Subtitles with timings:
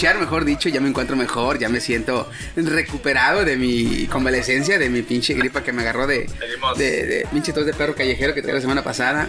[0.00, 4.88] escuchar, mejor dicho, ya me encuentro mejor, ya me siento recuperado de mi convalecencia, de
[4.88, 6.78] mi pinche gripa que me agarró de, Seguimos.
[6.78, 9.28] de, de pinche tos de perro callejero que traía la semana pasada.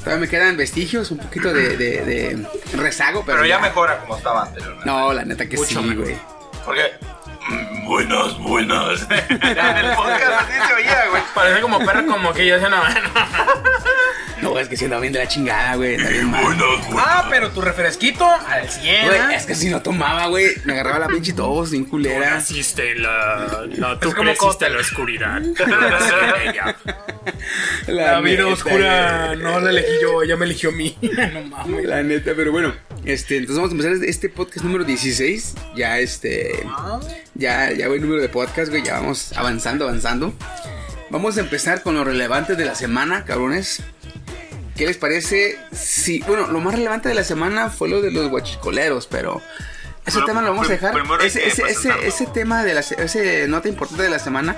[0.00, 2.46] Todavía me quedan vestigios, un poquito de, de- de
[2.76, 4.84] rezago, pero, Pero ya mejora como estaba anteriormente.
[4.86, 6.16] No, la neta que Mucho sí, güey.
[6.64, 6.90] Porque.
[7.48, 9.02] mm, Buenas, buenas.
[9.10, 9.16] en
[9.86, 11.22] el podcast así se oía, güey.
[11.34, 12.82] Parece como perro como que yo decía, no,
[14.60, 15.96] Es que si andaba bien de la chingada, güey.
[16.96, 19.06] Ah, pero tu refresquito al 100.
[19.06, 22.30] Güey, es que si no tomaba, güey, me agarraba la pinche tos bien culera.
[22.30, 23.66] Naciste en la.
[23.78, 25.42] No, tú Es como creciste en la oscuridad.
[25.42, 26.76] Ella.
[27.86, 29.38] La vida oscura güey.
[29.42, 30.96] no la elegí yo, ella me eligió a mí.
[31.32, 31.84] no mames.
[31.84, 32.74] La neta, pero bueno,
[33.04, 35.54] este, entonces vamos a empezar este podcast número 16.
[35.76, 36.66] Ya este,
[37.34, 40.32] ya, ya voy número de podcast, güey, ya vamos avanzando, avanzando.
[41.10, 43.82] Vamos a empezar con lo relevante de la semana, cabrones.
[44.76, 45.58] ¿Qué les parece?
[45.72, 49.42] Sí, bueno, lo más relevante de la semana fue lo de los guachicoleros, pero
[50.06, 50.94] ese Pero tema lo vamos a dejar.
[51.26, 54.56] Ese, ese, ese, ese tema de la, se- ese nota importante de la semana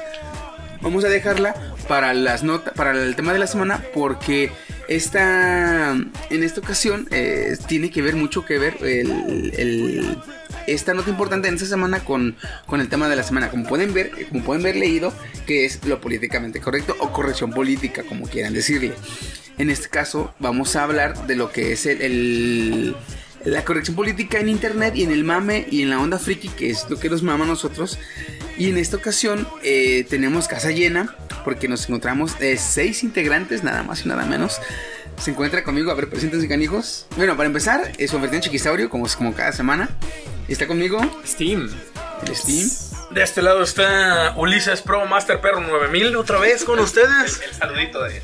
[0.80, 1.54] Vamos a dejarla
[1.86, 4.50] para las notas, para el tema de la semana, porque
[4.88, 10.18] esta, en esta ocasión eh, tiene que ver mucho que ver el, el-
[10.66, 13.48] esta nota importante en esta semana con, con el tema de la semana.
[13.48, 15.12] Como pueden ver, como pueden ver leído,
[15.46, 18.92] que es lo políticamente correcto o corrección política, como quieran decirle.
[19.62, 22.96] En este caso, vamos a hablar de lo que es el- el
[23.44, 26.68] la corrección política en internet y en el mame y en la onda friki, que
[26.70, 27.96] es lo que nos mama a nosotros.
[28.58, 31.14] Y en esta ocasión eh, tenemos casa llena,
[31.44, 34.60] porque nos encontramos eh, seis integrantes, nada más y nada menos.
[35.16, 37.06] Se encuentra conmigo, a ver, preséntense canijos.
[37.16, 39.88] Bueno, para empezar, es su anfitrión Chiquisaurio, como, como cada semana.
[40.48, 41.68] Está conmigo Steam.
[42.26, 42.68] el Steam.
[43.12, 47.42] De este lado está Ulises Pro Master Perro 9000 otra vez con ustedes.
[47.42, 48.22] El saludito de.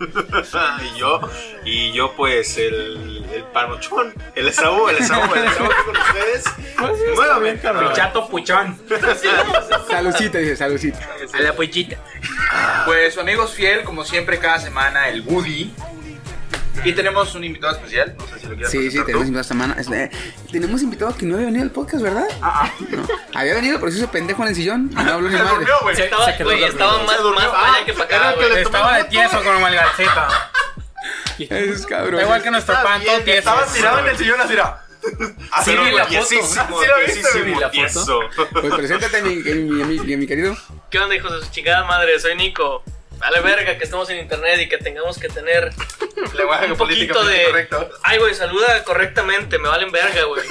[0.84, 1.20] y yo,
[1.64, 6.44] y yo, pues, el, el panochón, el Esaú, el Esaú, el Esaú con ustedes.
[7.14, 7.94] Nuevamente, cabrón.
[7.94, 8.78] Chato Puchón.
[9.88, 10.98] Salucita, dice, salucita.
[11.32, 11.96] A la pollita.
[12.84, 15.72] Pues su amigos fiel, como siempre, cada semana, el Woody.
[16.84, 19.18] Y tenemos un invitado especial, no sé si lo quieres Sí, sí, tenemos tú.
[19.28, 19.76] invitado esta semana.
[19.78, 20.10] Es- eh,
[20.50, 22.24] tenemos invitado que no había venido al podcast, ¿verdad?
[22.40, 23.06] Ah, No.
[23.34, 24.90] Había venido, pero se hizo pendejo en el sillón.
[24.92, 25.56] y No habló ni Se madre.
[25.58, 25.94] durmió.
[25.96, 26.66] Se- Estaba, se dormido.
[26.66, 30.28] estaba más, más Ah, allá que para acá, que le Estaba de tieso galceta.
[31.38, 32.20] Eso es cabrón.
[32.20, 33.38] Igual que nuestro pan, todo tieso.
[33.38, 34.84] Estaba tirado en el sillón así, era.
[35.64, 35.90] Sí, vi
[37.54, 38.20] la foto.
[38.60, 40.54] Pues preséntate, mi, mi, mi, mi- mi querido.
[40.90, 42.18] ¿Qué onda, hijos de su chingada madre?
[42.20, 42.82] Soy Nico.
[43.20, 45.70] Vale verga que estemos en internet y que tengamos que tener
[46.34, 47.44] Lenguaje un poquito de...
[47.46, 47.90] correcto.
[48.02, 50.42] Ay, güey, saluda correctamente, me valen verga, güey.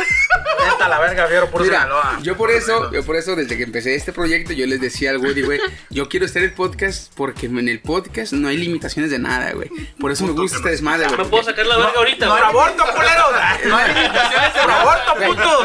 [0.66, 2.20] Neta, la verga, fiero por Mira, Sinaloa.
[2.22, 5.18] yo por eso, yo por eso desde que empecé este proyecto, yo les decía al
[5.18, 5.60] Woody, güey,
[5.90, 9.52] yo quiero estar en el podcast porque en el podcast no hay limitaciones de nada,
[9.54, 9.70] güey.
[10.00, 11.18] Por eso me gusta este desmadre, güey.
[11.20, 12.50] ¿Me puedo sacar la verga ahorita, ¡Por güey?
[12.50, 13.30] aborto, culeros!
[13.66, 15.16] No hay limitaciones ¡Por aborto,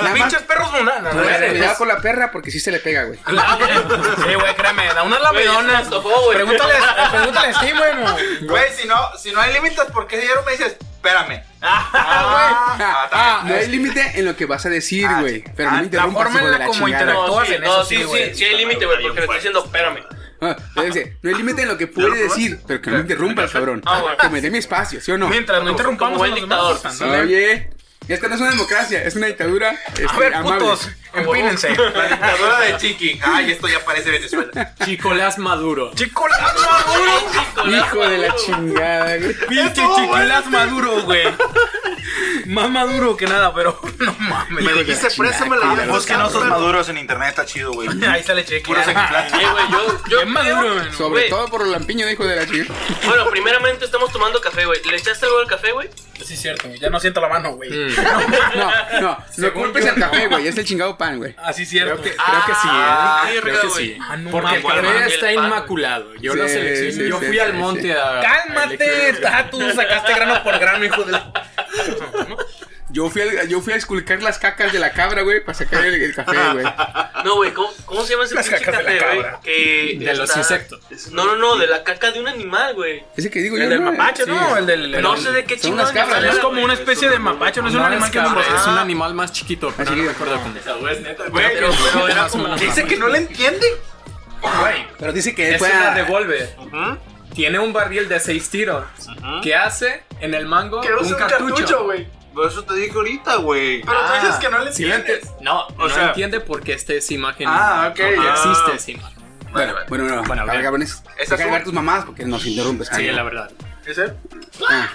[0.03, 0.71] más- ¡Pinches perros!
[0.71, 3.19] Güey, Cuidado con la perra porque sí se le pega, güey.
[3.19, 5.89] Sí, güey, créeme, da unas lamidonas.
[6.33, 6.75] Pregúntale,
[7.11, 8.47] pregúntale Steam, güey.
[8.49, 11.43] Güey, si no, si no hay límites, ¿por qué diario me dices, espérame?
[11.63, 13.57] Ah, Ah, Ah, también.
[13.57, 15.37] no hay límite en lo que vas a decir, Ah, güey.
[15.43, 15.45] sí.
[15.57, 17.03] Pero Ah, no me la interrumpas, forma en la la como chingada.
[17.03, 17.27] interactúa.
[17.27, 18.35] No, Todas sí, en no, eso, sí, sí, sí, güey.
[18.35, 20.05] sí hay límite, güey, porque le estoy diciendo, espérame.
[20.41, 23.51] Ah, dice, no hay límite en lo que puede decir, pero que no me interrumpas,
[23.51, 23.83] cabrón.
[23.87, 24.17] Ah, bueno.
[24.19, 25.29] Que me dé mi espacio, ¿sí o no?
[25.29, 26.81] Mientras no interrumpamos demás, dictador.
[26.85, 27.21] ándale.
[27.23, 27.71] Oye,
[28.09, 29.71] esta no es una democracia, es una dictadura.
[29.71, 30.61] A este, ver, amable.
[30.61, 31.71] putos, empínense.
[31.75, 33.21] La dictadura de Chiqui.
[33.23, 34.75] Ay, esto ya parece Venezuela.
[34.85, 35.93] Chicolás Maduro.
[35.95, 37.77] Chico Las Maduro.
[37.79, 39.35] Hijo de la chingada, güey.
[39.49, 41.25] Pinche Chicolas Maduro, güey.
[42.47, 44.65] Más maduro que nada, pero no mames.
[44.65, 45.87] Me dijiste, préstame la.
[45.87, 47.89] Vos que no sos maduros en internet, está chido, güey.
[48.09, 48.67] Ahí sale cheque.
[48.67, 49.37] Puro sequiflacho.
[49.37, 50.93] Eh, güey, yo, yo Bien maduro, güey.
[50.93, 52.75] Sobre todo por el lampiño, hijo de la chingada.
[53.07, 54.83] Bueno, primeramente estamos tomando café, güey.
[54.85, 55.89] ¿Le echaste algo al café, güey?
[56.23, 57.71] Sí, es cierto, ya no siento la mano, güey.
[58.55, 58.71] No,
[59.01, 61.35] no, no Según culpes yo, el café, güey, es el chingado pan, güey.
[61.39, 62.01] Así es cierto.
[62.01, 63.35] Creo que, creo que sí, Ah, ¿eh?
[63.43, 63.99] verga, Creo que sí.
[64.01, 66.15] Ah, no Porque el café está inmaculado.
[66.21, 66.93] Yo lo Sí, seleccioné.
[66.93, 67.57] sí, Yo sí, fui sí, al sí.
[67.59, 68.19] monte a.
[68.19, 71.33] a Cálmate, elegir- ah, tú sacaste grano por grano, hijo de la.
[72.95, 75.85] Yo fui, a, yo fui a esculcar las cacas de la cabra, güey, para sacar
[75.85, 76.65] el, el café, güey.
[77.25, 79.23] No, güey, ¿cómo, ¿cómo se llama ese Las pinche cacas de la café, güey?
[79.25, 79.41] cabra.
[79.43, 80.81] Que De los está- insectos.
[81.11, 83.03] No, no, no, de la caca de un animal, güey.
[83.17, 83.91] Ese que digo El yo, del ¿no?
[83.91, 84.31] mapache, Sí.
[84.31, 84.57] ¿no?
[84.57, 84.95] El del.
[84.95, 85.93] el- No sé de qué chingón.
[85.93, 88.41] cabras, Es como una especie de mapache, no es un No animal es que cabra,
[88.61, 90.81] es un animal más chiquito, pero Así no que- me acuerdo cómo.
[91.31, 92.57] Güey, pero era como.
[92.57, 93.67] dice que no le entiende.
[94.41, 96.55] Güey, Pero dice que es una revólver.
[96.59, 96.99] Ujú.
[97.35, 98.85] Tiene un barril de seis tiros.
[99.43, 100.81] ¿Qué hace en el mango?
[100.81, 101.85] Que usa un cartucho.
[101.85, 102.07] güey.
[102.35, 103.83] Por eso te dije ahorita, güey.
[103.83, 105.31] Pero tú dices que no le Sí lo entiendes.
[105.41, 107.47] no, O no sea- entiende porque esta es imagen.
[107.49, 108.01] Ah, ok.
[108.17, 108.35] no, Ah.
[108.35, 109.15] existe esa imagen.
[109.53, 110.65] Bueno, bueno, bueno, Bueno, a ver, bien.
[110.65, 111.03] cabrones.
[111.17, 111.53] ¿Es Deja de azul?
[111.53, 112.89] ver tus mamás porque nos interrumpes.
[112.89, 113.17] Sí, cabrón.
[113.17, 113.51] la verdad.
[113.87, 114.15] ¿Es él?
[114.69, 114.89] Ah.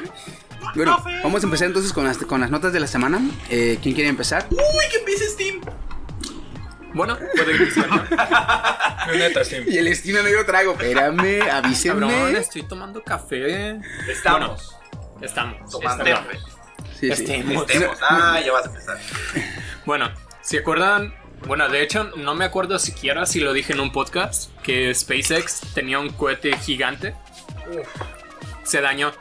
[0.75, 3.21] Bueno, vamos a empezar entonces con las, con las notas de la semana.
[3.49, 4.45] Eh, ¿Quién quiere empezar?
[4.51, 4.57] Uy,
[4.91, 5.61] que empiece Steam.
[6.93, 7.87] Bueno, puede iniciar.
[9.15, 9.63] Neta, Steam.
[9.67, 10.73] Y el estilo no dio trago.
[10.73, 12.37] Espérame, Cabrón, avísenme.
[12.37, 13.79] estoy tomando café.
[14.09, 14.75] Estamos.
[15.21, 15.71] Estamos.
[15.71, 16.27] Tomando estamos.
[16.27, 16.39] café.
[16.99, 17.11] Sí, sí.
[17.23, 17.69] Estemos.
[17.69, 17.97] Estemos.
[18.01, 18.97] Ah, ya vas a empezar.
[19.85, 20.11] Bueno,
[20.41, 21.13] ¿se acuerdan?
[21.47, 25.61] Bueno, de hecho, no me acuerdo siquiera si lo dije en un podcast, que SpaceX
[25.73, 27.15] tenía un cohete gigante.
[28.63, 29.11] Se dañó.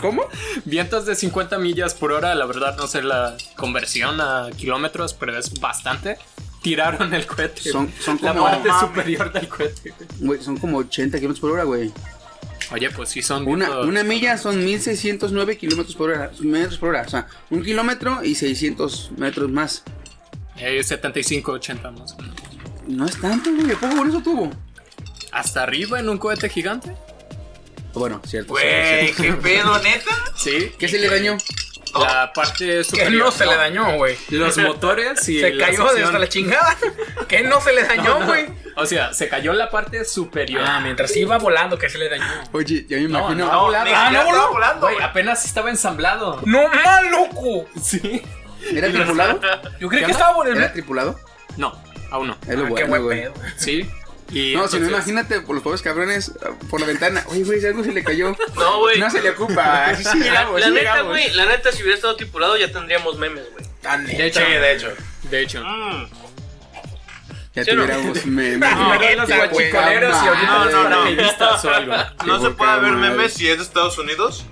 [0.00, 0.24] ¿Cómo?
[0.64, 5.38] Vientos de 50 millas por hora, la verdad no sé la conversión a kilómetros, pero
[5.38, 6.18] es bastante.
[6.62, 7.70] Tiraron el cohete.
[7.70, 8.88] Son- son la como- parte mames.
[8.88, 9.94] superior del cohete.
[10.18, 11.92] Güey, son como 80 kilómetros por hora, güey.
[12.70, 16.30] Oye, pues sí son Una, una milla son 1609 kilómetros por hora.
[16.40, 17.02] Metros por hora.
[17.06, 19.84] O sea, un kilómetro y 600 metros más.
[20.58, 22.12] eh, 75, 80 más.
[22.12, 22.36] o menos.
[22.86, 23.74] No es tanto, güey.
[23.76, 24.50] ¿Poco por eso tuvo?
[25.32, 26.94] Hasta arriba en un cohete gigante.
[27.94, 28.52] Bueno, cierto.
[28.52, 30.10] Güey, cierto, qué pedo, neta.
[30.36, 30.72] Sí.
[30.78, 31.36] ¿Qué se le dañó?
[31.94, 33.12] La parte Que superior.
[33.26, 34.16] no se le dañó, güey.
[34.30, 36.76] Los motores y Se la cayó sección- desde la chingada.
[37.28, 38.26] Que no se le No, dañó, no.
[38.26, 38.46] güey.
[38.76, 40.62] O sea, se cayó la parte superior.
[40.64, 42.24] Ah, mientras iba volando, que se le dañó.
[42.52, 43.46] Oye, ya me imagino.
[43.46, 43.84] no, No, volado.
[43.84, 44.48] ni Ah, ¿no voló?
[44.52, 44.86] volando.
[44.86, 46.40] Güey, apenas estaba ensamblado.
[46.44, 47.66] ¡No más, loco!
[47.82, 48.22] Sí.
[48.72, 49.40] ¿Era tripulado?
[49.80, 50.58] Yo creí ¿Qué que estaba volando.
[50.60, 51.18] ¿Era tripulado?
[51.56, 51.72] No,
[52.10, 52.36] aún no.
[52.46, 53.20] Es lo Ah, qué bueno, buen güey.
[53.22, 53.34] pedo.
[53.56, 53.88] Sí.
[54.30, 57.24] Y No, si no, entonces- imagínate por los pobres cabrones ah, por la ventana.
[57.28, 58.36] Oye, güey, si algo se le cayó.
[58.56, 58.98] No, güey.
[59.00, 59.86] No se le ocupa.
[59.86, 62.70] Así sí La, llegamos, la sí neta, güey, la neta, si hubiera estado tripulado ya
[62.70, 63.64] tendríamos memes, güey.
[64.06, 64.92] De hecho, Sí, de hecho.
[65.30, 65.64] de hecho.
[65.64, 66.08] Mm.
[67.54, 67.82] Ya ¿Sí o no?
[67.84, 68.56] tuviéramos memes.
[68.72, 70.88] Imagínate los Qué guachicoleros y ahorita No, no, no.
[70.96, 71.94] paracaidistas o algo.
[72.26, 74.44] No se puede ver memes si es de Estados Unidos.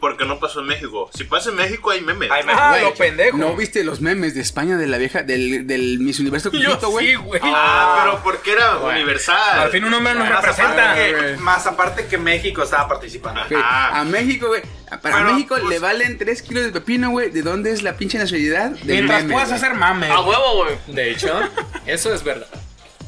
[0.00, 1.10] Porque no pasó en México.
[1.12, 2.30] Si pasa en México hay memes.
[2.30, 3.36] Ay, Ah, Güey, lo pendejo.
[3.36, 6.90] ¿No viste los memes de España de la vieja, del, del Miss Universo Yo Cujito,
[6.90, 7.06] güey?
[7.08, 7.40] sí, güey.
[7.44, 9.58] Ah, pero porque era universal.
[9.58, 10.92] Al fin un hombre nos Más representa.
[10.92, 13.40] aparte, que, más aparte que México estaba participando.
[13.50, 14.00] Güey, Ah.
[14.00, 14.62] A México, güey.
[14.90, 17.30] a- Para Bueno, México pues- le valen 3 kilos de pepino, güey.
[17.30, 18.70] ¿De dónde es la pinche nacionalidad?
[18.70, 19.60] Del Mientras meme, puedas güey.
[19.60, 20.10] hacer mame.
[20.10, 20.76] A huevo, güey.
[20.86, 21.40] De hecho,
[21.86, 22.46] eso es verdad.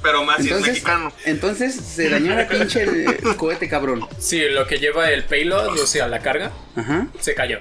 [0.02, 1.12] Pero más si es Entonces, mexicano.
[1.26, 4.06] entonces se dañó la pinche eh, cohete, cabrón.
[4.18, 7.06] Sí, lo que lleva el payload, o sea, la carga, Ajá.
[7.20, 7.58] se cayó.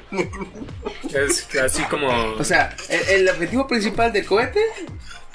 [1.13, 2.07] Es así como.
[2.33, 4.61] O sea, el, el objetivo principal del cohete,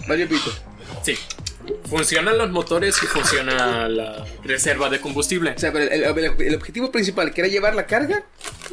[0.09, 0.51] valió pito.
[1.03, 1.19] Sí.
[1.89, 5.53] Funcionan los motores y funciona la reserva de combustible.
[5.57, 8.23] O sea, pero el, el- el objetivo principal, que era llevar la carga,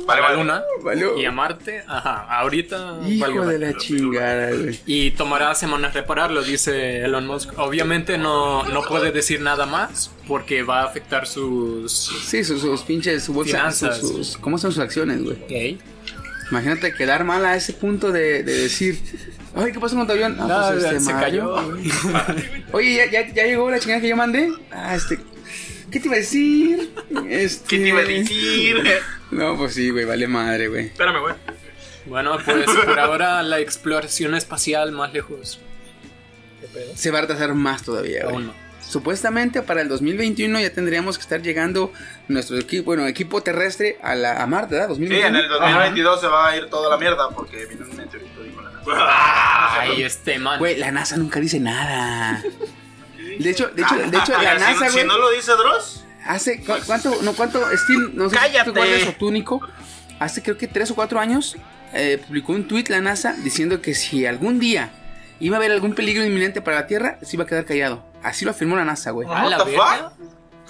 [0.08, 1.18] a la luna valió.
[1.18, 3.46] y a Marte, ajá, ahorita Hijo valió.
[3.46, 4.80] de la chingada, güey.
[4.86, 7.58] Y tomará semanas repararlo, dice Elon Musk.
[7.58, 11.92] Obviamente no, no puede decir nada más porque va a afectar sus...
[12.26, 14.00] Sí, sus, sus pinches, su bolsa, Finanzas.
[14.00, 15.38] sus, sus- ¿cómo son sus acciones, güey?
[15.48, 15.78] ¿Qué?
[16.50, 19.00] Imagínate quedar mal a ese punto de, de decir,
[19.55, 20.38] ay, ¿qué pasó con tu avión?
[20.39, 21.55] Ah, No, pues, este, se cayó.
[22.72, 24.51] Oye, ¿ya, ya, ya llegó la chingada que yo mandé.
[24.72, 25.20] Ah, este,
[25.91, 26.91] ¿qué te iba a decir?
[27.29, 27.67] Este...
[27.67, 28.84] ¿Qué te iba a decir?
[29.31, 30.88] No, pues sí, güey, vale madre, güey.
[30.88, 31.36] Espérame, güey.
[32.05, 35.62] Bueno, pues por ahora la exploración espacial más lejos.
[36.96, 38.36] Se va a retrasar más todavía, güey.
[38.36, 38.53] Aún no.
[38.86, 41.93] Supuestamente para el 2021 ya tendríamos que estar llegando
[42.27, 44.88] nuestro equipo, bueno, equipo terrestre a, la, a Marte, ¿verdad?
[44.96, 45.27] Sí, 2021.
[45.29, 48.40] en el 2022 se va a ir toda la mierda porque viene un meteorito.
[48.90, 50.60] Ay, este man.
[50.60, 52.42] Güey, la NASA nunca dice nada.
[53.40, 56.04] De hecho, de hecho, de hecho, la si- NASA, si, güey, no lo dice Dross,
[56.26, 59.16] hace, ¿cu- ¿cuánto, no, cuánto, Steve, no sé si Cállate.
[59.18, 59.62] tú, Nico,
[60.20, 61.56] hace creo que tres o cuatro años,
[61.94, 64.92] eh, publicó un tweet la NASA diciendo que si algún día
[65.40, 68.06] iba a haber algún peligro inminente para la Tierra, se iba a quedar callado.
[68.22, 69.28] Así lo afirmó la NASA, güey.
[69.30, 70.12] ¿A la What the verga?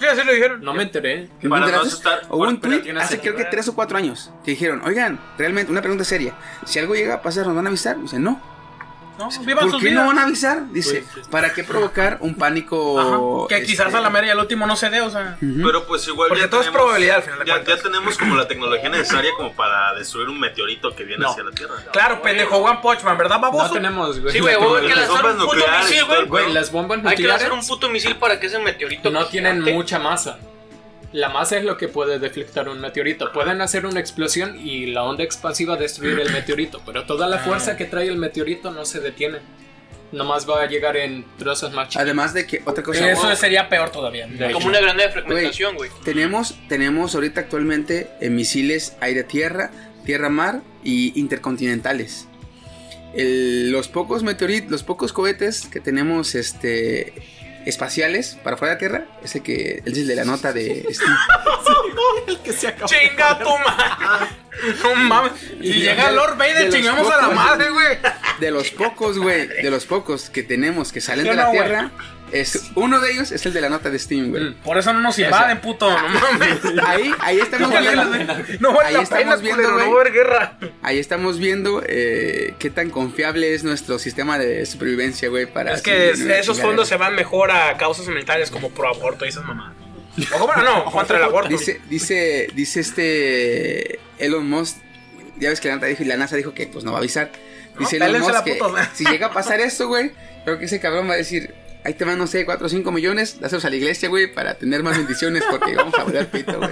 [0.02, 0.64] Sí, así lo dijeron.
[0.64, 1.28] No me enteré.
[1.42, 2.22] ¿No Para no asustar.
[2.28, 3.48] Hubo un tweet hace creo que sentido.
[3.52, 6.34] tres o cuatro años que dijeron, oigan, realmente, una pregunta seria,
[6.66, 8.00] si algo llega a pasar, ¿nos van a avisar?
[8.00, 8.40] Dice, no.
[9.18, 10.06] No, vivan ¿Por sus qué no vidas.
[10.06, 10.72] van a avisar?
[10.72, 12.98] Dice, Pues, ¿para qué provocar un pánico?
[12.98, 13.18] Ajá.
[13.48, 15.36] Que quizás este, a la mera y al último no se dé, o sea.
[15.40, 18.34] pero pues igual Porque ya todo es probabilidad al final de ya, ya tenemos como
[18.36, 21.30] la tecnología necesaria como para destruir un meteorito que viene No.
[21.30, 21.74] hacia la Tierra.
[21.92, 23.66] Claro, pendejo, One Punch Man, ¿verdad, baboso?
[23.68, 24.32] No tenemos, güey.
[24.32, 26.42] Sí, güey, No güey, que Las bombas un puto nucleares misil, y todo el güey.
[26.44, 29.26] Güey, las bombas Hay que lanzar un nucleares puto misil para que ese meteorito no
[29.26, 30.38] tienen mucha masa.
[31.12, 33.32] La masa es lo que puede deflectar un meteorito.
[33.32, 37.76] Pueden hacer una explosión y la onda expansiva destruir el meteorito, pero toda la fuerza
[37.76, 39.38] que trae el meteorito no se detiene.
[40.10, 42.02] Nomás va a llegar en trozos más chiquitos.
[42.02, 43.10] Además de que otra cosa.
[43.10, 44.26] Eso sería peor todavía.
[44.26, 44.54] De hecho.
[44.54, 45.90] Como una grande fragmentación, güey.
[46.04, 49.70] Tenemos, tenemos ahorita actualmente eh, misiles aire-tierra,
[50.04, 52.26] tierra-mar y intercontinentales.
[53.14, 57.14] El- los pocos meteoritos, los pocos cohetes que tenemos este,
[57.66, 60.86] espaciales para fuera de la Tierra es el que es el de la nota de
[60.92, 61.16] Steam.
[62.86, 64.26] Chinga tu madre.
[64.82, 65.32] No mames.
[65.40, 67.98] Si Y llega de- Lord de Vader, chingamos a la madre, güey.
[68.40, 71.50] De los pocos, güey, de los pocos que tenemos que salen ¿Sí de la?
[71.50, 71.90] Tierra,
[72.32, 74.42] es uno de ellos es el de la nota de Steam, güey.
[74.42, 74.54] Mm.
[74.64, 75.90] Por eso no nos invaden, puto.
[75.90, 76.58] No mames.
[76.86, 78.04] Ahí, ahí estamos viendo,
[78.60, 80.58] no vale ahí estamos viendo, culero, no guerra.
[80.82, 85.82] ahí estamos viendo eh, qué tan confiable es nuestro sistema de supervivencia, güey, para Es
[85.82, 89.74] que esos fondos se van mejor a causas humanitarias como pro aborto y esas mamadas.
[90.38, 91.48] O bueno, no, contra el aborto.
[91.48, 94.76] Dice, dice, dice este Elon Musk,
[95.38, 97.30] ya ves que la NASA dijo, la NASA dijo que pues no va a avisar.
[97.78, 98.58] Dice No, Elon Musk que
[98.94, 100.12] si llega a pasar esto, güey,
[100.44, 102.92] creo que ese cabrón va a decir, ahí te van, no sé, 4 o 5
[102.92, 106.58] millones, dáselos a la iglesia, güey, para tener más bendiciones porque vamos a volar pito,
[106.58, 106.70] güey.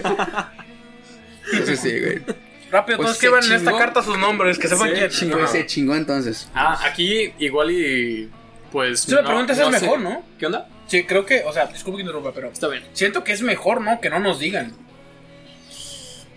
[1.52, 2.22] Entonces sí, güey.
[2.70, 5.10] Rápido, Pues todos escriban en esta carta sus nombres, que sepan quién.
[5.10, 5.38] chingó.
[5.38, 6.48] Pues se chingó entonces.
[6.54, 8.30] Ah, aquí igual y
[8.70, 9.00] pues...
[9.00, 9.70] Si me preguntas, es sé.
[9.80, 10.24] mejor, ¿no?
[10.38, 10.68] ¿Qué onda?
[10.86, 12.84] Sí, creo que, o sea, disculpe que interrumpa, pero Está bien.
[12.92, 14.00] siento que es mejor, ¿no?
[14.00, 14.72] Que no nos digan.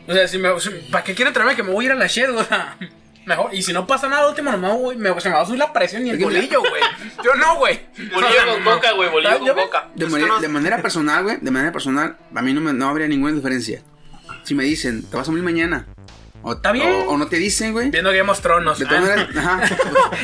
[0.08, 1.96] O sea, si me, si- ¿para qué quieren traerme que me voy a ir a
[1.96, 2.36] la shed?
[2.36, 2.78] O sea,
[3.26, 3.54] mejor.
[3.54, 5.74] Y si no pasa nada, último nomás, güey, me, se me va a subir la
[5.74, 6.82] presión y el bolillo, güey.
[7.24, 7.80] Yo no, güey.
[8.14, 9.90] Bolillo con boca, güey, bolillo ¿Ya con boca.
[9.96, 13.08] De, manera, de manera personal, güey, de manera personal, a mí no, me, no habría
[13.08, 13.82] ninguna diferencia.
[14.44, 15.88] Si me dicen, te vas a morir mañana.
[16.46, 16.90] O, Está bien.
[17.08, 17.90] O, o no te dicen, güey.
[17.90, 18.78] Viendo Game of Thrones.
[18.78, 19.08] De todas ah.
[19.08, 19.60] maneras, ajá.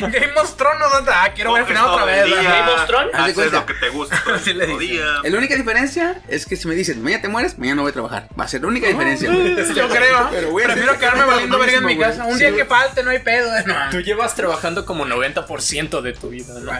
[0.00, 2.32] Game of Thrones, ah, quiero ver el final otra vez.
[2.32, 2.42] Ajá.
[2.42, 3.14] Game of Thrones.
[3.14, 4.20] Haz de lo que te gusta.
[4.24, 4.78] todo el Sí le dicen.
[4.80, 5.04] día.
[5.24, 7.92] La única diferencia es que si me dicen, mañana te mueres, mañana no voy a
[7.94, 8.28] trabajar.
[8.38, 9.30] Va a ser la única diferencia.
[9.32, 9.56] güey.
[9.74, 10.28] Yo creo.
[10.30, 12.08] Pero voy a Prefiero hacer- quedarme valiendo verga en mi güey.
[12.08, 12.24] casa.
[12.26, 12.62] Un Sí, día güey.
[12.62, 13.50] que falte, no hay pedo.
[13.66, 13.74] No.
[13.90, 16.70] Tú llevas trabajando como 90% de tu vida, ¿no?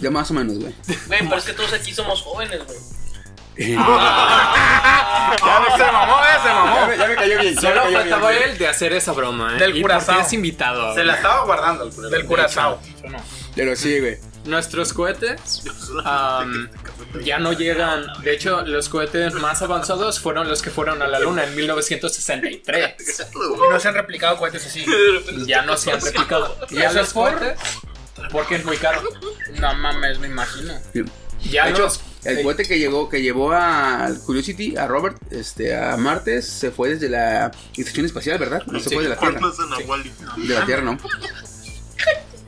[0.00, 0.74] Ya más o menos, güey.
[1.06, 2.78] Güey, pero es que todos aquí somos jóvenes, güey.
[5.30, 6.92] Ya se mamó, eh, se mamó.
[6.98, 7.60] ya me cayó bien.
[7.60, 9.58] Solo faltaba él de hacer esa broma, ¿eh?
[9.60, 10.14] Del Y Curazao.
[10.14, 10.94] porque es invitado.
[10.94, 12.10] Se la estaba guardando el culero.
[12.16, 12.80] Del curazao.
[13.54, 14.18] Pero sí, güey.
[14.44, 15.62] Nuestros cohetes
[17.22, 18.06] ya no llegan.
[18.22, 22.94] De hecho, los cohetes más avanzados fueron los que fueron a la luna en 1963.
[23.34, 24.84] Y no se han replicado cohetes así.
[25.46, 26.56] Ya no se han replicado.
[26.70, 27.34] ¿Y Ya eso los es por?
[27.38, 27.58] cohetes,
[28.32, 29.02] porque es muy caro.
[29.60, 30.74] No mames, me imagino.
[31.42, 32.00] Ya De hecho, los.
[32.24, 36.90] El cohete que llegó, que llevó al Curiosity, a Robert, este, a Marte, se fue
[36.90, 38.62] desde la estación espacial, ¿verdad?
[38.66, 39.40] No se fue de la Tierra.
[39.40, 40.12] ¿Cuándo es en Nahuali?
[40.48, 40.98] De la Tierra, ¿no?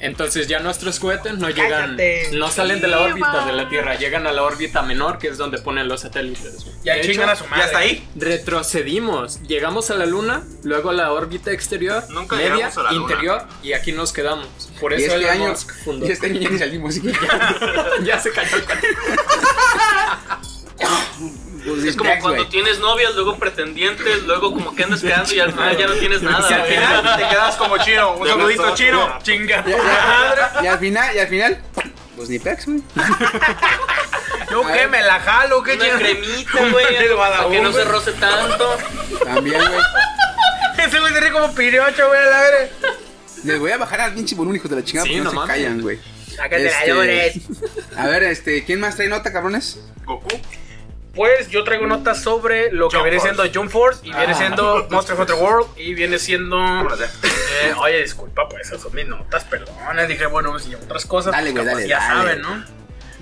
[0.03, 2.31] Entonces ya nuestros cohetes no llegan, Cállate.
[2.33, 5.39] no salen de la órbita de la Tierra, llegan a la órbita menor, que es
[5.39, 6.67] donde ponen los satélites.
[6.85, 7.59] Y ahí De hecho, chingan a su madre.
[7.61, 8.09] ¿Ya está ahí?
[8.17, 12.93] Retrocedimos, llegamos a la Luna, luego a la órbita exterior, Nunca media, llegamos a la
[12.93, 13.13] Luna.
[13.13, 14.49] interior y aquí nos quedamos.
[14.81, 15.55] Por eso este Elon año,
[15.85, 16.07] fundó.
[16.07, 16.99] y este año ya ni salimos.
[16.99, 17.13] que-
[18.05, 18.65] ya se cayó el
[21.87, 25.77] Es como cuando tienes novias, luego pretendientes, luego como que andas quedando y al final
[25.77, 26.49] ya no tienes nada.
[26.51, 28.13] Y al final te quedas como chino.
[28.17, 29.19] Un saludito chino.
[29.23, 29.65] Chinga.
[29.67, 31.63] Y, y- y al final, y al final,
[32.17, 32.83] pues ni pex, güey.
[34.51, 36.01] Yo qué, me la jalo, qué Una chingada.
[36.01, 38.77] cremita, güey, para que no se roce tanto.
[39.25, 39.81] También, güey.
[40.87, 42.69] Ese güey se ríe como piriocho, güey, a la verga.
[43.45, 45.43] Les voy a bajar al pinche volumen, hijos de la chingada, Sí, porque no, no
[45.43, 45.99] se callan, güey.
[46.37, 47.35] Sácate la Este, llores.
[47.97, 49.79] A ver, este, ¿quién más trae nota, cabrones?
[50.05, 50.29] Goku.
[51.15, 53.35] Pues yo traigo notas sobre lo que viene Force.
[53.35, 56.57] siendo Jump Force y viene siendo Monster Hunter World y viene siendo.
[57.23, 60.07] Eh, oye, disculpa, pues esas son mis notas, perdona.
[60.07, 62.15] Dije, bueno, si otras cosas, Dale, pues, güey, capaz dale, ya dale.
[62.39, 62.65] saben, ¿no?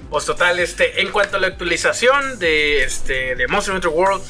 [0.09, 4.23] Pues total, este, en cuanto a la actualización de, este, de Monster Hunter World,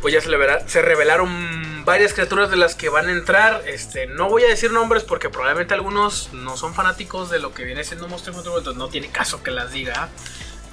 [0.00, 3.62] pues ya se, revela- se revelaron varias criaturas de las que van a entrar.
[3.66, 7.64] Este, no voy a decir nombres porque probablemente algunos no son fanáticos de lo que
[7.64, 10.08] viene siendo Monster Hunter World, entonces no tiene caso que las diga.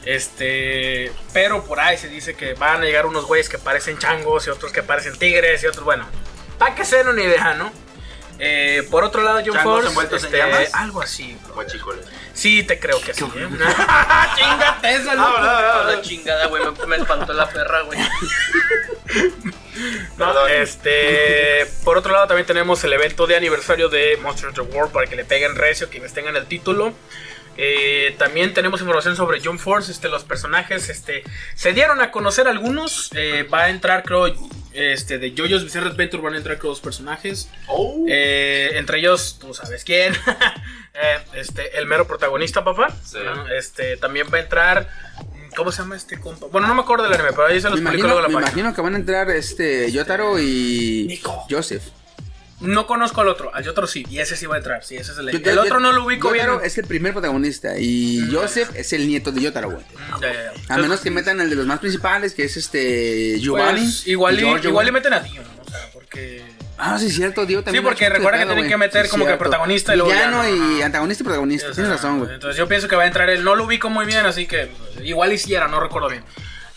[0.06, 4.48] Este, pero por ahí se dice que van a llegar unos güeyes que parecen changos
[4.48, 6.08] y otros que parecen tigres y otros, bueno,
[6.58, 7.72] para que se den una idea, ¿no?
[8.44, 10.74] Eh, por otro lado, John ¿Changos Force, envueltos en este, llamas?
[10.74, 11.38] algo así.
[11.54, 12.06] Guachicoles.
[12.34, 13.24] Sí, te creo que sí.
[13.24, 13.48] ¿eh?
[14.36, 15.32] Chingate esa, Ah, loco.
[15.42, 18.00] verdad, La chingada, güey, me, me espantó la perra, güey.
[20.18, 24.92] No, este, por otro lado también tenemos el evento de aniversario de Monster Hunter World
[24.92, 26.94] para que le peguen recio quienes tengan el título.
[27.58, 31.24] Eh, también tenemos información sobre Jump Force, este, los personajes, este,
[31.56, 33.10] se dieron a conocer algunos.
[33.16, 34.34] eh, va a entrar, creo,
[34.74, 37.50] este, de JoJo's Bizarre Adventure van a entrar creo dos personajes.
[37.68, 38.06] Oh.
[38.08, 40.14] Eh, entre ellos, tú sabes quién.
[40.94, 42.90] Eh, este, el mero protagonista, papá.
[43.06, 43.18] Sí.
[43.24, 43.48] ¿no?
[43.48, 44.90] Este, también va a entrar
[45.56, 46.48] ¿Cómo se llama este compa?
[46.48, 48.28] Bueno, no me acuerdo del anime, pero ahí se los Me publicó imagino, luego me
[48.28, 48.52] la página.
[48.62, 51.46] imagino que van a entrar este Yotaro y Nico.
[51.50, 51.84] Joseph.
[52.62, 55.12] No conozco al otro, al otro sí, y ese sí va a entrar, sí, ese
[55.14, 56.48] es el Yo- El yo- otro no lo ubico bien.
[56.64, 59.84] Es el primer protagonista y Joseph es el nieto de Yotaro, güey.
[60.22, 60.54] Ya.
[60.70, 63.82] A menos que metan el de los más principales, que es este Giovanni.
[63.82, 65.62] Pues, igual, y, Giorgio, igual y meten a Dio, ¿no?
[65.66, 66.44] O sea, porque...
[66.78, 67.84] Ah, sí, cierto, Dio también.
[67.84, 70.78] Sí, porque recuerda que tienen que meter como que protagonista y luego Villano villano.
[70.78, 71.72] y antagonista y protagonista.
[71.72, 72.34] Tienes razón, güey.
[72.34, 73.44] Entonces yo pienso que va a entrar él.
[73.44, 74.70] No lo ubico muy bien, así que
[75.04, 76.24] igual hiciera, no recuerdo bien.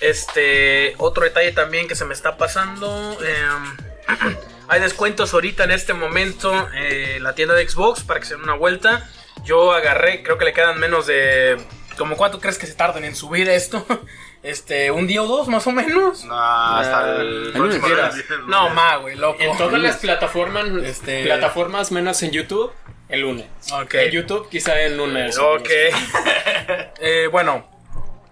[0.01, 3.19] Este, otro detalle también que se me está pasando.
[3.23, 3.77] em,
[4.69, 8.43] hay descuentos ahorita en este momento en la tienda de Xbox para que se den
[8.45, 9.09] una vuelta.
[9.45, 11.59] Yo agarré, creo que le quedan menos de...
[11.99, 13.87] ¿Como cuánto crees que se tarden en subir esto?
[14.45, 16.23] Este, un día o dos más o menos.
[16.27, 18.25] No, hasta el el próximo lunes.
[18.47, 19.43] No, más, güey, loco.
[19.43, 22.71] En todas las plataformas, Este- plataformas menos en YouTube,
[23.09, 23.47] el lunes.
[23.73, 23.95] Ok.
[23.95, 25.39] En YouTube quizá en lunes.
[25.39, 25.69] Ok.
[27.01, 27.67] Eh, bueno,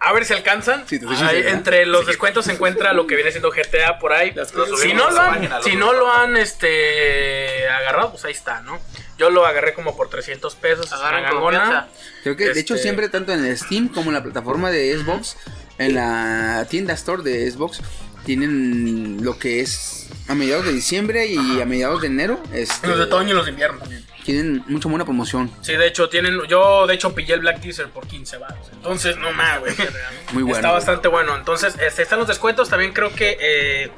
[0.04, 0.87] a ver si alcanzan.
[0.88, 3.99] Sí, te soy Ahí, sincero, entre los descuentos se encuentra lo que viene siendo GTA
[3.99, 4.35] por ahí.
[4.80, 8.80] Si no lo han, página, si no lo han este, agarrado, pues ahí está, ¿no?
[9.18, 10.90] Yo lo agarré como por 300 pesos.
[10.90, 11.88] confianza.
[12.23, 14.97] Creo que, de hecho, Este- siempre tanto en el Steam como en la plataforma de
[14.99, 15.37] Xbox,
[15.78, 17.80] en la tienda Store de Xbox,
[18.25, 22.42] tienen lo que es a mediados de diciembre y a mediados de enero.
[22.52, 24.04] Este, Los de otoño y los de invierno también.
[24.25, 25.50] Tienen mucha buena promoción.
[25.62, 26.41] Sí, de hecho, tienen.
[26.49, 28.69] Yo, de hecho, pillé el Black Teaser por 15 baros.
[28.73, 29.75] Entonces, no más, güey.
[30.33, 30.57] Muy bueno.
[30.59, 31.35] Está bastante bueno.
[31.37, 32.69] Entonces, este, están los descuentos.
[32.69, 33.37] También creo que.
[33.41, 33.91] eh,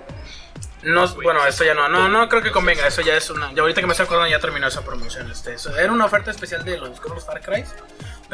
[0.83, 2.87] no, bueno, esto ya no, no, no creo que convenga.
[2.87, 3.52] Eso ya es una.
[3.52, 5.31] Ya ahorita que me estoy acordando, ya terminó esa promoción.
[5.31, 7.64] Este, eso- era una oferta especial de los, los Far Cry.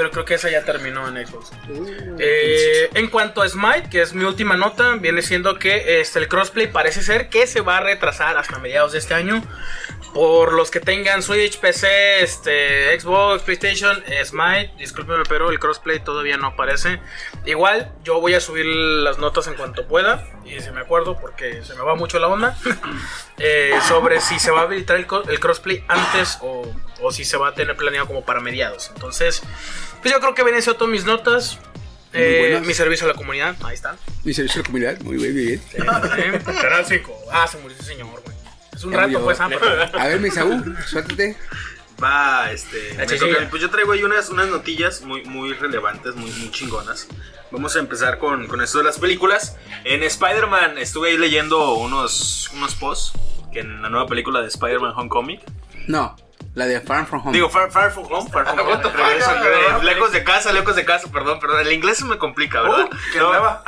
[0.00, 1.50] Pero creo que esa ya terminó en Xbox.
[2.18, 6.26] Eh, en cuanto a Smite, que es mi última nota, viene siendo que este, el
[6.26, 9.42] crossplay parece ser que se va a retrasar hasta mediados de este año.
[10.14, 16.00] Por los que tengan Switch, PC, este, Xbox, PlayStation, eh, Smite, discúlpenme, pero el crossplay
[16.00, 16.98] todavía no aparece.
[17.44, 21.62] Igual, yo voy a subir las notas en cuanto pueda, y si me acuerdo, porque
[21.62, 22.56] se me va mucho la onda,
[23.38, 26.66] eh, sobre si se va a habilitar el crossplay antes o,
[27.00, 28.90] o si se va a tener planeado como para mediados.
[28.94, 29.42] Entonces,
[30.02, 31.58] pues yo creo que siendo todas mis notas.
[32.12, 33.96] Eh, mi servicio a la comunidad, ahí está.
[34.24, 35.62] Mi servicio de la comunidad, muy bien, muy bien.
[36.60, 37.18] Canal 5.
[37.32, 38.36] Ah, se murió ese señor, güey.
[38.74, 39.48] Es un Ya rato, pues, ah,
[39.94, 41.36] A ver, mi Saúl, suéltate.
[42.02, 42.94] Va, este.
[42.96, 43.34] me chichilla.
[43.34, 47.06] toca- pues yo traigo ahí unas, unas notillas muy, muy relevantes, muy, muy chingonas.
[47.52, 49.56] Vamos a empezar con, con esto de las películas.
[49.84, 53.12] En Spider-Man estuve ahí leyendo unos, unos posts.
[53.52, 55.40] Que en la nueva película de Spider-Man Homecoming.
[55.88, 56.16] No,
[56.54, 57.32] la de Farm From Home.
[57.32, 58.82] Digo, Far, Far From Home, Far From Home.
[58.82, 61.60] Fuck, eh, lejos de casa, lejos de casa, perdón, perdón.
[61.60, 62.88] El inglés se me complica, ¿verdad?
[62.92, 63.62] Uh, qué Luego- nueva.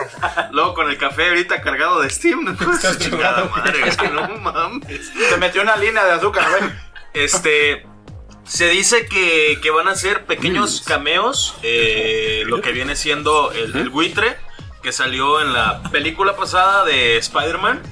[0.52, 2.44] Luego con el café ahorita cargado de Steam.
[2.60, 5.10] No chingada madre, es que no mames.
[5.28, 6.70] Se metió una línea de azúcar, güey.
[7.14, 7.86] Este.
[8.44, 11.56] Se dice que, que van a ser pequeños cameos.
[11.62, 14.36] eh, lo que viene siendo el, el buitre.
[14.82, 17.82] Que salió en la película pasada de Spider-Man.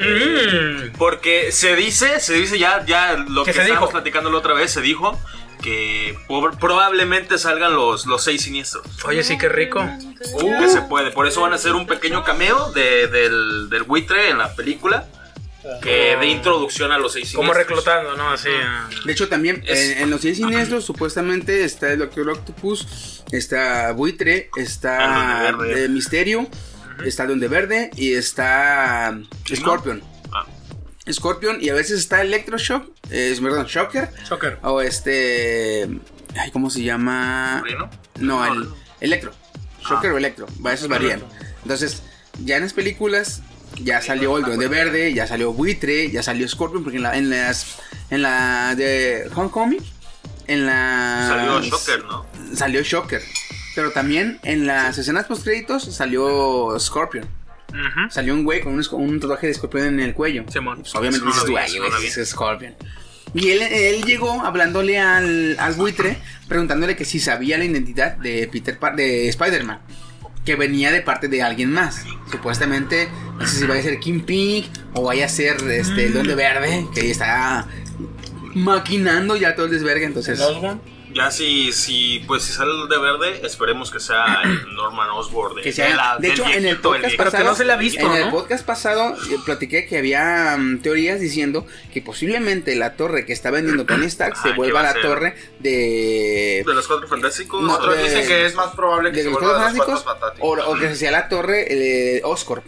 [0.00, 0.92] Mm.
[0.98, 3.92] Porque se dice, se dice ya, ya lo ¿Qué que se estábamos dijo?
[3.92, 5.18] platicando la otra vez, se dijo
[5.62, 8.86] que por- probablemente salgan los, los seis siniestros.
[9.04, 9.86] Oye, sí, qué rico.
[10.18, 11.10] Que se puede.
[11.10, 15.06] Por eso van a hacer un pequeño cameo de- del, del buitre en la película.
[15.82, 17.84] Que de introducción a los seis Como siniestros.
[17.84, 18.30] reclutando, ¿no?
[18.30, 18.48] Así.
[18.64, 18.88] ah.
[19.04, 23.92] De hecho, también Es- en, en los 10 siniestros, supuestamente está el Doctor Octopus, está
[23.92, 26.48] Buitre, está eh, Misterio,
[27.04, 29.18] está Donde Verde y está.
[29.54, 30.02] Scorpion.
[30.32, 30.46] Ah.
[31.10, 34.58] Scorpion y a veces está Electroshock, es perdón, Shocker Shocker.
[34.62, 35.88] o este,
[36.36, 37.62] ay, ¿cómo se llama?
[37.64, 37.90] ¿Rino?
[38.18, 38.68] No, el
[39.00, 39.32] Electro.
[39.82, 40.14] Shocker Ah.
[40.14, 41.22] o Electro, va, esos varían.
[41.62, 42.02] Entonces,
[42.44, 43.42] ya en las películas
[43.82, 47.30] ya salió el Duende Verde, ya salió Buitre, ya salió Scorpion, porque en, la, en
[47.30, 47.78] las
[48.10, 49.82] en la de Homecoming,
[50.46, 52.26] en la Salió Shocker, ¿no?
[52.54, 53.22] salió Shocker.
[53.74, 57.24] Pero también en las escenas post créditos salió Scorpion.
[57.70, 58.10] Ujú.
[58.10, 60.44] Salió un güey con un, un tatuaje de escorpión en el cuello.
[60.44, 60.56] Pues,
[60.96, 62.06] obviamente dices lo tú, vi, "Ay, eso güey, no lo vi".
[62.08, 62.74] ese es Scorpion.
[63.32, 66.16] Y él, él llegó hablándole al, al buitre,
[66.48, 69.78] preguntándole que si sabía la identidad de Peter Par- de Spider-Man.
[70.44, 72.02] Que venía de parte de alguien más.
[72.32, 76.34] Supuestamente, no sé si vaya a ser Kingpin o vaya a ser este, el Duende
[76.34, 77.68] Verde, que está
[78.54, 80.06] maquinando ya todo el desvergue.
[80.06, 80.80] Entonces, ¿El Osborn?
[81.12, 85.56] Ya si, si, pues si sale el de verde, esperemos que sea el Norman Osborn.
[85.56, 87.24] De, Que sea- la- de hecho, en el viejito, podcast viejito.
[87.24, 88.30] Pero que no se le ha visto, En el ¿no?
[88.30, 93.50] podcast pasado eh, platiqué que había mm, teorías diciendo que posiblemente la torre que está
[93.50, 97.60] vendiendo Tony Stark Ah, se que vuelva la ser- torre de, De los cuatro fantásticos.
[97.62, 99.78] No, Otros de- dicen que es más probable que de se los vuelva Cuatro de
[99.78, 100.76] los Fantásticos cuatro o, fantásticos.
[100.76, 102.64] o que sea la torre de Oscorp.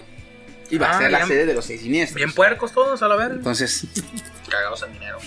[0.70, 1.28] Y va Ah, a ser la bien.
[1.28, 2.16] sede de los seis siniestros.
[2.16, 3.34] Bien puercos todos, a la verga.
[3.34, 3.84] Entonces,
[4.48, 5.18] Cagados en dinero.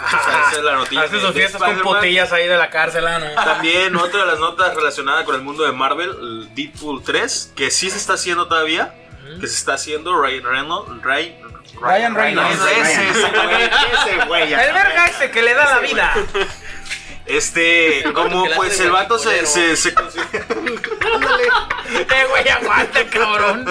[0.00, 1.02] Ah, es la noticia.
[1.02, 3.34] Hace de- sus fiestas con potillas ahí de la cárcel, ¿ah, ¿no?
[3.44, 7.70] También otra de las notas relacionada con el mundo de Marvel, el Deadpool 3, que
[7.70, 8.94] sí se está haciendo todavía,
[9.40, 11.36] que se está haciendo Ryan Reynolds, Ray-
[11.80, 12.58] Ryan Reynolds.
[12.60, 14.42] Ese, ese ese güey.
[14.52, 16.14] El verga ese que le da la vida.
[17.26, 19.94] Este, como pues el vato se, se-
[21.90, 23.66] Eh, güey, aguanta, cabrón.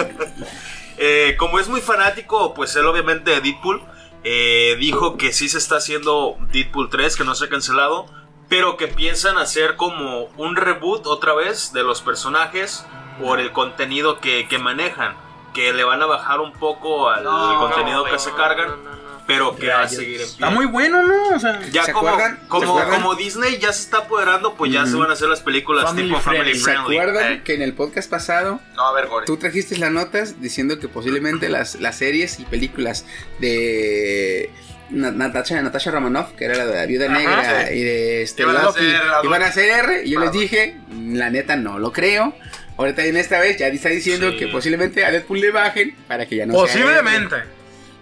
[0.96, 3.82] eh, como es muy fanático, pues él obviamente de Deadpool,
[4.24, 8.06] eh, dijo que sí se está haciendo Deadpool 3, que no se ha cancelado,
[8.48, 12.84] pero que piensan hacer como un reboot otra vez de los personajes
[13.22, 15.16] por el contenido que, que manejan,
[15.54, 18.36] que le van a bajar un poco al No, contenido no, que güey, se no,
[18.36, 19.22] cargan, no, no, no.
[19.26, 20.26] pero que va a seguir en pie.
[20.26, 21.36] Está muy bueno, ¿no?
[21.36, 22.38] O sea, Ya ¿Se como, acuerdan?
[22.42, 23.00] ¿Se como, acuerdan?
[23.02, 26.08] como Disney ya se está apoderando, pues ya se van a hacer las películas Family
[26.08, 26.58] tipo Family friendly.
[26.58, 26.98] ¿Se Friendly.
[26.98, 29.26] acuerdan Eh, que en el podcast pasado No, a ver, Gore.
[29.26, 33.04] tú trajiste las notas diciendo que posiblemente las, las series y películas
[33.40, 34.50] de
[34.90, 37.74] Na- Natasha, Natasha Romanoff, que era la de la viuda negra sí.
[37.74, 39.24] y de este Iban a Loki, ser adultos.
[39.24, 42.34] iban a ser R, y yo les dije, la neta no lo creo.
[42.78, 44.36] Ahorita en esta vez ya está diciendo Sí.
[44.38, 47.36] que posiblemente a Deadpool le bajen para que ya no sea posiblemente.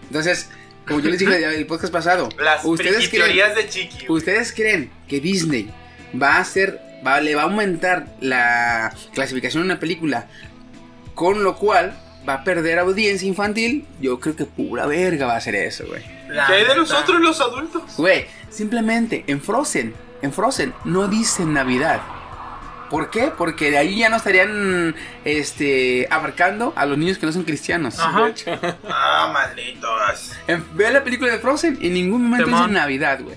[0.08, 0.50] Entonces,
[0.86, 4.06] como yo les dije en el podcast pasado, Las ustedes creen, teorías de Chiqui.
[4.08, 5.70] ¿Ustedes creen que Disney
[6.20, 10.26] va a hacer, va, le va a aumentar la clasificación de una película,
[11.14, 13.86] con lo cual va a perder audiencia infantil?
[14.00, 16.02] Yo creo que pura verga va a ser eso, güey.
[16.02, 17.82] ¿Qué hay de nosotros los adultos?
[17.96, 22.00] Güey, simplemente en Frozen, en Frozen no dicen Navidad.
[22.90, 23.33] ¿Por qué?
[23.37, 24.94] Porque de ahí ya no estarían
[25.25, 27.99] este, abarcando a los niños que no son cristianos.
[27.99, 28.33] Ajá.
[28.88, 30.33] Ah, malditos.
[30.75, 33.37] Ve la película de Frozen, en ningún momento dicen Navidad, güey.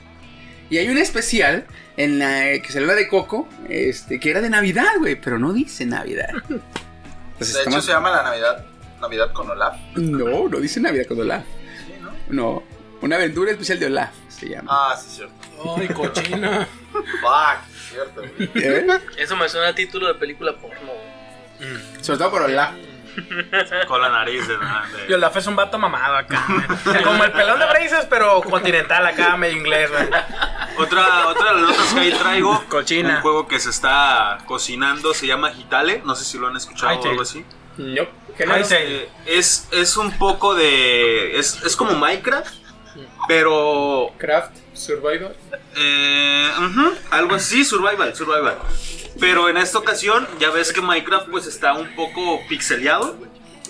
[0.70, 1.66] Y hay un especial
[1.98, 5.52] en la que salió la de Coco, este, que era de Navidad, güey, pero no
[5.52, 6.30] dice Navidad.
[6.32, 6.60] Entonces,
[7.40, 8.66] De hecho, estamos- se llama la Navidad.
[9.02, 9.76] Navidad con Olaf.
[9.96, 11.44] No, no dice Navidad con Olaf.
[11.86, 12.12] Sí, ¿no?
[12.30, 12.64] No,
[13.02, 14.70] una aventura especial de Olaf se llama.
[14.72, 15.34] Ah, sí, cierto.
[15.78, 16.68] Ay, cochina.
[16.92, 18.21] Fuck, cierto.
[18.56, 18.88] ¿Eh?
[19.17, 20.91] Eso me suena a título de película porno.
[21.60, 21.80] güey.
[22.04, 22.71] Sobre todo por Olaf.
[23.88, 24.63] Con la nariz de, de-
[25.10, 26.45] Y Olaf es un vato mamado acá.
[26.47, 27.04] güey.
[27.04, 30.08] Como el pelón de Braces, pero continental acá, medio inglés, güey.
[30.78, 32.63] Otra, otra de las notas que ahí traigo.
[32.69, 33.15] Cochina.
[33.17, 36.02] Un juego que se está cocinando se llama Hitale.
[36.06, 37.43] No sé si lo han escuchado o algo así.
[38.63, 41.38] Se- Eh, es, es un poco de.
[41.38, 42.54] Es, es como Minecraft.
[43.28, 44.12] Pero.
[44.17, 45.36] Craft, Survivor.
[45.76, 46.50] eh,
[47.12, 48.58] algo así, survival, survival.
[49.20, 53.18] Pero en esta ocasión, ya ves que Minecraft pues está un poco pixeleado.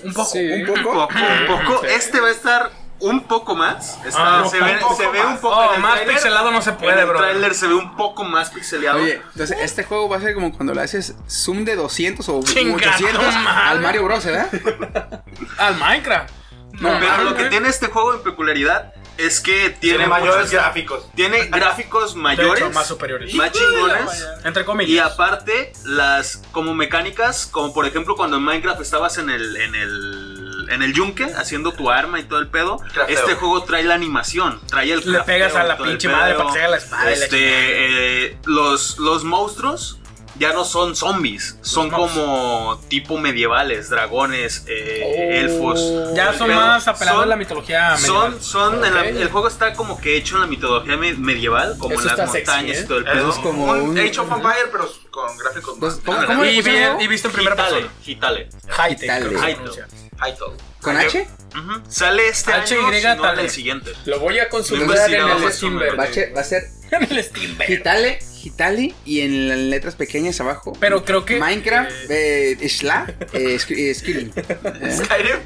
[0.03, 0.29] Un poco.
[0.29, 0.39] Sí.
[0.39, 1.07] Un Un poco.
[1.07, 1.83] un poco.
[1.85, 3.97] Este va a estar un poco más.
[4.05, 5.39] Está- Ah, se, ve, un poco se ve un más.
[5.39, 5.55] poco.
[5.55, 7.17] Oh, en el más pixelado no se puede, En el bro.
[7.19, 9.01] tráiler se ve un poco más pixeleado.
[9.01, 12.41] Oye, entonces este juego va a ser como cuando le haces zoom de 200 o
[12.43, 13.69] Chinga 800 tu madre.
[13.69, 14.49] al Mario Bros, ¿verdad?
[15.57, 16.29] Al Minecraft.
[16.73, 20.51] No, Pero lo que tiene este juego en peculiaridad es que tiene, Tiene mayores muchos-
[20.51, 21.11] gráficos.
[21.15, 23.33] tiene gráficos mayores, hecho, más superiores.
[23.35, 24.27] más chingones.
[24.45, 24.89] Entre comillas.
[24.91, 29.75] Y aparte, las como mecánicas, como por ejemplo cuando en Minecraft estabas en el, en
[29.75, 33.07] el, en el yunque haciendo tu arma y todo el pedo, Crafteo.
[33.19, 36.47] este juego trae la animación, trae el Le crafteo pegas a la pinche madre para
[36.47, 39.97] que se haga la espada la Este, eh, los, los monstruos
[40.39, 45.33] ya no son zombies, son como tipo medievales, dragones, eh, Oh.
[45.33, 46.13] elfos.
[46.15, 46.59] Ya son pedo.
[46.59, 48.41] más apelados Son- a la mitología son, medieval.
[48.43, 51.93] son en la- el juego está como que hecho en la mitología me- medieval, como
[51.93, 52.81] Eso en las está sexy, montañas ¿eh?
[52.81, 53.41] y todo el Es pedo.
[53.41, 55.95] como un un- Age of Empire, pero con gráficos más.
[55.97, 57.01] Entonces, ¿cómo, cómo Y, juego?
[57.01, 57.93] y viste en primera Hitale, persona.
[58.05, 58.49] Hitale.
[58.89, 59.55] Hitale.
[59.55, 59.87] pronuncia.
[60.15, 60.57] Hytale.
[60.81, 61.27] ¿Con H?
[61.57, 61.81] Ujú.
[61.89, 63.91] Sale este H, año, Y, si no, el siguiente.
[64.05, 65.77] Lo voy a consultar en el es Steam.
[65.99, 66.63] Va a ser, ser
[67.09, 67.57] El Steam.
[67.67, 70.73] Hitale, Hitale y en las letras pequeñas abajo.
[70.79, 71.39] Pero creo que.
[71.39, 74.31] Minecraft, eh, eh, Sk- eh, Skyrim.
[74.35, 75.37] Eh, Skyrim.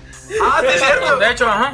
[0.41, 1.17] Ah, es cierto.
[1.17, 1.73] De hecho, ajá.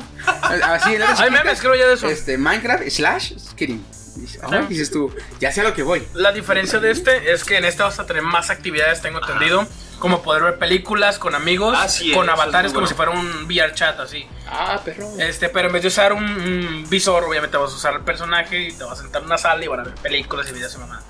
[0.74, 2.08] Así en letras Hay chiquitas, memes, creo ya de eso.
[2.10, 3.84] Este, Minecraft slash Skyrim.
[4.16, 6.04] Dices, ay, dices tú, ya sé a lo que voy.
[6.14, 9.66] La diferencia de este es que en este vas a tener más actividades, tengo entendido.
[10.00, 12.88] Como poder ver películas con amigos, Así es, con es avatares como bueno.
[12.88, 14.26] si fuera un VR chat así.
[14.48, 15.10] Ah, perro.
[15.20, 18.60] Este, pero en vez de usar un, un visor, obviamente vas a usar el personaje
[18.70, 20.74] y te vas a sentar en una sala y van a ver películas y videos
[20.76, 21.02] y mamá.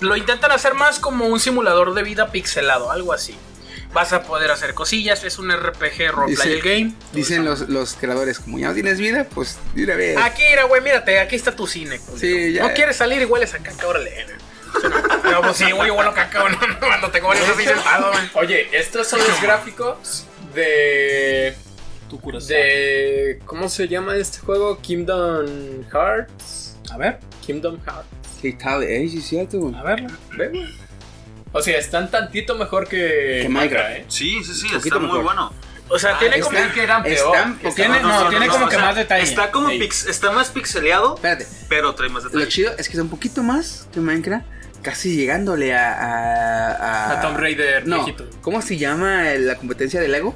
[0.00, 3.36] Lo intentan hacer más como un simulador de vida pixelado, algo así.
[3.92, 6.92] Vas a poder hacer cosillas, es un RPG roleplay Dice- game.
[7.12, 10.16] Dicen los, los creadores, como ya no tienes vida, pues de una vez.
[10.18, 11.98] Aquí, mira, güey, mírate, aquí está tu cine.
[12.16, 12.68] Sí, ya.
[12.68, 14.26] No quieres salir y hueles a caca, órale.
[15.22, 18.24] Pero pues sí, güey, a caca güey, cuando te comes así sentado, güey.
[18.34, 21.54] Oye, estos son los gráficos de.
[22.48, 23.38] De.
[23.44, 24.80] ¿Cómo se llama este juego?
[24.80, 26.76] Kingdom Hearts.
[26.90, 28.08] A ver, Kingdom Hearts.
[28.42, 29.72] Hitale, eh, sí es cierto.
[29.76, 30.06] a ver.
[30.36, 30.68] Ve.
[31.52, 33.90] O sea, están tantito mejor que, Que Minecraft.
[33.90, 34.04] ¿eh?
[34.08, 35.24] Sí, sí, sí, está muy mejor.
[35.24, 35.52] bueno.
[35.90, 36.56] O sea, tiene como.
[36.74, 37.34] Que eran peor.
[37.74, 39.22] Tiene, No, no, no, tiene no, como o que sea, más detalle.
[39.24, 41.46] Está como pix- está más pixeleado, Espérate.
[41.68, 42.48] pero trae más Lo detalle.
[42.48, 44.44] chido es que es un poquito más que Minecraft,
[44.82, 45.92] casi llegándole a.
[45.92, 48.28] a, a- A Tomb Raider No, viejito.
[48.42, 50.34] ¿cómo se llama la competencia de Lego?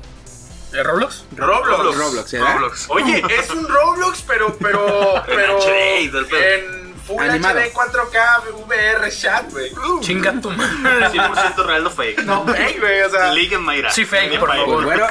[0.73, 1.25] ¿De Roblox?
[1.37, 1.97] Roblox.
[1.99, 2.55] Roblox, ¿verdad?
[2.55, 2.87] Roblox.
[2.89, 5.59] Oye, es un Roblox, pero, pero, pero.
[5.69, 7.59] En Full Animado.
[7.61, 9.71] HD 4K VR chat, güey.
[10.01, 11.09] Chinga tu madre.
[11.09, 12.23] 100% real, no fake.
[12.25, 13.33] No, güey, güey, o sea.
[13.35, 13.91] League en Mayra.
[13.91, 14.85] Sí, fake, por favor.
[14.85, 15.07] Bueno,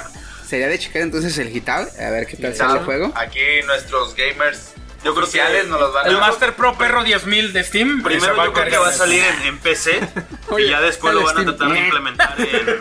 [0.47, 3.11] sería de checar entonces el Gital, a ver qué tal sale el juego.
[3.15, 4.71] Aquí nuestros gamers
[5.03, 8.03] Yo creo que- nos los van a El Master Pro Perro 10000 de Steam.
[8.03, 9.99] Primero yo creo que va a salir en, en PC
[10.49, 11.83] Oye, y ya después lo van a tratar de Eh.
[11.85, 12.79] implementar en,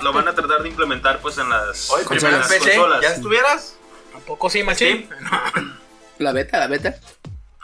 [0.02, 2.30] lo van a tratar de implementar pues en las, Oye, PC,
[2.70, 3.00] consolas.
[3.02, 3.76] ¿ya estuvieras?
[4.12, 5.08] ¿Tampoco sí, machín?
[6.18, 6.96] La beta, la beta.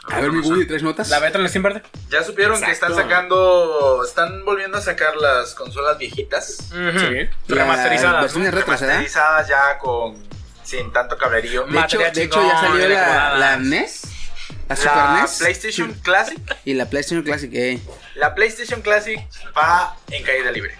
[0.09, 1.09] A ver, mi Woody, tres notas.
[1.09, 1.83] ¿La beta en el Steam verde?
[2.09, 6.69] Ya supieron que están sacando, están volviendo a sacar las consolas viejitas.
[6.71, 6.97] Ujú.
[6.99, 7.29] Sí.
[7.47, 8.21] Las Remasterizadas.
[8.21, 8.55] versiones ¿no?
[8.57, 8.65] ¿verdad?
[8.79, 10.26] Remasterizadas ya con,
[10.67, 11.63] sin tanto cablerío.
[11.63, 14.01] De hecho, Materia de hecho ya salió la, la NES,
[14.67, 17.51] la Super La NES PlayStation Classic, y la PlayStation Classic.
[17.53, 17.79] Eh.
[18.15, 19.19] la PlayStation Classic
[19.57, 20.77] va en caída libre.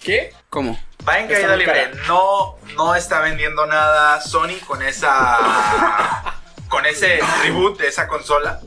[0.00, 0.32] ¿Qué?
[0.48, 0.78] ¿Cómo?
[1.06, 1.90] Va en caída libre.
[1.90, 1.90] cara.
[2.06, 6.36] No, no está vendiendo nada Sony con esa.
[6.68, 8.60] con ese reboot de esa consola.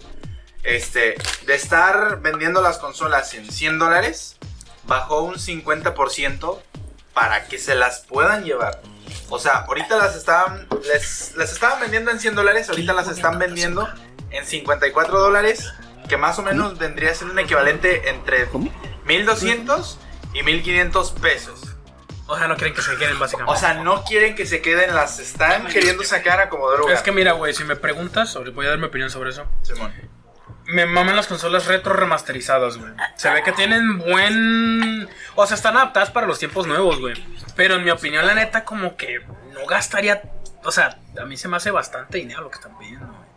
[0.63, 1.15] Este.
[1.45, 4.36] De estar vendiendo las consolas en 100 dólares.
[4.84, 6.60] Bajó un 50%
[7.13, 8.82] para que se las puedan llevar.
[9.29, 10.67] O sea, ahorita las estaban.
[10.87, 12.69] Les, las estaban vendiendo en 100 dólares.
[12.69, 13.87] Ahorita las están vendiendo
[14.31, 15.71] en 54 dólares.
[16.07, 18.71] Que más o menos vendría a ser un equivalente entre ¿Cómo?
[19.05, 19.99] 1200
[20.33, 21.61] y 1500 pesos.
[22.27, 23.51] O sea, no quieren que se queden básicamente.
[23.51, 26.93] O sea, no quieren que se queden, las están queriendo sacar a como droga.
[26.93, 29.45] es que mira, güey, si me preguntas, sobre- voy a dar mi opinión sobre eso.
[29.63, 29.91] Simón.
[30.71, 32.91] Me maman las consolas retro remasterizadas, güey.
[33.15, 35.10] Se ve que tienen buen.
[35.36, 37.15] O sea, están adaptadas para los tiempos nuevos, güey.
[37.55, 39.19] Pero en mi opinión, la neta, como que
[39.53, 40.21] no gastaría.
[40.63, 43.29] O sea, a mí se me hace bastante dinero lo que están pidiendo, güey.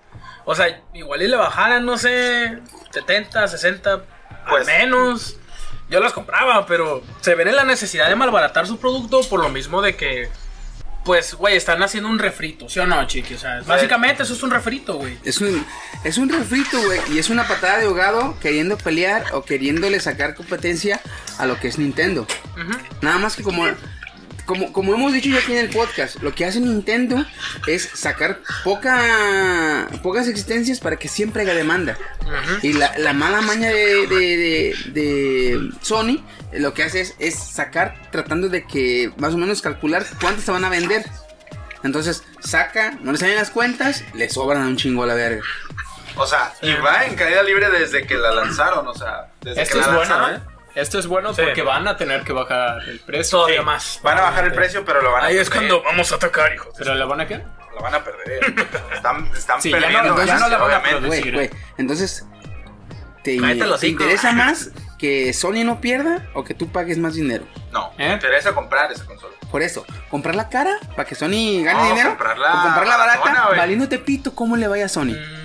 [0.45, 2.59] O sea, igual y le bajaran, no sé,
[2.91, 4.03] 70, 60,
[4.49, 5.37] Pues- al menos.
[5.89, 9.49] Yo las compraba, pero se ven en la necesidad de malbaratar su producto por lo
[9.49, 10.29] mismo de que.
[11.05, 13.35] Pues, güey, están haciendo un refrito, ¿sí o no, chiqui?
[13.35, 15.19] O sea, básicamente eso es un refrito, güey.
[15.25, 15.67] Es un,
[16.05, 20.37] es un refrito, güey, y es una patada de ahogado queriendo pelear o queriéndole sacar
[20.37, 21.01] competencia
[21.39, 22.27] a lo que es Nintendo.
[22.53, 22.79] Ujú.
[23.01, 23.67] Nada más que como,
[24.47, 27.25] como, como hemos dicho ya aquí en el podcast, lo que hace Nintendo
[27.67, 31.97] es sacar poca, pocas existencias para que siempre haya demanda.
[32.63, 37.35] Y la, la mala maña de, de, de- de Sony lo que hace es, es
[37.39, 41.05] sacar tratando de que más o menos calcular cuántas se van a vender.
[41.85, 45.43] Entonces saca, no le salen las cuentas, le sobran un chingo a la verga.
[46.17, 49.75] O sea, y va en caída libre desde que la lanzaron, o sea, desde Esto
[49.77, 50.41] que es la bueno, lanzaron.
[50.43, 50.52] ¿eh?
[50.75, 51.43] Esto es bueno Sí.
[51.43, 53.39] porque van a tener que bajar el precio.
[53.39, 54.01] Todavía Sí, más.
[54.03, 56.55] Van a bajar el precio, pero lo van a Ahí es cuando vamos a atacar,
[56.55, 56.75] hijos.
[56.79, 57.43] ¿Pero le van a qué?
[57.75, 58.41] Lo van a perder.
[58.95, 60.25] Están, están Sí, ya no- perdiendo.
[60.25, 60.83] ya no la van a
[61.79, 62.27] entonces
[63.23, 67.45] ¿te, interesa más que Sony no pierda o que tú pagues más dinero?
[67.73, 68.09] No, ¿Eh?
[68.09, 69.35] me interesa comprar esa consola.
[69.51, 73.45] Por eso, comprar la cara para que Sony gane No, dinero comprarla o comprarla barata,
[73.47, 73.59] güey.
[73.59, 75.13] valiéndote pito cómo le vaya a Sony.
[75.17, 75.42] Mm,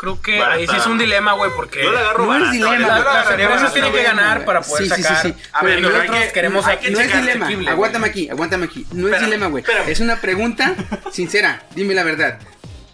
[0.00, 0.56] creo que Barata.
[0.58, 3.30] ahí sí es un dilema, güey, porque Yo la agarro No es dilema, la- las
[3.30, 5.22] empresas tienen que ganar para poder Sí, sí, sí, sacar.
[5.22, 5.34] sí.
[5.52, 7.68] A ver, nosotros hay que- queremos hay que no es dilema, asequible, güey.
[7.68, 8.86] aguántame aquí, aguántame aquí.
[8.92, 9.62] No es dilema, güey.
[9.62, 9.88] espérame.
[9.90, 10.74] Es una pregunta
[11.12, 11.62] sincera.
[11.74, 12.38] Dime la verdad.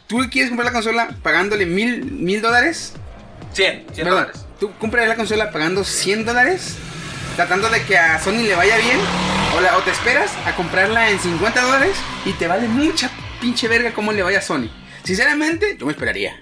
[0.09, 2.95] ¿Tú quieres comprar la consola pagándole mil, mil dólares?
[3.53, 4.47] 100, 100 Perdón, dólares.
[4.61, 6.77] ¿Tú compras la consola pagando 100 dólares?
[7.37, 8.99] Tratando de que a Sony le vaya bien.
[9.57, 13.69] O, la- o te esperas a comprarla en 50 dólares y te vale mucha pinche
[13.69, 14.69] verga cómo le vaya a Sony.
[15.05, 16.41] Sinceramente, yo me esperaría.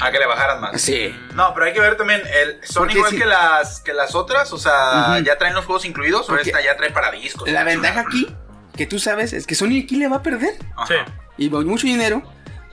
[0.00, 0.80] A que le bajaran más.
[0.80, 1.14] Sí.
[1.34, 3.18] No, pero hay que ver también, el Porque igual sí.
[3.18, 6.76] que las que las otras, o sea, ya traen los juegos incluidos, o esta ya
[6.76, 7.48] trae para discos.
[7.50, 8.34] La ventaja aquí,
[8.76, 10.54] que tú sabes, es que Sony aquí le va a perder.
[10.76, 10.86] Ajá.
[11.36, 11.44] Sí.
[11.44, 12.22] y mucho dinero.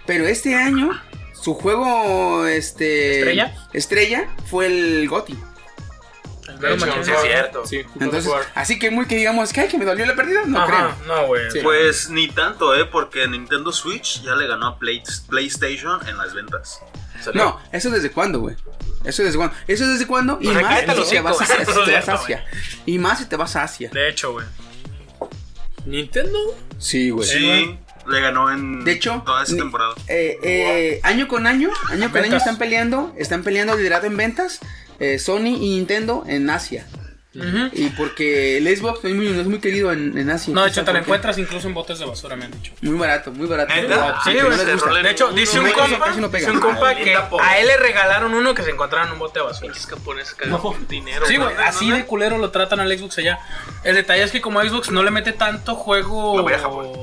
[0.05, 0.91] Pero este año,
[1.33, 3.55] su juego este ¿Estrella?
[3.73, 5.37] estrella fue el GOTY.
[6.59, 7.03] Machín.
[7.03, 7.65] Sí, es cierto.
[7.65, 10.59] Sí, Entonces, así que muy que digamos que, ay, que me dolió la pérdida, no
[10.61, 11.15] Ajá, creo.
[11.15, 11.51] No, güey.
[11.51, 11.59] Sí.
[11.63, 12.85] Pues ni tanto, ¿eh?
[12.85, 16.79] Porque Nintendo Switch ya le ganó a Play- PlayStation en las ventas.
[17.21, 17.43] ¿Salió?
[17.43, 18.55] No, eso desde cuándo, güey.
[19.05, 19.55] Eso desde cuándo.
[19.67, 20.37] Eso desde cuándo.
[20.41, 21.45] Y más si te vas a,
[21.85, 22.45] te vas Asia.
[22.85, 23.89] Y más si te vas a Asia.
[23.93, 24.45] De hecho, güey.
[25.85, 26.37] ¿Nintendo?
[26.77, 27.27] Sí, güey.
[27.27, 29.93] Sí, le ganó en De hecho, toda esa temporada.
[30.07, 34.59] Eh, eh, año con año, año con año están peleando, están peleando liderato en ventas,
[35.03, 36.85] eh, Sony y Nintendo en Asia.
[37.73, 40.53] Y porque el Xbox es muy, no es muy querido en, en Asia.
[40.53, 42.73] No, de ¿Quién hecho, te lo encuentras incluso en botes de basura, me han dicho.
[42.81, 43.73] Muy barato, muy barato.
[43.73, 48.61] De hecho, dice un compa, dice un compa que a él le regalaron uno que
[48.61, 49.73] se encontraba en un bote de basura.
[50.87, 51.25] Dinero.
[51.25, 53.39] Sí, güey, así de culero lo tratan al Xbox allá.
[53.83, 56.45] El detalle es que como Xbox no le mete tanto juego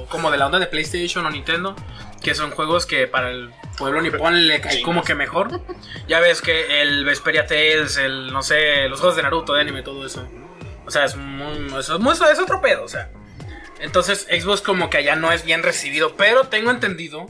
[0.08, 1.74] como de la onda de PlayStation o Nintendo,
[2.22, 5.60] que son juegos que para el pueblo nipón le cae como que mejor.
[6.08, 9.82] Ya ves que el Vesperia Tales, el no sé, los juegos de Naruto, de anime,
[9.82, 10.26] todo eso.
[10.86, 13.10] O sea, es muy, eso es, muy- es otro pedo, o sea.
[13.80, 17.26] Entonces Xbox como que allá no es bien recibido, pero tengo entendido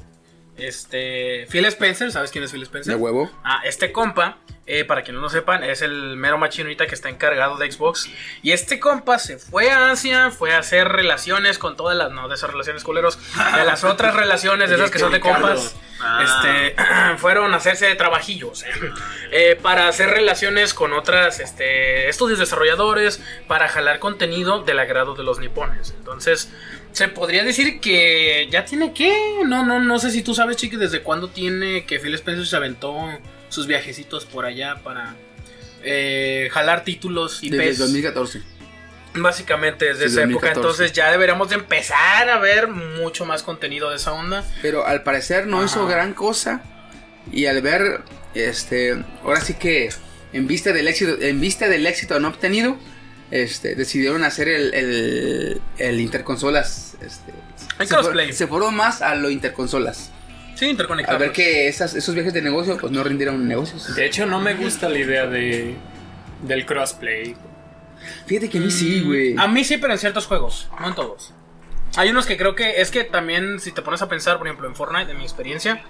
[0.56, 2.94] este Phil Spencer, ¿sabes quién es Phil Spencer?
[2.94, 3.30] De huevo.
[3.44, 4.38] Ah, este compa,
[4.72, 8.08] eh, para quienes no lo sepan, es el mero machinita que está encargado de Xbox.
[8.40, 12.28] Y este compa se fue a Asia, fue a hacer relaciones con todas las, no
[12.28, 13.18] de esas relaciones culeros,
[13.56, 15.74] de las otras relaciones, de esas que son de compas.
[16.22, 16.76] Este,
[17.18, 18.64] fueron a hacerse de trabajillos
[19.32, 25.24] eh, para hacer relaciones con otras este, estudios desarrolladores, para jalar contenido del agrado de
[25.24, 25.94] los nipones.
[25.98, 26.48] Entonces,
[26.92, 30.76] se podría decir que ya tiene que, no, no, no sé si tú sabes, chiqui,
[30.76, 32.94] desde cuándo tiene que Phil Spencer se aventó
[33.50, 35.14] sus viajecitos por allá para
[35.82, 38.42] eh, jalar títulos y Desde 2014.
[39.14, 40.60] Básicamente desde esa época, 2014.
[40.60, 44.44] entonces ya deberíamos de empezar a ver mucho más contenido de esa onda.
[44.62, 46.62] Pero al parecer no hizo gran cosa.
[47.32, 48.02] Y al ver,
[48.34, 49.90] este, ahora sí que
[50.32, 52.78] en vista del éxito, en vista del éxito no obtenido,
[53.32, 56.96] este, decidieron hacer el, el, el interconsolas.
[57.00, 57.32] Este,
[57.84, 60.12] se, se fueron más a lo interconsolas.
[60.60, 61.18] Sí, interconectados.
[61.18, 63.96] ver que esas, esos viajes de negocio pues no rindieron negocios.
[63.96, 65.74] De hecho, no me gusta la idea de
[66.42, 67.34] del crossplay.
[68.26, 69.36] Fíjate que a mí sí, güey.
[69.38, 71.32] A mí sí, pero en ciertos juegos, no en todos.
[71.96, 74.68] Hay unos que creo que es que también, si te pones a pensar, por ejemplo,
[74.68, 75.82] en Fortnite, en mi experiencia,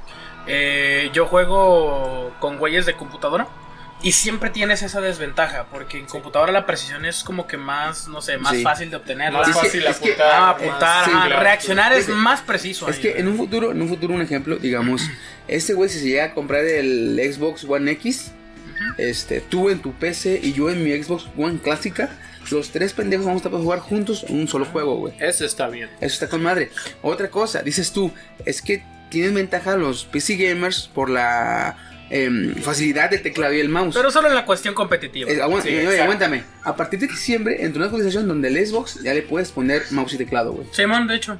[0.46, 3.48] eh, yo juego con güeyes de computadora
[4.02, 8.22] y siempre tienes esa desventaja, porque en computadora la precisión es como que más, no
[8.22, 8.62] sé, más Sí.
[8.62, 9.32] fácil de obtener.
[9.32, 10.30] Más fácil que- apuntar.
[10.32, 12.88] Ah, más- apuntar, sí, reaccionar es más preciso.
[12.88, 15.02] Es ahí, que en un futuro, en un futuro, un ejemplo, digamos,
[15.48, 18.32] este güey si se llega a comprar el Xbox One X,
[18.96, 22.08] este, tú en tu PC y yo en mi Xbox One clásica,
[22.50, 25.14] los tres pendejos vamos a poder jugar juntos en un solo juego, güey.
[25.20, 25.88] Eso está bien.
[26.00, 26.70] Eso está con madre.
[27.02, 28.10] Otra cosa, dices tú,
[28.46, 31.76] es que tienen ventaja los PC gamers por la
[32.10, 33.94] em, facilidad del teclado y el mouse.
[33.96, 35.30] Pero solo en la cuestión competitiva.
[35.30, 36.02] Eh, Sí, oye, exacto.
[36.02, 36.42] aguántame.
[36.64, 40.14] A partir de diciembre entró una actualización donde el Xbox ya le puedes poner mouse
[40.14, 40.66] y teclado, güey.
[40.72, 41.38] Simón, de hecho.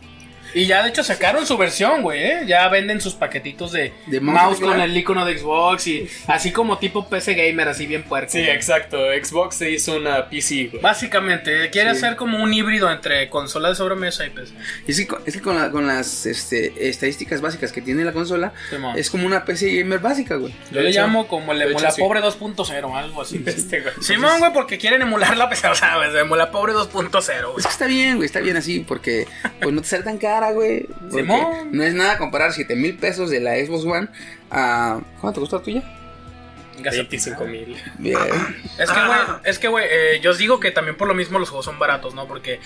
[0.55, 2.41] Y ya de hecho sacaron su versión, güey, ¿eh?
[2.47, 6.79] Ya venden sus paquetitos de, De mouse, con el icono de Xbox y así como
[6.79, 8.31] tipo PC gamer, así bien puerco.
[8.33, 8.99] Sí, exacto.
[9.23, 10.83] Xbox se hizo una PC, güey.
[10.83, 11.97] Básicamente, quiere Sí.
[11.99, 14.53] hacer como un híbrido entre consola de sobremesa y PC.
[14.87, 18.05] Y es que, con- es que con, la- con las este, estadísticas básicas que tiene
[18.05, 18.53] la consola,
[18.97, 20.55] es como una PC gamer básica, güey.
[20.71, 22.01] Yo le hecho- llamo como el hecho, emula sí.
[22.01, 23.43] pobre 2.0, algo así.
[23.51, 23.93] Este, güey.
[24.01, 26.15] Simón, güey, porque quieren emular la PC, o sea, ¿sabes?
[26.15, 27.59] Emula pobre 2.0, güey.
[27.59, 29.27] Es que está bien, güey, está bien así, porque
[29.61, 30.87] pues no te sale tan cara, güey.
[31.11, 31.69] Porque Simón.
[31.73, 34.09] no es nada comparar 7 mil pesos de la Xbox One
[34.51, 35.01] a...
[35.21, 35.83] ¿Cuánto te costó la tuya?
[36.79, 37.77] 25 mil.
[37.99, 38.17] Bien.
[38.79, 41.39] Es que, güey, es que, güey, eh, yo os digo que también por lo mismo
[41.39, 42.27] los juegos son baratos, ¿no?
[42.27, 42.59] Porque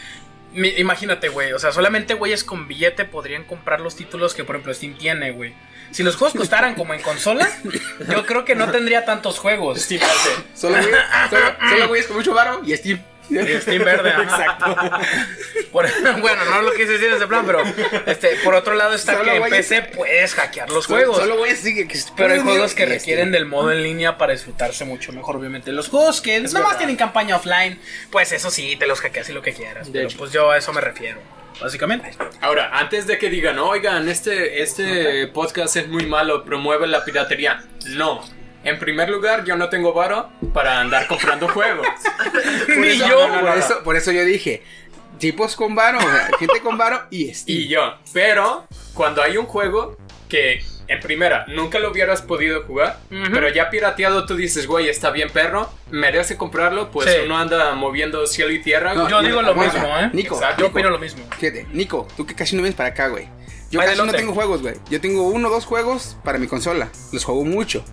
[0.52, 4.54] mi- imagínate, güey, o sea, solamente güeyes con billete podrían comprar los títulos que, por
[4.54, 5.52] ejemplo, Steam tiene, güey.
[5.90, 7.48] Si los juegos costaran como en consola,
[8.08, 9.80] yo creo que no tendría tantos juegos.
[9.80, 10.30] Steam hace.
[10.54, 10.94] Solo, güey,
[11.30, 13.00] solo, solo güeyes con mucho varo y Steam.
[13.30, 14.76] Y Steam verde, exacto.
[15.72, 17.62] bueno, no lo quise decir en ese plan, pero
[18.06, 21.16] este, por otro lado está Solo que en PC puedes hackear los Solo- juegos.
[21.18, 21.88] Solo güeyes sí que...
[21.88, 25.72] que Pero hay juegos que requieren del modo en línea para disfrutarse mucho mejor, obviamente.
[25.72, 26.76] Los juegos que nomás verdad.
[26.78, 29.86] tienen campaña offline, pues eso sí, te los hackeas y lo que quieras.
[29.86, 30.18] De pero hecho.
[30.18, 31.20] pues yo a eso me refiero,
[31.60, 32.10] básicamente.
[32.40, 37.64] Ahora, antes de que digan, oigan, este, este podcast es muy malo, promueve la piratería.
[37.86, 38.22] No.
[38.64, 41.86] En primer lugar, yo no tengo varo para andar comprando juegos.
[42.76, 43.28] Ni eso- yo.
[43.28, 44.62] no, no, Por eso, por eso yo dije,
[45.18, 47.58] tipos con varo, o sea, gente con varo y Steam.
[47.58, 47.94] Y yo.
[48.12, 49.96] Pero, cuando hay un juego
[50.28, 52.98] que, en primera, nunca lo hubieras podido jugar,
[53.32, 57.18] pero ya pirateado tú dices, güey, está bien perro, merece comprarlo, pues Sí.
[57.24, 58.94] uno anda moviendo cielo y tierra.
[58.94, 59.74] No, Yo digo lo aguanta.
[59.78, 60.10] mismo, ¿eh?
[60.12, 60.60] Nico, Exacto.
[60.62, 61.24] Yo Nico, opino lo mismo.
[61.38, 63.28] Fíjate, Nico, tú que casi no vienes para acá, güey.
[63.70, 64.74] Yo casi no tengo juegos, güey.
[64.90, 66.88] Yo tengo uno o dos juegos para mi consola.
[67.12, 67.84] Los juego mucho.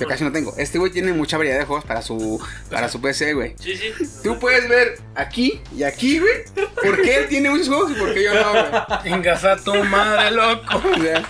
[0.00, 0.54] Yo casi no tengo.
[0.56, 3.54] Este güey tiene mucha variedad de juegos para su para su PC, güey.
[3.60, 3.92] Sí, sí.
[4.24, 6.32] Tú puedes ver aquí y aquí, güey.
[6.82, 8.64] ¿Por qué él tiene muchos juegos y por qué yo no, güey?
[9.12, 10.82] Ingasa tu madre, loco.
[10.96, 11.22] O sea,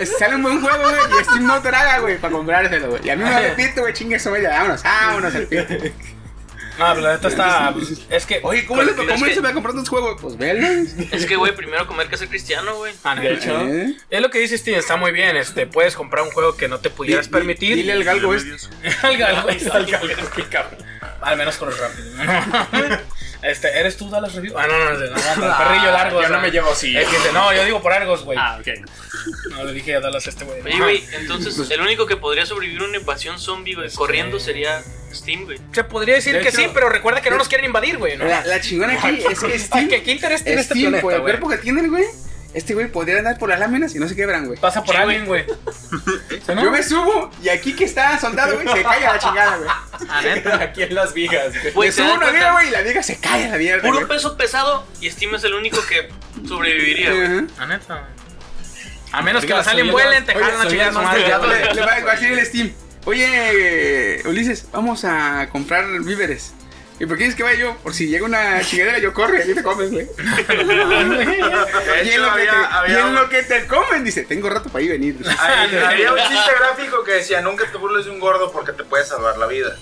[0.00, 3.00] es- sale un buen juego, güey, y Steam no traga, güey, para comprárselo, güey.
[3.04, 4.42] Y a mí me vale pito, güey, chingue eso, güey.
[4.42, 5.74] Vámonos, vámonos al pito.
[6.78, 7.74] No, pero la neta está.
[8.10, 8.40] Es que.
[8.42, 10.20] Oye, ¿cómo, le, ¿cómo se va a comprar tus juegos?
[10.20, 10.66] Pues velo.
[11.12, 12.92] Es que, güey, primero comer que ser cristiano, güey.
[13.04, 13.94] Ah, De hecho, ¿Eh?
[14.10, 15.36] Es lo que dice Steam, está muy bien.
[15.36, 17.76] Este, puedes comprar un juego que no te pudieras Di- permitir.
[17.76, 18.56] Dile al galgo este.
[19.02, 20.30] al galgo, al galgo.
[20.34, 20.78] qué cabrón.
[21.20, 22.10] Al menos corres rápido.
[23.44, 24.54] este, ¿eres tú Dallas Review?
[24.58, 26.22] Ah, no, no, no, no, no, el perrillo largo.
[26.22, 26.96] Yo no me llevo así.
[26.96, 28.38] Es que dice, no, yo digo por Argos, güey.
[28.40, 28.68] Ah, ok.
[29.50, 30.60] No, le dije a Dallas a este güey.
[30.62, 34.82] Oye, güey, entonces el único que podría sobrevivir a una invasión zombie, güey, corriendo sería
[35.12, 35.58] Steam, güey.
[35.72, 38.16] Se podría decir De que hecho- sí, pero recuerda que no nos quieren invadir, güey.
[38.16, 38.24] ¿no?
[38.24, 41.12] La, la chingona aquí es que Steam, ¿Qué, qué interés tiene este Steam, planeta, por
[41.14, 41.32] el güey?
[41.32, 42.04] cuerpo que tiene el güey,
[42.54, 44.58] este güey podría andar por las láminas y no se quebran, güey.
[44.58, 45.44] Pasa por alguien, güey.
[46.62, 50.24] Yo me subo y aquí que está soldado, güey, se cae a la chingada, güey.
[50.24, 50.54] Neta.
[50.62, 51.52] Aquí en las vigas.
[51.72, 51.88] güey.
[51.88, 53.96] Me ¿te subo una viga, güey, y la viga se cae a la mierda, Puro
[53.96, 54.08] güey.
[54.08, 56.08] peso pesado y Steam es el único que
[56.46, 57.46] sobreviviría, güey.
[57.58, 58.08] Ah, neta.
[59.12, 61.08] A menos que Oiga, soy el vuelen, te jalan la soy chingada el su más
[61.08, 61.20] madre.
[61.22, 61.74] delgado güey.
[61.74, 62.72] Le, va a decir el Steam.
[63.04, 66.52] Oye, Ulises, vamos a comprar víveres.
[67.04, 67.76] ¿Y por qué quieres que vaya yo?
[67.82, 70.06] Por si llega una chingadera, yo corre, aquí te comes, güey.
[72.02, 74.24] Y en, lo que había, te, y había en un, lo que te comen, dice,
[74.24, 75.16] tengo rato para ir venir.
[75.38, 78.84] había- había un chiste gráfico que decía, nunca te burles de un gordo porque te
[78.84, 79.76] puede salvar la vida.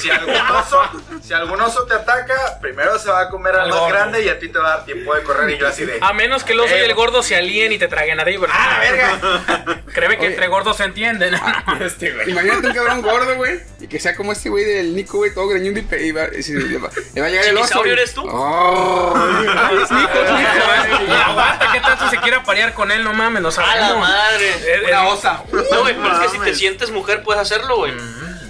[0.00, 0.82] Si algún oso,
[1.22, 3.92] si algún oso te ataca, primero se va a comer al Al más gordo.
[3.94, 5.98] grande y a ti te va a dar tiempo de correr y yo así de...
[6.00, 8.48] A menos que el oso y el gordo se alíen y te traguen arriba.
[8.50, 9.82] ¡Ah, verga!
[9.92, 10.30] Créeme que Oye.
[10.34, 11.34] entre gordos se entienden.
[11.80, 12.30] Este, güey.
[12.30, 15.48] Imagínate un cabrón gordo, güey, y que sea como este güey del Nico, güey, todo
[15.48, 17.64] greñudo y, y va, y le, va, le va a llegar el oso.
[17.66, 18.02] ¿Chiquisaurio güey.
[18.02, 18.22] eres tú?
[18.28, 19.14] ¡Oh!
[19.16, 23.02] Ah, es Nico, aguanta, ¿qué tal si se quiera parear con él?
[23.04, 23.98] No mames, no ¡A la sabemos.
[24.08, 24.48] madre!
[24.48, 25.42] Eh, eh, Una osa.
[25.52, 27.92] No, güey, pero es que si te sientes mujer puedes hacerlo, güey.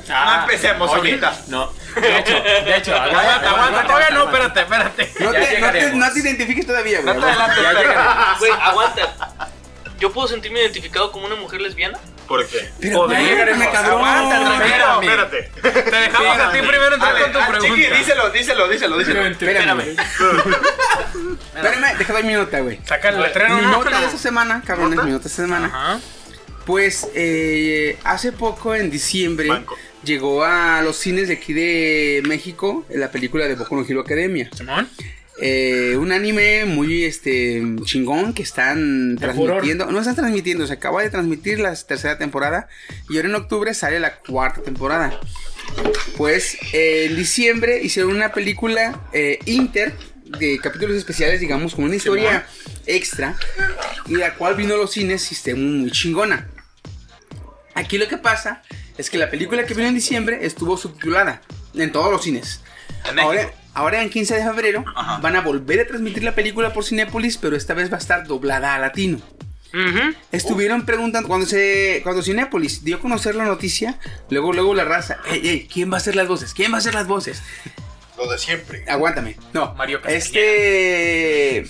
[0.09, 1.39] No empecemos oye, ahorita.
[1.49, 1.73] No.
[1.95, 5.13] De hecho, de hecho, Aguanta, aguanta, todavía no, espérate, espérate.
[5.21, 7.15] No te, no, te, no te identifiques todavía, güey.
[7.15, 8.39] No te adelantes.
[8.39, 9.49] Güey, aguanta.
[10.01, 11.99] ¿Yo puedo sentirme identificado como una mujer lesbiana?
[12.27, 12.71] ¿Por qué?
[12.81, 14.05] Pero, me cabrón.
[14.05, 15.51] Aguanta, espérate.
[15.63, 17.75] Te dejamos a ti primero entrar con tu ah, pregunta.
[17.75, 19.25] Chiqui, díselo, díselo, díselo, díselo.
[19.27, 19.97] Espérame.
[21.55, 22.81] Espérame, déjame mi nota, güey.
[22.85, 23.71] Saca el letrero, Mi ¿no?
[23.71, 25.67] nota de esta semana, cabrones, mi nota de esta semana.
[25.67, 26.01] Ajá.
[26.67, 29.77] Pues eh, hace poco, en diciembre, Banco.
[30.05, 34.51] Llegó a los cines de aquí de México la película de Boku no Hero Academia.
[34.55, 34.89] Simón.
[35.41, 39.87] Eh, un anime muy este chingón que están transmitiendo.
[39.87, 42.69] No están transmitiendo, se acaba de transmitir la tercera temporada
[43.09, 45.19] y ahora en octubre sale la cuarta temporada.
[46.17, 49.93] Pues eh, en diciembre hicieron una película eh, inter
[50.39, 52.47] de capítulos especiales, digamos, con una historia
[52.87, 53.37] extra
[54.07, 56.49] y la cual vino a los cines y está muy chingona.
[57.75, 58.63] Aquí lo que pasa
[58.99, 61.43] es que la película que vino en diciembre estuvo subtitulada
[61.75, 62.61] en todos los cines.
[63.11, 63.19] En.
[63.19, 65.19] Ahora, ahora en 15 de febrero Ajá.
[65.19, 68.27] van a volver a transmitir la película por Cinépolis, pero esta vez va a estar
[68.27, 69.21] doblada a latino.
[70.31, 73.99] Estuvieron preguntando, cuando se cuando Cinépolis dio a conocer la noticia,
[74.31, 76.55] luego luego la raza, ey, ey, ¿quién va a hacer las voces?
[76.55, 77.43] ¿Quién va a hacer las voces?
[78.17, 78.85] Lo de siempre.
[78.89, 79.37] Aguántame.
[79.53, 80.25] No, Mario Castañeda.
[80.25, 81.65] este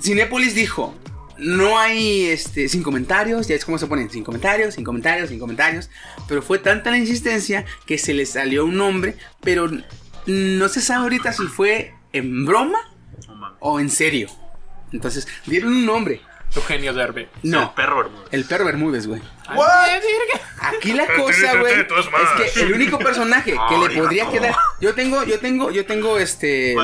[0.00, 0.94] Cinépolis dijo,
[1.38, 5.38] no hay este sin comentarios, ya es como se ponen, sin comentarios, sin comentarios, sin
[5.38, 5.90] comentarios,
[6.28, 9.68] pero fue tanta la insistencia que se les salió un nombre, pero
[10.26, 12.78] no se sabe ahorita si fue en broma
[13.28, 13.56] mames.
[13.60, 14.28] o en serio.
[14.92, 16.20] Entonces, dieron un nombre.
[16.54, 17.28] Eugenio Derbe.
[17.42, 18.28] El No, perro Bermúdez.
[18.30, 19.20] el perro Bermúdez, güey.
[19.56, 19.66] What?
[20.60, 21.74] Aquí la cosa, güey,
[22.44, 24.54] es que el único personaje que le podría quedar.
[24.80, 26.74] Yo tengo, yo tengo, yo tengo este.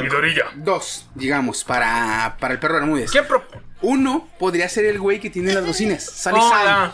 [0.57, 3.12] Dos, digamos, para, para el perro Bermúdez.
[3.12, 3.62] ¿Quién propone?
[3.82, 6.04] Uno podría ser el güey que tiene las bocinas.
[6.04, 6.92] Sonic Oh, Sound.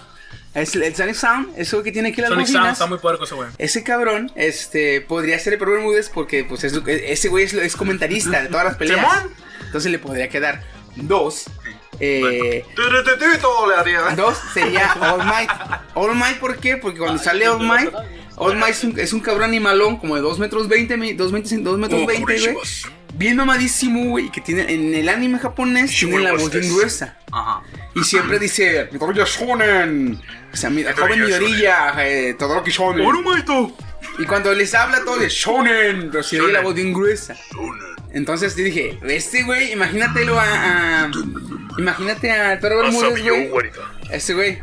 [0.55, 2.73] Es el Sonic Sound, es el que tiene aquí las Sonic Sound bocinas.
[2.75, 3.49] está muy puerco ese güey.
[3.59, 7.77] Ese cabrón, este, podría ser el perro Bermúdez porque, pues, es- ese güey es, es
[7.77, 9.05] comentarista de todas las peleas.
[9.67, 10.63] Entonces le podría quedar
[10.97, 11.45] dos.
[11.99, 12.65] Eh.
[14.17, 15.51] Dos sería All Might.
[15.95, 16.77] All Might, ¿por qué?
[16.77, 17.91] Porque cuando sale All Might,
[18.37, 21.33] All Might es un, es un cabrón animalón como de 2 metros 20, mi- 2
[21.33, 22.23] metros, 2 metros 20,
[22.53, 22.65] güey.
[23.17, 24.31] Bien mamadísimo, güey.
[24.31, 27.17] Que tiene en el anime japonés, tiene la voz bien gruesa.
[27.33, 27.63] Ajá.
[27.95, 30.21] Y siempre dice, Midoriya Shonen.
[30.53, 33.05] O sea, mi, joven Midoriya, eh, Todoroki Shonen.
[34.19, 37.37] Y cuando les habla todo de Shonen, pero se oye la voz bien gruesa.
[38.13, 41.11] Entonces yo dije, este güey, imagínatelo a, a-
[41.79, 43.49] Imagínate al perro Bermúdez, güey.
[44.11, 44.63] Este güey.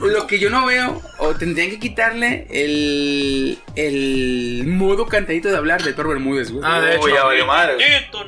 [0.00, 5.82] Lo que yo no veo, o tendrían que quitarle el, el modo cantadito de hablar
[5.82, 6.64] del perro Bermúdez, güey.
[6.66, 7.04] Ah, de hecho.
[7.04, 7.76] Uy, ya valió madre.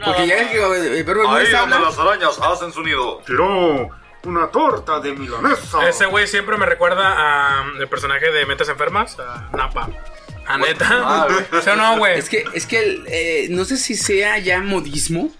[0.04, 0.46] Porque ya más.
[0.50, 1.80] que el perro Ahí Bermúdez donde habla.
[1.80, 3.22] las arañas hacen su nido.
[3.26, 3.90] Tiró
[4.24, 5.88] una torta de milanesa.
[5.88, 9.88] Ese güey siempre me recuerda a el personaje de Metas Enfermas, a Napa.
[10.46, 10.86] ¿A neta?
[10.90, 11.28] Ah,
[11.62, 12.18] ¿Sí o no, güey?
[12.18, 15.30] Es que, es que el, eh, no sé si sea ya modismo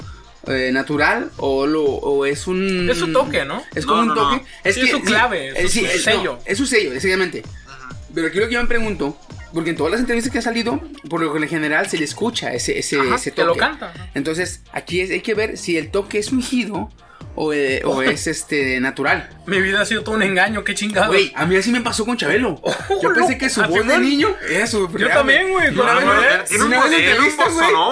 [0.47, 2.89] eh, natural o, lo, o es un.
[2.91, 3.63] Es su toque, ¿no?
[3.75, 4.37] Es como No, un toque.
[4.37, 4.43] no.
[4.65, 6.35] Es Sí, que es su clave, eh, es su sí, es- sello.
[6.35, 7.43] no, es su sello, exactamente.
[8.15, 9.17] Pero aquí lo que yo me pregunto,
[9.55, 12.05] porque en todas las entrevistas que ha salido, por lo que en general se le
[12.05, 13.47] escucha ese, ese, Ajá, ese que toque.
[13.47, 13.93] lo canta.
[14.15, 16.91] Entonces, aquí es- hay que ver si el toque es ungido
[17.35, 19.29] o, eh, o es este natural.
[19.47, 21.09] Mi vida ha sido todo un engaño, qué chingado.
[21.09, 22.61] Güey, a mí así me pasó con Chabelo.
[23.03, 24.89] Yo pensé que su ¿Ah, voz de niño era su.
[24.97, 25.71] Yo también, güey.
[25.73, 26.45] No, con la no, verdad.
[26.49, 26.71] tiene un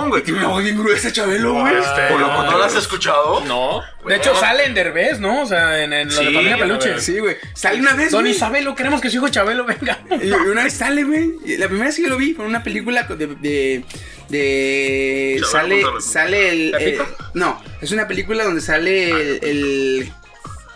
[0.09, 0.23] güey.
[0.23, 1.75] Tiene una voz bien gruesa, Chabelo, güey.
[1.77, 3.41] Este, ¿O loco, ¿No lo has escuchado?
[3.47, 3.81] No.
[4.07, 5.43] De hecho, sale en Derbez, ¿no?
[5.43, 7.01] O sea, en, en la Sí, de familia peluche.
[7.01, 7.37] Sí, güey.
[7.55, 8.11] Sale una vez.
[8.13, 8.33] Don güey.
[8.33, 9.99] Isabelo, queremos que su hijo Chabelo venga.
[10.23, 11.33] Y una vez sale, güey.
[11.59, 13.27] La primera vez que yo lo vi fue en una película de.
[13.27, 13.85] de,
[14.29, 16.99] de- Chabelo sale, sale el, el-
[17.35, 20.13] No, es una película donde sale el, el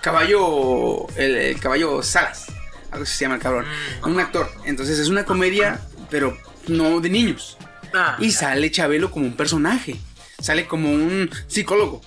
[0.00, 1.06] caballo.
[1.16, 2.46] El, el caballo Salas.
[2.90, 3.64] Algo se llama el cabrón.
[4.04, 4.50] Un actor.
[4.64, 5.80] Entonces es una comedia,
[6.10, 6.36] pero
[6.68, 7.56] no de niños.
[7.92, 9.96] Ah, Y sale Chabelo como un personaje.
[10.40, 12.00] Sale como un psicólogo.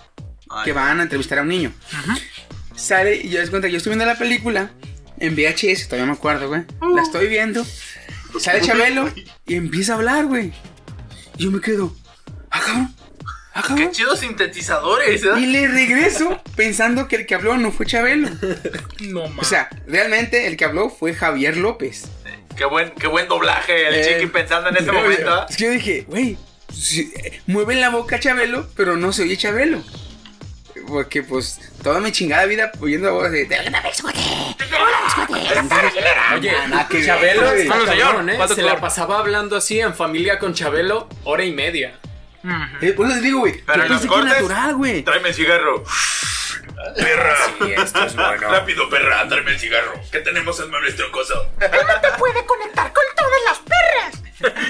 [0.64, 1.74] que van a entrevistar a un niño.
[2.76, 4.72] Sale y yo les cuenta que yo estoy viendo la película
[5.20, 6.62] en VHS, todavía me acuerdo, güey.
[6.96, 7.66] La estoy viendo.
[8.40, 9.12] Sale Chabelo
[9.48, 10.54] y empieza a hablar, güey.
[11.38, 11.96] Y yo me quedo,
[12.52, 12.96] ah, cabrón.
[13.76, 15.30] Qué chidos sintetizadores, ¿eh?
[15.38, 18.30] Y le regreso pensando que el que habló no fue Chabelo.
[19.02, 19.40] no mames.
[19.40, 22.06] O sea, realmente el que habló fue Javier López.
[22.56, 25.38] Qué buen, qué buen doblaje el Eh, chiqui pensando en ese momento.
[25.42, 25.46] ¿eh?
[25.50, 26.38] Es que yo dije, güey,
[26.74, 29.84] si- eh, mueve la boca Chabelo, pero no se oye Chabelo.
[30.88, 33.46] Porque pues toda mi chingada vida oyendo voz de...
[36.36, 37.62] Oye, Chabelo güey.
[37.62, 38.34] está Bueno, señor, cabrón, ¿eh?
[38.38, 42.00] ¿cuánto Se la pasaba hablando así en familia con Chabelo hora y media.
[42.82, 43.62] Eh, por eso te digo, güey.
[43.66, 45.04] Pero Yo en los cortes- natural, güey.
[45.04, 45.84] Tráeme el cigarro.
[46.96, 47.36] Perra.
[47.60, 48.50] Sí, esto es bueno.
[48.52, 49.94] Rápido, perra, tráeme el cigarro.
[50.12, 51.34] Que tenemos el mueble troncoso.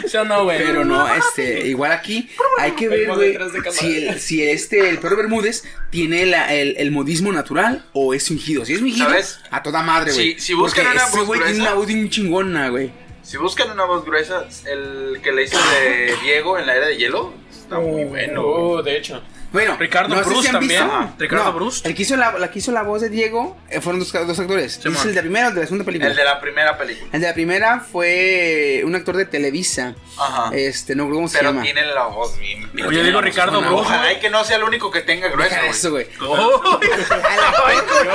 [0.08, 0.58] ¿Sí o no, güey?
[0.60, 3.38] Pero no, este, igual aquí hay que ver, güey,
[3.72, 8.28] si, el, si este, el perro Bermúdez tiene la- el, el modismo natural o es
[8.28, 8.66] fingido.
[8.66, 9.40] Si es fingido, ¿Sabes?
[9.52, 10.34] a toda madre, güey.
[10.36, 12.92] Si- si buscan Porque una ese voz güey tiene gruesa- una voz bien chingona, güey.
[13.24, 16.96] Si buscan una voz gruesa, el que le hizo de Diego en la era de
[16.96, 17.34] hielo,
[17.68, 18.44] está muy bueno.
[18.46, 19.22] Oh, de hecho.
[19.52, 20.82] Bueno, Ricardo no si han también.
[20.84, 21.14] visto- Ajá.
[21.18, 21.86] Ricardo no, Brust.
[21.86, 24.40] El que hizo la, la que hizo la voz de Diego eh, fueron dos, dos
[24.40, 24.78] actores.
[24.78, 26.10] ¿Es el de la primera o el de la segunda película?
[26.12, 27.10] El de la primera película.
[27.14, 29.96] El de la primera fue un actor de Televisa.
[30.20, 30.50] Ajá.
[30.54, 31.62] Este, no cómo se Pero llama.
[31.64, 32.70] tiene la voz bien.
[32.74, 33.74] Yo digo Ricardo Brust.
[33.74, 35.56] Ojalá y que no sea el único que tenga grueso.
[35.56, 36.08] Deja eso, güey.
[36.22, 38.08] Oh, Al actor,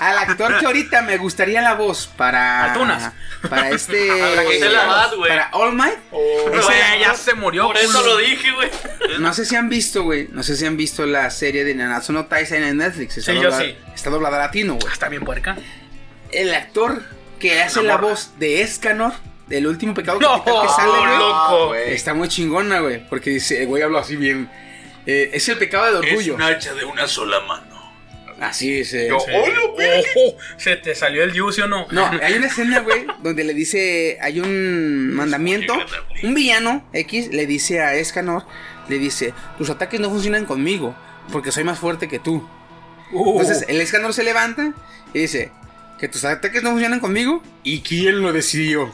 [0.00, 2.72] al actor que ahorita me gustaría la voz para.
[2.72, 3.12] Atunas.
[3.48, 4.08] Para este.
[4.58, 5.28] Para Labat, güey.
[5.30, 5.98] Para All Might.
[6.10, 7.66] Güey, ya se murió.
[7.66, 8.70] Por eso lo dije, güey.
[9.20, 10.28] No sé si han visto, güey.
[10.38, 13.18] No sé si han visto la serie de Nanatsu no Taisen en Netflix.
[13.18, 13.76] Está Sí, yo doblada- sí.
[13.92, 14.92] Está doblada latino, güey.
[14.92, 15.56] Está bien puerca.
[16.30, 17.02] El actor
[17.40, 19.14] que hace la voz de Escanor,
[19.48, 21.18] del último pecado No, capital que sale, güey.
[21.18, 21.66] loco.
[21.70, 21.92] güey.
[21.92, 23.04] Está muy chingona, güey.
[23.08, 24.48] Porque dice, el güey habla así bien.
[25.06, 26.34] eh, es el pecado del Es orgullo.
[26.36, 27.76] un hacha de una sola mano.
[28.40, 29.08] Así dice.
[29.08, 29.32] Yo, Sí.
[29.34, 29.88] "Hola, güey".
[30.00, 31.88] Ojo, se te salió el juice o no.
[31.90, 35.74] No, hay una escena, güey, donde le dice, hay un mandamiento,
[36.22, 38.44] un villano X le dice a Escanor,
[38.88, 40.94] le dice, tus ataques no funcionan conmigo,
[41.32, 42.46] porque soy más fuerte que tú.
[43.12, 44.74] Entonces el Escanor se levanta
[45.14, 45.50] y dice,
[45.98, 48.92] que tus ataques no funcionan conmigo, ¿y quién lo decidió?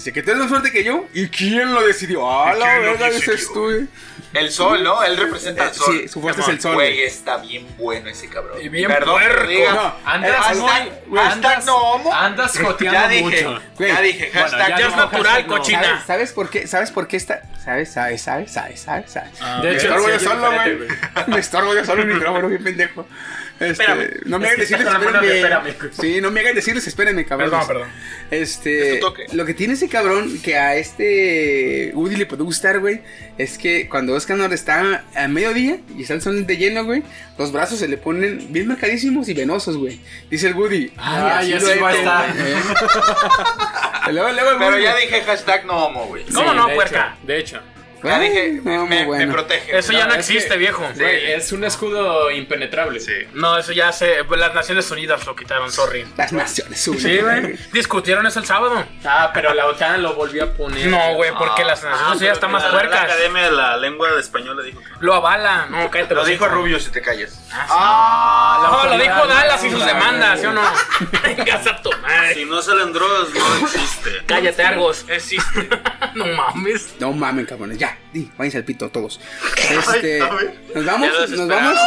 [0.00, 2.26] Dice, que tú eres más fuerte que yo, ¿y quién lo decidió?
[2.30, 3.64] ¡Ah, la verga, dices tú!
[3.64, 3.86] güey.
[4.32, 5.02] El sol, ¿no?
[5.02, 5.98] Él representa al Eh, sol.
[6.02, 6.74] sí, su fuerte es el sol.
[6.74, 8.58] Güey, está bien bueno ese cabrón.
[8.62, 9.72] Y bien Perdón diga.
[9.74, 11.68] No, Andas hashtag andas-.
[12.14, 13.62] Andas Ya joteando dije, mucho.
[13.78, 15.82] Ya dije, bueno, hashtag ya Ya es no, natural, cochina.
[15.82, 16.66] ¿Sabes, sabes por qué?
[16.66, 17.42] ¿Sabes por qué está?
[17.64, 17.92] ¿Sabes?
[17.92, 18.22] ¿Sabes?
[18.22, 18.52] ¿Sabes?
[18.52, 18.80] ¿Sabes?
[18.80, 19.10] ¿Sabes?
[19.10, 19.38] ¿Sabes?
[19.62, 20.78] De Me hecho, estorbo sí, yo solo, güey.
[21.26, 23.06] Me estorbo yo solo el micrófono, bien pendejo.
[23.60, 24.08] Este, Espérame.
[24.24, 25.68] no me hagan decirles, Espérame, espérenme.
[25.70, 25.92] espérame.
[26.00, 27.50] Sí, no me hagan decirles, espérenme, cabrón.
[27.50, 27.88] Perdón, perdón.
[28.30, 29.26] Este, Es toque.
[29.32, 33.02] lo que tiene ese cabrón que a este Woody le puede gustar, güey,
[33.36, 37.02] es que cuando Escanor está a mediodía y está el sol de lleno, güey,
[37.38, 40.00] los brazos se le ponen bien marcadísimos y venosos, güey.
[40.30, 42.34] Dice el Woody, Ay, así lo va a estar.
[44.12, 46.24] Luego, luego el Pero ya dije hashtag no homo, güey.
[46.24, 47.16] ¿Cómo Sí, no, puerca?
[47.22, 47.60] de hecho.
[48.02, 49.26] Ya dije, no, me, muy bueno.
[49.26, 49.78] me protege.
[49.78, 50.86] Eso ya no es que- existe, viejo.
[50.96, 53.00] Güey, es un escudo impenetrable.
[53.00, 53.12] Sí.
[53.34, 54.24] No, eso ya se.
[54.36, 56.06] Las Naciones Unidas lo quitaron, sorry.
[56.16, 57.40] Las naciones Sí, Unidas.
[57.42, 57.58] güey.
[57.72, 58.84] Discutieron eso el sábado.
[59.04, 60.86] Ah, pero la OTAN lo volvió a poner.
[60.86, 63.00] No, güey, porque las Naciones Ah, Unidas están más La, la puercas.
[63.04, 64.86] Academia de la Lengua de Español le dijo que.
[65.00, 65.66] Lo avala.
[65.70, 66.14] No, cállate.
[66.14, 66.46] Lo los dijo.
[66.48, 67.40] Rubio si te callas.
[67.52, 70.62] Ah, no, lo dijo Dallas y sus demandas, ¿sí o no?
[71.22, 72.34] Vengas a tu madre.
[72.34, 74.10] Si no salen drogas, no existe.
[74.26, 75.04] Cállate, Argos.
[75.08, 75.68] Existe.
[76.14, 76.94] no mames.
[77.00, 79.20] No mamen, cabrones, ya, di, váyanse al pito todos.
[79.70, 80.18] Este,
[80.74, 81.78] nos vamos, nos vamos.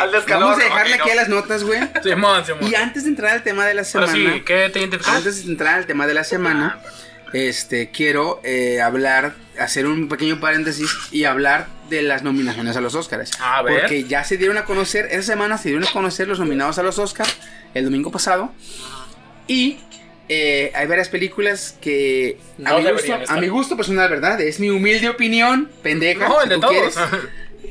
[0.00, 0.44] Al descalor.
[0.44, 1.12] vamos a dejarle aquí no.
[1.12, 1.80] a las notas, güey.
[2.60, 5.74] Y antes de entrar al tema de la semana, sí, ¿qué te antes de entrar
[5.74, 6.80] al tema de la semana,
[7.32, 12.94] este, quiero eh, hablar, hacer un pequeño paréntesis y hablar de las nominaciones a los
[12.94, 13.32] Oscars.
[13.40, 13.80] A ver.
[13.80, 16.82] Porque ya se dieron a conocer, esa semana se dieron a conocer los nominados a
[16.82, 17.36] los Oscars,
[17.74, 18.52] el domingo pasado.
[19.46, 19.78] Y
[20.28, 24.40] eh, hay varias películas que No a, mi gusto, a mi gusto personal, ¿verdad?
[24.40, 26.28] Es mi humilde opinión, pendeja.
[26.28, 26.72] No, si el de tú todos.
[26.94, 26.98] quieres.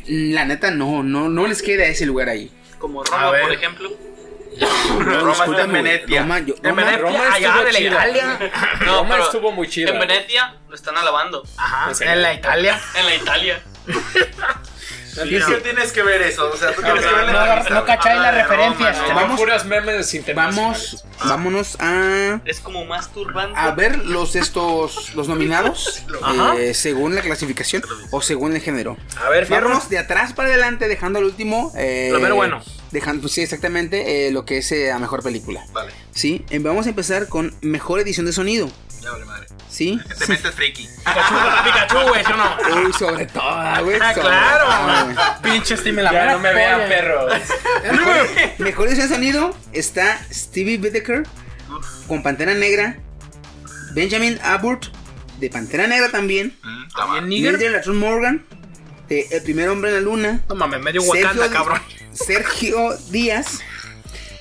[0.08, 2.52] La neta, no, no, no les queda ese lugar ahí.
[2.80, 3.92] como Roma, por ejemplo.
[4.60, 6.22] No, Roma está en Venecia.
[6.22, 7.80] Roma, yo- En Roma- Venecia, Roma allá estuvo de la.
[7.80, 8.40] Italia.
[8.86, 9.92] No, Roma estuvo muy chida.
[9.92, 11.44] En Venecia lo están alabando.
[11.58, 12.82] Ajá, ¿En la Italia.
[12.96, 13.62] En la Italia.
[15.24, 16.50] ¿Qué tienes que ver eso?
[16.54, 18.98] O sea, tú tienes que ver la No, no cacháis las referencias.
[19.14, 21.04] Vamos- puras memes internacionales.
[21.20, 23.60] Vamos, vámonos a, Es como más turbante.
[23.60, 26.04] a ver los estos los nominados
[26.58, 28.98] eh, según la clasificación o según el género.
[29.24, 29.68] A ver, fierro.
[29.70, 31.72] Vámonos de atrás para adelante, dejando al último.
[31.76, 32.62] eh, Lo mero bueno.
[32.92, 35.66] Dejando, pues sí, exactamente eh, lo que es eh, la mejor película.
[35.74, 38.70] Vale, Sí, eh, vamos a empezar con mejor edición de sonido.
[39.08, 39.48] Ya vale madre.
[39.70, 40.00] Sí.
[40.20, 40.88] Te metes friki.
[40.88, 42.82] Pikachu, Pikachu, güey, ¿sí o no?
[42.88, 44.00] Uy, sobre todo, güey.
[44.02, 45.40] Ah, claro.
[45.42, 47.34] Pinche Steam en la Ya no me vean, perros.
[48.58, 51.24] Mejor de sonido está Stevie Whittaker
[52.08, 52.98] con Pantera Negra.
[53.94, 54.92] Benjamin Abbott
[55.40, 56.58] de Pantera Negra también.
[56.64, 57.52] Mm, También nigger.
[57.54, 58.46] Mildred Latron Morgan
[59.08, 60.42] de El primer hombre en la luna.
[60.50, 61.82] No mames, medio Wakanda, Sergio, cabrón.
[62.12, 63.60] Sergio Díaz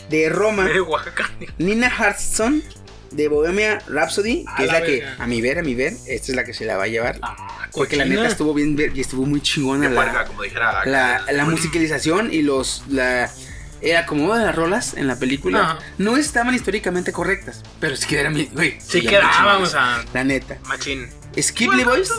[0.08, 0.64] de Roma.
[0.64, 1.30] Medio Oaxaca.
[1.58, 2.62] Nina Hudson
[3.16, 5.94] de Bohemia Rhapsody, A que es la la que, a mi ver, a mi ver,
[6.06, 7.18] esta es la que se la va a llevar.
[7.72, 10.84] porque la neta estuvo bien ver- y estuvo muy chingona la, como dijera.
[10.86, 13.30] la, la musicalización y los la
[13.82, 15.78] el acomodo de las rolas en la película Ajá.
[15.98, 18.78] no estaban históricamente correctas, pero sí quedaron bien, güey.
[18.80, 19.70] Sí chingonas.
[19.70, 20.58] sea, La neta.
[20.66, 21.06] machín.
[21.38, 22.10] Skip Boys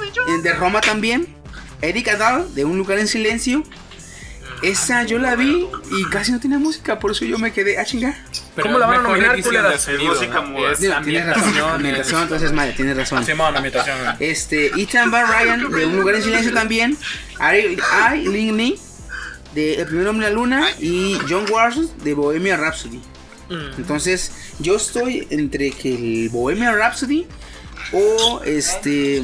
[0.44, 1.36] de Roma también.
[1.82, 3.64] Eric Adal de Un lugar en silencio.
[4.64, 7.86] Esa yo la vi y casi no tenía música, por eso yo me quedé, ah,
[7.86, 8.18] chinga.
[8.56, 10.48] Pero ¿Cómo la van a nominar, de sonido, Es música ¿no?
[10.48, 10.74] muda.
[10.76, 13.26] Tienes razón, ambientación, ambientación, entonces madre, tienes razón.
[13.26, 13.72] Simón, güey.
[14.20, 16.98] Este, Ethan Van Ryan de Un lugar en silencio también.
[17.40, 18.76] Ari Ai Ling
[19.54, 23.02] de El primer hombre en la luna y John Waters de Bohemia Rhapsody.
[23.50, 23.78] Mm.
[23.78, 27.28] Entonces, yo estoy entre que el Bohemia Rhapsody
[27.92, 29.24] o este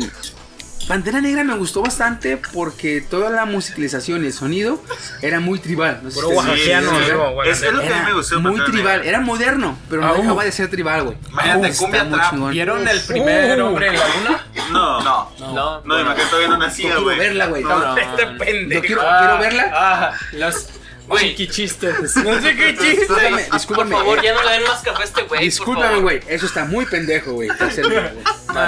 [0.88, 4.82] Pantera Negra me gustó bastante porque toda la musicalización y el sonido
[5.22, 6.02] era muy tribal.
[6.04, 6.72] No sé si Sí,
[7.06, 8.40] digo, Es, es lo que a mí Era me gustó.
[8.42, 9.10] muy Pantera tribal, Negra.
[9.10, 11.18] era moderno, pero no dejaba de ser tribal, güey.
[11.32, 12.30] Imagínate, cumbia trap.
[12.32, 12.52] chingón.
[12.52, 13.66] ¿Vieron el primer Uh.
[13.68, 14.46] hombre en la luna?
[14.72, 15.32] No, No.
[15.40, 15.82] No.
[15.86, 17.18] no, imagínate todavía no nacía, Quiero güey.
[17.18, 17.64] verla, güey.
[17.64, 17.98] No.
[17.98, 19.72] Este quiero, Ah, quiero verla.
[19.74, 20.68] Ah, los
[21.14, 21.30] Güey.
[21.36, 22.16] chiquichistes.
[22.24, 23.14] No sé qué chiste.
[23.52, 25.42] Discúlpame, Por favor, ya no le den más café a este güey.
[25.44, 26.20] Discúlpame, güey.
[26.28, 27.50] Eso está muy pendejo, güey.
[27.50, 28.02] para ser mío,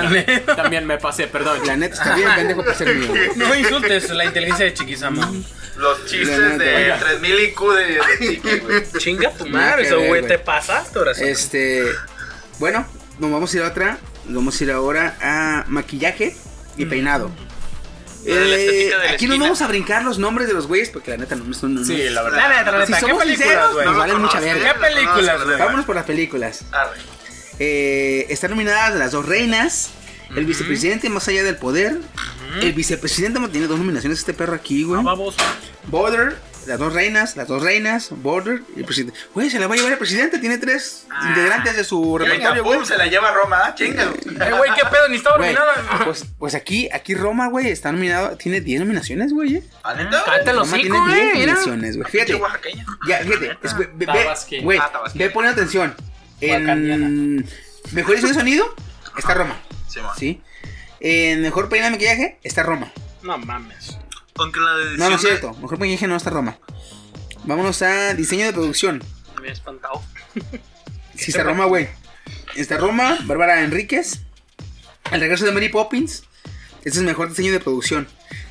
[0.10, 0.46] güey.
[0.56, 1.60] También me pasé, perdón.
[1.66, 3.30] La neta está bien pendejo para ser mío, güey.
[3.36, 5.32] No insultes la inteligencia de Chiquisama.
[5.78, 7.00] Los chistes neta, de oiga.
[7.00, 8.84] 3000 IQ de, de Chiqui, güey.
[8.98, 10.26] Chinga tu madre, eso, güey.
[10.26, 11.24] Te pasaste ahora sí.
[11.26, 11.86] Este.
[12.60, 12.86] Bueno,
[13.20, 13.98] nos vamos a ir a otra.
[14.26, 16.36] Nos vamos a ir ahora a maquillaje
[16.78, 17.32] y peinado.
[18.26, 19.44] La Eh, estética de la aquí nos esquina.
[19.46, 21.76] vamos a brincar los nombres de los güeyes porque la neta no son.
[21.76, 22.50] no- Sí, la La verdad.
[22.50, 23.06] neta, la Si neta.
[23.06, 24.74] ¿Qué somos sinceros, nos valen mucha verga.
[24.74, 25.58] ¿Qué películas, güey?
[25.60, 26.66] Vámonos por las películas.
[27.60, 29.92] Eh, están nominadas las dos reinas.
[30.36, 32.00] El vicepresidente más allá del poder.
[32.62, 35.04] El vicepresidente tiene dos nominaciones este perro aquí, güey.
[35.04, 35.36] Vamos.
[35.88, 36.36] Border,
[36.68, 39.18] las dos reinas, las dos reinas, Border y el presidente.
[39.34, 42.86] Güey, se la va a llevar el presidente, tiene tres integrantes de su repertorio, güey.
[42.86, 43.76] se la lleva a Roma, ¿ah?
[43.76, 44.04] Chinga.
[44.04, 45.08] Eh, güey, ¿qué pedo?
[45.10, 46.06] Ni estaba Güey, nominada.
[46.06, 49.56] Pues, pues aquí, aquí Roma, güey, está nominado, tiene 10 nominaciones, güey.
[49.58, 49.64] eh.
[49.84, 49.94] ¿Ah?
[50.26, 51.34] Cállate los Roma hocico, tiene 10 güey.
[51.34, 51.54] Mira.
[51.54, 52.10] nominaciones, güey.
[52.12, 52.42] Fíjate,
[53.08, 55.96] ya, fíjate, es- ve, ve- güey, Ah, ve poniendo atención.
[56.42, 57.46] En
[57.92, 58.76] mejor edición de sonido
[59.18, 59.58] está Roma,
[59.88, 60.12] Sí, man.
[60.18, 60.42] ¿sí?
[61.00, 62.92] En mejor peinado de maquillaje está Roma.
[63.22, 63.98] No mames.
[64.38, 66.58] Aunque la de No, no es cierto, mejor maquillaje no está Roma.
[67.46, 69.04] Vámonos a diseño de producción.
[69.34, 70.02] Me había espantado.
[71.18, 71.88] Sí, está Roma, güey.
[72.58, 74.20] Está Roma, Bárbara Enríquez.
[75.14, 76.24] El regreso de Mary Poppins.
[76.84, 78.06] Este es mejor diseño de producción.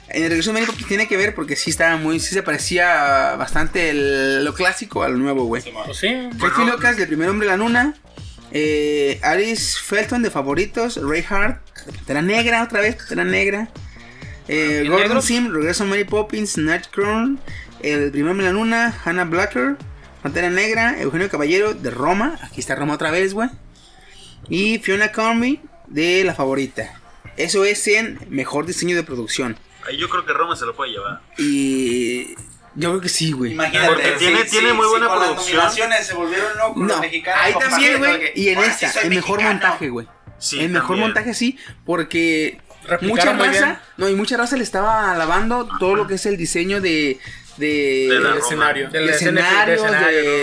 [0.09, 2.21] En el regreso de Mary Poppins tiene que ver porque sí estaba muy.
[2.21, 5.63] Sí se parecía bastante el- lo clásico a lo nuevo, güey.
[5.85, 6.09] Pues sí.
[6.39, 7.95] Tracy Lucas, del primer hombre de la luna.
[8.51, 10.99] Eh, Alice Felton, de favoritos.
[11.03, 13.69] Ray Hart, de Pantera Negra, otra vez, Pantera Negra.
[14.49, 15.25] Eh, ¿Y Gordon negros?
[15.25, 16.59] Sim, Regreso a Mary Poppins.
[16.59, 17.37] Nightcrawler,
[17.83, 18.95] El primer de la luna.
[19.05, 19.77] Hannah Blacker,
[20.23, 21.01] Pantera Negra.
[21.01, 22.39] Eugenio Caballero, de Roma.
[22.43, 23.49] Aquí está Roma otra vez, güey.
[24.49, 27.01] Y Fiona Conry, de La Favorita.
[27.37, 29.57] Eso es en mejor diseño de producción.
[29.87, 31.21] Ahí yo creo que Roma se lo puede llevar.
[31.39, 32.35] Y.
[32.77, 33.53] Yo creo que sí, güey.
[33.53, 33.87] Imagínate.
[33.89, 35.57] Porque tiene- tiene muy buena producción.
[35.59, 37.41] Las nominaciones se volvieron locos No, los mexicanos.
[37.45, 38.33] ahí también, güey.
[38.35, 39.49] Y en esta, el mejor mexicano.
[39.61, 40.09] montaje, güey.
[40.39, 41.07] Sí, el mejor también.
[41.09, 42.61] montaje sí, porque
[43.03, 43.79] Mucha muy raza, bien.
[43.97, 47.19] no, y mucha raza le estaba alabando todo lo que es el diseño de
[47.57, 48.87] de, De la del escenario.
[48.91, 49.77] de Del de de, escenario,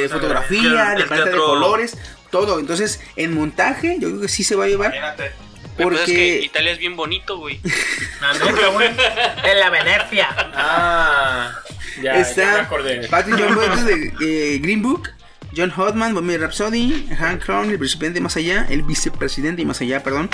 [0.04, 0.10] ¿no?
[0.10, 1.98] fotografía, El- de el paleta de colores,
[2.30, 2.58] todo.
[2.60, 5.32] Entonces, en montaje, yo creo que sí se va a llevar Imagínate.
[5.78, 7.60] Lo que pasa es que porque Italia es bien bonito, güey.
[8.74, 8.88] Güey.
[9.44, 10.28] En la Venecia.
[10.54, 11.52] Ah,
[11.98, 13.08] ya, ya me está acordé.
[13.10, 14.14] Patrick John Boyd de
[14.56, 15.10] eh, Green Book,
[15.56, 20.02] John Hodman, Bohemian Rhapsody, Hank Crown, el vicepresidente más allá, el vicepresidente y más allá,
[20.04, 20.30] perdón.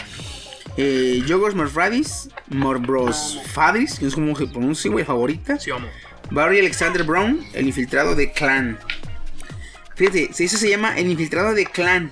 [0.77, 5.59] Eh, Yogos Morfradis, Morbros Fadris, que no sé cómo se pronuncia, güey, favorita.
[5.59, 5.89] Sí, vamos.
[6.29, 8.77] Barry Alexander Brown, el infiltrado de Clan.
[9.95, 12.11] Fíjate, se- ese se llama el infiltrado de Clan,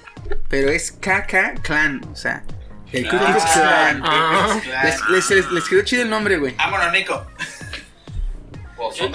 [0.49, 2.43] pero es KK Clan, o sea,
[2.91, 4.01] el Ku Klux Klan.
[4.03, 4.59] Ah.
[4.83, 6.55] Les, les, les- les quedó chido el nombre, güey.
[6.55, 7.25] Vámonos, Nico.
[7.37, 9.11] Ah, Ku Klux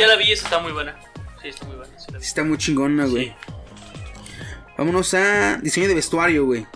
[0.00, 0.94] ya la vi, esa está muy buena.
[1.42, 1.92] Sí, está muy buena.
[1.98, 2.06] sí.
[2.20, 3.34] Está muy chingona, güey.
[4.78, 6.66] Vámonos a diseño de vestuario, güey.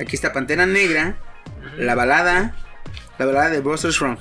[0.00, 1.16] Aquí está Pantera Negra,
[1.76, 2.54] la balada,
[3.18, 4.18] la balada de Buster Strong.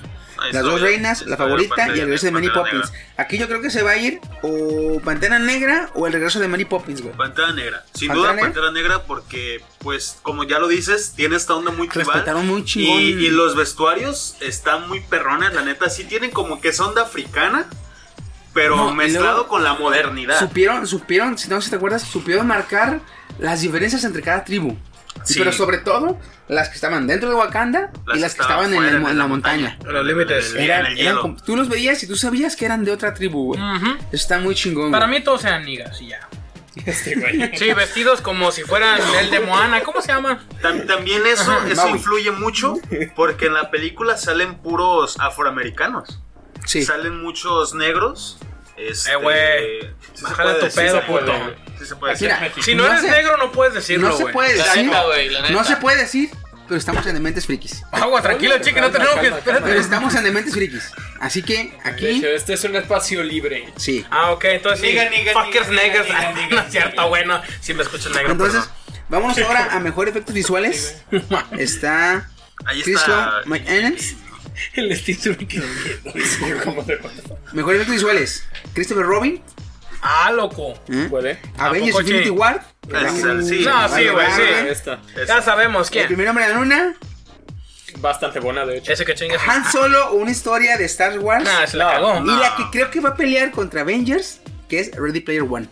[0.52, 2.92] Las dos reinas, la favorita y el regreso de Mary Poppins.
[2.92, 3.14] Negra.
[3.18, 6.50] Aquí yo creo que se va a ir o Pantera Negra o el regreso de
[6.50, 7.16] Mary Poppins, güey.
[7.16, 7.86] Pantera Negra.
[7.94, 8.52] Sin ¿Pantera duda Negra?
[8.52, 12.08] Pantera Negra porque, pues, como ya lo dices, tiene esta onda muy tribal.
[12.14, 13.00] Respetaron muy chingón.
[13.00, 15.90] Y, y los vestuarios están muy perrones, la neta.
[15.90, 17.66] Sí tienen como que esa onda africana,
[18.54, 20.40] pero No, mezclado con la modernidad.
[20.40, 23.00] Supieron, supieron, si no si te acuerdas, supieron marcar
[23.40, 24.76] las diferencias entre cada tribu.
[25.24, 25.40] Sí.
[25.40, 28.84] Pero sobre todo, las que estaban dentro de Wakanda Las y las que estaban en,
[28.84, 29.78] el- en la montaña.
[29.86, 30.54] En los límites.
[30.56, 33.46] Eran- en el eran tú los veías y tú sabías que eran de otra tribu,
[33.56, 33.60] güey.
[33.62, 33.88] Ujú.
[33.98, 34.92] Eso está muy chingón.
[34.92, 35.20] Para güey.
[35.20, 36.20] mí todos eran niggas y ya.
[36.86, 37.56] Este güey.
[37.56, 39.82] Sí, vestidos como si fueran el de Moana.
[39.84, 40.44] ¿Cómo se llama?
[40.62, 41.92] Tam- También eso, Ajá, eso Maui.
[41.98, 42.76] influye mucho
[43.16, 46.20] porque en la película salen puros afroamericanos.
[46.66, 46.84] Sí.
[46.84, 48.38] Salen muchos negros.
[48.90, 49.82] Este, Eh, güey.
[50.14, 51.56] sí Bájale tu pedo, sí puede, puto.
[51.80, 52.28] sí se puede decir.
[52.40, 54.86] Mira, Si no, No eres se- negro, no puedes decirlo, no se puede decir.
[54.86, 55.54] neta, güey, la neta.
[55.54, 56.30] No se puede decir,
[56.68, 57.84] pero estamos en Dementes Frikis.
[57.92, 59.32] Agua, tranquilo, chique, no tenemos que.
[59.44, 60.92] Pero estamos en Dementes Frikis.
[61.20, 63.66] Así que De aquí, hecho, este es un espacio libre.
[63.78, 64.06] sí.
[64.12, 64.88] Ah, ok, entonces sí.
[64.88, 66.08] Niga, niga, Fuckers niga, negros.
[66.08, 67.42] niga, niga, No es cierto, bueno.
[67.62, 69.04] Si me escuchas negro, Entonces, perdón.
[69.10, 71.02] vámonos ahora a mejor efectos visuales.
[71.58, 72.30] Está
[72.66, 73.42] Ahí Chris está.
[74.74, 75.66] El Steve me quedó
[76.04, 76.64] viendo.
[76.64, 77.00] ¿Cómo te
[77.54, 78.44] Mejor efectos visuales.
[78.74, 79.42] Christopher Robin.
[80.02, 80.74] Ah, loco.
[80.90, 81.08] ¿eh?
[81.10, 81.40] ¿Puede?
[81.58, 82.30] Avengers poco Infinity sí?
[82.32, 82.66] War.
[82.90, 83.60] Es el- sí.
[83.66, 84.42] No, sí, güey, sí.
[84.70, 85.00] Esta.
[85.28, 86.08] Ya sabemos El quién.
[86.08, 86.94] primer hombre de la luna.
[88.00, 88.92] Bastante buena, de hecho.
[88.92, 89.42] Ese que chingas.
[89.48, 91.44] Han Solo, una historia de Star Wars.
[91.44, 92.22] Nah, se la cagó.
[92.26, 95.68] Y la que creo que va a pelear contra Avengers, que es Ready Player One.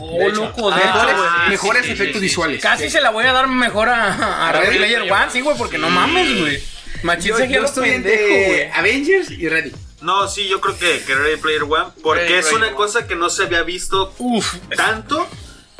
[0.00, 1.16] Oh, De loco, de Mejores,
[1.48, 2.62] mejores sí, efectos sí, visuales.
[2.62, 5.58] Casi se la voy a dar mejor a, a Ready Ready Player One, sí, güey,
[5.58, 6.62] porque no mames, güey.
[7.02, 8.70] Machín Yo, se yo estoy entre.
[8.72, 9.72] Avengers y Ready.
[10.00, 12.76] No, sí, yo creo que, que Ready Player One, porque Ready es Player una One.
[12.76, 15.26] cosa que no se había visto Uf, tanto,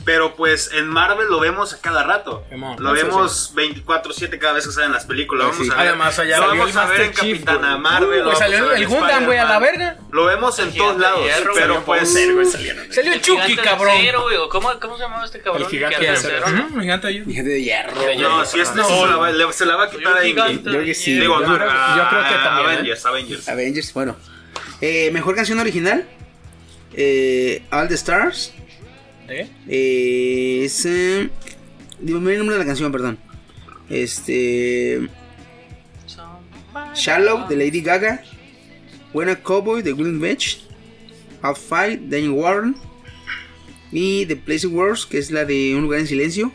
[0.09, 2.43] pero pues en Marvel lo vemos a cada rato.
[2.79, 5.49] Lo vemos 24/7 cada vez que salen las películas.
[5.55, 5.69] Sí.
[5.69, 7.77] Vamos a ver, Además, allá lo vamos a ver en Chief, Capitana.
[7.77, 8.27] Marvel.
[8.27, 9.99] Uh, salió ver el Gundam, güey, a la verga.
[10.11, 12.91] Lo vemos en todos lados, hierro, pero pues salieron.
[12.91, 13.99] Salió El Chucky, cabrón.
[13.99, 15.65] acero, ¿Cómo, ¿Cómo se llamaba este cabrón?
[15.65, 16.47] El gigante de acero.
[16.81, 17.09] Gigante
[17.43, 17.93] de hierro.
[18.19, 18.89] No, si este No.
[18.89, 20.51] se, la va, le- se la va a quitar a Soy un Endgame.
[20.59, 21.17] gigante Yo que sí.
[21.19, 22.73] Yo creo- que también, ¿eh?
[22.73, 23.49] Avengers, Avengers.
[23.51, 24.17] Avengers, bueno.
[24.81, 26.07] Eh, mejor canción original.
[26.95, 28.55] Eh, All the Stars.
[29.29, 29.49] ¿Eh?
[30.64, 30.85] Es.
[30.87, 31.29] eh,
[32.01, 33.18] dime el nombre de la canción, perdón.
[33.89, 35.09] Este.
[36.95, 38.22] Shallow de Lady Gaga.
[39.12, 40.64] When a Cowboy de William Beach.
[41.43, 42.76] I'll Fight de Diane Warren.
[43.93, 46.53] Y The Place of Wars, que es la de Un lugar en silencio.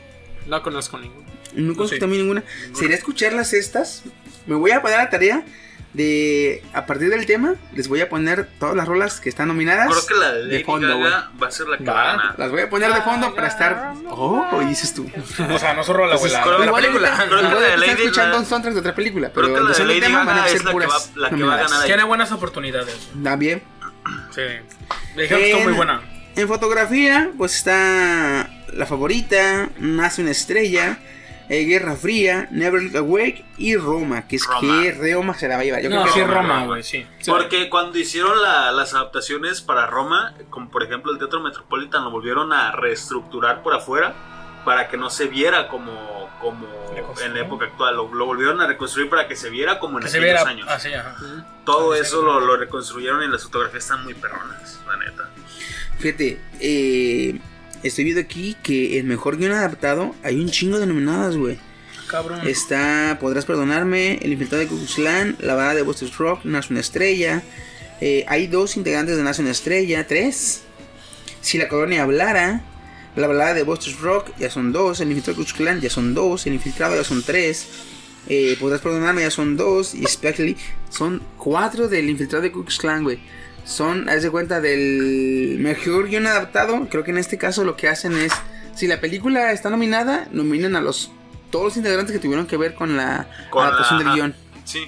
[0.48, 1.24] No conozco ninguno.
[1.56, 2.00] No conozco Sí.
[2.00, 2.44] también ninguna.
[2.74, 4.04] Sería escucharlas estas.
[4.46, 5.46] Me voy a poner a la tarea
[5.94, 6.64] de.
[6.74, 9.88] A partir del tema, les voy a poner todas las rolas que están nominadas.
[9.90, 11.94] Creo que la de Lady fondo, Gaga va a ser la que Va.
[11.94, 12.36] va a ganar.
[12.40, 13.94] Las voy a poner de fondo para estar.
[14.10, 15.08] Oh, dices tú.
[15.54, 16.42] O sea, no solo la abuela.
[16.44, 17.26] creo- La película.
[17.28, 19.30] creo que la de Lady escuchando la- un soundtrack de otra película.
[19.32, 20.90] Creo Pero que la de de Lady tema van a ser es la que puras.
[21.16, 21.86] va- la que va a ganar.
[21.86, 23.10] Tiene buenas oportunidades.
[23.24, 23.62] También.
[24.32, 24.42] Sí.
[25.16, 26.02] Me dijeron que estuvo muy buena.
[26.36, 30.98] En fotografía, pues está La Favorita, Nace una Estrella,
[31.50, 34.82] eh, Guerra Fría, Never Look Awake y Roma, que es Roma.
[34.84, 35.82] que Roma se la va a llevar.
[35.82, 37.06] Yo No, creo sí, que Roma, güey, sí.
[37.26, 42.12] Porque cuando hicieron la- las adaptaciones para Roma, como por ejemplo el Teatro Metropolitan, lo
[42.12, 44.14] volvieron a reestructurar por afuera
[44.66, 46.66] para que no se viera como, como
[47.22, 47.98] en la época actual.
[47.98, 50.68] Lo, lo volvieron a reconstruir para que se viera como en Que aquellos viera años.
[50.70, 51.16] así, ajá.
[51.66, 55.30] Todo eso lo, lo reconstruyeron y las fotografías están muy perronas, la neta.
[56.00, 57.40] Fíjate, eh,
[57.84, 61.58] estoy viendo aquí que el mejor guion adaptado hay un chingo de nominadas, güey.
[62.08, 62.48] Cabrón.
[62.48, 67.42] Está Podrás Perdonarme, El Infiltrado de Klan, La Bada de Buster Rock, Nace una Estrella.
[68.02, 70.62] Eh, hay dos integrantes de Nace una Estrella, tres.
[71.42, 72.62] Si la colonia hablara,
[73.16, 76.46] La Balada de Buster Rock ya son dos, El Infiltrado de Klan ya son dos,
[76.46, 77.68] El Infiltrado ya son tres.
[78.30, 80.56] Eh, Podrás Perdonarme ya son dos, y Spectly
[80.90, 83.20] son cuatro del Infiltrado de Klan, güey.
[83.66, 86.88] Son, haz de cuenta, del mejor guion adaptado.
[86.90, 88.32] Creo que en este caso lo que hacen es,
[88.76, 91.12] si la película está nominada, nominan a los
[91.50, 94.36] todos los integrantes que tuvieron que ver con la Con adaptación la- del guion.
[94.66, 94.86] Sí,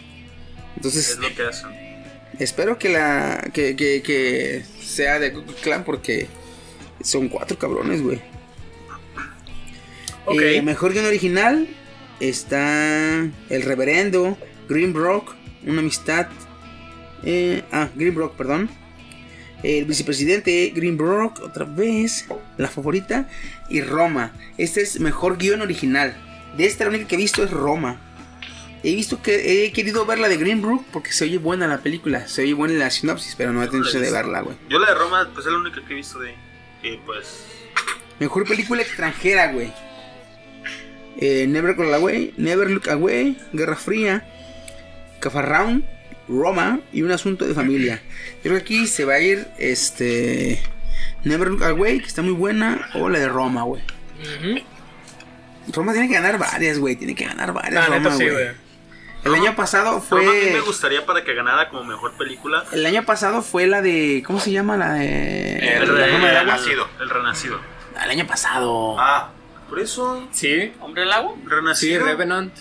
[0.76, 1.70] Entonces, es lo que hacen.
[2.40, 6.28] espero que la que, que, que sea de Klux Klan porque
[7.02, 8.20] son cuatro cabrones, güey.
[10.26, 10.42] Ok.
[10.42, 11.68] Eh, mejor guion original
[12.20, 13.20] está
[13.50, 15.34] El Reverendo, Green Rock,
[15.66, 16.28] Una Amistad.
[17.26, 18.70] Eh, ah, Green Rock, perdón.
[19.64, 23.28] El vicepresidente, Greenbrook, otra vez, la favorita,
[23.68, 24.32] y Roma.
[24.58, 26.16] Este es mejor guion original.
[26.56, 28.00] De esta la única que he visto es Roma.
[28.84, 32.28] He visto que he querido ver la de Greenbrook porque se oye buena la película,
[32.28, 34.56] se oye buena la sinopsis, pero no he tenido de verla, güey.
[34.70, 36.36] Yo la de Roma, pues es la única que he visto de.
[36.84, 37.46] Y pues.
[38.20, 39.74] Mejor película extranjera, güey.
[41.18, 44.24] Eh, Never Go Away, Never Look Away, Guerra Fría,
[45.20, 45.84] Cafarraun,
[46.28, 48.02] Roma y un asunto de familia.
[48.38, 50.60] Yo creo que aquí se va a ir este
[51.24, 53.82] Never Look Away, que está muy buena, o la de Roma, güey.
[54.40, 54.60] Ujú.
[55.74, 56.96] Roma tiene que ganar varias, güey.
[56.96, 57.90] Tiene que ganar varias.
[57.90, 58.34] La neta Roma, sí, güey.
[58.34, 58.66] güey.
[59.24, 60.52] El año pasado Roma a mí fue.
[60.54, 62.64] me gustaría para que ganara como mejor película.
[62.72, 64.24] El año pasado fue la de.
[64.26, 64.78] ¿Cómo se llama?
[64.78, 65.58] La de.
[65.58, 66.42] El forma del agua.
[66.58, 66.88] Renacido.
[67.00, 67.60] El Renacido.
[68.04, 68.96] El año pasado.
[69.00, 69.32] Ah,
[69.68, 70.28] Por eso.
[70.32, 71.34] Sí, ¿Hombre del agua?
[71.36, 72.06] sí, Renacido.
[72.06, 72.54] Revenant.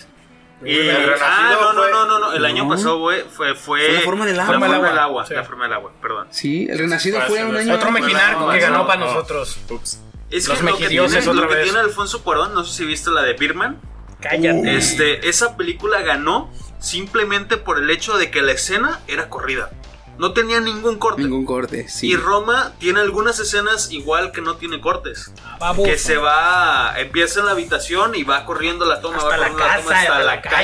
[0.63, 2.33] Y El Renacido ah, no, no, fue- no, no, no.
[2.33, 3.81] El año pasado, güey, fue, fue.
[3.85, 4.53] Fue la forma del agua.
[4.53, 5.25] La forma del agua.
[5.25, 5.33] Sí.
[5.33, 6.27] La forma del agua, perdón.
[6.31, 7.75] Sí, el renacido fue un año.
[7.75, 9.05] Otro mexinar no, que no, ganó no, para no.
[9.07, 9.57] nosotros.
[9.69, 9.99] Ups.
[10.31, 11.63] Es Los que lo que, tiene, lo otra que vez.
[11.65, 13.79] tiene Alfonso Cuarón, no sé si viste la de Birman.
[14.21, 14.75] Cállate.
[14.75, 19.69] Este, esa película ganó simplemente por el hecho de que la escena era corrida.
[20.17, 21.21] No tenía ningún corte.
[21.21, 22.07] Ningún corte, sí.
[22.11, 25.33] Y Roma tiene algunas escenas igual que no tiene cortes.
[25.59, 25.83] Baboso.
[25.89, 29.49] Que se va, empieza en la habitación y va corriendo la toma, Hasta va la
[29.49, 30.55] corriendo la casa, toma hasta hasta la la calle.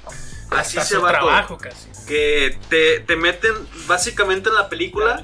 [0.50, 1.58] Así Hasta se su va trabajo todo.
[1.70, 1.88] casi.
[2.06, 3.54] Que te, te meten
[3.86, 5.22] básicamente en la película,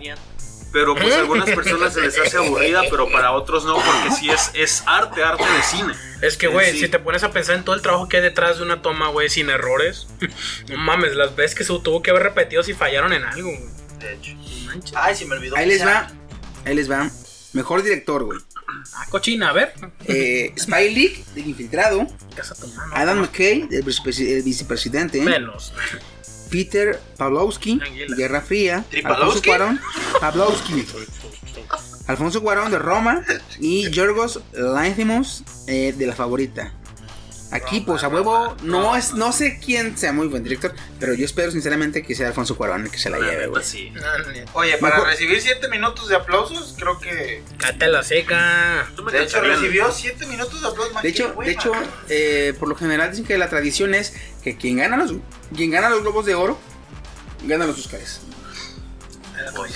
[0.77, 4.29] pero pues a algunas personas se les hace aburrida, pero para otros no, porque sí
[4.29, 5.95] es, es arte, arte de cine.
[6.21, 6.81] Es que, güey, sí.
[6.81, 9.09] si te pones a pensar en todo el trabajo que hay detrás de una toma,
[9.09, 10.07] güey, sin errores,
[10.69, 13.71] no mames, las veces que se tuvo que haber repetido si fallaron en algo, güey.
[14.01, 14.33] De hecho.
[14.67, 14.95] Manches.
[14.95, 15.57] ay, se me olvidó.
[15.57, 16.09] Ahí les va.
[16.67, 17.11] Ahí les va.
[17.55, 18.39] Mejor director, güey.
[18.97, 19.73] Ah, cochina, a ver.
[20.05, 22.07] Eh, Spy League, del infiltrado.
[22.35, 22.95] Casa tu mano.
[22.95, 23.83] Adam McKay, el
[24.43, 25.23] vicepresidente.
[25.23, 25.73] Menos.
[26.51, 27.81] Peter Pawlowski.
[28.17, 28.85] Guerra Fría.
[29.05, 29.43] Alfonso.
[29.45, 29.81] Cuarón.
[30.21, 30.87] Pawlowski.
[32.07, 33.25] Alfonso Cuarón de Roma.
[33.61, 36.73] Y Yorgos Lanthimos eh, de La Favorita.
[37.57, 41.25] Aquí, pues a huevo, no es, no sé quién sea muy buen director, pero yo
[41.25, 43.65] espero sinceramente que sea Alfonso Cuarón el que se la lleve, neta, güey.
[43.65, 43.93] sí.
[44.53, 47.43] Oye, para Mejor- recibir 7 minutos de aplausos, creo que.
[47.59, 48.87] Cate la seca.
[49.05, 51.03] Me De hecho, recibió 7 minutos de aplausos.
[51.03, 51.73] De hecho, de hecho
[52.09, 55.13] eh, por lo general dicen que la tradición es que quien gana los,
[55.55, 56.59] quien gana los globos de oro
[57.45, 58.21] gana los Oscars.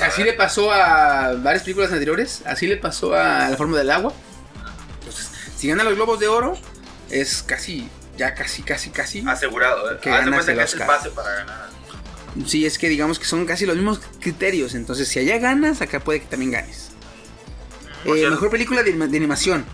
[0.03, 4.12] Así le pasó a varias películas anteriores, así le pasó a La Forma del Agua.
[5.01, 6.57] Entonces, si gana los globos de oro,
[7.11, 9.25] es casi, ya casi, casi, casi.
[9.27, 9.99] Asegurado, ¿eh?
[10.03, 10.87] Que de ganas el que es el Oscar.
[10.87, 11.71] pase para ganar.
[12.47, 14.75] Sí, es que digamos que son casi los mismos criterios.
[14.75, 16.91] Entonces, si allá ganas, acá puede que también ganes.
[18.05, 19.65] Por Eh, mejor película de, de animación.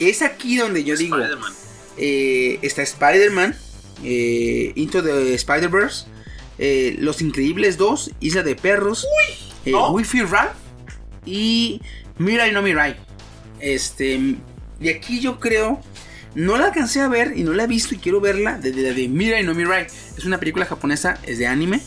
[0.00, 1.16] Es aquí donde yo digo.
[1.16, 1.52] Spider-Man.
[1.96, 3.56] eh, está Spider-Man,
[4.04, 6.06] eh, Into the Spider-Verse,
[6.58, 9.06] eh, Los Increíbles 2, Isla de Perros,
[9.64, 9.90] eh, ¿no?
[9.92, 10.52] Wi-Fi Ralph
[11.24, 11.80] y
[12.18, 12.96] Mirai no Mirai.
[13.60, 14.20] Este,
[14.80, 15.80] y aquí yo creo,
[16.36, 18.92] no la alcancé a ver y no la he visto y quiero verla, de, de,
[18.94, 19.86] de Mirai no Mirai.
[20.16, 21.80] Es una película japonesa, es de anime.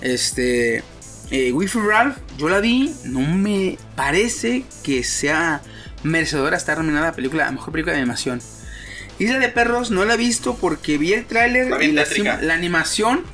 [0.00, 0.82] Este,
[1.30, 5.60] eh, Wi-Fi Ralph, yo la vi, no me parece que sea
[6.02, 8.40] merecedora estar nominada a película, a mejor película de animación.
[9.18, 12.04] Isla de Perros no la he visto porque vi el tráiler y la,
[12.40, 13.24] la animación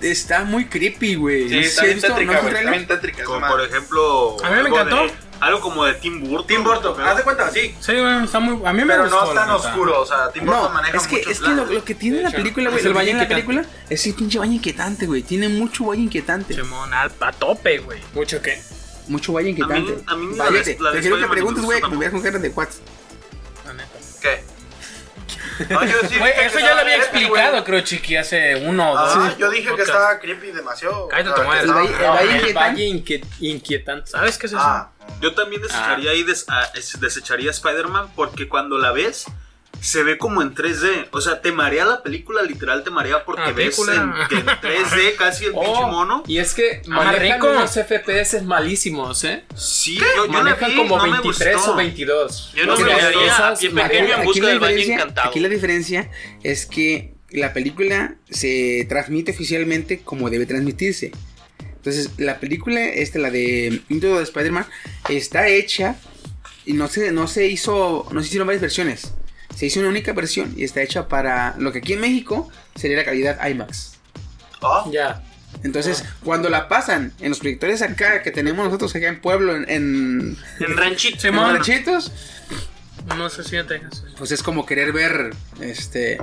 [0.00, 1.48] está muy creepy, güey.
[1.48, 2.86] Sí, No está bien visto- ¿no bien
[3.24, 4.36] Como por ejemplo.
[4.44, 5.02] A mí me encantó.
[5.04, 6.46] de- algo como de Tim Burton.
[6.46, 7.74] Tim Burton, pero- haz de cuenta, sí.
[7.80, 8.64] Sí, güey, está muy.
[8.66, 9.24] A mí me Pero gustó.
[9.26, 11.50] no la tan oscuro, o sea, Tim Burton No, maneja es que, muchos es que
[11.50, 14.06] lo, que tiene De la hecho, película, güey, es el valle tiene la película es
[14.06, 15.22] el pinche valle inquietante, güey.
[15.22, 16.54] Tiene mucho valle inquietante.
[16.92, 18.00] Al- a tope, güey.
[18.14, 18.60] ¿Mucho qué?
[19.08, 19.92] Mucho valle inquietante.
[20.06, 22.20] A mí- a mí Váyate, la de prefiero que preguntes, güey, que me veas con
[22.22, 22.50] cara de
[23.72, 23.88] neta.
[24.20, 24.42] ¿Qué?
[25.70, 28.92] No, yo sí Güey, dije eso ya lo había creepy, explicado, creo, Chiqui, hace uno
[28.92, 29.12] o dos.
[29.16, 29.88] Ah, yo dije que podcast.
[29.90, 31.08] estaba creepy demasiado.
[31.08, 31.60] Cállate tu madre.
[31.62, 32.54] El valle- el No, valle el inquietante.
[32.54, 34.10] valle inquiet- inquietante.
[34.10, 34.60] ¿Sabes qué es eso?
[34.62, 34.90] Ah,
[35.20, 39.24] Yo también desecharía y des- a- es- desecharía Spider-Man porque cuando la ves
[39.80, 41.08] se ve como en 3D.
[41.12, 44.46] O sea, te marea la película, literal te marea porque Ah, ves en, que en
[44.62, 46.22] 3D casi el pinche Oh, mono.
[46.26, 49.44] y es que Ah, manejan unos FPS malísimos, ¿eh?
[49.56, 51.72] Sí, yo, Manejan vi, como no me 23 gustó.
[51.72, 52.52] o 22.
[52.54, 55.28] Yo no me miraría a cosas pie manejan- pequeño en Aquí busca la diferencia- Encantado.
[55.30, 56.10] Aquí la diferencia
[56.42, 61.12] es que la película se transmite oficialmente como debe transmitirse.
[61.76, 64.66] Entonces, la película, esta, la de Into the Spider-Man,
[65.08, 65.96] está hecha
[66.66, 69.14] y no se, no se hizo, no se hicieron varias versiones.
[69.58, 72.96] Se hizo una única versión y está hecha para lo que aquí en México sería
[72.98, 73.94] la calidad IMAX.
[74.60, 75.20] oh, Ya.
[75.64, 79.68] Entonces, cuando la pasan en los proyectores acá que tenemos nosotros acá en Pueblo, en,
[79.68, 81.26] en, En ranchito.
[81.26, 82.12] en ranchitos,
[83.16, 83.80] No se siente.
[84.16, 86.18] pues es como querer ver este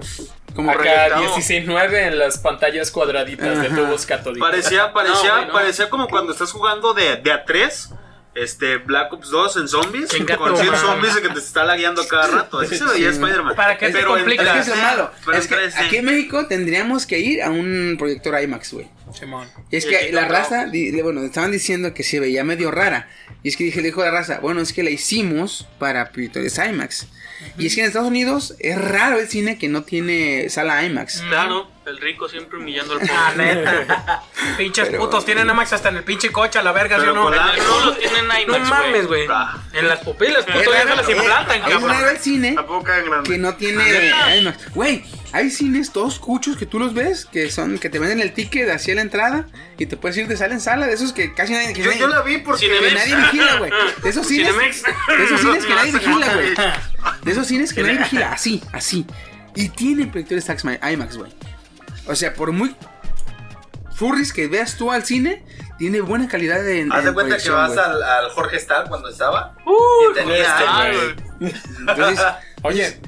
[0.55, 0.79] Como Acá
[1.09, 1.35] proyectado.
[1.35, 4.47] 16.9 en las pantallas cuadraditas de tubos catódicos.
[4.49, 7.89] Parecía, parecía, No, parecía como cuando estás jugando de, de a 3
[8.35, 10.85] este, Black Ops 2 en zombies, Chinga con tu 100 madre.
[10.87, 12.59] zombies que te está lagueando cada rato.
[12.59, 13.15] Así se veía Sí.
[13.19, 13.55] Spider-Man.
[13.55, 14.45] ¿Para qué Pero en complicas?
[14.47, 15.11] Es que es lo 3D, malo.
[15.25, 15.85] pero Es en que 3D.
[15.85, 18.87] aquí en México tendríamos que ir a un proyector IMAX, güey.
[19.17, 19.47] Simón.
[19.71, 22.71] Y es Y que la raza, di- di- bueno, estaban diciendo que se veía medio
[22.71, 23.07] rara.
[23.43, 26.57] Y es que dije, le dijo la raza, bueno, es que la hicimos para proyectores
[26.57, 27.07] IMAX.
[27.57, 31.21] Y es que en Estados Unidos es raro el cine que no tiene sala IMAX.
[31.29, 33.55] Claro, el rico siempre humillando al Ah, pobre.
[33.55, 34.23] neta.
[34.57, 37.13] Pinches Pero- putos, tienen IMAX hasta en el pinche coche a la verga, ¿sí o
[37.13, 37.29] no?
[37.29, 39.25] la- No lo tienen No IMAX, mames, güey.
[39.29, 39.57] Ah.
[39.73, 42.09] En las pupilas, puto, ya se las implantan, es raro cabrón.
[42.09, 44.71] el cine ¿A que no tiene IMAX.
[44.73, 48.33] Güey, hay cines todos cuchos que tú los ves, que son, que te venden el
[48.33, 51.33] ticket hacia la entrada y te puedes ir de sala en sala, de esos que
[51.33, 52.67] casi nadie, que Yo, nadie- yo la vi porque.
[52.69, 53.71] que nadie vigila, güey.
[54.01, 54.83] De esos cines, Cinemex.
[54.83, 56.53] de esos cines que nadie vigila, güey.
[57.23, 59.05] De esos cines que nadie vigila, así, así.
[59.55, 61.31] Y tienen proyectores IMAX, IMAX, güey.
[62.07, 62.75] O sea, por muy
[63.95, 65.43] furries que veas tú al cine,
[65.77, 66.87] tiene buena calidad de.
[66.91, 69.55] Haz de en cuenta que vas al, al Jorge Star cuando estaba.
[69.65, 70.91] Uh, y tenía.
[70.91, 71.55] Este.
[71.79, 72.25] Entonces,
[72.63, 72.99] Oye,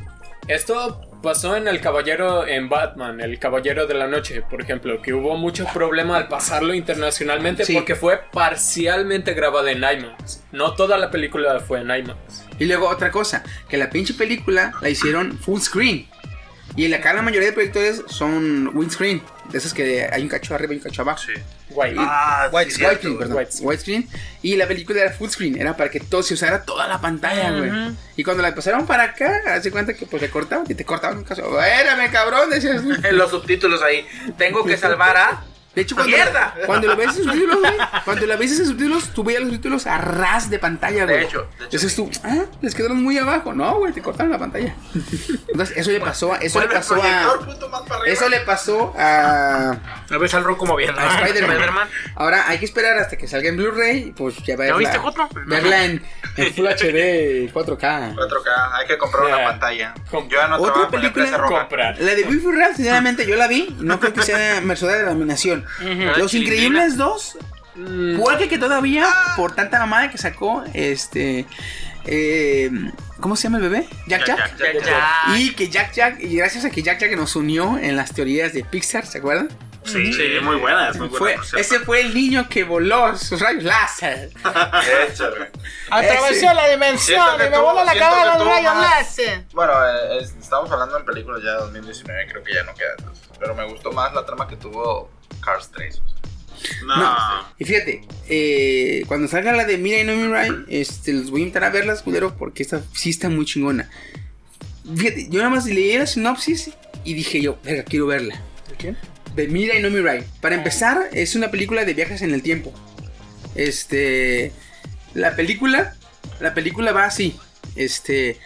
[0.47, 5.13] esto pasó en el Caballero en Batman, el Caballero de la Noche, por ejemplo, que
[5.13, 7.73] hubo mucho problema al pasarlo internacionalmente Sí.
[7.73, 10.43] porque fue parcialmente grabada en IMAX.
[10.51, 12.45] No toda la película fue en IMAX.
[12.59, 16.07] Y luego otra cosa, que la pinche película la hicieron full screen.
[16.77, 19.21] Y acá la mayoría de proyectores son windscreen.
[19.51, 21.21] De esos que hay un cacho arriba y un cacho abajo.
[21.97, 22.97] Ah, White, sí, white cierto.
[22.99, 23.37] screen, perdón.
[23.37, 24.07] White White screen.
[24.43, 25.59] Y la película era full screen.
[25.59, 27.71] Era para que todo se usara toda la pantalla, güey.
[28.15, 31.17] Y cuando la pasaron para acá, hace cuenta que pues le cortaban y te cortaban
[31.17, 31.59] un caso.
[31.59, 32.93] Espérame, cabrón, decías tú.
[33.03, 34.05] En los subtítulos ahí.
[34.37, 35.43] Tengo que salvar a.
[35.77, 36.55] De hecho, cuando, ¡Mierda!
[36.65, 37.73] cuando lo ves en subtítulos, güey,
[38.03, 41.17] cuando la ves en subtítulos, tú veías los subtítulos a ras de pantalla, güey.
[41.17, 41.63] De hecho, de hecho.
[41.65, 43.53] Entonces tú, ah, les quedaron muy abajo.
[43.53, 44.73] No, güey, te cortaron la pantalla.
[45.47, 46.37] Entonces, eso le pasó a.
[46.37, 47.37] Eso le pasó a.
[48.07, 49.69] Eso le pasó a.
[50.09, 50.99] A ver, al roco moviendo.
[50.99, 51.87] a Spider-Man.
[52.15, 54.13] Ahora hay que esperar hasta que salga en Blu-ray.
[54.17, 54.77] Pues ya verla.
[54.77, 55.29] viste, Joto?
[55.45, 56.03] Verla en,
[56.37, 58.15] en Full HD 4K.
[58.15, 59.93] 4K, hay que comprar una pantalla.
[60.09, 61.59] Com- Yo ya no Otra película- empresa roja.
[61.59, 61.99] Comprar.
[61.99, 63.75] La de Real, sinceramente, yo la vi.
[63.79, 65.66] No creo que sea merecedora de la nominación.
[66.17, 67.37] Los Increíbles 2.
[68.19, 71.45] Puede que todavía, por tanta mamada que sacó, este.
[72.05, 72.71] eh,
[73.19, 73.87] ¿Cómo se llama el bebé?
[74.07, 74.57] Jack Jack.
[74.57, 75.37] Ya, ya.
[75.37, 78.53] Y que Jack Jack, y gracias a que Jack Jack nos unió en las teorías
[78.53, 79.49] de Pixar, ¿se acuerdan?
[79.85, 80.11] Sí,
[80.43, 81.41] muy buena, es muy buena.
[81.41, 84.31] Fue, ese fue el niño que voló sus rayos láser.
[85.09, 86.53] Ese.
[86.53, 89.43] la dimensión Siento que tuvo- siento que tuvo más- láser.
[89.53, 92.95] Bueno, eh, es- estamos hablando en películas ya de 2019, creo que ya no queda.
[92.97, 95.09] entonces, Pero me gustó más la trama que tuvo
[95.47, 95.95] Cars 3.
[95.95, 96.17] o sea.
[96.85, 96.97] No.
[96.97, 97.15] No.
[97.59, 101.43] Y fíjate, eh, cuando salga la de Mira y no Mirai, este, los voy a
[101.43, 103.89] invitar a verlas, culero, porque esta sí está muy chingona.
[104.95, 106.71] Fíjate, yo nada más leí la sinopsis
[107.03, 108.41] y dije yo, verga, quiero verla.
[109.35, 110.23] De Mira y no Mirai.
[110.41, 112.73] Para empezar, es una película de viajes en el tiempo.
[113.55, 114.51] Este,
[115.13, 115.95] la película,
[116.39, 117.35] la película va así.
[117.75, 118.37] Este,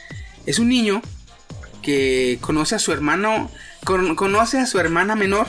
[0.45, 1.01] es un niño
[1.81, 3.49] que conoce a su hermano,
[3.85, 5.47] con- conoce a su hermana menor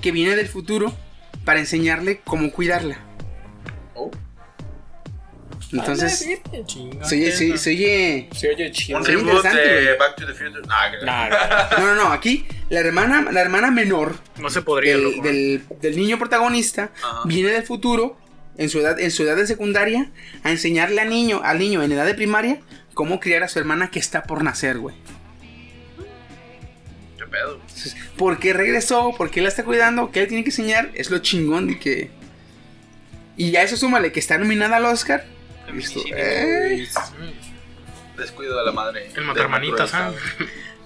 [0.00, 0.92] que viene del futuro
[1.44, 2.98] para enseñarle cómo cuidarla.
[3.94, 4.10] Oh.
[5.72, 6.40] Entonces, se
[7.14, 8.98] oye, se, se oye- Se oye chido.
[8.98, 9.94] Un reboot de.
[9.98, 10.62] Back to the Future.
[10.68, 11.78] Ah, Nah, nah.
[11.78, 15.22] No, no, no, aquí la hermana, la hermana menor No se podría, del, loco.
[15.22, 17.20] del- del niño protagonista Ajá.
[17.26, 18.16] viene del futuro,
[18.58, 20.10] en su edad, en su edad de secundaria,
[20.42, 22.60] a enseñarle al niño, al niño en edad de primaria,
[22.94, 24.96] cómo criar a su hermana que está por nacer, güey.
[27.30, 27.60] ¿Qué pedo?
[28.16, 29.14] ¿Por qué regresó?
[29.16, 30.10] ¿Por qué la está cuidando?
[30.10, 30.90] ¿Qué le tiene que enseñar?
[30.94, 32.10] Es lo chingón de que.
[33.36, 35.24] Y a eso súmale que está nominada al Oscar.
[35.72, 36.00] Listo.
[36.06, 36.86] Eh.
[38.16, 39.06] Descuido de la madre.
[39.06, 40.12] El de Motormanitas, la ¿ah?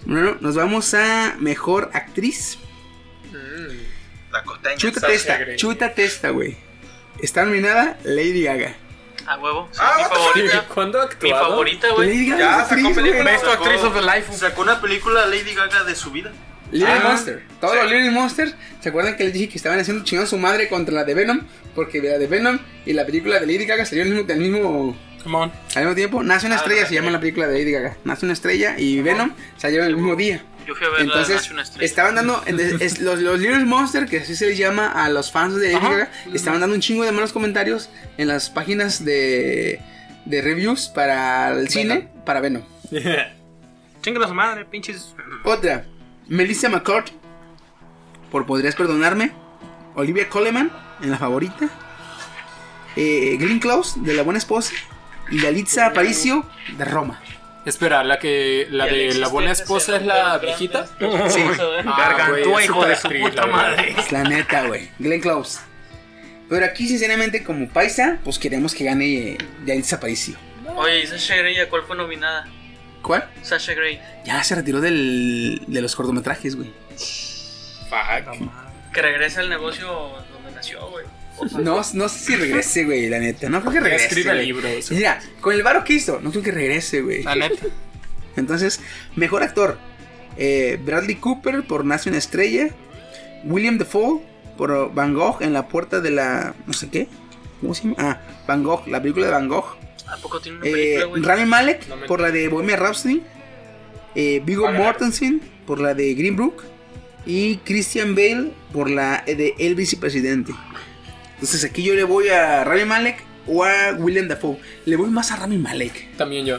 [0.05, 2.59] Bueno, nos vamos a mejor actriz.
[4.30, 4.76] La costeña.
[4.76, 6.57] Chuta testa, chuta testa, güey.
[7.20, 8.76] Está nominada Lady Gaga.
[9.27, 9.68] A huevo.
[9.72, 10.64] Sí, Ah, mi favorita.
[10.75, 11.49] ¿Cuándo ha Mi actuado?
[11.51, 12.09] favorita, güey.
[12.09, 13.25] Lady Gaga Ya es sacó actriz, película.
[13.31, 14.33] Best Actress of the Life.
[14.35, 16.33] Sacó una película Lady Gaga de su vida.
[16.70, 17.43] Little Ah, Monster.
[17.61, 18.55] Todos los Little Monsters.
[18.81, 21.41] ¿Se acuerdan que les dije que estaban haciendo chingón su madre contra la de Venom?
[21.75, 25.53] Porque la de Venom y la película de Lady Gaga salieron al mismo, Come on.
[25.75, 26.22] al mismo tiempo.
[26.22, 27.12] Nace una Ah, estrella, no, se llama sí.
[27.12, 27.97] la película de Lady Gaga.
[28.05, 30.43] Nace una estrella y Venom salieron el mismo día.
[30.66, 31.50] Yo fui a ver Entonces,
[31.80, 32.42] estaban dando.
[32.46, 35.84] es- los, los Little Monster, que así se les llama a los fans de Lady.
[35.84, 39.80] Gaga, estaban dando un chingo de malos comentarios en las páginas de,
[40.24, 42.62] de reviews para el cine, para Venom.
[44.02, 45.14] Chinga su madre, pinches.
[45.44, 45.86] Otra,
[46.28, 47.08] Melissa McCart,
[48.30, 49.32] por Podrías Perdonarme.
[49.96, 50.70] Olivia Coleman,
[51.02, 51.68] en la favorita.
[52.96, 54.72] Eh, Glenn Close, de La Buena Esposa.
[55.30, 56.44] Y Yalitza Aparicio,
[56.76, 57.20] de Roma.
[57.64, 60.86] Espera, la que la Ya de la buena esposa es la viejita.
[61.28, 61.42] Sí.
[61.86, 63.94] Ah, Gargantúa, hijo de su puta madre.
[63.98, 64.90] Es la neta, güey.
[64.98, 65.60] Glenn Close.
[66.48, 70.36] Pero aquí, sinceramente, como paisa, pues queremos que gane eh, Yalitza Aparicio.
[70.76, 72.46] Oye, ¿y Sasha Grey a cuál fue nominada?
[73.00, 73.28] ¿Cuál?
[73.42, 74.00] Sasha Grey.
[74.24, 76.72] Ya se retiró del, de los cortometrajes, güey.
[78.92, 79.86] Que regrese al negocio
[80.32, 81.06] donde nació, güey.
[81.61, 83.49] No, no sé si regrese, güey, la neta.
[83.49, 84.07] No creo que regrese.
[84.07, 84.91] Escribe libros.
[84.91, 87.22] Y Mira, con el varo que hizo, no creo que regrese, güey.
[87.24, 87.66] La neta.
[88.37, 88.80] Entonces,
[89.16, 89.78] mejor actor.
[90.37, 92.68] eh, Bradley Cooper por Nace una estrella.
[93.45, 94.20] William Defoe
[94.57, 96.55] por Van Gogh en la puerta de la...
[96.66, 97.09] no sé qué.
[97.61, 97.97] ¿Cómo se llama?
[97.99, 99.76] Ah, Van Gogh, la película de Van Gogh.
[100.07, 101.22] ¿A poco tiene una Eh, película, güey?
[101.22, 103.22] Rami Malek No por la de Bohemia Rhapsody.
[104.14, 106.62] Eh, Viggo Mortensen por la de Green Book.
[107.26, 110.53] Y Christian Bale por la de El Vicepresidente.
[111.35, 114.59] Entonces aquí yo le voy a Rami Malek o a William Dafoe.
[114.87, 116.16] Le voy más a Rami Malek.
[116.16, 116.59] También yo.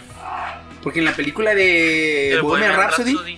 [0.84, 3.38] Porque en la película de El Bohemian Rhapsody, Rhapsody.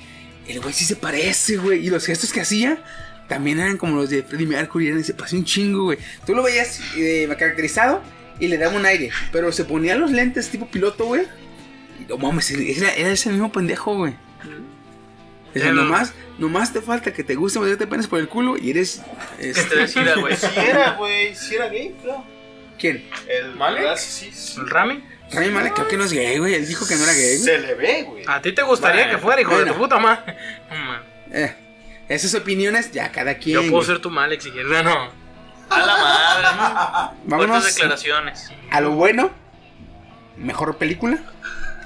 [0.50, 1.86] el güey sí se parece, güey.
[1.86, 2.84] Y los gestos que hacía
[3.30, 4.88] también eran como los de Freddie Mercury.
[4.90, 5.98] eran- Se parecía un chingo, güey.
[6.26, 8.02] Tú lo veías eh, caracterizado
[8.40, 9.12] y le daba un aire.
[9.32, 11.24] Pero se ponía los lentes tipo piloto, güey.
[12.02, 14.14] Y no mames, era, era ese mismo pendejo, güey.
[15.56, 18.58] O sea, El- nomás, nomás te falta que te guste meterte penes por el culo
[18.58, 19.02] y eres.
[19.40, 20.36] Que este, te decida, güey.
[20.36, 22.24] Si era, güey, si era gay, claro.
[22.80, 23.10] ¿Quién?
[23.28, 23.82] El ¿Malek?
[23.82, 23.98] ¿verdad?
[23.98, 24.60] Sí, sí.
[24.60, 25.04] ¿El Rami?
[25.32, 26.54] Rami Malek creo que no es gay, güey.
[26.54, 27.40] Él dijo que no era gay, güey.
[27.40, 28.24] Se le ve, güey.
[28.28, 30.38] ¿A ti te gustaría que fuera, hijo de tu puta madre?
[30.70, 31.36] No.
[31.38, 31.56] Eh,
[32.08, 33.56] esas opiniones, ya cada quien.
[33.56, 33.86] Yo puedo güey.
[33.88, 34.72] ser tu Malek si quieres.
[34.72, 35.12] No, no.
[35.70, 37.18] A la madre.
[37.26, 38.52] Vámonos Fuertes declaraciones.
[38.72, 39.32] a lo bueno.
[40.38, 41.18] Mejor película.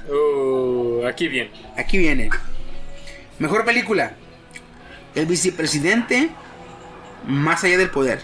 [0.08, 1.50] Uh, aquí bien.
[1.78, 2.30] Aquí viene.
[3.40, 4.14] Mejor película.
[5.16, 6.30] El vicepresidente
[7.28, 8.22] más allá del poder.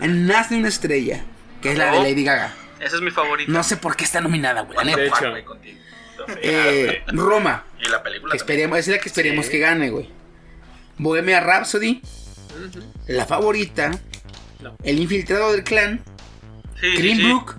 [0.00, 1.22] Nace una estrella,
[1.62, 2.02] que es la de Oh.
[2.02, 2.52] Lady Gaga.
[2.80, 3.50] Esa es mi favorita.
[3.52, 4.94] No sé por qué está nominada, güey.
[4.94, 5.34] De hecho.
[6.42, 10.10] Eh, Roma, Y la película que esperemos, es la que esperemos que gane, güey.
[10.98, 12.00] Bohemia Rhapsody,
[13.06, 13.90] La Favorita,
[14.60, 14.76] No.
[14.82, 16.00] El Infiltrado del Clan,
[16.80, 17.30] Sí, sí, Green sí.
[17.32, 17.54] Book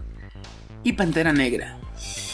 [0.83, 1.77] y Pantera Negra.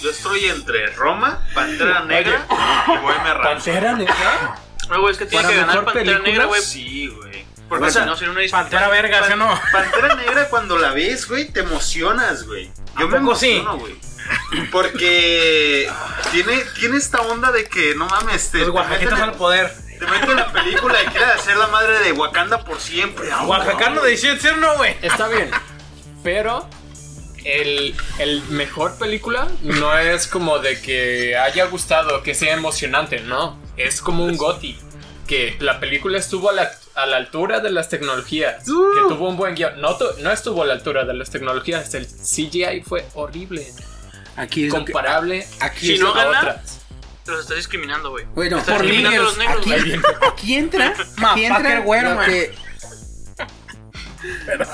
[0.02, 2.46] Yo estoy entre Roma, Pantera Negra
[2.88, 3.74] y Bohemia Rhapsody.
[3.74, 4.56] ¿Pantera negra?
[4.90, 6.62] No, güey, es que tiene Para que ganar Pantera película, Negra, güey.
[6.62, 7.46] Sí, güey.
[7.70, 9.60] Porque O sea, si no sería una Pantera verga, ¿sí o no?
[9.72, 12.72] Pantera Negra cuando la ves, güey, te emocionas, güey.
[13.00, 13.18] Yo me sí?
[13.58, 13.96] emociono, güey.
[14.72, 15.90] Porque
[16.32, 19.74] tiene, tiene esta onda de que, no mames, te, Los meten, al poder.
[20.00, 23.30] te meten en la película y quieres hacer la madre de Wakanda por siempre.
[23.32, 24.96] Ah, Oaxacano de 18, no, güey.
[25.02, 25.52] Está bien.
[26.24, 26.70] Pero
[27.44, 33.60] el, el mejor película no es como de que haya gustado, que sea emocionante, no.
[33.78, 34.78] Es como un goti.
[35.28, 38.64] Que la película estuvo a la, a la altura de las tecnologías.
[38.66, 38.70] Que
[39.08, 39.80] tuvo un buen guion.
[39.82, 41.94] No, no estuvo a la altura de las tecnologías.
[41.94, 43.66] El CGI fue horrible.
[44.36, 46.82] Aquí es lo que- Comparable aquí Si es no a gana, otras.
[47.28, 48.26] los estás discriminando, güey.
[48.36, 50.94] Bueno, por discriminando a los niggers, negros, aquí, aquí entra,
[51.26, 52.52] aquí entra güero, que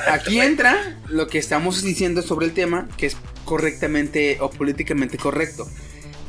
[0.08, 5.68] aquí entra lo que estamos diciendo sobre el tema, que es correctamente o políticamente correcto.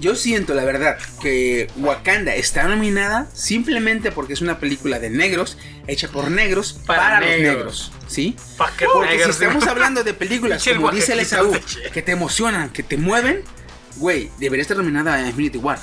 [0.01, 5.59] Yo siento, la verdad, que Wakanda está nominada simplemente porque es una película de negros,
[5.87, 7.93] hecha por negros, para, Para los negros.
[8.09, 8.35] ¿sí?
[8.57, 9.69] Fucker Porque si negros, estamos güey.
[9.69, 11.53] hablando de películas, como dice el Esaú,
[11.93, 13.43] que te emocionan, que te mueven,
[13.97, 15.79] güey, debería estar nominada a Infinity War.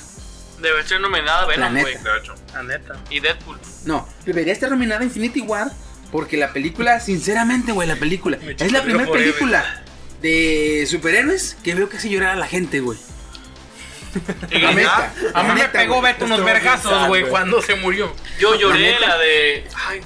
[0.60, 1.88] Debe ser nominada La Venom, neta.
[1.88, 1.94] güey.
[2.02, 2.34] De hecho.
[2.52, 2.96] La neta.
[3.10, 3.58] Y Deadpool.
[3.84, 5.70] No, debería estar nominada a Infinity War
[6.10, 9.84] porque la película, sinceramente, güey, la película es la primera película
[10.20, 12.98] de superhéroes que veo que hace llorar a la gente, güey.
[14.50, 16.00] Y La neta, A mí la me neta, pegó.
[16.00, 18.14] Beto unos vergazos, güey, cuando se murió.
[18.38, 19.68] Yo lloré La de.
[19.86, 20.00] Ay.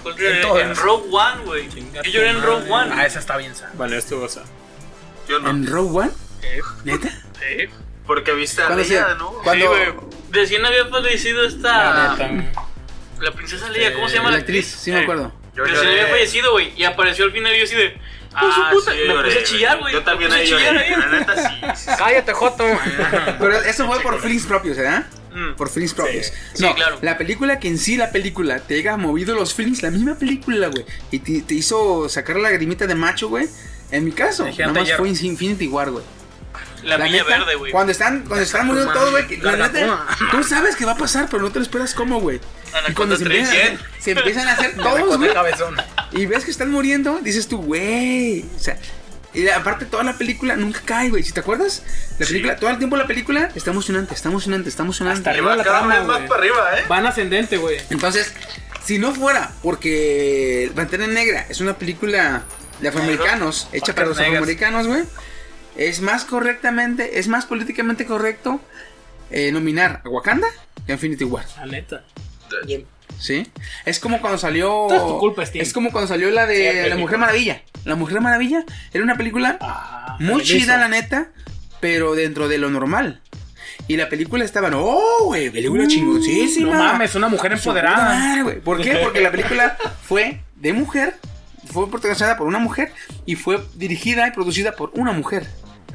[0.61, 0.77] En.
[0.77, 1.69] Rogue One, güey.
[1.69, 2.91] Yo lloré en Rogue One.
[2.95, 3.69] Ah, esa está bien sad.
[3.75, 4.43] Bueno, estuvo sad.
[5.29, 5.51] Yo no.
[5.51, 6.11] ¿En Rogue One?
[6.43, 7.09] Eh, ¿Neta?
[7.43, 7.71] eh.
[8.07, 9.31] Porque viste a ¿Cuándo Leia, ¿no?
[9.45, 9.95] cuándo- Sí, güey.
[10.33, 12.29] Recién había fallecido La esta.
[12.29, 12.63] neta.
[13.21, 15.33] La princesa Leia, ¿cómo se llama La la actriz, sí me acuerdo.
[15.55, 16.01] Yo Recién lloré.
[16.01, 16.73] había fallecido, güey.
[16.77, 17.97] Y apareció al final y yo así de.
[18.35, 18.93] ¡Ah, su puta!
[18.93, 19.93] sí, me puse a chillar, güey.
[19.93, 20.85] Yo también me ahí puse a lloré.
[20.85, 21.21] chillar La ahí.
[21.21, 21.55] neta sí.
[21.77, 21.91] sí, sí.
[21.99, 22.65] Cállate, Joto.
[23.39, 25.07] Pero eso fue por feelings propios, ¿verdad?
[25.35, 25.55] Mm.
[25.57, 26.33] Por feelings propios.
[26.55, 26.99] Sí, no, claro.
[27.01, 30.69] la película que en sí, la película, te haya movido los feelings, la misma película,
[30.69, 30.85] güey.
[31.11, 33.49] Y te, te hizo sacar la lagrimita de macho, güey.
[33.91, 36.05] En mi caso, nada más fue Infinity War, güey.
[36.83, 37.73] La Milla neta, Verde, güey.
[37.73, 39.37] Cuando están, cuando están muriendo todo, güey.
[39.39, 42.41] La La tú sabes que va a pasar, pero no te lo esperas cómo, güey.
[42.89, 43.71] Y cuando se empiezan, a 3.
[43.73, 45.31] hacer, se empiezan a hacer todos, güey.
[46.13, 48.45] Y ves que están muriendo, dices tú, güey.
[48.57, 48.79] O sea,
[49.35, 51.23] y aparte toda la película nunca cae, güey.
[51.23, 51.83] Si te acuerdas,
[52.19, 55.21] la película, todo el tiempo la película está emocionante, está emocionante, está emocionante.
[55.21, 56.85] Hasta arriba la trama, más para arriba, ¿eh?
[56.89, 57.79] Van ascendente, güey.
[57.89, 58.33] Entonces,
[58.85, 62.43] si no fuera porque Pantera Negra es una película
[62.81, 65.03] de afroamericanos, hecha para los afroamericanos, güey,
[65.77, 68.61] es más correctamente, es más políticamente correcto
[69.31, 70.47] eh, nominar a Wakanda
[70.87, 71.45] y a Infinity War.
[71.59, 72.05] La neta.
[73.19, 73.47] ¿Sí?
[73.85, 74.93] Es como cuando salió.
[74.93, 75.63] Es tu culpa, Steve.
[75.63, 77.19] Es como cuando salió la de La Mujer.
[77.19, 77.63] Maravilla.
[77.85, 80.63] La Mujer Maravilla era una película Ah, muy feliz.
[80.65, 81.29] chida, la neta,
[81.81, 83.21] pero dentro de lo normal.
[83.89, 86.69] Y la película estaba, oh, güey, película chingoncísima.
[86.71, 88.19] Uh, No mames, una mujer empoderada.
[88.19, 88.61] madre, güey.
[88.61, 88.97] ¿Por qué?
[89.03, 89.77] Porque la película
[90.07, 91.17] fue de mujer,
[91.73, 92.93] fue protagonizada por una mujer
[93.27, 95.47] y fue dirigida y producida por una mujer.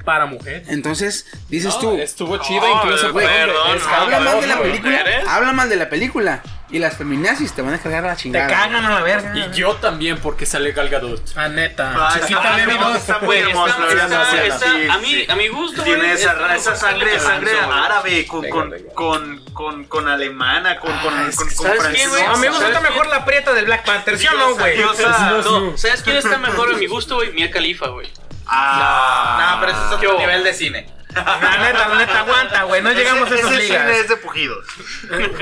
[0.07, 0.63] Para mujer.
[0.69, 3.11] Entonces, dices No, tú, estuvo chida No, incluso.
[3.11, 5.27] güey, no, habla mal de la película, mujeres.
[5.27, 6.41] habla mal de la película.
[6.69, 8.47] Y las feminazis te van a cargar a la Te chingada.
[8.47, 9.34] cagan a la verga.
[9.38, 11.35] Y yo también porque sale Gal Gadot.
[11.35, 11.93] La neta.
[11.95, 14.97] Ah, Chiquita está- está- muy Güey, hermoso, está- la verdad, está- sí, está- sí, a,
[14.99, 15.25] mí, sí.
[15.29, 20.07] a mi gusto, Tiene güey, esa, esa sangre, sangre árabe con, con, con, con, con
[20.07, 22.31] alemana, con, con, Ah, con, con ¿sabes francesa.
[22.31, 24.77] a mí me gusta ¿Sabes mejor la prieta del Black Panther, ¿sí o no, güey?
[25.77, 27.31] ¿sabes quién está mejor a mi gusto, güey?
[27.34, 28.07] Mia Khalifa, güey.
[28.49, 30.90] Ah, no, pero ese es otro nivel de cine.
[31.15, 32.82] La neta, la neta, aguanta, güey.
[32.82, 33.98] No llegamos a Ese- esas ese cine ligas.
[33.98, 34.65] es de pujidos.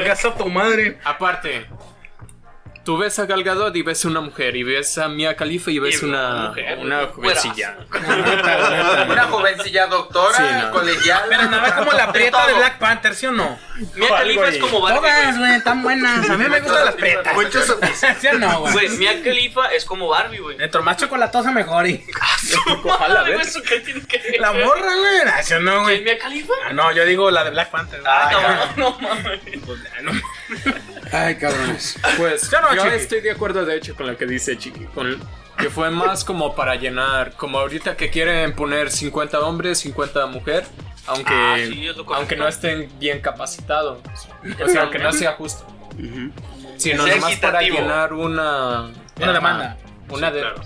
[0.05, 0.99] Gasta tu madre.
[1.03, 1.67] Aparte,
[2.85, 5.79] tú ves a Gal Gadot y ves una mujer, y ves a Mia Khalifa y
[5.79, 7.77] ves Y una, mujer, una jovencilla.
[9.09, 10.71] Una jovencilla doctora, Sí, no.
[10.71, 11.23] colegial.
[11.29, 13.57] Pero nada como la prieta de Black Panther, ¿sí o no?
[13.95, 15.55] Mia Khalifa es como Barbie, Todas, güey.
[15.55, 16.29] están buenas.
[16.29, 17.33] A mí me gustan las prietas.
[17.33, 17.65] Muchos
[18.21, 18.89] ¿Sí o no, Güey, güey?
[18.97, 20.57] Mia Khalifa es como Barbie, güey.
[20.57, 21.87] Dentro más chocolatosa mejor.
[21.87, 22.05] Y...
[22.83, 23.47] Ojalá, Güey, ¿ves?
[23.47, 24.39] ¿Eso qué tiene que ver?
[24.39, 25.21] La morra, güey.
[25.25, 26.03] Ah, ¿Sí o no, ¿Quién, güey?
[26.03, 26.53] Mia Khalifa?
[26.67, 28.01] Ah, no, yo digo la de Black Panther.
[28.05, 29.39] Ah, cabrón, no mames.
[31.11, 31.97] Ay, cabrones.
[32.17, 32.95] Pues Yo no, yo Chiqui.
[32.95, 35.19] estoy de acuerdo de hecho con lo que dice Chiqui, con
[35.57, 40.65] que fue más como para llenar, como ahorita que quieren poner 50 hombres, 50 mujer,
[41.07, 43.99] aunque Ah, sí, aunque no estén bien capacitados,
[44.63, 46.31] o sea, aunque no sea justo, Ujú.
[46.77, 48.91] sino Sea nomás para llenar una
[49.21, 49.77] Una demanda.
[50.09, 50.61] una Sí, de claro.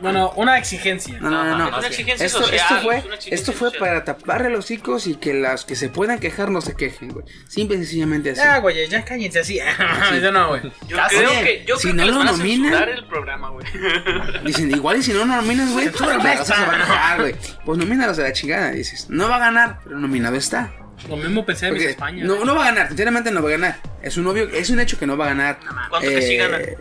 [0.00, 1.18] Bueno, una exigencia.
[1.20, 1.78] No, no, no, Es no.
[1.78, 2.60] una exigencia Esto, social.
[2.60, 3.80] esto fue, exigencia esto fue social.
[3.88, 7.24] para taparle los hocicos y que las que se puedan quejar no se quejen, güey.
[7.48, 8.40] Simple y sencillamente así.
[8.40, 9.58] Ya, güey, ya cállense así.
[10.22, 10.62] Yo no, güey.
[10.86, 11.16] Yo Casi.
[11.16, 13.66] creo que, yo si creo no que lo van a nominan- el programa, güey.
[14.44, 17.34] Dicen, igual y si no nominas, güey, pues, la raza se va a güey.
[17.64, 19.06] Pues nomínalos a la chingada, dices.
[19.10, 20.72] No va a ganar, pero nominado está.
[21.08, 22.24] Lo mismo pensé de España.
[22.24, 23.76] no, no va a ganar, sinceramente no va a ganar.
[24.02, 25.58] Es un obvio, es un hecho que no va a ganar.
[25.90, 26.58] ¿Cuánto que sí gana?
[26.58, 26.76] eh,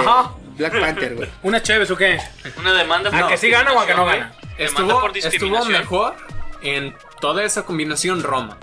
[0.00, 0.34] Ajá.
[0.56, 1.28] Black Panther, güey.
[1.42, 2.18] ¿Una Chévez o qué?
[2.58, 4.32] Una demanda ¿A que sí gana o a que no gana?
[4.58, 5.12] Estuvo, por
[5.68, 6.16] mejor
[6.62, 8.58] en toda esa combinación Roma.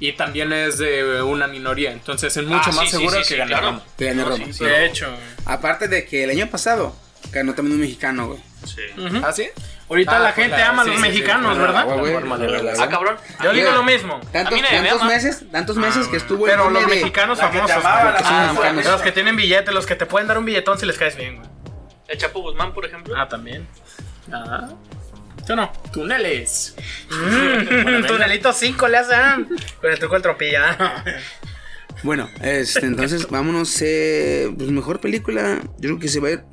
[0.00, 3.24] Y también es de una minoría, entonces es mucho Ah, más sí, seguro sí, que
[3.24, 3.66] sí, gane claro.
[3.66, 3.82] Roma.
[3.98, 4.44] Que gane No, Roma.
[4.46, 4.64] sí, sí.
[4.64, 5.12] De hecho.
[5.44, 6.94] Aparte de que el año pasado
[7.32, 8.38] ganó también un mexicano, güey.
[8.64, 8.82] Sí.
[9.24, 9.48] ¿Ah, sí?
[9.88, 11.86] Ahorita Ah, la por gente la- ama a sí, los sí, mexicanos, la- ¿verdad?
[11.86, 13.16] de verla, Ah, cabrón.
[13.42, 14.20] Yo digo lo mismo.
[14.32, 15.10] Tantos, A mí nadie me tantos ama.
[15.14, 17.76] meses, tantos meses que estuvo el Pero los de- mexicanos la famosos.
[17.76, 18.84] amaba, son Ah, mexicanos.
[18.84, 21.36] Los que tienen billete, los que te pueden dar un billetón si les caes bien,
[21.36, 21.48] güey.
[22.06, 23.14] El Chapo Guzmán, por ejemplo.
[23.16, 23.66] Ah, también.
[24.32, 24.68] Ah,
[25.46, 25.72] ¿Sí o no?
[25.92, 26.74] túneles.
[27.10, 29.48] Un tunelito 5 le hacen.
[29.80, 31.02] Con el truco del tropilla.
[32.02, 33.74] Bueno, este, entonces vámonos.
[33.82, 35.58] Eh, pues mejor película.
[35.78, 36.44] Yo creo que se va a ir.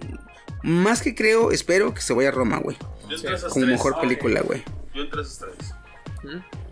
[0.63, 2.77] Más que creo, espero que se vaya a Roma, güey.
[2.77, 3.67] Como tres.
[3.67, 4.63] mejor película, güey.
[4.93, 5.73] Yo entre esas tres.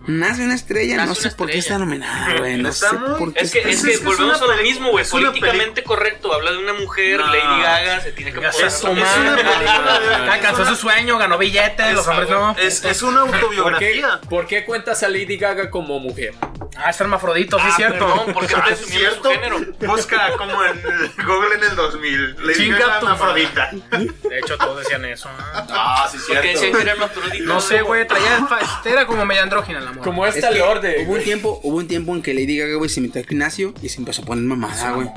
[0.05, 2.57] Nace una estrella, Nace no sé por qué está nominada, güey.
[2.57, 4.63] No sé por qué Es que, está- es Es que es volvemos una a lo
[4.63, 5.03] mismo, güey.
[5.03, 6.33] es Políticamente correcto.
[6.33, 7.27] Habla de una mujer, No.
[7.27, 8.53] Lady Gaga, se tiene que poner.
[8.53, 10.27] una película.
[10.33, 12.51] Alcanzó su sueño, ganó billete, los hombres no.
[12.57, 14.21] Es, es una ¿Por qué, autobiografía.
[14.29, 16.33] ¿Por qué cuentas a Lady Gaga como mujer?
[16.75, 18.05] Ah, es hermafrodito, sí, Ah, es cierto.
[18.07, 19.29] perdón, porque Ah, es asumiendo su cierto.
[19.29, 19.59] género.
[19.81, 20.81] Busca como en
[21.25, 22.35] Google en el 2000.
[22.47, 23.69] Le Chinga diga tu Afrodita.
[23.71, 25.29] De hecho, todos decían eso.
[25.69, 27.43] Ah, sí, Porque decían que era hermafrodita.
[27.45, 28.45] No sé, güey, traía.
[28.83, 31.05] Era como media andrógina la Como Es esta que lord de...
[31.05, 33.73] hubo un tiempo, hubo un tiempo en que Lady Gaga, güey, se metió al gimnasio
[33.81, 35.07] y se empezó a poner mamada, güey.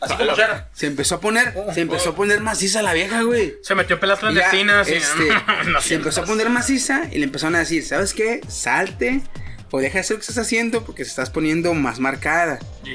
[0.00, 0.64] Así como Cher.
[0.72, 3.54] Se empezó a poner, se empezó a poner maciza la vieja, güey.
[3.62, 4.92] Se metió en pelas clandestinas y.
[4.94, 5.28] este,
[5.66, 8.40] No se empezó a poner maciza y le empezaron a decir, ¿sabes qué?
[8.48, 9.22] Salte
[9.70, 12.58] o deja de hacer lo que estás haciendo porque te estás poniendo más marcada.
[12.84, 12.90] Y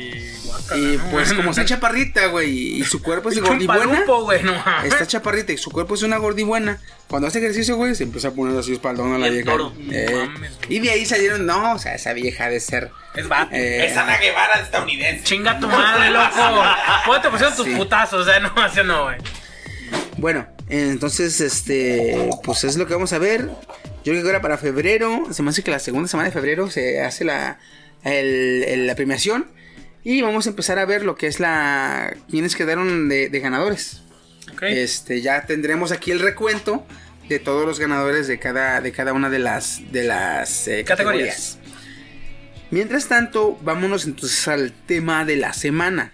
[0.76, 1.12] Y ¿no?
[1.12, 4.92] pues como está chaparrita, güey, y su cuerpo es Pinche gordibuena, palupo, güey, no mames.
[4.94, 6.80] está chaparrita y su cuerpo es una gordibuena.
[7.08, 9.52] Cuando hace ejercicio, güey, se empezó a poner así espaldón a la vieja.
[9.52, 9.74] toro.
[9.92, 10.52] Eh, Mames.
[10.70, 12.90] y de ahí salieron, no, o sea, esa vieja de ser.
[13.16, 13.54] Es vato.
[13.54, 15.24] eh, Es Ana Guevara estadounidense.
[15.26, 16.64] Chinga tu madre, loco.
[17.06, 17.76] ¿Cómo te pusieron tus Sí.
[17.76, 18.22] putazos?
[18.22, 19.18] O sea, no, así no, güey.
[20.18, 23.50] Bueno, entonces, este, pues es lo que vamos a ver.
[24.04, 26.70] Yo creo que ahora para febrero, se me hace que la segunda semana de febrero
[26.72, 27.60] se hace la,
[28.04, 29.48] el- el- la premiación.
[30.04, 32.16] Y vamos a empezar a ver lo que es la.
[32.30, 34.02] quienes quedaron de, de ganadores.
[34.54, 34.64] Ok.
[34.64, 36.86] Este, ya tendremos aquí el recuento
[37.30, 41.58] de todos los ganadores de cada, de cada una de las, de las eh, Categorías.
[41.58, 41.58] categorías.
[42.72, 46.14] Mientras tanto, vámonos entonces al tema de la semana.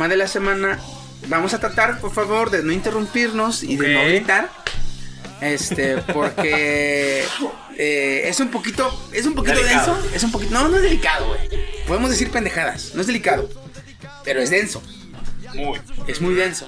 [0.00, 0.78] tema de la semana.
[1.28, 4.50] Vamos a tratar, por favor, de no interrumpirnos y de no gritar.
[5.42, 7.22] Este, porque
[7.76, 9.96] eh, es un poquito, es un poquito Delicado.
[9.96, 10.16] denso.
[10.16, 11.40] Es un poquito, no, no es delicado, güey.
[11.86, 13.50] Podemos decir pendejadas, no es delicado,
[14.24, 14.82] pero es denso,
[15.52, 15.78] Muy.
[16.06, 16.66] es muy denso.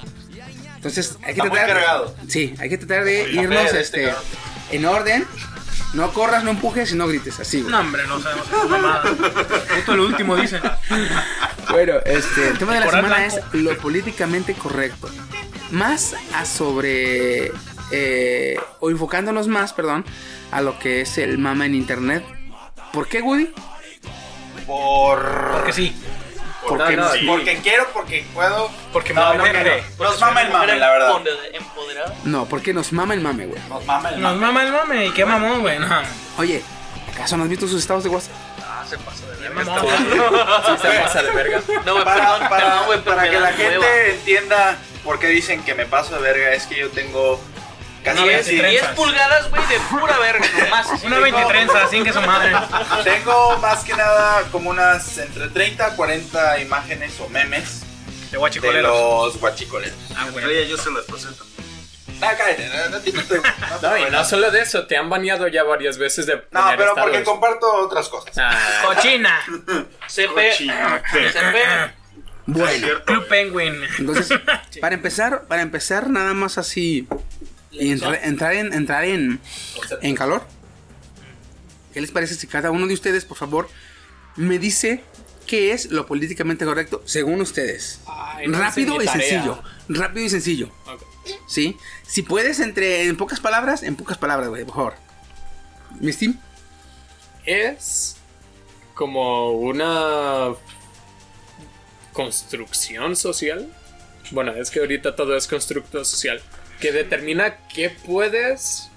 [0.77, 2.15] Entonces hay que Está muy tratar, cargado.
[2.29, 4.15] sí, hay que tratar de irnos, este, este
[4.73, 5.25] en orden.
[5.95, 7.71] No corras, no empujes y no grites, así, güey.
[7.71, 9.03] No, hombre, no sabemos qué mamada.
[9.77, 10.61] Esto es lo último, dice.
[11.71, 13.37] Bueno, este, el tema de la semana blanco.
[13.37, 15.09] es lo políticamente correcto.
[15.71, 17.53] Más a sobre.
[17.91, 20.05] eh, o enfocándonos más, perdón,
[20.51, 22.25] a lo que es el mama en internet.
[22.93, 23.53] ¿Por qué, Woody?
[24.67, 25.51] Por.
[25.53, 25.95] Porque sí.
[26.67, 27.27] Porque no, Sí.
[27.27, 28.71] Porque quiero, porque puedo.
[28.93, 29.71] Porque No, me no.
[29.99, 31.13] Nos mama el mame, la verdad.
[31.53, 32.15] Empoderado.
[32.25, 33.61] No, porque nos mama el mame, güey.
[33.69, 34.47] Nos mama el Nos mame.
[34.47, 35.07] mama el mame.
[35.07, 35.79] ¿Y qué mamón, güey?
[35.79, 35.89] No.
[36.39, 36.63] Oye,
[37.13, 38.33] ¿acaso no has visto sus estados de WhatsApp?
[38.65, 39.65] Ah, se pasó de verga.
[39.65, 40.79] mamón.
[40.83, 41.61] Se pasa de verga.
[41.85, 42.49] No, güey, Para,
[43.05, 46.77] para, que la gente entienda por qué dicen que me paso de verga, es que
[46.79, 47.41] yo tengo
[48.03, 48.71] casi Una casi- 23.
[48.71, 50.87] 10 pulgadas, güey, de pura verga, nomás.
[51.05, 52.53] Una de- 23, así que su madre.
[53.05, 58.39] Tengo más que nada como unas entre 30 a 40 imágenes o memes De de
[58.39, 58.93] guachicoleros.
[59.33, 59.97] los guachicoleros.
[60.17, 60.45] Ah, güey.
[60.45, 61.45] Oye, yo se las presento.
[62.21, 63.13] No, cállate, no, no te-
[63.83, 66.77] no y no solo de eso, te han baneado ya varias veces de No, poner
[66.79, 68.33] pero porque comparto otras cosas.
[68.39, 69.41] Ah, Cochina.
[70.07, 70.51] CP.
[70.51, 71.33] Cochinote.
[71.33, 71.93] CP.
[72.47, 73.83] Bueno, Club Penguin.
[73.99, 74.39] entonces,
[74.81, 77.09] para empezar, para empezar, nada más así.
[77.73, 79.41] Y entra- entrar en, entrar en,
[80.03, 80.47] en calor.
[81.93, 83.69] ¿Qué les parece si cada uno de ustedes, por favor,
[84.37, 85.03] me dice
[85.47, 88.01] qué es lo políticamente correcto según ustedes?
[88.07, 89.21] Ay, no Rápido y tarea.
[89.29, 89.63] sencillo.
[89.89, 90.71] Rápido y sencillo.
[91.47, 91.77] ¿Sí?
[92.07, 94.95] Si puedes, entre en pocas palabras, en pocas palabras, güey, por favor.
[96.01, 96.39] ¿Mi Steam?
[97.45, 98.17] Es
[98.95, 100.55] como una
[102.13, 103.69] construcción social.
[104.31, 106.41] Bueno, es que ahorita todo es constructo social.
[106.83, 108.91] Que determina qué puedes.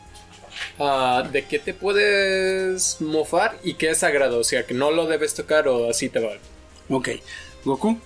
[0.79, 4.39] ah, de qué te puedes mofar y qué es sagrado.
[4.39, 6.31] O sea, que no lo debes tocar o así te va.
[6.89, 7.09] Ok.
[7.63, 7.99] Goku,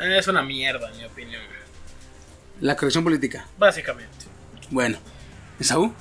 [0.00, 1.42] Es una mierda, en mi opinión.
[2.60, 3.46] la corrección política.
[3.58, 4.26] Básicamente.
[4.70, 4.98] Bueno.
[5.60, 5.92] ¿Esaú?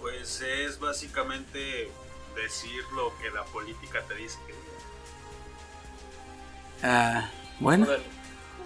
[0.00, 1.88] Pues es básicamente
[2.36, 4.54] decir lo que la política te dice que.
[6.82, 7.86] Ah, bueno.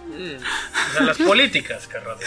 [0.07, 2.17] O sea, las políticas, carnal.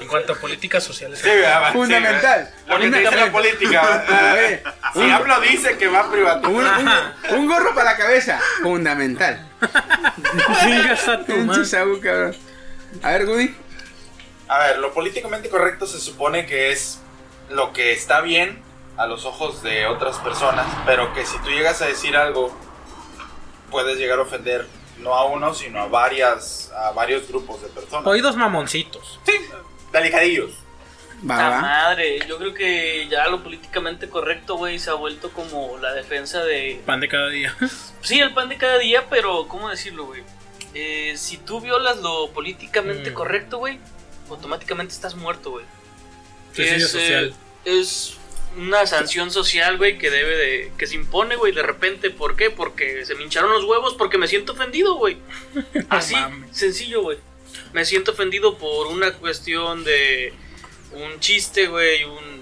[0.00, 1.18] En cuanto a políticas sociales.
[1.20, 1.72] Sí, ¿verdad?
[1.72, 2.50] Fundamental.
[2.56, 4.04] Sí, Lo que te dice la política.
[4.34, 4.62] Oye,
[4.94, 6.48] Si hablo dice que va privado.
[6.48, 6.90] un, un-
[7.38, 8.40] un gorro para la cabeza.
[8.62, 9.46] Fundamental.
[10.62, 12.38] Chingas a tu madre.
[13.02, 13.54] A ver, Woody.
[14.48, 16.98] A ver, lo políticamente correcto se supone que es
[17.50, 18.60] lo que está bien
[18.96, 22.56] a los ojos de otras personas, pero que si tú llegas a decir algo,
[23.70, 24.66] puedes llegar a ofender
[25.00, 28.06] no a uno, sino a varias, a varios grupos de personas.
[28.06, 29.18] Oídos mamoncitos.
[29.92, 30.50] Delicadillos.
[31.28, 35.76] Va, La madre, yo creo que ya lo políticamente correcto, güey, se ha vuelto como
[35.76, 36.80] la defensa de...
[36.86, 37.54] Pan de cada día.
[38.02, 40.22] Sí, el pan de cada día, pero ¿cómo decirlo, güey?
[40.72, 43.14] Eh, si tú violas lo políticamente Mm.
[43.14, 43.78] correcto, güey,
[44.30, 45.66] automáticamente estás muerto, güey.
[46.54, 47.34] Suicidio es, eh, social.
[47.66, 48.16] es
[48.56, 50.72] una sanción social, güey, que debe de...
[50.76, 52.10] que se impone, güey, de repente.
[52.10, 52.50] ¿Por qué?
[52.50, 55.18] Porque se me hincharon los huevos, porque me siento ofendido, güey.
[55.88, 56.16] Así,
[56.50, 57.18] sencillo, güey.
[57.72, 60.32] Me siento ofendido por una cuestión de
[60.92, 62.40] un chiste, güey, un...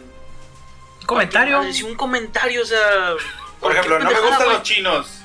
[1.06, 1.62] Comentario.
[1.72, 3.14] Sí, un comentario, o sea...
[3.60, 5.20] Por ejemplo, no me gustan los chinos.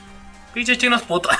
[0.54, 1.40] Pinche chinos puta.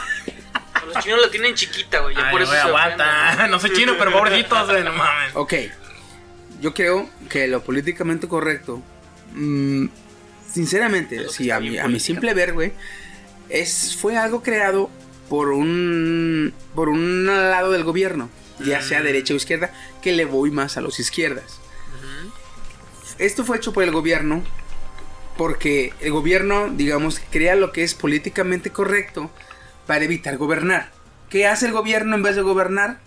[0.88, 2.16] Los chinos la tienen chiquita, güey.
[2.32, 3.30] Por eso se aguanta.
[3.30, 3.52] ofenden.
[3.52, 5.36] No soy chino, pero pobrecitos, güey, no mames.
[5.36, 5.54] Ok.
[6.60, 8.82] Yo creo que lo políticamente correcto.
[9.34, 9.90] Mm,
[10.52, 12.74] sinceramente, sí, a mi, a mi simple ver, güey.
[13.50, 14.90] Es, fue algo creado
[15.30, 16.54] por un.
[16.76, 18.30] por un lado del gobierno.
[18.64, 19.04] Ya sea Mm.
[19.04, 19.74] derecha o izquierda.
[20.02, 21.60] Que le voy más a los izquierdas.
[23.20, 24.44] Esto fue hecho por el gobierno.
[25.38, 29.32] Porque el gobierno, digamos, crea lo que es políticamente correcto
[29.88, 30.92] para evitar gobernar.
[31.30, 33.00] ¿Qué hace el gobierno en vez de gobernar?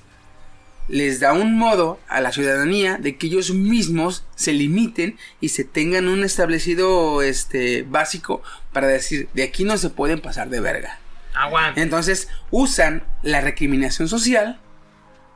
[0.89, 5.65] Les da un modo a la ciudadanía de que ellos mismos se limiten y se
[5.65, 8.43] tengan un establecido este básico
[8.73, 10.99] para decir de aquí no se pueden pasar de verga.
[11.35, 11.81] Aguanta.
[11.83, 14.61] Entonces usan la recriminación social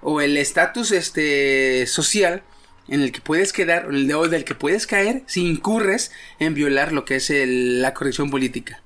[0.02, 2.42] o el estatus este social
[2.88, 6.10] en el que puedes quedar o el de- o del que puedes caer si incurres
[6.38, 8.82] en violar lo que es el- la corrección política.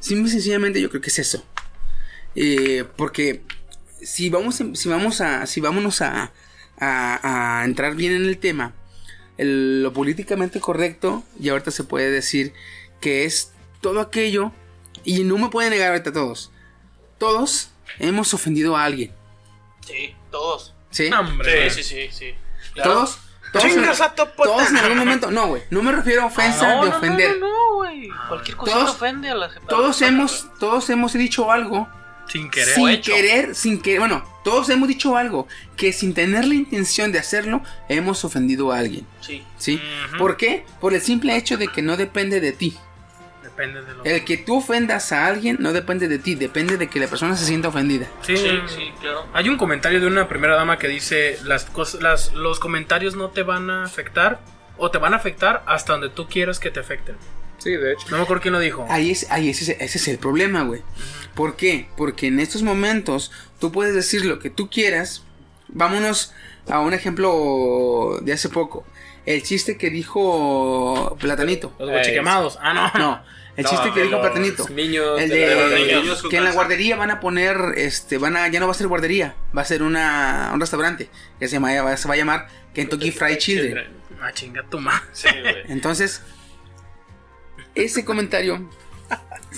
[0.00, 1.44] Simple y sencillamente yo creo que es eso.
[2.34, 3.42] Eh, porque
[4.02, 6.32] si vamos, en- si vamos a, si vámonos a,
[6.78, 8.72] a- a entrar bien en el tema,
[9.38, 12.52] el- lo políticamente correcto, y ahorita se puede decir
[13.00, 14.52] que es todo aquello,
[15.04, 16.50] y no me pueden negar ahorita todos,
[17.18, 19.12] todos hemos ofendido a alguien,
[19.86, 20.74] Sí, todos.
[20.90, 21.10] ¿sí?
[21.12, 21.70] Hombre.
[21.70, 22.34] Sí, sí, sí, sí.
[22.74, 22.90] Claro.
[22.92, 23.18] Todos,
[23.52, 23.84] todos, en,
[24.36, 27.38] todos en algún momento, no, güey, no me refiero a ofensa No, de no, ofender.
[27.38, 28.08] No, no, güey.
[28.28, 29.68] Cualquier cosa Todos- ofende a la gente.
[29.68, 31.88] Todos hemos, todos hemos dicho algo
[32.28, 32.74] Sin querer.
[32.74, 33.12] sin hecho.
[33.14, 35.46] querer, sin que, bueno, todos hemos dicho algo
[35.76, 39.44] que sin tener la intención de hacerlo hemos ofendido a alguien, Sí.
[39.58, 39.80] ¿sí?
[40.18, 40.64] ¿Por qué?
[40.80, 42.76] Por el simple hecho de que no depende de ti.
[43.42, 46.88] Depende de lo El que tú ofendas a alguien no depende de ti, depende de
[46.88, 48.06] que la persona se sienta ofendida.
[48.22, 49.26] Sí, Sí, sí, claro.
[49.32, 53.30] Hay un comentario de una primera dama que dice las cosas, las, los comentarios no
[53.30, 54.40] te van a afectar
[54.76, 57.16] o te van a afectar hasta donde tú quieras que te afecten.
[57.66, 58.06] Sí, de hecho.
[58.10, 58.86] No me acuerdo quién lo dijo.
[58.88, 60.82] Ahí es, ahí ese, es- ese es el problema, güey.
[61.34, 61.88] ¿Por qué?
[61.96, 63.30] Porque en estos momentos
[63.60, 65.22] tú puedes decir lo que tú quieras.
[65.68, 66.32] Vámonos
[66.68, 68.84] a un ejemplo de hace poco.
[69.26, 71.74] El chiste que dijo Platanito.
[71.78, 72.58] Los guachiquemados.
[72.62, 73.00] Ah, no.
[73.00, 73.22] No,
[73.56, 74.68] el No, chiste que dijo los Platanito.
[74.68, 78.36] Niños El de de los niños que en la guardería van a poner, este, van
[78.36, 81.08] a, ya no va a ser guardería, va a ser una, un restaurante
[81.40, 83.88] que se, llama, se va a llamar Kentucky Fried Children.
[84.22, 85.02] Ah, chinga tu madre.
[85.12, 85.56] Sí, güey.
[85.68, 86.22] Entonces,
[87.76, 88.68] ese comentario,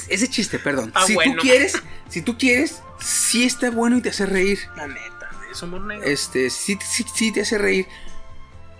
[0.09, 0.93] ese chiste, perdón.
[0.95, 1.35] Ah, si bueno.
[1.35, 4.59] tú quieres, si tú quieres, sí está bueno y te hace reír.
[4.77, 6.05] La neta, es humor negro.
[6.05, 7.87] Este, sí, sí, sí te hace reír.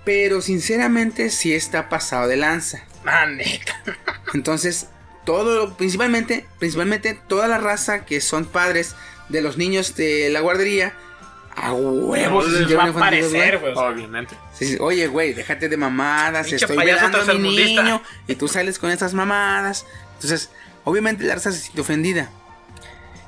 [0.05, 2.85] Pero sinceramente sí está pasado de lanza.
[3.05, 3.83] La neta.
[4.35, 4.89] Entonces,
[5.25, 8.95] todo, principalmente, principalmente toda la raza que son padres
[9.29, 10.95] de los niños de la guardería,
[11.55, 13.75] a huevos les va a güey.
[13.75, 14.37] Obviamente.
[14.59, 18.91] Sí, Oye, güey, déjate de mamadas, estoy velando a mi niño y tú sales con
[18.91, 19.87] esas mamadas.
[20.15, 20.51] Entonces,
[20.85, 22.29] obviamente la raza se siente ofendida.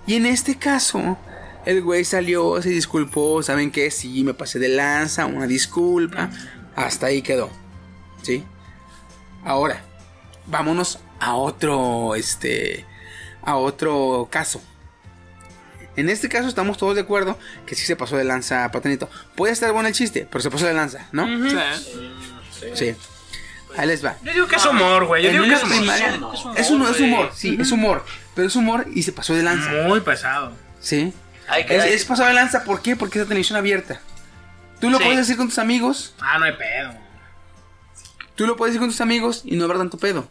[0.07, 1.17] Y en este caso,
[1.67, 3.93] el güey salió, se disculpó, ¿saben qué?
[3.93, 6.31] Sí, me pasé de lanza, una disculpa.
[6.75, 7.49] Hasta ahí quedó.
[8.23, 8.45] ¿Sí?
[9.45, 9.83] Ahora,
[10.47, 12.85] vámonos a otro, este,
[13.43, 14.61] a otro caso.
[15.97, 19.11] En este caso estamos todos de acuerdo que sí se pasó de lanza Patanito.
[19.35, 21.27] Puede estar bueno el chiste, pero se pasó de lanza, ¿no?
[22.75, 22.95] Sí.
[23.77, 24.17] Ahí les va.
[24.25, 25.23] Yo digo que es humor, güey.
[25.23, 25.77] Yo En digo que es humor.
[25.79, 26.15] primaria-
[26.57, 28.05] Es humor, es, es humor, sí, es humor.
[28.35, 29.71] Pero es humor y se pasó de lanza.
[29.87, 30.53] Muy pesado.
[30.81, 31.13] Sí.
[31.49, 32.97] Hay que, Es, es pasado de lanza, ¿por qué?
[32.97, 34.01] Porque es la televisión abierta.
[34.81, 35.05] Tú lo Sí.
[35.05, 36.95] puedes decir con tus amigos, Ah, no hay pedo.
[38.35, 40.29] tú lo puedes decir con tus amigos y no haber tanto pedo.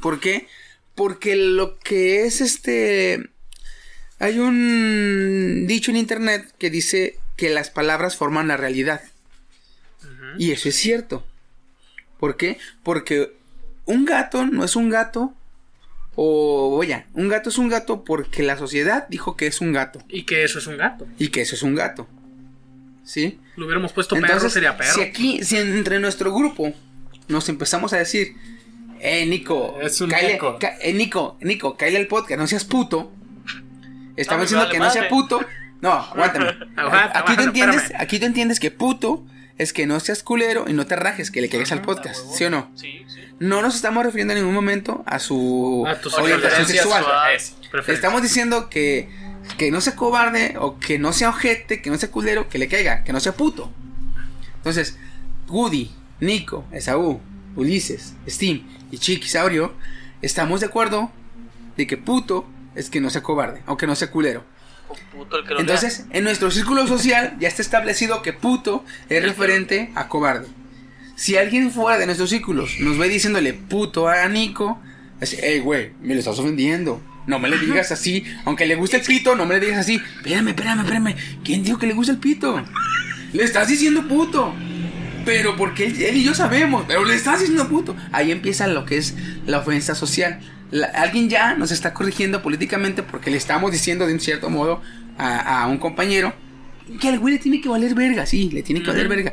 [0.00, 0.46] ¿Por qué?
[0.94, 3.30] Porque lo que es este...
[4.18, 9.00] Hay un dicho en internet que dice que las palabras forman la realidad.
[10.38, 11.24] Y eso es cierto.
[12.18, 12.58] ¿Por qué?
[12.82, 13.32] Porque
[13.86, 15.34] un gato no es un gato.
[16.16, 20.02] O, oye, un gato es un gato porque la sociedad dijo que es un gato.
[20.08, 21.06] Y que eso es un gato.
[21.18, 22.08] Y que eso es un gato.
[23.04, 23.38] ¿Sí?
[23.56, 24.94] Lo hubiéramos puesto perro, Entonces, sería perro.
[24.94, 26.74] si aquí, si entre nuestro grupo
[27.28, 28.34] nos empezamos a decir,
[29.00, 30.58] eh, Nico, Es un cáele- Nico.
[30.82, 33.12] eh, Nico, Nico, cállale al podcast, no seas puto.
[34.20, 35.40] Estamos diciendo vale que no sea puto.
[35.80, 36.56] No, aguántame.
[36.76, 38.02] Aguanta, aquí, tú entiendes, espérame.
[38.02, 39.24] aquí tú entiendes que puto
[39.56, 42.44] es que no seas culero y no te rajes, que le caigas al podcast, ¿sí
[42.44, 42.70] o no?
[42.74, 43.20] Sí, sí.
[43.40, 47.04] No nos estamos refiriendo en ningún momento a su A orientación sexual.
[47.86, 49.08] Estamos diciendo que,
[49.56, 52.68] que no sea cobarde o que no sea ojete, que no sea culero, que le
[52.68, 53.70] caiga, que no sea puto.
[54.56, 54.98] Entonces,
[55.48, 55.90] Woody,
[56.20, 57.20] Nico, Esaú,
[57.56, 59.74] Ulises, Steam y Chiquisaurio,
[60.22, 61.10] estamos de acuerdo
[61.76, 64.44] de que puto es que no sea cobarde o que no sea culero.
[65.12, 69.22] Puto el que lo Entonces, en nuestro círculo social ya está establecido que puto es
[69.22, 70.46] referente a cobarde.
[71.16, 74.80] Si alguien fuera de nuestros círculos nos ve diciéndole puto a Nico,
[75.20, 77.02] es, hey, güey, me lo estás ofendiendo.
[77.26, 78.24] No me le digas así.
[78.44, 80.00] Aunque le guste el pito, no me le digas así.
[80.16, 81.14] Espérame, espérame, espérame.
[81.44, 82.64] ¿Quién dijo que le gusta el pito?
[83.32, 84.54] Le estás diciendo puto.
[85.26, 87.94] Pero porque él, él y yo sabemos, pero le estás diciendo puto.
[88.12, 89.14] Ahí empieza lo que es
[89.44, 90.40] la ofensa social.
[90.70, 94.82] La- alguien ya nos está corrigiendo políticamente porque le estamos diciendo de un cierto modo
[95.16, 96.32] a, a un compañero
[97.00, 99.32] que al güey le tiene que valer verga, sí, le tiene que valer verga.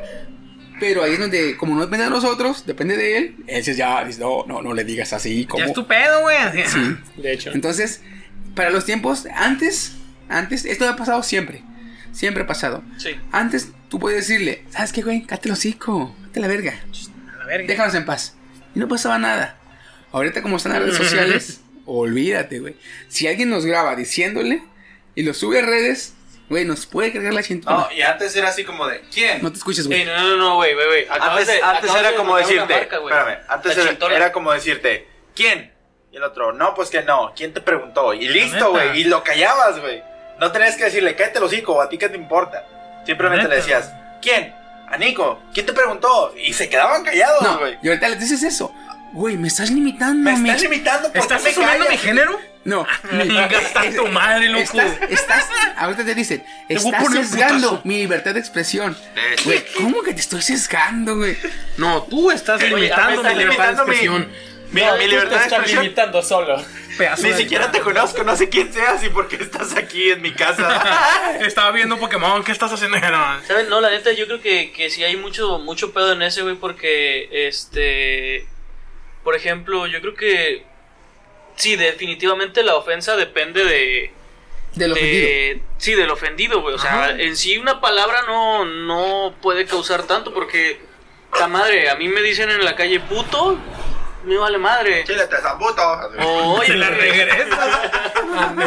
[0.78, 4.20] Pero ahí es donde, como no depende de nosotros, depende de él, él ya dice,
[4.20, 5.60] no, no, no le digas así, como...
[5.60, 6.36] Ya es tu pedo, güey.
[6.66, 6.96] Sí.
[7.22, 7.50] De hecho.
[7.52, 8.02] Entonces,
[8.54, 9.96] para los tiempos, antes,
[10.28, 11.62] antes, esto ha pasado siempre,
[12.12, 12.82] siempre ha pasado.
[12.98, 13.10] Sí.
[13.32, 15.22] Antes tú puedes decirle, ¿sabes qué, güey?
[15.22, 16.72] Cállate el hocico, cállate la verga,
[17.34, 17.66] A la verga.
[17.68, 18.36] déjanos en paz.
[18.74, 19.56] Y no pasaba nada.
[20.16, 22.74] Ahorita como están las redes sociales, olvídate, güey.
[23.08, 24.62] Si alguien nos graba diciéndole
[25.14, 26.14] y lo sube a redes,
[26.48, 27.76] güey, nos puede cargar la cintura.
[27.76, 29.42] No, y antes era así como de, ¿quién?
[29.42, 30.04] No te escuches, Ey, güey.
[30.06, 31.06] no, no, no, güey, güey, güey.
[31.10, 33.14] Antes, de- antes era de como decirte, marca, güey.
[33.14, 34.16] espérame, antes era, Chintona.
[34.16, 35.72] era como decirte, ¿quién?
[36.12, 38.14] Y el otro, no, pues que no, ¿quién te preguntó?
[38.14, 40.02] Y listo, güey, y lo callabas, güey.
[40.40, 42.64] No tenías que decirle, cállate el hocico, a ti qué te importa.
[43.04, 44.54] Simplemente le decías, ¿quién?
[44.88, 46.32] A Nico, ¿quién te preguntó?
[46.36, 47.76] Y se quedaban callados, No, güey.
[47.82, 48.72] y ahorita les dices eso.
[49.12, 50.30] Güey, me estás limitando.
[50.30, 52.40] Me estás limitando, ¿por ¿Estás qué me asumiendo mi género?
[52.64, 52.84] No,
[53.48, 54.62] Gasta tu madre, loco.
[54.80, 55.44] Estás, estás,
[55.76, 58.96] ahorita te dicen, estás sesgando mi libertad de expresión.
[59.14, 59.44] De hecho.
[59.44, 61.36] Güey, ¿cómo que te estoy sesgando, güey?
[61.76, 64.28] No, tú estás Oye, limitando me mi libertad de expresión.
[64.72, 65.82] Mi, No, mi tú libertad te de expresión.
[65.84, 66.64] limitando solo.
[67.22, 70.32] Ni siquiera te conozco, no sé quién seas y por qué estás aquí en mi
[70.32, 71.38] casa.
[71.40, 72.98] Estaba viendo Pokémon, ¿qué estás haciendo?
[72.98, 73.40] No.
[73.46, 73.68] ¿Saben?
[73.68, 76.56] No, la neta, yo creo que, que sí hay mucho, mucho pedo en ese, güey,
[76.56, 78.46] porque, este,
[79.26, 80.64] por ejemplo, yo creo que,
[81.56, 84.12] sí, definitivamente la ofensa depende de,
[84.74, 85.26] Del ofendido.
[85.26, 86.76] de- sí, del ofendido, güey.
[86.76, 87.10] O sea, Ajá.
[87.10, 90.80] en sí una palabra no, no puede causar tanto porque,
[91.40, 93.58] la madre, a mí me dicen en la calle puto,
[94.22, 95.02] me vale madre.
[95.04, 95.82] Chile, te zambuto.
[96.20, 97.68] O, oye, la regresas.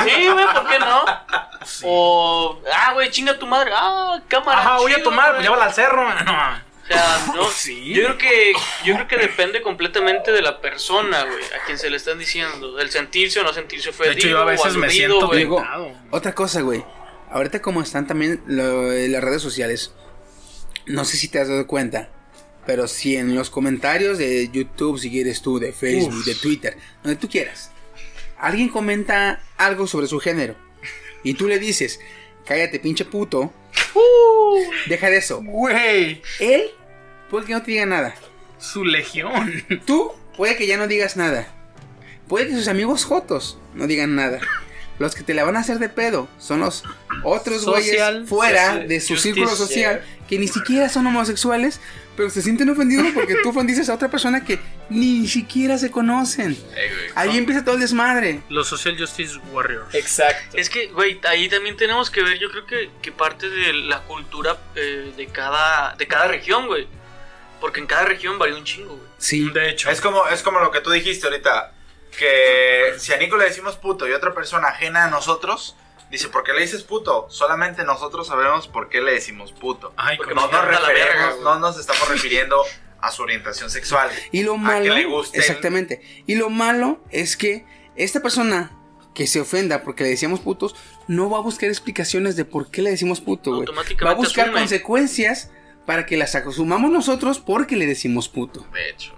[0.06, 1.06] Sí, güey, ¿por qué no?
[1.86, 3.72] O, ah, güey, chinga tu madre.
[3.73, 4.60] Ah, cámara.
[4.60, 5.36] Ajá, voy a chido, tomar, güey.
[5.38, 6.06] pues llévala al cerro.
[6.26, 6.69] No.
[6.90, 7.94] Sea, no, Sí.
[7.94, 8.52] yo creo que
[8.84, 12.76] yo creo que depende completamente de la persona, güey, a quien se le están diciendo,
[12.76, 15.48] del sentirse o no sentirse De ofendido hecho, yo a veces me siento güey.
[16.11, 16.84] Otra cosa, güey.
[17.32, 19.94] Ahorita como están también lo- las redes sociales,
[20.88, 22.10] no sé si te has dado cuenta,
[22.66, 26.26] pero si en los comentarios de YouTube, si quieres tú, de Facebook, Uf.
[26.26, 27.72] de Twitter, donde tú quieras,
[28.40, 30.56] alguien comenta algo sobre su género
[31.24, 31.99] y tú le dices,
[32.45, 33.53] cállate pinche puto,
[34.88, 35.41] deja de eso.
[35.44, 36.22] Güey.
[36.40, 36.72] Él
[37.30, 38.15] puede que no te diga nada.
[38.57, 39.64] Su legión.
[39.85, 41.47] Tú puede que ya no digas nada.
[42.27, 44.39] Puede que sus amigos jotos no digan nada.
[44.99, 46.84] Los que te la van a hacer de pedo son los
[47.23, 51.80] otros Social, güeyes fuera social, de su círculo social que ni siquiera son homosexuales,
[52.15, 56.56] pero se sienten ofendidos porque tú ofendiste a otra persona que ni siquiera se conocen.
[57.15, 58.41] Ahí empieza todo el desmadre.
[58.49, 59.95] Los Social Justice Warriors.
[59.95, 60.57] Exacto.
[60.57, 64.01] Es que, güey, ahí también tenemos que ver, yo creo que, que parte de la
[64.01, 66.88] cultura eh, de cada de cada región, güey.
[67.60, 69.07] Porque en cada región varía un chingo, güey.
[69.18, 69.49] Sí.
[69.52, 69.90] De hecho.
[69.90, 71.73] Es como, es como lo que tú dijiste ahorita.
[72.18, 75.76] Que si a Nico le decimos puto y otra persona ajena a nosotros,
[76.10, 77.27] dice, ¿por qué le dices puto?
[77.30, 79.94] Solamente nosotros sabemos por qué le decimos puto.
[79.95, 80.52] Ay, Porque No nos,
[80.88, 82.61] verga, no nos estamos refiriendo
[83.02, 84.10] a su orientación sexual.
[84.31, 85.40] Y lo A malo, que le gusten.
[85.40, 86.02] exactamente.
[86.26, 87.65] Y lo malo es que
[87.95, 88.72] esta persona
[89.14, 90.76] que se ofenda porque le decíamos putos
[91.07, 93.61] no va a buscar explicaciones de por qué le decimos puto, güey.
[93.61, 94.60] Automáticamente Va a buscar asume.
[94.60, 95.52] consecuencias
[95.85, 98.65] para que las asumamos nosotros porque le decimos puto.
[98.73, 99.14] De hecho.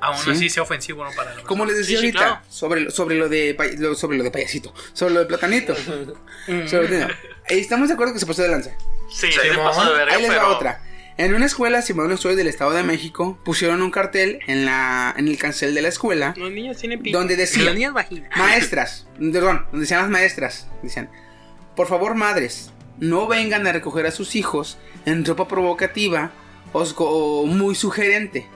[0.00, 0.30] Aún Sí.
[0.30, 1.10] así sea ofensivo, ¿no?
[1.12, 2.40] Para la Como les decía Sí, sí, ahorita, claro.
[2.50, 5.74] sobre, lo- sobre, lo de, lo- sobre lo de payasito, sobre lo de platanito.
[6.66, 7.14] sobre lo de-
[7.48, 8.70] Estamos de acuerdo que se pasó de lanza.
[9.10, 10.82] Sí, Sí, se pasó de verga, Ahí les va pero otra.
[11.18, 14.66] En una escuela, si mal no estoy, del Estado de México, pusieron un cartel en,
[14.66, 17.16] la, en el cancel de la escuela Los niños tienen pito.
[17.16, 18.28] donde decía Las niñas vagina.
[18.36, 21.10] maestras, perdón, donde decían las maestras, decían,
[21.74, 26.30] por favor madres, no vengan a recoger a sus hijos en ropa provocativa
[26.72, 28.46] o, muy sugerente.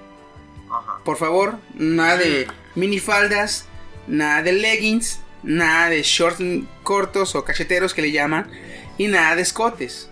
[0.70, 0.98] Ajá.
[1.04, 3.66] Por favor, nada de minifaldas,
[4.06, 6.42] nada de leggings, nada de shorts
[6.82, 8.50] cortos o cacheteros que le llaman,
[8.98, 10.10] y nada de escotes.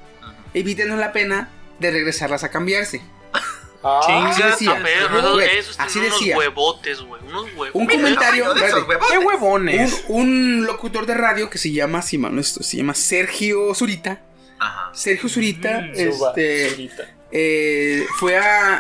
[0.55, 3.03] Evítenos la pena de regresarlas a cambiarse.
[3.83, 4.75] Ah, Así decía.
[4.75, 5.09] ver,
[5.57, 6.37] esos, así unos decía.
[6.37, 7.71] huevotes, güey, unos huevos.
[7.75, 9.07] Un comentario, de esos huevos.
[9.11, 10.05] ¡Qué huevones!
[10.09, 10.21] un,
[10.59, 14.21] un locutor de radio que se llama, si mal no estoy, se llama Sergio Zurita.
[14.59, 14.91] Ajá.
[14.93, 17.05] Sergio Zurita, Mm, este, solita.
[17.31, 18.75] eh, fue a,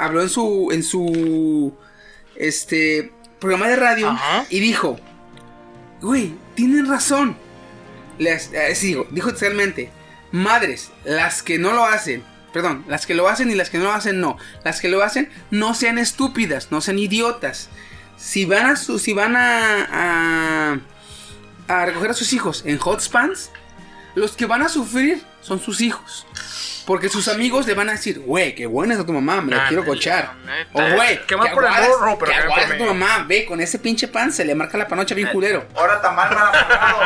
[0.00, 1.72] a- habló en su, en su,
[2.34, 4.46] este, programa de radio Ajá.
[4.50, 4.98] y dijo,
[6.00, 7.36] güey, tienen razón.
[8.18, 9.90] Les, eh, sí, dijo textualmente,
[10.32, 12.24] madres, las que no lo hacen,
[12.54, 14.38] perdón, las que lo hacen y las que no lo hacen, no.
[14.62, 17.68] Las que lo hacen, no sean estúpidas, no sean idiotas.
[18.16, 20.78] Si van a, su, si van a, a,
[21.66, 23.50] a recoger a sus hijos en hot pants,
[24.14, 26.26] los que van a sufrir son sus hijos.
[26.86, 29.68] Porque sus amigos le van a decir, güey, qué buena es tu mamá, me la
[29.68, 30.34] quiero cochar.
[30.74, 32.32] O güey, Que va por el morro, pero
[32.68, 35.66] que tu mamá, ve, con ese pinche pan se le marca la panocha bien culero.
[35.74, 36.52] Ahora tamal mal.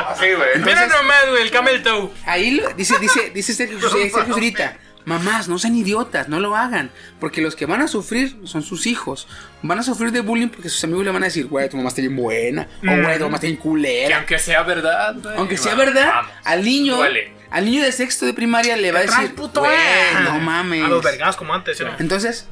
[0.08, 0.58] Así, güey.
[0.58, 2.10] Mira nomás, güey, el camel toe.
[2.26, 4.76] Ahí dice, dice, dice Sergio Zurita,
[5.08, 6.90] mamás, no sean idiotas, no lo hagan.
[7.18, 9.26] Porque los que van a sufrir son sus hijos.
[9.62, 11.88] Van a sufrir de bullying porque sus amigos le van a decir, güey, tu mamá
[11.88, 12.68] está bien buena.
[12.82, 14.16] O güey, tu mamá está bien Que culera.
[14.18, 16.32] aunque sea verdad, güey, Aunque sea vamos, verdad, vamos.
[16.44, 17.32] al niño Duele.
[17.50, 19.60] Al niño de sexto de primaria le va a ¿Qué traes, decir, puto?
[19.60, 20.84] "Güey, eh?" no mames.
[20.84, 21.84] A los vergados como antes, ¿sí?
[21.98, 22.46] Entonces,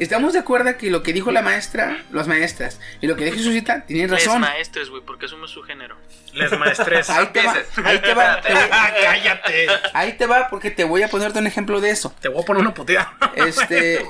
[0.00, 3.38] estamos de acuerdo que lo que dijo la maestra, las maestras, y lo que dijo
[3.38, 4.40] Susita, tienen Les razón.
[4.40, 5.96] maestres, güey, porque asume su género.
[6.32, 7.08] Les maestres.
[7.10, 8.62] Ahí te va, ahí te va, te voy-
[9.04, 9.66] Cállate.
[9.94, 12.14] ahí te va, porque te voy a ponerte un ejemplo de eso.
[12.20, 13.12] Te voy a poner una puteada.
[13.34, 14.02] Este-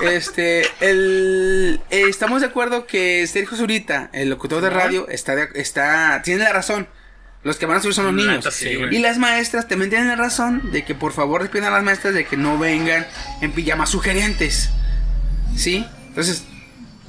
[0.00, 5.48] Este, el, eh, estamos de acuerdo que Sergio Zurita, el locutor de radio, está, de-
[5.54, 6.88] está, tiene la razón.
[7.44, 8.44] Los que van a subir son los niños.
[8.54, 11.82] sí, y las maestras también tienen la razón de que por favor despidan a las
[11.82, 13.06] maestras de que no vengan
[13.40, 14.70] en pijamas sugerentes.
[15.56, 15.84] ¿Sí?
[16.08, 16.44] Entonces,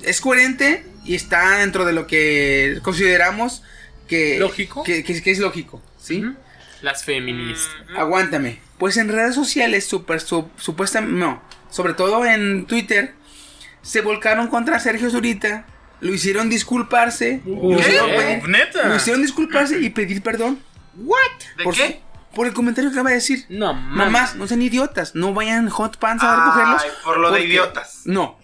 [0.02, 3.62] es coherente y está dentro de lo que consideramos
[4.08, 4.84] que, ¿Lógico?
[4.84, 5.82] que, que- que es lógico.
[6.02, 6.26] ¿Sí?
[6.82, 7.70] Las feministas.
[7.96, 8.60] Aguántame.
[8.78, 13.14] Pues en redes sociales, super, su, supuestamente, no, sobre todo en Twitter,
[13.82, 15.66] se volcaron contra Sergio Zurita,
[16.04, 18.88] lo hicieron disculparse, lo hicieron, ¿Neta?
[18.88, 20.60] lo hicieron disculparse y pedir perdón.
[21.58, 21.88] ¿De por, qué?
[21.88, 23.46] su- por el comentario que acaba de decir.
[23.50, 23.98] No, mames.
[23.98, 26.84] Mamás, no sean idiotas, no vayan hot pants a recogerlos.
[27.04, 28.02] Por lo de idiotas.
[28.06, 28.38] No,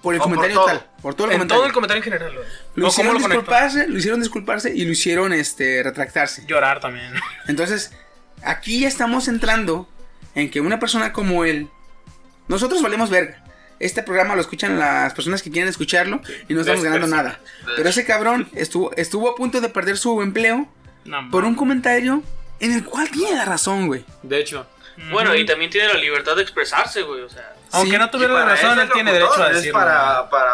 [0.00, 1.58] por el O por comentario tal, por todo el En comentario.
[1.60, 2.32] todo el comentario en general,
[2.74, 3.40] lo ¿O hicieron lo conecto?
[3.42, 6.44] disculparse, lo hicieron disculparse y lo hicieron este retractarse.
[6.46, 7.12] Llorar también.
[7.46, 7.92] Entonces,
[8.42, 9.88] aquí ya estamos entrando
[10.34, 11.68] en que una persona como él,
[12.48, 13.41] nosotros valemos verga.
[13.82, 17.40] Este programa lo escuchan las personas que quieren escucharlo y no estamos ganando nada.
[17.76, 20.68] Pero ese cabrón estuvo, estuvo a punto de perder su empleo
[21.04, 22.22] No, por un comentario
[22.60, 24.04] en el cual tiene la razón, güey.
[24.22, 24.66] De hecho,
[25.10, 27.56] Bueno, y también tiene la libertad de expresarse, güey, o sea.
[27.72, 27.98] Aunque Sí.
[27.98, 29.78] no tuviera la razón, él tiene derecho a Es decirlo.
[29.78, 30.52] para, para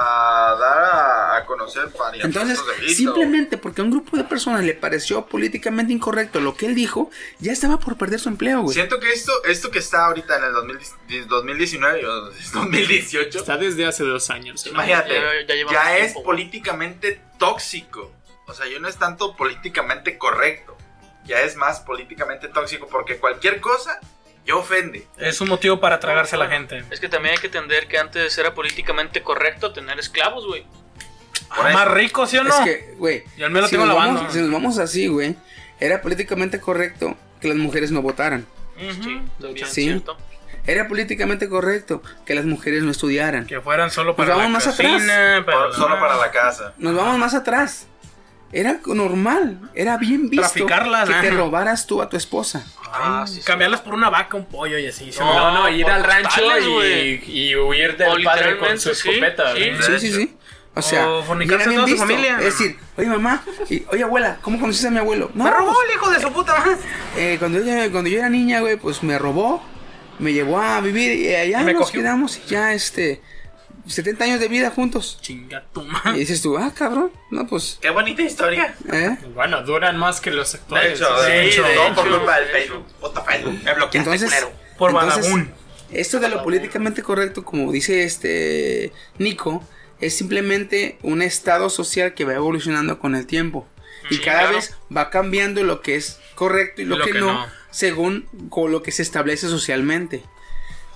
[0.57, 4.74] dar a, a conocer varias Entonces, de simplemente porque a un grupo de personas le
[4.74, 8.74] pareció políticamente incorrecto lo que él dijo, ya estaba por perder su empleo, güey.
[8.74, 12.12] Siento que esto, esto que está ahorita en el 2000 2019 o
[12.53, 14.65] 2018, está desde hace dos años.
[14.66, 14.73] ¿no?
[14.73, 15.15] imagínate,
[15.49, 16.23] Ya- ya, ya es tiempo.
[16.24, 18.12] políticamente tóxico.
[18.47, 20.77] O sea, yo no es tanto políticamente correcto,
[21.27, 23.99] ya es más políticamente tóxico porque cualquier cosa
[24.49, 25.07] ya ofende.
[25.19, 26.83] Es un motivo para tragarse a la gente.
[26.91, 30.65] Es que también hay que entender que antes era políticamente correcto tener esclavos, güey.
[31.55, 31.73] Por Ah.
[31.73, 32.51] Más rico, ¿sí o no?
[32.51, 34.20] Es que, güey, Y al menos si, tengo nos lavando.
[34.20, 35.37] vamos, si nos vamos así, güey,
[35.81, 38.47] era políticamente correcto que las mujeres no votaran.
[38.77, 38.93] Ujú.
[39.03, 39.83] Sí, también es Sí.
[39.85, 40.16] cierto.
[40.66, 43.47] Era políticamente correcto que las mujeres no estudiaran.
[43.47, 46.31] Que fueran solo para Pues la vamos más cocina, para Por- la- solo para la
[46.31, 46.75] casa.
[46.77, 47.87] Nos vamos más atrás.
[48.51, 52.65] Era normal, era bien visto Traficarlas, que te robaras tú a tu esposa.
[52.91, 53.41] Ah, sí, sí.
[53.43, 55.12] Cambiarlas por una vaca, un pollo y así.
[55.12, 55.62] ¿sí o No, no?
[55.65, 59.55] no, ir al rancho y, y huir del padre con su escopeta.
[59.55, 59.70] sí.
[59.83, 60.35] Sí, sí, sí.
[60.75, 61.99] O sea, O fornicarse su visto.
[62.01, 62.39] familia.
[62.39, 65.31] Es decir, oye mamá, y, oye abuela, ¿cómo conociste a mi abuelo?
[65.35, 66.77] No, Me robó pues, el hijo de su puta madre.
[67.16, 69.61] eh, cuando, ella- cuando yo era niña, güey, pues me robó,
[70.20, 72.01] me llevó a vivir y allá Me nos cogió.
[72.01, 73.20] quedamos y ya, este,
[73.89, 75.19] 70 años de vida juntos.
[75.20, 76.19] Chinga tu Y madre.
[76.19, 78.74] dices tú, ah, cabrón, no, pues, Qué bonita historia.
[78.93, 79.16] ¿eh?
[79.35, 81.01] Bueno, duran más que los De actuales.
[81.01, 82.86] hecho, Sí, de hecho, de no por hecho, culpa del de Facebook.
[83.01, 83.52] Puta Facebook.
[83.65, 84.52] Me bloqueaste, Entonces, culero.
[84.78, 85.47] Por entonces.
[85.90, 89.65] Esto de lo políticamente correcto, como dice este Nico,
[90.01, 93.66] es simplemente un estado social que va evolucionando con el tiempo.
[94.10, 94.56] Y Sí, cada claro.
[94.56, 97.47] vez va cambiando lo que es correcto y lo, Lo que, que no, no.
[97.70, 100.23] según con lo que se establece socialmente.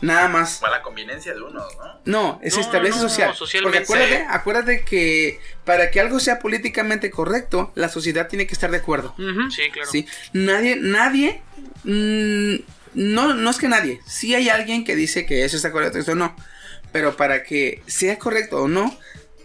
[0.03, 0.59] Nada más.
[0.59, 2.01] Fue la conveniencia de unos, ¿no?
[2.05, 3.35] No, se No, establece no, social.
[3.37, 3.87] socialmente.
[3.87, 8.70] Porque acuérdate, acuérdate que para que algo sea políticamente correcto, la sociedad tiene que estar
[8.73, 9.15] de acuerdo.
[9.51, 9.89] Sí, claro.
[9.91, 10.07] ¿sí?
[10.33, 11.41] Nadie, nadie,
[11.85, 12.55] mm,
[12.95, 16.16] no, no es que nadie, sí hay alguien que dice que eso está correcto, eso
[16.16, 16.35] no,
[16.91, 18.99] pero para que sea correcto o no,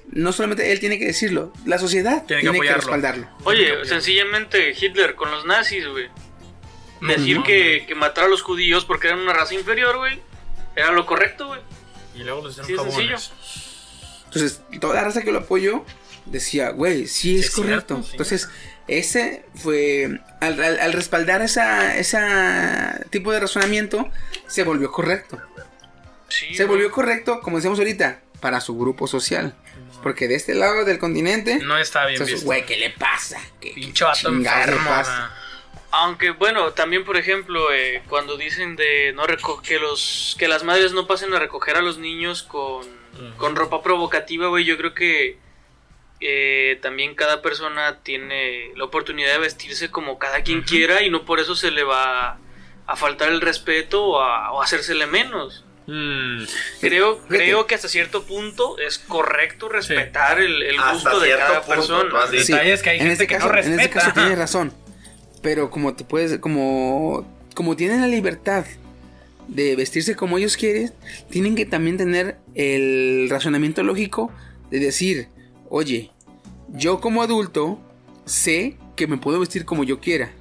[0.09, 3.27] no solamente él tiene que decirlo, la sociedad Tiene tiene, que respaldarlo.
[3.43, 6.07] Oye, sencillamente Hitler con los nazis, güey.
[7.01, 7.43] Decir no.
[7.43, 10.19] que, que matar a los judíos porque eran una raza inferior, güey.
[10.77, 11.59] Era lo correcto, güey.
[12.15, 13.31] Y luego los hicieron Sí, es jabones.
[14.25, 15.83] Entonces, toda la raza que lo apoyó
[16.25, 17.95] decía, güey, sí es Es correcto.
[17.95, 18.11] cierto, sí.
[18.11, 18.49] Entonces,
[18.87, 24.09] ese fue, al, al- al respaldar esa, esa tipo de razonamiento,
[24.47, 25.41] se volvió correcto.
[26.29, 26.77] Sí, Se güey.
[26.77, 29.55] volvió correcto, como decíamos ahorita, para su grupo social.
[30.03, 32.45] Porque de este lado del continente, No está bien entonces, visto.
[32.45, 33.39] güey, ¿qué le pasa?
[33.59, 33.93] ¿Qué, qué
[35.99, 40.63] Aunque bueno, también por ejemplo, eh, cuando dicen de no reco- que los que las
[40.63, 42.85] madres no pasen a recoger a los niños con,
[43.37, 45.37] con ropa provocativa, güey, yo creo que
[46.19, 51.25] eh, también cada persona tiene la oportunidad de vestirse como cada quien quiera y no
[51.25, 52.37] por eso se le va
[52.85, 55.63] a faltar el respeto o a, o hacérsele menos.
[55.87, 56.43] Mm,
[56.81, 61.69] Creo, creo que hasta cierto punto es correcto respetar el, el gusto de cada punto,
[61.75, 62.09] persona.
[62.09, 62.43] tú has dicho.
[62.45, 63.99] Sí, detalle es que hay en gente este que no caso, En este respeta.
[63.99, 64.73] caso tienes razón.
[65.47, 67.25] Pero como te puedes, como,
[67.55, 68.65] como tienen la libertad
[69.47, 70.91] de vestirse como ellos quieren,
[71.29, 74.29] tienen que también tener el razonamiento lógico
[74.71, 75.29] de decir,
[75.69, 76.11] oye,
[76.73, 77.79] yo como adulto
[78.25, 80.31] sé que me puedo vestir como yo quiera.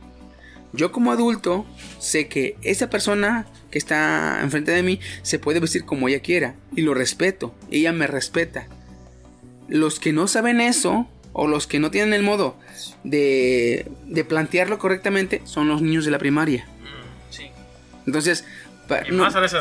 [0.72, 1.66] Yo como adulto
[2.00, 6.56] sé que esa persona que está enfrente de mí se puede vestir como ella quiera
[6.74, 7.54] y lo respeto.
[7.70, 8.66] Ella me respeta.
[9.68, 11.06] Los que no saben eso
[11.38, 12.56] o los que no tienen el modo
[13.04, 16.66] de, de plantearlo correctamente son los niños de la primaria.
[16.80, 17.50] Mm, sí.
[18.06, 18.46] Entonces,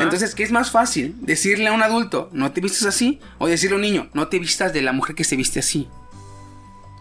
[0.00, 1.14] entonces, ¿qué es más fácil?
[1.20, 4.38] Decirle a un adulto, no te vistas así, o decirle a un niño, no te
[4.38, 5.86] vistas de la mujer que se viste así.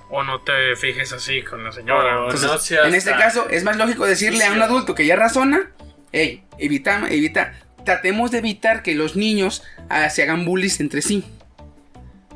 [0.10, 2.22] O no te fijes así con la señora.
[2.22, 4.94] O Entonces, no seas en este tan- caso, es más lógico decirle a un adulto
[4.94, 5.72] que ya razona,
[6.12, 7.54] hey, evita, evita,
[7.86, 11.24] tratemos de evitar que los niños ah, se hagan bullies entre sí.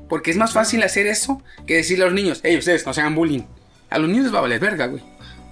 [0.10, 3.02] Porque es más fácil hacer eso que decirle a los niños, hey, ustedes no se
[3.02, 3.44] hagan bullying.
[3.90, 5.04] A los niños les va a valer verga, güey.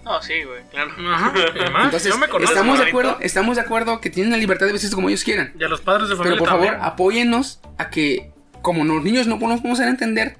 [0.03, 0.91] No, sí, güey, claro.
[1.13, 4.37] Ajá, además, Entonces, yo me conozco, estamos de acuerdo, estamos de acuerdo que tienen la
[4.37, 5.53] libertad de vestirse como ellos quieran.
[5.59, 6.85] Y a los padres de familia Pero por favor, también.
[6.85, 8.31] apóyennos a que,
[8.61, 10.37] como los niños no podemos podemos entender,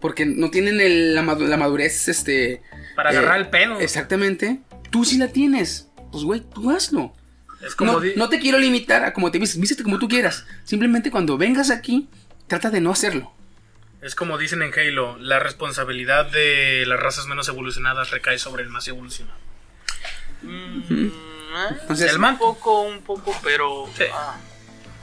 [0.00, 2.62] porque no tienen el- la, la madurez, este...
[2.96, 3.80] Para eh, agarrar el pelo.
[3.80, 4.60] Exactamente.
[4.90, 5.88] Tú sí la tienes.
[6.10, 7.14] Pues, güey, tú hazlo.
[7.64, 9.60] Es como No, no te quiero limitar a como te vistes.
[9.60, 10.44] Vístete como tú quieras.
[10.64, 12.08] Simplemente cuando vengas aquí,
[12.52, 13.32] trata de no hacerlo.
[14.02, 18.68] Es como dicen en Halo, la responsabilidad de las razas menos evolucionadas recae sobre el
[18.68, 19.38] más evolucionado.
[20.42, 21.08] Mm.
[21.82, 22.44] Entonces, El un manto.
[22.44, 23.88] poco, un poco, pero.
[23.96, 24.04] Sí.
[24.12, 24.36] ah,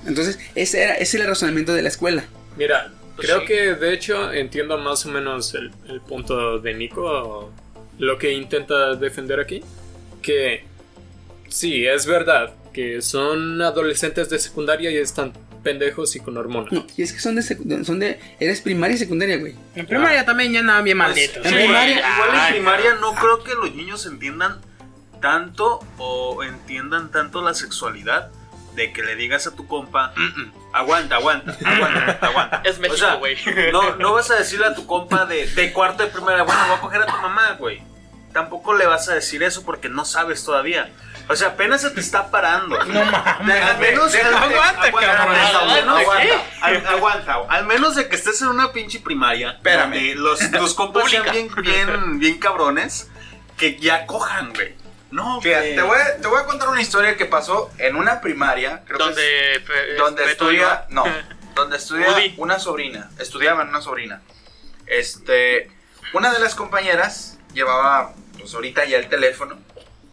[0.06, 2.24] entonces ese, era, ese era el razonamiento de la escuela.
[2.58, 3.48] Mira, Pues creo sí.
[3.48, 7.52] que de hecho entiendo más o menos el, el punto de Nico,
[7.98, 9.64] lo que intenta defender aquí,
[10.22, 10.66] que
[11.48, 16.72] sí, es verdad, que son adolescentes de secundaria y están pendejos y con hormonas.
[16.72, 18.20] No, y es que son de, secu- son de...
[18.40, 19.56] Eres primaria y secundaria, güey.
[19.76, 21.46] En primaria también ya andaban bien Pues, malditos.
[21.46, 24.62] en sí, primaria- igual en primaria no creo que los niños entiendan
[25.22, 28.30] tanto o entiendan tanto la sexualidad
[28.76, 32.62] de que le digas a tu compa, "Mm, mm, aguanta, aguanta, aguanta, aguanta.
[32.64, 33.36] Es México, O sea, güey.
[33.74, 36.78] no, no vas a decirle a tu compa de, de cuarto de primaria, bueno, voy
[36.78, 37.82] a coger a tu mamá, güey.
[38.32, 40.90] Tampoco le vas a decir eso porque no sabes todavía.
[41.30, 42.78] O sea, apenas se te está parando.
[42.86, 43.64] No mames.
[43.64, 44.14] Al menos.
[44.16, 45.36] al- aguanta, aguanta, cabrón.
[45.36, 47.36] aguanta, ¿Aguanta aguanta, al- aguanta.
[47.50, 49.52] Al menos de que estés en una pinche primaria.
[49.52, 49.92] Espérame.
[49.94, 53.10] donde Los, tus compas sean bien, bien, bien cabrones.
[53.58, 54.74] Que ya cojan, güey.
[55.12, 58.22] No, Fíjate, te voy, a, te voy a contar una historia que pasó en una
[58.22, 58.84] primaria.
[58.86, 59.56] Creo que es- Donde.
[59.56, 61.04] eh, donde estudia, no,
[61.56, 62.36] donde estudia Woody.
[62.38, 64.22] una sobrina, estudiaba en una sobrina.
[64.88, 65.70] Este,
[66.14, 69.58] una de las compañeras llevaba, pues ahorita ya el teléfono,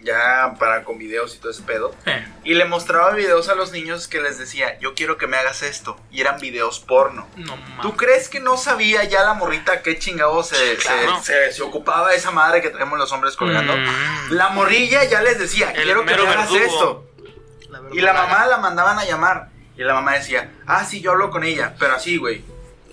[0.06, 3.72] ya para con videos y todo ese pedo, Eh, y le mostraba videos a los
[3.72, 7.28] niños que les decía, yo quiero que me hagas esto, y eran videos porno.
[7.36, 7.54] no.
[7.82, 11.20] ¿Tú crees que no sabía ya la morrita qué chingado se, se- Claro.
[11.22, 13.76] se- se ocupaba esa madre que tenemos los hombres colgando?
[13.76, 14.30] Mm.
[14.30, 16.72] La morrilla ya les decía, El quiero que me hagas verdugo.
[16.72, 17.02] esto.
[17.92, 19.48] Y la mamá la mandaban a llamar.
[19.76, 21.74] Y la mamá decía, ah, sí, yo hablo con ella.
[21.78, 22.42] Pero así, güey.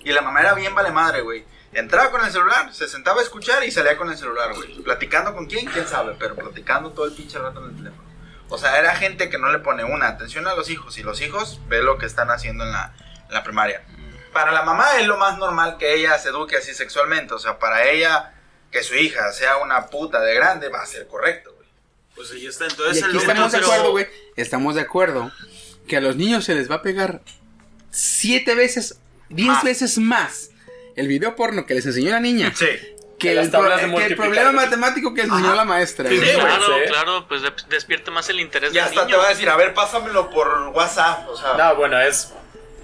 [0.04, 1.44] Y la mamá era bien vale madre, güey.
[1.74, 4.80] Entraba con el celular, se sentaba a escuchar y salía con el celular, güey.
[4.82, 8.04] Platicando con quién, quién sabe, pero platicando todo el pinche rato en el teléfono.
[8.48, 10.96] O sea, era gente que no le pone una atención a los hijos.
[10.98, 12.94] Y los hijos ve lo que están haciendo en la,
[13.28, 13.84] en la primaria.
[14.32, 17.34] Para la mamá es lo más normal que ella se eduque así sexualmente.
[17.34, 18.34] O sea, para ella,
[18.70, 21.68] que su hija sea una puta de grande va a ser correcto, güey.
[22.14, 22.66] Pues ahí está.
[22.66, 24.06] Y Entonces aquí el estamos de acuerdo, güey.
[24.36, 25.32] Estamos de acuerdo
[25.88, 27.22] que a los niños se les va a pegar
[27.90, 29.64] siete veces, diez Más.
[29.64, 30.50] veces más
[30.96, 32.66] el video porno que les enseñó la niña Sí.
[33.18, 34.26] que, el, pro- tablas de que el multiplicar.
[34.26, 36.08] problema matemático que enseñó la maestra.
[36.08, 36.18] Sí.
[36.20, 39.48] Claro, claro, pues de- despierta más el interés Y del hasta te va a decir,
[39.48, 41.28] a ver, pásamelo por WhatsApp.
[41.28, 42.32] O sea, No, bueno, es...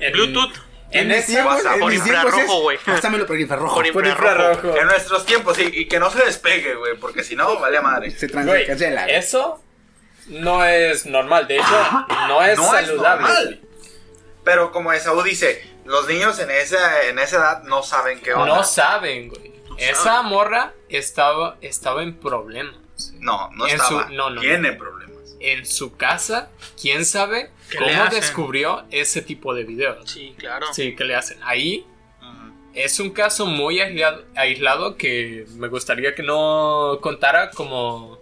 [0.00, 0.52] en- Bluetooth.
[0.92, 2.78] En En mis ese tiempos, WhatsApp, en por infrarrojo, güey.
[2.84, 3.74] Pásamelo por infrarrojo.
[3.76, 4.76] Por por infrarrojo.
[4.76, 7.80] en nuestros tiempos, sí, y que no se despegue, güey, porque si no, vale a
[7.80, 8.10] madre.
[8.10, 9.06] Se cancela.
[9.06, 9.62] eso
[10.26, 11.46] no es normal.
[11.46, 13.22] De hecho, no es No es saludable.
[13.22, 13.60] normal.
[14.42, 18.46] Pero como Esaú dice, los niños en esa, en esa edad no saben qué onda.
[18.56, 19.50] No saben, güey.
[19.78, 22.74] Esa morra estaba, estaba en problemas.
[23.18, 24.06] no, no en estaba.
[24.08, 25.16] su- no, no, Tiene problemas.
[25.40, 26.50] En su casa,
[26.80, 30.10] quién sabe ¿Qué le cómo descubrió ese tipo de videos.
[30.10, 30.66] Sí, claro.
[30.74, 31.38] Sí, que le hacen.
[31.42, 31.86] Ahí
[32.74, 38.18] es un caso muy aislado, aislado que me gustaría que no contara como,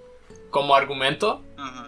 [0.51, 1.43] como argumento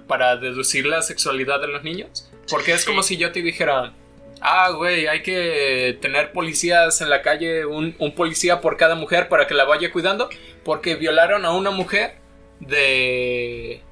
[0.09, 2.29] para deducir la sexualidad de los niños.
[2.51, 2.87] Porque es Sí.
[2.89, 3.93] como si yo te dijera,
[4.41, 9.29] ah, güey, hay que tener policías en la calle, un, un policía por cada mujer
[9.29, 10.29] para que la vaya cuidando,
[10.65, 12.17] porque violaron a una mujer
[12.61, 13.83] de...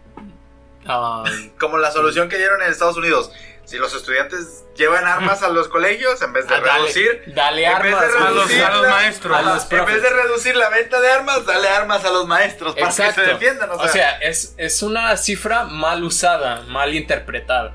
[0.87, 1.25] ah,
[1.59, 3.31] Como la solución que dieron en Estados Unidos.
[3.65, 7.23] Si los estudiantes llevan armas a los colegios, en vez de ah, reducir...
[7.35, 9.37] dale armas de a los- a maestros.
[9.37, 12.27] Ajá, A los en vez de reducir la venta de armas, dale armas a los
[12.27, 13.69] maestros para que se defiendan.
[13.71, 17.75] O sea, O sea, es, es una cifra mal usada, mal interpretada.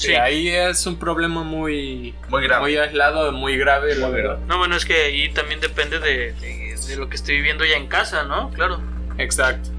[0.00, 2.62] Sí, ahí es un problema muy, Muy grave.
[2.62, 4.38] muy aislado, muy grave, la verdad.
[4.46, 7.76] No, bueno, es que ahí también depende de, de- de lo que estoy viviendo ya
[7.76, 8.50] en casa, ¿no?
[8.50, 8.80] Claro.
[9.18, 9.70] Exacto.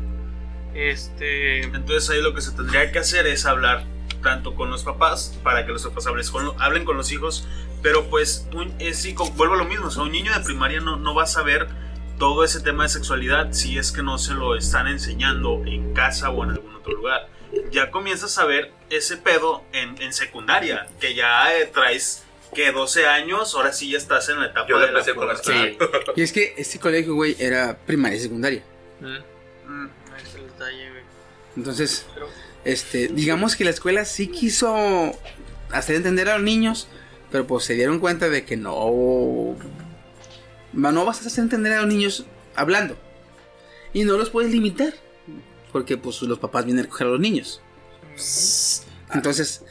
[0.73, 1.63] Este.
[1.63, 3.83] Entonces ahí lo que se tendría que hacer es hablar
[4.23, 7.47] tanto con los papás para que los papás hables con lo- hablen con los hijos,
[7.81, 10.79] pero pues un, sí, co- vuelvo a lo mismo, o sea, un niño de primaria
[10.79, 11.67] no, no va a saber
[12.19, 16.29] todo ese tema de sexualidad si es que no se lo están enseñando en casa
[16.29, 17.27] o en algún otro lugar.
[17.71, 22.23] Ya comienzas a ver ese pedo en, en secundaria, que ya eh, traes
[22.53, 26.15] que 12 años, ahora sí ya estás en la etapa Yo de la con.
[26.15, 28.63] Y es que este colegio, güey, era primaria y secundaria.
[28.99, 29.17] Mm.
[29.67, 29.89] Mm.
[31.57, 32.05] Entonces,
[32.63, 34.75] este, digamos que la escuela sí quiso
[35.71, 36.87] hacer entender a los niños,
[37.31, 39.55] pero pues se dieron cuenta de que no,
[40.73, 42.25] no vas a hacer entender a los niños
[42.55, 42.97] hablando.
[43.93, 44.93] Y no los puedes limitar,
[45.71, 47.61] porque pues los papás vienen a recoger a los niños.
[49.13, 49.63] Entonces,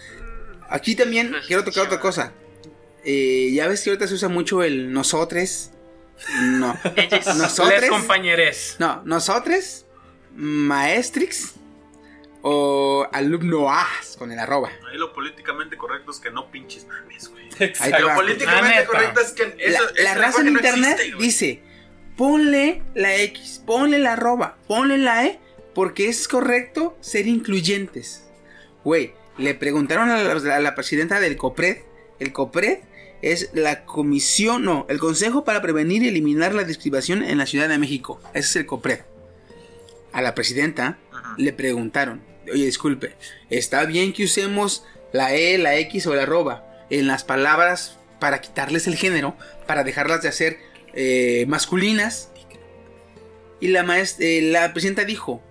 [0.69, 2.33] aquí también quiero tocar otra cosa.
[3.05, 5.73] Eh, ya ves que ahorita se usa mucho el nosotres.
[6.43, 6.77] No.
[7.37, 7.89] Nosotres.
[7.89, 8.77] compañeres.
[8.79, 9.87] No, nosotros,
[10.35, 11.55] maestrix
[12.43, 14.71] o alumnoas con el arroba.
[14.91, 17.49] Ahí lo políticamente correcto es que no pinches mames, güey.
[17.81, 18.87] Ahí Lo políticamente La neta.
[18.87, 21.63] correcto es que La, eso, la ese raza en no internet existe, dice,
[22.17, 25.41] ponle la X, ponle la arroba, ponle la E,
[25.75, 28.25] porque es correcto ser incluyentes.
[28.85, 31.79] Güey, le preguntaron a la, a la presidenta del COPRED,
[32.19, 32.79] el COPRED
[33.23, 37.69] es la comisión, no, el Consejo para Prevenir y Eliminar la Discriminación en la Ciudad
[37.69, 38.21] de México.
[38.35, 39.01] Ese es el COPRED.
[40.13, 41.35] A la presidenta Ajá.
[41.37, 42.23] le preguntaron,
[42.53, 43.15] oye, disculpe,
[43.51, 48.41] ¿está bien que usemos la E, la X o la arroba en las palabras para
[48.41, 49.37] quitarles el género,
[49.67, 50.59] para dejarlas de hacer
[50.95, 52.31] eh, masculinas?
[53.61, 55.43] Y la, maest- eh, la presidenta dijo,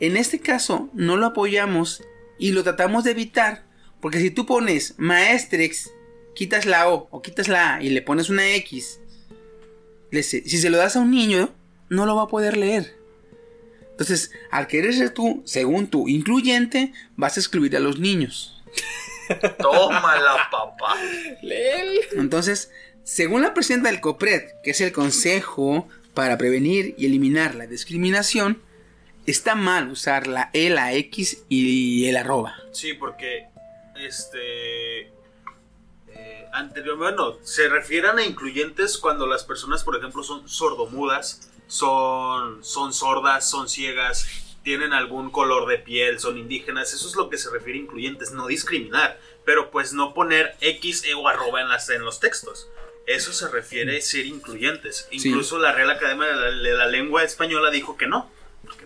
[0.00, 2.02] en este caso no lo apoyamos
[2.38, 3.64] y lo tratamos de evitar,
[4.00, 5.90] porque si tú pones maestrex,
[6.34, 9.00] quitas la O o quitas la A y le pones una X,
[10.12, 11.52] si se lo das a un niño,
[11.88, 12.96] no lo va a poder leer.
[13.90, 18.62] Entonces, al querer ser tú, según tú, incluyente, vas a excluir a los niños.
[19.58, 20.96] Tómala, papá.
[22.12, 22.70] Entonces,
[23.02, 28.62] según la presidenta del COPRED, que es el Consejo para Prevenir y Eliminar la Discriminación,
[29.30, 32.56] está mal usar la E, la X y el arroba.
[32.72, 33.48] Sí, porque
[33.96, 35.00] este
[36.08, 42.64] eh, anterior, bueno, se refieren a incluyentes cuando las personas, por ejemplo, son sordomudas, son
[42.64, 44.26] son sordas, son ciegas,
[44.62, 48.32] tienen algún color de piel, son indígenas, eso es lo que se refiere a incluyentes,
[48.32, 52.68] no discriminar, pero pues no poner X e o arroba en las en los textos.
[53.06, 55.08] Eso se refiere a ser incluyentes.
[55.10, 55.28] Sí.
[55.28, 58.30] Incluso la Real Academia de la, de la Lengua Española dijo que no.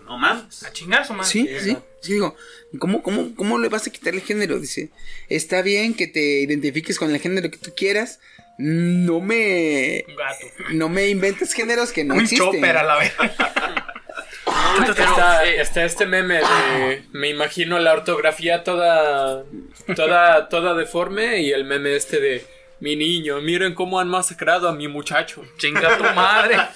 [0.05, 0.63] No mames.
[0.63, 1.29] A chingar su madre.
[1.29, 1.77] Sí, sí.
[2.01, 2.35] Sí, digo,
[2.79, 4.59] ¿cómo, cómo, ¿cómo le vas a quitar el género?
[4.59, 4.89] Dice,
[5.29, 8.19] está bien que te identifiques con el género que tú quieras.
[8.57, 10.05] No me.
[10.07, 10.45] Un gato.
[10.73, 12.51] No me inventes géneros que no un existen.
[12.51, 13.13] chopper a la vez.
[14.89, 17.03] Está, está este meme de.
[17.11, 19.43] Me imagino la ortografía toda.
[19.95, 21.41] Toda, toda deforme.
[21.41, 22.45] Y el meme este de.
[22.79, 25.43] Mi niño, miren cómo han masacrado a mi muchacho.
[25.57, 26.57] Chinga tu madre.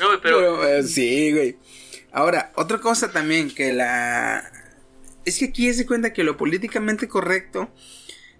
[0.00, 0.38] No, güey, pero.
[0.38, 1.56] Pero, eh, sí, güey.
[2.12, 4.50] Ahora, otra cosa también que la...
[5.24, 7.70] Es que aquí se cuenta que lo políticamente correcto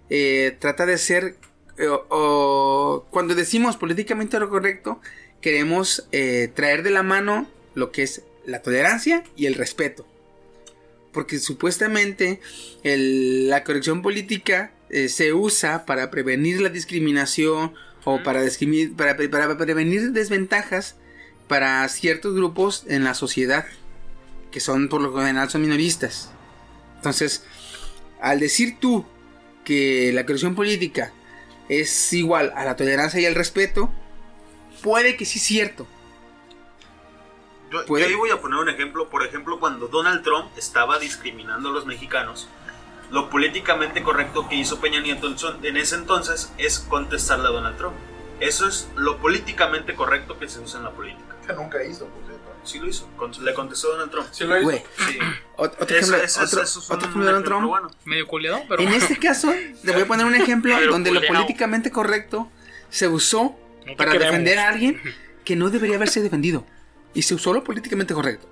[0.09, 1.37] eh, trata de ser...
[1.77, 5.01] eh, o- cuando decimos políticamente lo correcto,
[5.41, 10.05] queremos eh, traer de la mano lo que es la tolerancia y el respeto.
[11.11, 12.39] Porque supuestamente
[12.83, 14.71] el- la corrección política
[15.07, 17.73] se usa para prevenir la discriminación
[18.03, 18.41] o para,
[18.95, 20.97] para, para prevenir desventajas
[21.47, 23.65] para ciertos grupos en la sociedad
[24.53, 26.31] que son por lo general son minoristas.
[26.97, 27.43] Entonces,
[28.21, 29.03] al decir tú
[29.65, 31.11] que la corrección política
[31.67, 33.91] es igual a la tolerancia y al respeto,
[34.83, 35.87] puede que sí es cierto.
[37.71, 39.09] Yo, yo ahí voy a poner un ejemplo.
[39.09, 42.47] Por ejemplo, cuando Donald Trump estaba discriminando a los mexicanos,
[43.09, 45.33] lo políticamente correcto que hizo Peña Nieto
[45.63, 47.95] en ese entonces es contestarle a Donald Trump.
[48.39, 51.32] Eso es lo políticamente correcto que se usa en la política.
[51.47, 52.53] Que nunca hizo, por cierto.
[52.63, 53.07] Sí lo hizo.
[53.17, 54.27] con- le contestó Donald Trump.
[54.31, 54.63] Sí lo hizo.
[54.63, 55.17] Güey, Sí.
[55.57, 57.67] ot- otro ejemplo, eso- otro- eso es otro un ejemplo de Donald Trump.
[57.67, 57.91] bueno.
[58.05, 58.81] Medio culiado, pero.
[58.81, 59.53] En este caso,
[59.83, 62.49] le voy a poner un ejemplo donde lo políticamente correcto
[62.89, 64.31] se usó No para queremos.
[64.31, 65.01] defender a alguien
[65.43, 66.65] que no debería haberse defendido.
[67.13, 68.47] Y se usó lo políticamente correcto.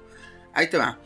[0.53, 0.99] Ahí te va.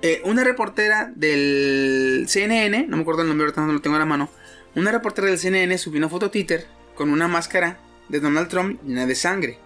[0.00, 3.98] Eh, una reportera del CNN, no me acuerdo el nombre, ahorita no lo tengo a
[3.98, 4.30] la mano.
[4.74, 7.78] Una reportera del CNN subió una foto a Twitter con una máscara
[8.08, 9.58] de Donald Trump llena de sangre.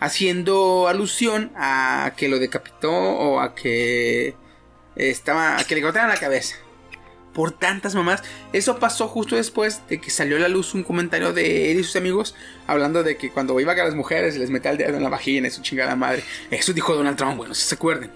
[0.00, 4.34] Haciendo alusión a que lo decapitó o a que
[4.96, 5.58] estaba.
[5.58, 6.56] a que le cortaran la cabeza.
[7.34, 8.22] Por tantas mamás.
[8.52, 11.84] Eso pasó justo después de que salió a la luz un comentario de él y
[11.84, 12.34] sus amigos
[12.66, 15.48] hablando de que cuando iba a las mujeres les metía el dedo en la vagina
[15.48, 16.22] y su chingada madre.
[16.50, 18.10] Eso dijo Donald Trump, bueno, si se acuerden.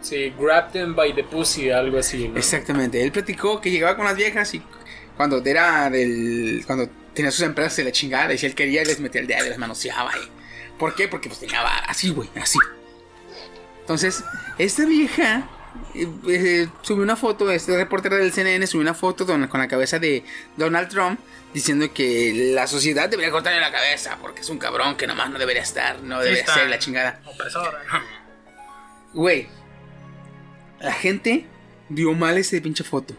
[0.00, 2.28] Sí, grab them by the pussy, algo así.
[2.28, 2.38] ¿no?
[2.38, 3.02] Exactamente.
[3.02, 4.62] Él platicó que llegaba con las viejas y
[5.16, 6.62] cuando era del.
[6.66, 9.44] Cuando tenía sus empresas de la chingada y si él quería les metía el dedo
[9.46, 10.10] y les manoseaba.
[10.16, 10.39] Y,
[10.80, 11.06] ¿Por qué?
[11.06, 12.58] Porque pues tenía así, güey, así.
[13.80, 14.24] Entonces,
[14.58, 15.48] esta vieja
[15.94, 19.68] eh, eh, subió una foto, este reportero del CNN subió una foto don- con la
[19.68, 20.24] cabeza de
[20.56, 21.20] Donald Trump
[21.54, 25.38] diciendo que la sociedad debería cortarle la cabeza porque es un cabrón que nomás no
[25.38, 26.54] debería estar, no debería está.
[26.54, 27.20] ser la chingada.
[27.26, 27.82] Opresora.
[29.12, 29.48] Güey,
[30.80, 31.46] la gente
[31.88, 33.14] dio mal ese pinche foto.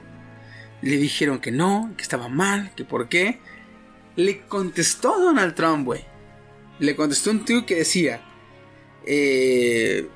[0.82, 3.40] Le dijeron que no, que estaba mal, que por qué.
[4.16, 6.06] Le contestó Donald Trump, güey.
[6.82, 8.22] Le contestó un tío que decía:
[9.06, 10.10] eh,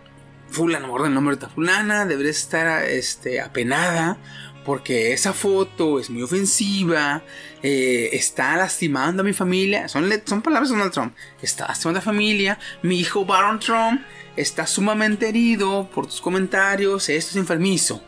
[0.49, 4.17] Fulano, el nombre de Fulana, debería estar este, apenada.
[4.65, 7.21] Porque esa foto es muy ofensiva.
[7.61, 9.87] eh, está lastimando a mi familia.
[9.87, 11.15] Son, son palabras de Donald Trump.
[11.39, 12.57] Está lastimando a la familia.
[12.81, 14.01] Mi hijo Baron Trump
[14.35, 17.09] está sumamente herido por tus comentarios.
[17.09, 18.03] Esto es enfermizo.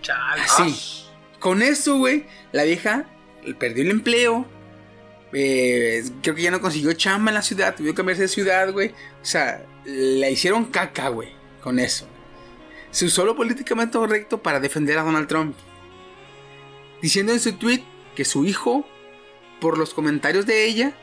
[0.00, 0.42] Chale.
[0.42, 1.06] Así.
[1.40, 3.06] Con eso, güey, la vieja
[3.58, 4.46] perdió el empleo.
[5.32, 7.74] Eh, creo que ya no consiguió chamba en la ciudad.
[7.74, 8.88] Tuvo que cambiarse de ciudad, güey.
[8.88, 11.30] O sea, la hicieron caca, güey.
[11.62, 12.06] Con eso.
[12.90, 15.54] Se usó lo políticamente correcto para defender a Donald Trump.
[17.02, 17.82] Diciendo en su tweet
[18.16, 18.86] que su hijo,
[19.60, 20.94] por los comentarios de ella,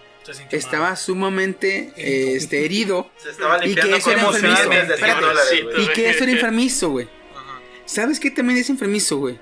[0.52, 3.10] estaba sumamente eh, este, herido.
[3.18, 4.48] Se estaba Y limpiando que eso era enfermizo.
[4.64, 5.20] emociones de Espérate.
[5.20, 5.84] 100 dólares, Sí, güey.
[5.84, 7.08] Y que eso era enfermizo, güey.
[7.36, 7.60] Ajá.
[7.86, 9.40] ¿Sabes qué también es enfermizo, güey?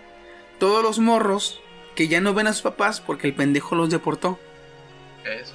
[0.60, 1.62] Todos los morros
[1.96, 4.40] que ya no ven a sus papás porque el pendejo los deportó.
[5.26, 5.54] Eso.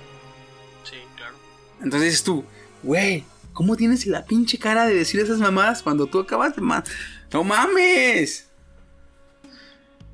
[0.85, 1.35] Sí, claro.
[1.83, 2.45] Entonces dices tú,
[2.83, 6.83] güey, ¿cómo tienes la pinche cara de decir esas mamadas cuando tú acabas de ma
[7.33, 8.49] ¡No mames!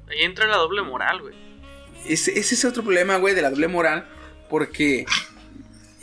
[0.09, 1.35] Ahí entra la doble moral, güey.
[2.07, 4.09] Ese, ese es otro problema, güey, de la doble moral.
[4.51, 5.07] Porque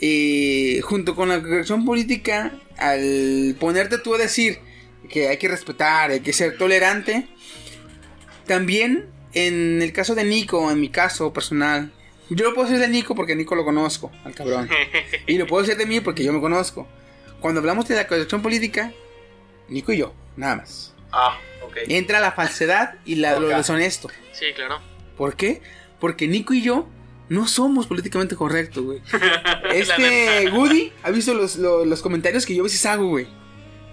[0.00, 4.58] eh, junto con la corrección política, al ponerte tú a decir
[5.08, 7.28] que hay que respetar, hay que ser tolerante,
[8.46, 11.92] también en el caso de Nico, en mi caso personal,
[12.34, 14.68] yo lo puedo decir de Nico porque Nico lo conozco, al cabrón.
[15.26, 16.86] Y lo puedo decir de mí porque yo me conozco.
[17.40, 18.92] Cuando hablamos de la corrección política,
[19.68, 20.94] Nico y yo, nada más.
[21.10, 21.76] Ah, ok.
[21.88, 24.08] Entra la falsedad y la, lo deshonesto.
[24.32, 24.80] Sí, claro.
[25.16, 25.60] ¿Por qué?
[26.00, 26.88] Porque Nico y yo
[27.28, 29.00] no somos políticamente correctos, güey.
[29.72, 30.50] Este.
[30.50, 33.26] Woody ha visto los, los- los comentarios que yo a veces hago, güey.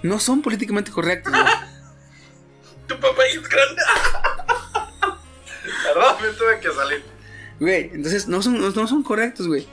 [0.03, 1.44] No son políticamente correctos, güey.
[2.88, 3.82] Tu papá es grande.
[5.84, 7.03] Perdón, me tuve que salir.
[7.60, 9.68] Güey, entonces no son, no, no son correctos, güey.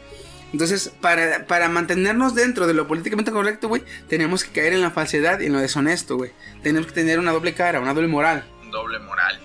[0.52, 4.90] Entonces, para, para mantenernos dentro de lo políticamente correcto, güey, tenemos que caer en la
[4.90, 6.30] falsedad y en lo deshonesto, güey.
[6.62, 8.44] Tenemos que tener una doble cara, una doble moral.
[8.70, 9.38] Doble moral.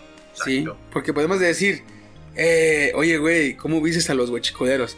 [0.46, 0.80] Sí, Exacto.
[0.92, 1.84] porque podemos decir,
[2.36, 4.98] eh, oye, güey, ¿cómo viste a los huechicoderos?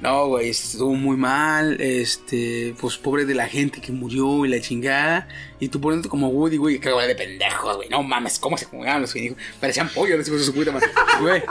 [0.00, 4.60] No, güey, estuvo muy mal, este, pues pobre de la gente que murió y la
[4.60, 5.26] chingada.
[5.58, 8.66] Y tú poniéndote como Woody, güey, que güey de pendejos, güey, no mames, ¿cómo se
[8.66, 9.38] jugaban los pendejos?
[9.60, 10.88] Parecían pollos los hijos de su puta madre,
[11.20, 11.42] güey.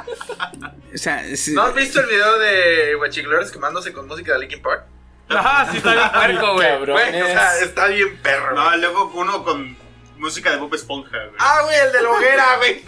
[0.94, 4.62] O sea, es- ¿No has visto el video de Guachiclores quemándose con música de Linkin
[4.62, 4.86] Park?
[5.30, 6.10] Ajá, sí está bien
[6.40, 7.22] puerco, güey.
[7.22, 8.56] O sea, está bien perro.
[8.56, 9.76] No, luego uno con
[10.18, 11.36] música de Bob Esponja, güey.
[11.40, 12.84] Ah, güey, el de la hoguera, güey.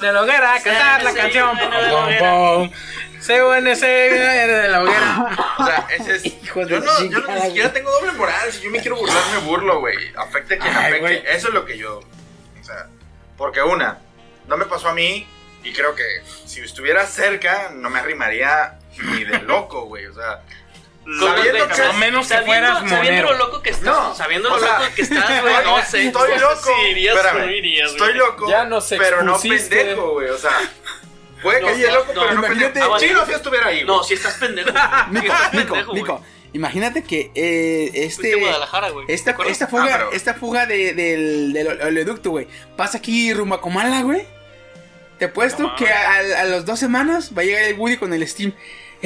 [0.00, 1.58] De la hoguera, cantar la Sí, canción.
[1.58, 1.80] CUNC de
[4.68, 5.30] la hoguera.
[5.58, 6.42] O sea, ese es.
[6.42, 8.52] Yo, de no, yo no, ni siquiera tengo doble moral.
[8.52, 9.96] Si yo me quiero burlar, me burlo, güey.
[10.16, 11.00] Afecte a quien Ay, afecte.
[11.00, 11.22] güey.
[11.26, 12.00] Eso es lo que yo.
[12.60, 12.86] O sea,
[13.36, 13.98] porque una,
[14.46, 15.26] no me pasó a mí.
[15.64, 16.04] Y creo que
[16.44, 20.06] si estuviera cerca, no me arrimaría ni de loco, güey.
[20.06, 20.42] O sea,
[21.20, 21.82] sabiendo que.
[21.82, 23.32] A menos que fueras sabiendo monero.
[23.32, 26.06] lo loco que estás, No, sabiendo lo sea, loco que estás, güey, no sé.
[26.06, 26.70] Estoy loco.
[26.76, 28.48] Si irías o Espérame, no irías, estoy loco.
[28.48, 30.28] Ya nos Pero no pendejo, güey.
[30.30, 30.50] O sea,
[31.42, 32.94] puede que No, esté no, loco, no, pero no pendejo.
[32.94, 33.84] Ah, Sí, no, si estuviera ahí.
[33.84, 34.70] No, si estás pendejo.
[35.10, 36.22] Nico, Nico,
[36.52, 38.34] imagínate que eh, este...
[38.34, 39.06] a Guadalajara, güey.
[39.06, 43.32] ¿te Esta, esta fuga, Ah, pero- esta fuga de- del, del oleoducto, güey, pasa aquí
[43.32, 44.26] rumbo a Comala, güey.
[45.18, 48.12] Te apuesto No que a, a las dos semanas va a llegar el Woody con
[48.12, 48.52] el Steam.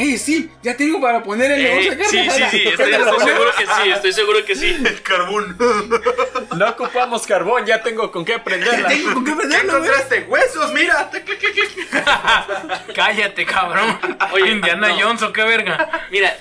[0.01, 0.51] ¡Ey, sí!
[0.63, 4.13] Ya tengo para poner el Eh, sí, sí, sí, estoy, estoy seguro que sí, estoy
[4.15, 4.77] seguro que sí.
[4.83, 5.59] El carbón.
[6.57, 8.89] No ocupamos carbón, ya tengo con qué Ya prenderla.
[8.89, 9.91] tengo con qué ¿Qué prenderlo, güey.
[9.91, 10.27] encontraste?
[10.29, 10.73] ¡Huesos!
[10.73, 11.11] ¡Mira!
[12.95, 13.99] Cállate, cabrón.
[14.33, 14.99] Oye, Indiana no.
[15.01, 15.91] Jones o qué verga.
[16.11, 16.37] Mira,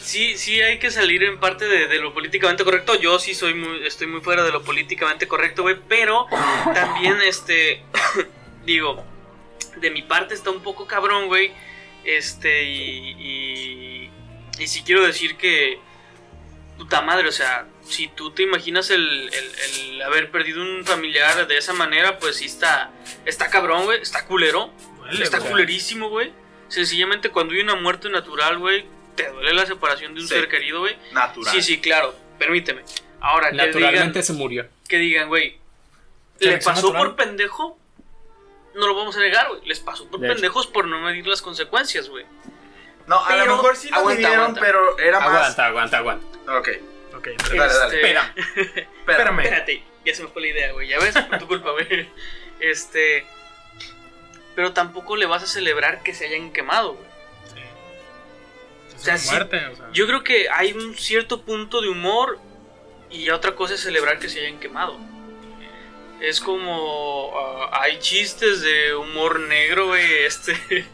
[0.00, 2.94] sí, sí hay que salir en parte de, de lo políticamente correcto.
[3.00, 5.76] Yo sí soy muy, estoy muy fuera de lo políticamente correcto, güey.
[5.88, 6.26] Pero
[6.74, 7.82] también, este,
[8.64, 9.04] digo,
[9.76, 11.52] de mi parte está un poco cabrón, güey.
[12.04, 14.10] Este, y, y,
[14.58, 15.78] y sí quiero decir que,
[16.78, 19.02] puta madre, o sea, si tú te imaginas el,
[19.32, 22.90] el- el haber perdido un familiar de esa manera, pues sí está,
[23.26, 24.72] está cabrón, güey, está culero.
[25.20, 25.50] Está güey.
[25.50, 26.32] culerísimo, güey.
[26.68, 28.84] Sencillamente cuando hay una muerte natural, güey,
[29.16, 30.34] te duele la separación de un Sí.
[30.34, 30.96] ser querido, güey.
[31.12, 31.52] Natural.
[31.52, 32.14] Sí, sí, claro.
[32.38, 32.82] Permíteme.
[33.20, 34.68] Ahora, que digan, Naturalmente se murió.
[34.88, 35.58] que digan, güey,
[36.38, 37.06] le pasó natural.
[37.08, 37.78] por pendejo,
[38.74, 39.60] no lo vamos a negar, güey.
[39.66, 40.34] Les pasó por De hecho.
[40.34, 42.24] pendejos por no medir las consecuencias, güey.
[43.06, 44.60] No, a Pero- lo mejor sí lo aguanta, midieron, aguanta.
[44.60, 45.28] pero era más.
[45.58, 46.26] Aguanta, aguanta, aguanta.
[46.58, 46.68] Ok,
[47.16, 47.72] Ok, dale, dale.
[47.84, 48.34] Este- Espera.
[49.00, 49.40] espérame.
[49.40, 50.88] Espérate, ya se me fue la idea, güey.
[50.88, 52.08] Ya ves, por tu culpa, güey.
[52.60, 53.26] Este.
[54.54, 57.06] Pero tampoco le vas a celebrar que se hayan quemado, güey.
[58.94, 59.88] Es O sea, sí, muerte, o sea.
[59.92, 62.38] Yo creo que hay un cierto punto de humor
[63.10, 64.98] y otra cosa es celebrar que se hayan quemado.
[66.20, 67.32] Es como.
[67.36, 70.24] ah, hay chistes de humor negro, güey.
[70.24, 70.54] Este.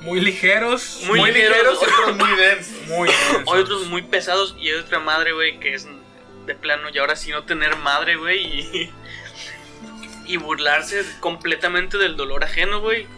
[0.00, 1.00] Muy ligeros.
[1.04, 2.74] Muy Muy ligeros, ligeros otros muy densos.
[2.86, 3.52] Muy densos.
[3.52, 5.88] Hay otros muy pesados y hay otra madre, güey, que es
[6.46, 8.92] de plano y ahora sí no tener madre, güey, y,
[10.26, 13.08] y burlarse completamente del dolor ajeno, güey.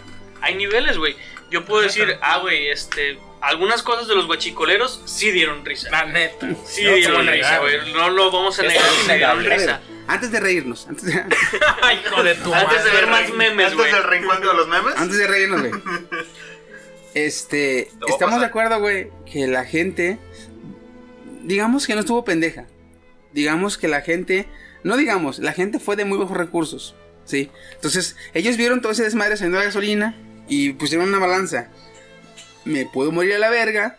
[0.41, 1.15] Hay niveles, güey.
[1.51, 5.91] Yo puedo decir, ah, güey, este, algunas cosas de los guachicoleros sí dieron risa.
[5.91, 6.49] La neta.
[6.65, 7.93] Sí No dieron risa, güey.
[7.93, 9.81] No lo vamos a negar, sí dieron risa.
[10.09, 11.13] Antes de reírnos, antes de,
[12.05, 13.93] hijo de tu Antes de ver más memes, Antes güey.
[13.93, 14.95] del reencuentro de los memes.
[14.97, 15.73] antes de reírnos, güey.
[17.15, 18.41] Este, voy a estamos pasar.
[18.41, 20.19] de acuerdo, güey, que la gente,
[21.43, 22.67] digamos que no estuvo pendeja.
[23.33, 24.47] Digamos que la gente,
[24.85, 26.95] no digamos, la gente fue de muy bajos recursos,
[27.25, 27.51] ¿sí?
[27.75, 30.17] Entonces, ellos vieron todo ese desmadre saliendo de gasolina
[30.49, 31.71] y pusieron una balanza.
[32.65, 33.97] Me puedo morir a la verga,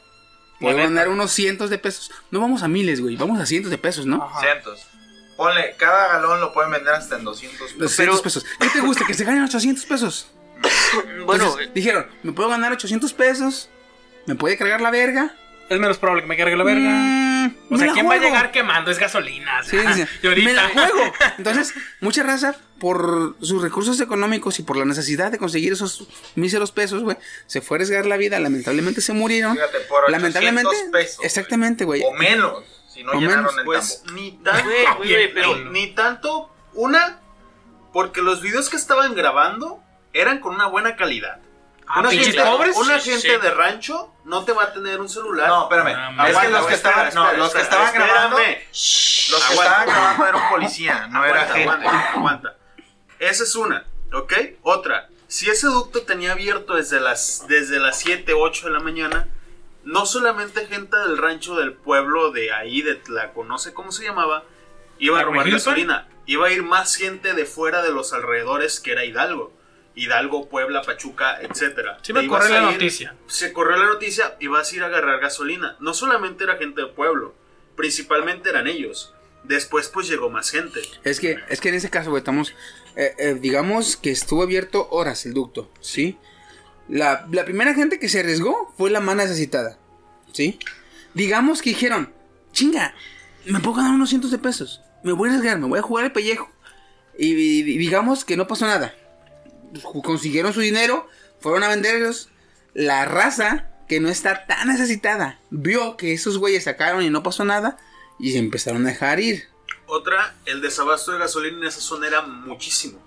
[0.59, 0.89] puedo neta.
[0.89, 2.11] ganar unos cientos de pesos.
[2.31, 4.23] No vamos a miles, güey, vamos a cientos de pesos, ¿no?
[4.23, 4.39] Ajá.
[4.39, 4.87] Cientos.
[5.39, 7.77] Ponle, cada galón lo pueden vender hasta en 200 pesos.
[7.79, 8.45] 200 pesos.
[8.59, 9.05] ¿Qué te gusta?
[9.05, 10.27] Que se ganen 800 pesos.
[11.25, 13.69] Bueno, Entonces, dijeron, me puedo ganar 800 pesos,
[14.25, 15.33] me puede cargar la verga.
[15.69, 16.89] Es menos probable que me cargue la verga.
[16.89, 18.91] Mm, o sea, ¿quién va a llegar quemando?
[18.91, 19.63] Es gasolina.
[19.63, 19.77] Sí,
[20.23, 20.49] y ahorita.
[20.49, 21.13] me la juego.
[21.37, 26.05] Entonces, mucha raza, por sus recursos económicos y por la necesidad de conseguir esos
[26.35, 28.39] míseros pesos, güey, se fue a arriesgar la vida.
[28.39, 29.53] Lamentablemente se murieron.
[29.53, 31.23] Fíjate, por 800 Lamentablemente, pesos.
[31.23, 32.01] exactamente, güey.
[32.03, 32.63] O menos,
[32.99, 34.13] si no llenaron menos, el Pues tambo.
[34.21, 36.53] ni tanto, Güey, güey, güey, pero- ni, ni tanto.
[36.73, 37.19] Una,
[37.93, 39.81] porque los videos que estaban grabando
[40.13, 41.39] eran con una buena calidad.
[41.87, 42.75] Ah, una gente, pobres.
[42.77, 43.41] una Sí, gente sí.
[43.41, 45.47] de rancho no te va a tener un celular.
[45.47, 45.95] No, espérame.
[46.19, 49.63] Ah, es que los que espera, estaban, no, los que estaban grabando, los que Aguanta.
[49.63, 51.87] estaban grabando era un policía, no era Aguanta, gente.
[51.87, 52.55] aguanta, aguanta.
[53.17, 54.33] Esa es una, ¿ok?
[54.61, 59.27] Otra, si ese ducto tenía abierto desde las, desde las 7, 8 de la mañana,
[59.89, 64.03] no solamente gente del rancho del pueblo de ahí, de Tlaco, no sé cómo se
[64.03, 64.43] llamaba,
[64.99, 65.51] iba a robar Hilton?
[65.59, 66.07] gasolina.
[66.25, 69.51] Iba a ir más gente de fuera de los alrededores que era Hidalgo.
[69.95, 71.97] Hidalgo, Puebla, Pachuca, etcétera.
[72.03, 73.15] Sí me corrió la ir- noticia.
[73.25, 75.75] Se corrió la noticia y vas a ir a agarrar gasolina.
[75.79, 77.33] No solamente era gente del pueblo,
[77.75, 79.13] principalmente eran ellos.
[79.43, 80.81] Después pues llegó más gente.
[81.03, 82.53] Es que, es que en ese caso, güey, estamos.
[82.95, 86.17] eh, eh, digamos que estuvo abierto horas el ducto, ¿sí?
[86.89, 89.77] La, la primera gente que se arriesgó fue la más necesitada,
[90.33, 90.59] ¿sí?
[91.13, 92.11] Digamos que dijeron,
[92.51, 92.95] chinga,
[93.45, 94.81] me puedo ganar unos cientos de pesos.
[95.03, 96.49] Me voy a arriesgar, me voy a jugar el pellejo.
[97.17, 97.33] Y
[97.77, 98.93] digamos que no pasó nada.
[100.03, 101.07] Consiguieron su dinero,
[101.39, 102.29] fueron a venderlos.
[102.73, 107.43] La raza que no está tan necesitada vio que esos güeyes sacaron y no pasó
[107.45, 107.77] nada.
[108.19, 109.47] Y se empezaron a dejar ir.
[109.85, 112.99] Otra, el desabasto de gasolina en esa zona era muchísimo.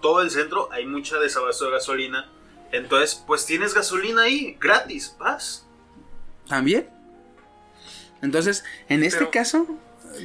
[0.00, 2.30] Todo el centro hay mucha desabasto de gasolina.
[2.72, 5.66] Entonces, pues tienes gasolina ahí, gratis, vas.
[6.48, 6.88] También.
[8.22, 9.66] Entonces, en este Pero- caso,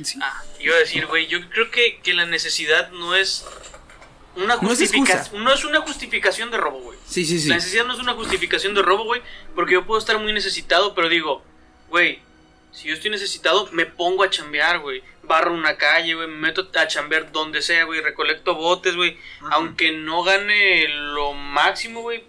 [0.03, 0.19] sí.
[0.21, 3.45] Ah, iba a decir, güey, yo creo que, que la necesidad no es
[4.35, 4.97] una No es excusa.
[4.99, 5.43] justificación.
[5.43, 6.99] No es una justificación de robo, güey.
[7.07, 7.47] sí, sí, sí.
[7.49, 9.21] La necesidad no es una justificación de robo, güey,
[9.55, 11.41] porque yo puedo estar muy necesitado, pero digo,
[11.89, 12.19] güey,
[12.73, 15.01] si yo estoy necesitado, me pongo a chambear, güey.
[15.23, 19.17] Barro una calle, güey, me meto a chambear donde sea, güey, recolecto botes, güey.
[19.51, 22.23] Aunque no gane lo máximo, güey,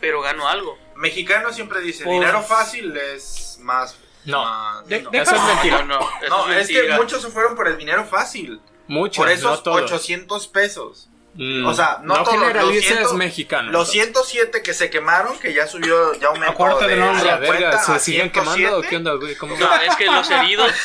[0.00, 0.78] pero gano algo.
[0.96, 3.96] Mexicano siempre dice, Pues- dinero fácil es más...
[4.24, 4.42] No.
[4.44, 5.10] más- De- no.
[5.12, 5.82] Eso es mentira.
[5.82, 8.60] No, no, eso No, es es que muchos se fueron por el dinero fácil.
[8.86, 9.82] Muchos, Por esos no todos.
[9.92, 11.09] 800 pesos.
[11.42, 13.72] Mm, o sea, no todos, generalices los ciento- mexicanos.
[13.72, 17.24] Los 107 que se quemaron, que ya subió, ya aumentó Acuérdate de del nombre.
[17.24, 18.88] La verga, 50 ¿se siguen quemando o 107.
[18.90, 19.34] qué onda, güey?
[19.36, 19.56] ¿Cómo?
[19.56, 20.70] No, es que los heridos.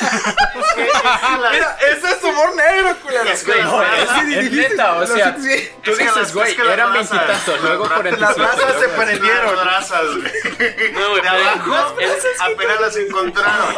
[1.52, 3.24] Mira, ese es humor negro, culero.
[3.24, 4.10] Es que No, es-
[4.46, 7.92] Es neta, o sea, tú Es que dices, güey, es eran razas- veintitantos, luego las
[7.92, 9.56] cuarenta y Las cinco, razas se prendieron.
[9.56, 10.92] Las razas, güey.
[10.92, 13.74] No, güey, De abajo es- apenas las encontraron.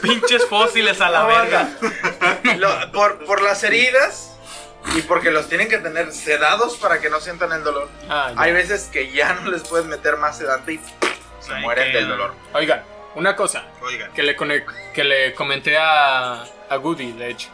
[0.00, 1.68] Pinches fósiles a la verga.
[2.92, 4.30] Por, por las heridas
[4.96, 7.88] y porque los tienen que tener sedados para que no sientan el dolor.
[8.08, 8.32] Ah.
[8.36, 10.80] Hay veces que ya no les puedes meter más sedante y
[11.40, 12.34] se Ay, mueren del dolor.
[12.52, 12.82] Oigan,
[13.14, 14.36] una cosa Oigan, que le,
[14.92, 17.48] que le comenté a, a Goody, de hecho.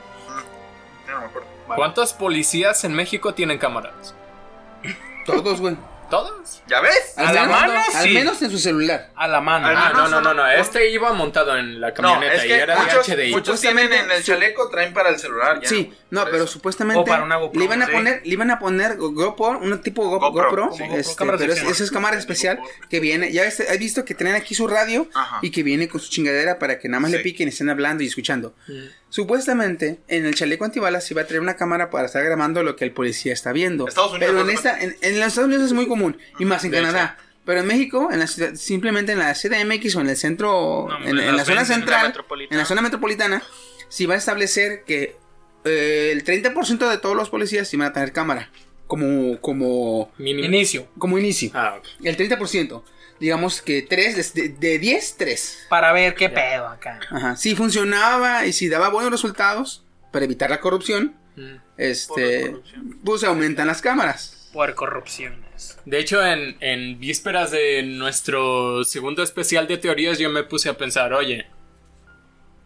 [1.07, 1.48] Ya no me acuerdo.
[1.77, 4.15] ¿Cuántos policías en México tienen cámaras?
[5.24, 5.77] Todos, güey.
[6.11, 6.62] ¿Todos?
[6.66, 7.15] ¿Ya ves?
[7.16, 7.73] ¿A la mano?
[7.95, 9.11] Al menos en su celular.
[9.15, 9.69] A la mano.
[9.70, 10.47] Ah, no, no, no, no.
[10.51, 13.31] Este iba montado en la No, camioneta y era de muchos, HDI.
[13.31, 15.61] muchos tienen en el chaleco, traen para el celular.
[15.62, 15.69] ya.
[15.69, 16.49] Sí, no, pero eso.
[16.49, 17.93] supuestamente O para una GoPro, le iban a sí.
[17.93, 20.82] poner, le iban a poner Go- GoPro, un tipo Go- GoPro, GoPro, sí.
[20.82, 22.59] GoPro, este, pero esa es cámara especial
[22.89, 25.39] que viene, ya ves, has visto que tienen aquí su radio Ajá.
[25.43, 28.03] y que viene con su chingadera para que nada más le piquen y estén hablando
[28.03, 28.55] y escuchando.
[29.11, 32.77] Supuestamente en el chaleco antibalas se iba a traer una cámara para estar grabando lo
[32.77, 33.87] que el policía está viendo.
[33.87, 36.65] Estados Unidos, pero en esta, en, en los Estados Unidos es muy común y más
[36.65, 37.19] en Canadá.
[37.45, 40.99] Pero en México, en la ciudad, simplemente en la CDMX o en el centro, No,
[40.99, 42.55] en, en en la zona 20, en la central, metropolitana.
[42.55, 43.43] en la zona metropolitana,
[43.89, 45.16] si va a establecer que
[45.65, 48.51] eh, el 30% de todos los policías sí van a tener cámara.
[48.87, 50.12] Como, como.
[50.19, 50.87] Inicio.
[50.99, 51.51] como inicio.
[51.55, 51.87] Ah, ok.
[52.05, 52.82] El 30%.
[53.20, 55.66] Digamos que 3, de, de 10, 3.
[55.68, 56.98] Para ver qué pedo acá.
[57.10, 57.36] Ajá.
[57.36, 61.56] Si funcionaba y si daba buenos resultados para evitar la corrupción, Mm.
[61.78, 62.98] este, corrupción.
[63.05, 64.51] pues aumentan las cámaras.
[64.52, 65.78] Por corrupciones.
[65.84, 70.74] De hecho, en, en vísperas de nuestro segundo especial de teorías, yo me puse a
[70.74, 71.47] pensar, oye,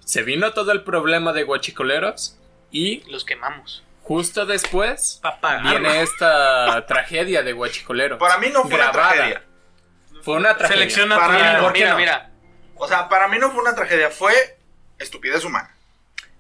[0.05, 2.39] se vino todo el problema de guachicoleros
[2.70, 3.85] y Los quemamos.
[4.02, 5.60] justo después Papá.
[5.62, 8.18] viene esta tragedia de guachicoleros.
[8.18, 9.12] Para mí no fue una grabada.
[9.14, 9.43] tragedia.
[10.24, 10.78] Fue una tragedia.
[10.82, 11.56] Selección Para natural.
[11.56, 11.96] mí, ¿Por qué mira, no?
[11.98, 12.30] mira.
[12.76, 14.32] O sea, para mí no fue una tragedia, fue
[14.98, 15.74] estupidez humana.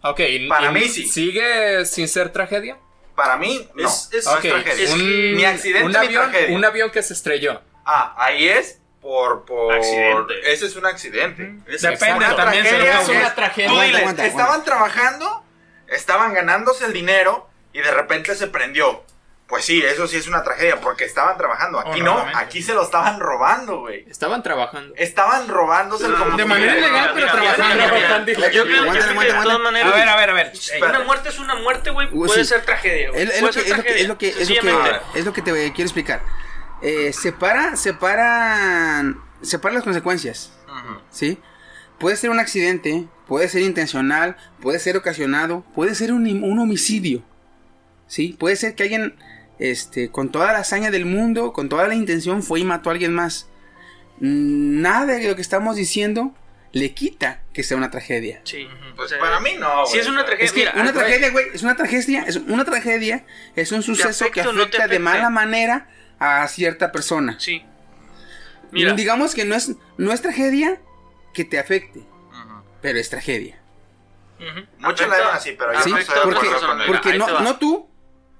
[0.02, 1.06] Ok, y- Para y mí sí.
[1.06, 2.76] ¿Sigue sin ser tragedia?
[3.14, 3.86] Para mí, no.
[3.88, 4.84] Es- es- Ok, tragedia.
[4.84, 6.56] es un, Ni accidente un ni avión, tragedia.
[6.56, 7.62] un avión que se estrelló.
[7.84, 9.44] Ah, ahí es por...
[9.44, 9.72] por...
[9.74, 10.34] Accidente.
[10.52, 11.54] Ese es un accidente.
[11.66, 12.36] Es- Depende Exacto.
[12.36, 12.64] también.
[12.66, 13.68] se lo Tragedia Es que- una tragedia.
[13.68, 15.44] Tú dile, Aguanta, aguanta, estaban trabajando,
[15.88, 19.04] estaban ganándose el dinero y de repente se prendió.
[19.46, 21.78] Pues sí, eso sí es una tragedia porque estaban trabajando.
[21.78, 24.06] Aquí no, aquí se lo estaban robando, güey.
[24.08, 24.94] Estaban trabajando.
[24.96, 26.46] Estaban robándose el De combustible.
[26.46, 28.32] manera Mira, ilegal, pero trabajando.
[28.32, 29.92] Yo creo, que de todas maneras.
[29.92, 30.52] A ver, a ver, a ver.
[30.80, 32.08] Una muerte es una muerte, güey.
[32.10, 33.22] Uh, Puede ser tragedia, güey.
[33.22, 34.02] Es, lo que, ser es, lo que, tragedia.
[34.02, 35.00] es, lo que, es, lo que, Sencillamente.
[35.14, 36.22] es lo que te quiero explicar.
[36.80, 40.52] Eh, separa, separan, separa las consecuencias.
[41.10, 41.38] ¿sí?
[41.98, 47.22] Puede ser un accidente, puede ser intencional, puede ser ocasionado, puede ser un, un homicidio,
[48.06, 48.36] ¿sí?
[48.38, 49.16] Puede ser que alguien,
[49.58, 52.92] este, con toda la hazaña del mundo, con toda la intención, fue y mató a
[52.92, 53.48] alguien más.
[54.20, 56.34] Mm, Nada de lo que estamos diciendo
[56.72, 58.40] le quita que sea una tragedia.
[58.44, 58.66] Sí.
[58.96, 61.30] Pues O sea, para mí no, Si es una tragedia, Es que mira, una tragedia,
[61.30, 63.24] güey, es una tragedia, es una tragedia,
[63.54, 67.36] es un suceso que no afecta de mala manera a cierta persona.
[67.38, 67.64] Sí.
[68.72, 70.80] Mira, Digamos que no es, no es tragedia
[71.32, 72.04] que te afecte,
[72.82, 73.60] pero es tragedia.
[74.40, 77.88] ujú, Muchos la ven así, pero yo Sí, no a porque, no tú,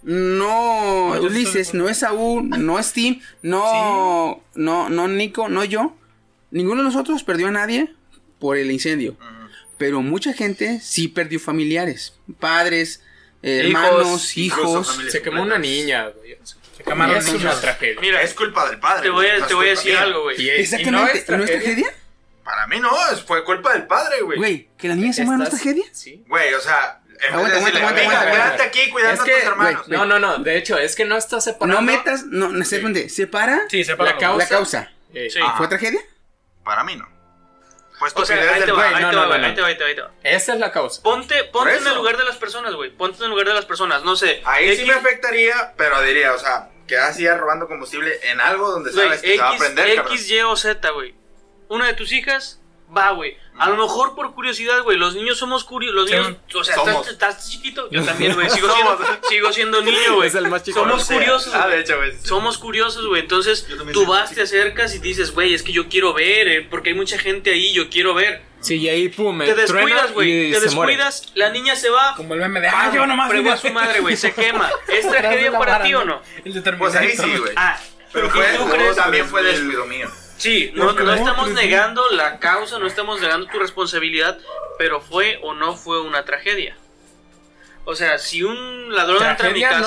[0.05, 5.49] no No, yo estoy Ulises, no es Saúl, no es Tim, no, no, no Nico,
[5.49, 5.97] no yo.
[6.51, 7.93] Ninguno de nosotros perdió a nadie
[8.39, 9.17] por el incendio.
[9.79, 13.03] Pero mucha gente sí perdió familiares, padres,
[13.43, 15.01] Hijos, hermanos, hijos.
[15.11, 16.39] Se quemó una niña, güey.
[16.77, 17.61] Se quemaron es una niños.
[17.61, 18.01] tragedia.
[18.01, 19.03] Mira, Es culpa del padre.
[19.03, 20.49] te voy güey, a, te voy a decir algo, güey.
[20.49, 21.95] Exactamente, no ¿no es tragedia?
[22.43, 24.39] Para mí no, es- fue culpa del padre, güey.
[24.39, 25.85] Güey, que la niña se muera no es tragedia.
[25.93, 26.25] Sí.
[26.29, 27.01] Güey, o sea,
[27.31, 28.65] Aguanta, decirle, aguanta, "Venga, aguanta, quédate aguanta.
[28.65, 29.87] aquí cuidando Es a que, tus hermanos.
[29.87, 30.39] güey, No, no, no.
[30.39, 31.81] De hecho, es que no está separando.
[31.81, 34.39] No metas, no, no, simplemente separa Sí, separa La causa.
[34.45, 34.93] la causa.
[35.15, 35.41] Eh, Sí.
[35.41, 35.57] Ajá.
[35.57, 36.01] ¿Fue tragedia?
[36.65, 37.09] Para mí no.
[37.99, 39.47] Fue O sea, ahí te va, ahí no, te no, va, no, no.
[39.47, 40.11] ahí te va, ahí te va, ahí te va.
[40.25, 41.01] Esa es la causa.
[41.03, 42.91] Ponte, ponte en el lugar de las personas, güey.
[42.91, 44.03] Ponte en el lugar de las personas.
[44.03, 44.43] No sé.
[44.45, 48.69] Ahí sí X- me afectaría, pero diría, o sea, que así robando combustible en algo
[48.71, 50.13] donde Güey, sabes que se va a X, prender, cabrón.
[50.15, 51.15] X, Y o Z, güey.
[51.69, 52.61] Una de tus hijas
[52.97, 53.37] va, güey.
[53.57, 54.97] A lo mejor por curiosidad, güey.
[54.99, 55.95] Los niños somos curiosos.
[55.95, 56.17] Los Sí.
[56.17, 57.89] niños, o sea, estás, estás chiquito.
[57.91, 58.51] Yo también, güey.
[58.51, 58.99] Sigo siendo,
[59.29, 60.29] sigo siendo niño, güey.
[60.29, 60.81] Es el más chico.
[60.81, 61.55] Somos curiosos.
[61.55, 62.13] Ah, de hecho, güey.
[62.23, 63.23] Somos curiosos, güey.
[63.23, 66.91] Entonces, tú vas, te acercas y dices, güey, es que yo quiero ver, eh, porque
[66.91, 68.43] hay mucha gente ahí, yo quiero ver.
[68.61, 70.51] Sí, y ahí pum, me Te descuidas, güey.
[70.51, 70.95] Te muere.
[70.97, 72.15] descuidas, la niña se va.
[72.17, 72.69] Como el meme de.
[72.69, 73.29] Ah, yo nomás.
[73.29, 74.17] Fregó vi a su madre, güey.
[74.17, 74.71] Se quema.
[74.89, 76.23] ¿Es tragedia para ti o ¿no?
[76.45, 77.53] El de Pues ahí sí, güey.
[77.57, 77.79] Ah,
[78.13, 78.97] Pero ¿y fue, tú luego crees?
[78.97, 80.11] también fue descuido mío.
[80.37, 84.39] Sí, no, no estamos negando la causa, no estamos negando tu responsabilidad,
[84.79, 86.77] pero fue o no fue una tragedia.
[87.85, 89.81] O sea, si un ladrón entra en mi Tragedia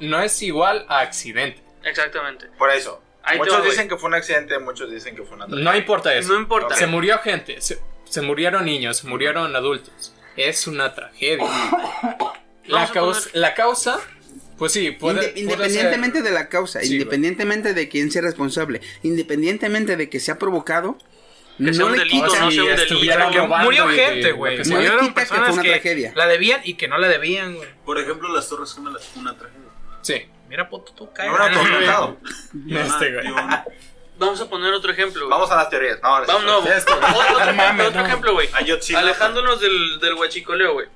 [0.00, 1.62] no, no es igual a accidente.
[1.84, 2.46] Exactamente.
[2.58, 3.00] Por eso.
[3.22, 5.70] Ahí muchos va, dicen que fue un accidente, muchos dicen que fue una tragedia.
[5.70, 6.32] No importa eso.
[6.32, 6.74] No importa.
[6.74, 10.12] Se murió gente, se, se murieron niños, se murieron adultos.
[10.36, 11.46] Es una tragedia.
[12.66, 14.00] La, causa, poner- la causa,
[14.58, 18.22] pues sí, puede, Inde- puede independientemente ser- de la causa, Sí, independientemente de quién sea
[18.22, 20.96] responsable, independientemente de que sea provocado,
[21.58, 23.30] Que sea no un le delito, quita, no sea un delito.
[23.30, 24.58] Que murió gente, güey.
[24.64, 26.12] No le quita que fue una que tragedia.
[26.16, 27.68] la debían y que no la debían, güey.
[27.84, 29.60] Por ejemplo, las Torres Gemelas, una tragedia.
[30.02, 30.26] Sí.
[30.48, 31.30] Mira, puto, tú caes.
[31.30, 32.18] hubieran tormentado.
[32.68, 33.26] Este, güey.
[34.16, 35.28] Vamos a poner otro ejemplo.
[35.28, 35.98] Vamos a las teorías.
[36.02, 36.26] No, ahora.
[36.26, 36.58] Vamos, no.
[36.58, 38.48] Otro, otro ejemplo, güey.
[38.94, 40.86] Alejándonos del, del huachicoleo, güey.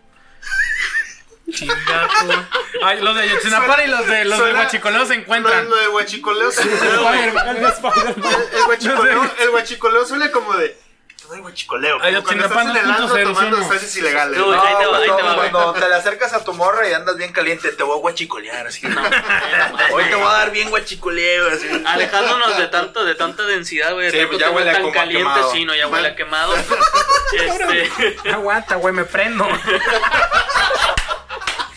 [1.52, 2.46] Chingato.
[2.82, 5.64] Ay, los de Yotzinapa y los de los de Huachicoleo se encuentran.
[5.64, 7.56] Lo, lo de guachicoleo se- Spider-Man.
[7.56, 10.76] El guachicoleo, el guachicoleo suena como de.
[11.18, 11.98] Te doy guachicoleo.
[12.00, 13.62] Ay, como cuando Ayotzinapa estás en el 2.0, tomando no.
[13.64, 14.38] especies ilegales.
[14.38, 16.54] No, No, ahí te va, ahí cuando, te va, cuando te le acercas a tu
[16.54, 18.66] morra y andas bien caliente, te voy a guachicolear.
[18.68, 18.86] Así.
[18.86, 21.48] Hoy te voy a dar bien guachicoleo.
[21.50, 21.66] Así.
[21.86, 24.10] Alejándonos de tanto, de tanta densidad, güey.
[24.10, 25.50] Sí, de pues ya huele tan caliente, quemado.
[25.52, 26.54] sí, no, ya huele a quemado.
[27.32, 29.46] este, Aguanta, güey, me prendo.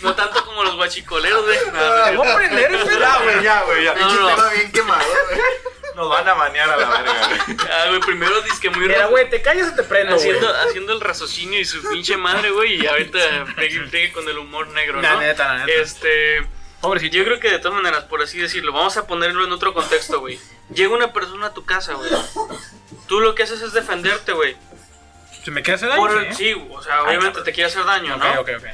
[0.01, 1.57] no tanto como los guachicoleros, güey.
[1.71, 1.71] No,
[2.03, 3.83] Te no, voy a prender, Ya, güey, ya, güey.
[3.83, 3.93] Ya.
[3.93, 4.27] No, Pinche no.
[4.35, 5.41] tema bien quemado, güey.
[5.95, 7.57] Nos van a banear a la verga, güey.
[7.69, 10.29] Ah, güey, primero dice que muy Mira, güey, te callas o te prendo, güey.
[10.29, 13.19] haciendo, haciendo el raciocinio y su pinche madre, güey, y ahorita
[13.55, 15.19] pegue, pegue con el humor negro, La ¿no?
[15.19, 15.71] neta, la neta.
[15.81, 16.47] Este.
[16.79, 19.73] Pobrecito, yo creo que de todas maneras, por así decirlo, vamos a ponerlo en otro
[19.73, 20.39] contexto, güey.
[20.73, 22.09] Llega una persona a tu casa, güey.
[23.07, 24.55] Tú lo que haces es defenderte, güey.
[25.43, 25.99] ¿Se me queda ese daño?
[26.01, 26.53] Por- Sí.
[26.53, 28.41] Sí, o sea, obviamente te quiere hacer daño, Ok, ¿no?
[28.41, 28.65] ok, ok.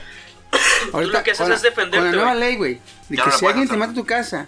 [0.94, 2.80] Ahorita, lo que haces la- es defenderte, Con la nueva ley, güey.
[3.10, 4.48] De Ya que no si alguien te mata a tu casa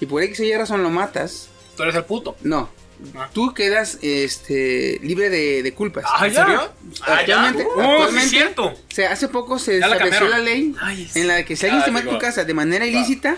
[0.00, 2.36] y por X o Y razón lo matas, Tú eres el puto.
[2.42, 2.70] no.
[3.16, 3.28] Ah.
[3.32, 6.04] Tú quedas este, libre de, de culpas.
[6.08, 6.72] Ah, ¿en serio?
[7.04, 8.66] Actualmente, Uh, actualmente es cierto.
[8.66, 10.44] o sea, hace poco se Ya la estableció cambiaron.
[10.46, 11.20] la ley Ay, sí.
[11.20, 12.86] en la de que si alguien Ah, te mata a tu digo, casa de manera
[12.86, 13.36] ilícita,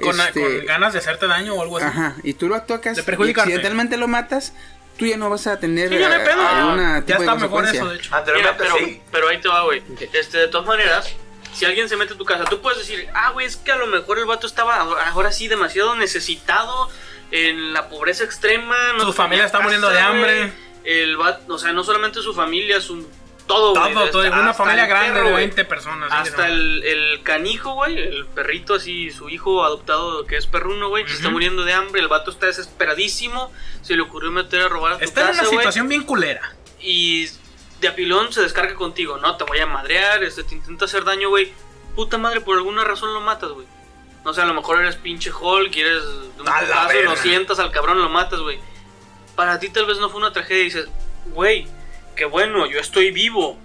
[0.00, 1.86] Con, este, con ganas de hacerte daño o algo así.
[1.86, 4.52] ajá, y tú lo atacas y accidentalmente lo matas,
[4.98, 6.46] tú ya no vas a tener Sí, ya eh, pedo.
[6.46, 7.80] alguna ya tipo de está mejor consecuencia.
[7.80, 8.08] eso, de hecho.
[8.10, 9.02] Mira, Anteriormente pero, sí.
[9.12, 9.82] pero ahí te va, güey.
[10.12, 11.14] Este, de todas maneras,
[11.54, 13.76] si alguien se mete a tu casa, tú puedes decir, ah, güey, es que a
[13.76, 16.90] lo mejor el vato estaba ahora sí demasiado necesitado,
[17.30, 18.76] en la pobreza extrema.
[18.96, 20.52] No Su familia está casa, muriendo de hambre.
[20.84, 23.06] El vato, o sea, no solamente su familia, su.
[23.48, 23.94] Todo, güey.
[23.94, 24.22] Todo, todo.
[24.22, 25.46] Hasta- Una hasta familia grande perro, de güey.
[25.46, 26.12] 20 personas.
[26.12, 30.88] Hasta sí, el, el canijo, güey, el perrito así, su hijo adoptado que es perruno,
[30.90, 33.50] güey, se está muriendo de hambre, el vato está desesperadísimo,
[33.82, 36.04] se le ocurrió meter a robar a tu Está en casa, una güey, situación bien
[36.04, 36.54] culera.
[36.80, 37.26] y
[37.80, 41.28] de apilón se descarga contigo, no, te voy a madrear, este, te intenta hacer daño,
[41.28, 41.52] güey,
[41.94, 43.66] puta madre, por alguna razón lo matas, güey.
[44.24, 48.00] No sé, a lo mejor eres pinche Hulk, quieres un putazo, lo sientas al cabrón,
[48.02, 48.58] lo matas, güey.
[49.36, 50.88] Para ti tal vez no fue una tragedia y dices,
[51.26, 51.66] güey,
[52.18, 53.58] qué bueno, yo estoy vivo.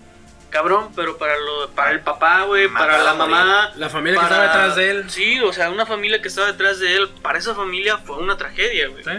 [0.52, 4.44] Cabrón, pero para lo, para el papá, güey, para la mamá, La familia que estaba
[4.44, 5.10] detrás de él.
[5.10, 8.38] Sí, o sea, una familia que estaba detrás de él, para esa familia fue una
[8.38, 9.04] tragedia, güey.
[9.04, 9.10] ¿sí?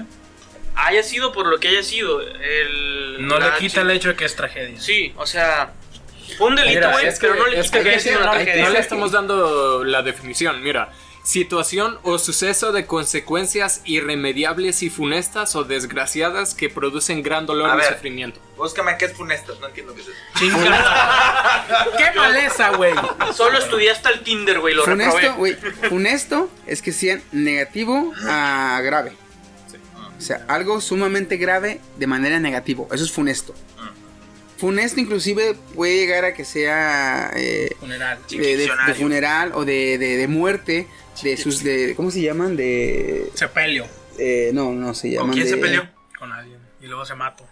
[0.77, 2.21] Haya sido por lo que haya sido.
[2.21, 4.81] El, No le quita el hecho de que es tragedia.
[4.81, 5.73] Sí, o sea,
[6.39, 8.21] fue un delito, güey, que- pero no le es quita que que haya hay sido
[8.21, 8.65] una tragedia.
[8.65, 10.63] no le estamos dando la definición.
[10.63, 10.91] Mira,
[11.25, 17.75] situación o suceso de consecuencias irremediables y funestas o desgraciadas que producen gran dolor A
[17.75, 17.95] y ver.
[17.95, 18.41] sufrimiento.
[18.57, 19.57] Búscame qué es funesto.
[19.61, 20.17] No entiendo qué es eso.
[20.39, 21.89] Chingada.
[21.99, 22.95] ¡Qué maleza, güey!
[23.35, 25.57] Solo estudié hasta el Tinder, güey, lo Funesto, güey,
[25.89, 29.13] funesto es que sea negativo a grave.
[30.17, 32.87] O sea, algo sumamente grave de manera negativo.
[32.93, 33.55] Eso es funesto.
[34.57, 38.19] Funesto inclusive puede llegar a que sea eh, Funeral.
[38.31, 38.57] eh, de,
[38.87, 40.87] de funeral o de, de, de muerte
[41.23, 42.57] de sus de ¿cómo se llaman?
[42.57, 43.87] de Sepelio.
[44.19, 45.89] eh, no, no se llaman ¿Con quién se peleó?
[46.19, 46.59] Con alguien.
[46.81, 47.47] Y luego se mató.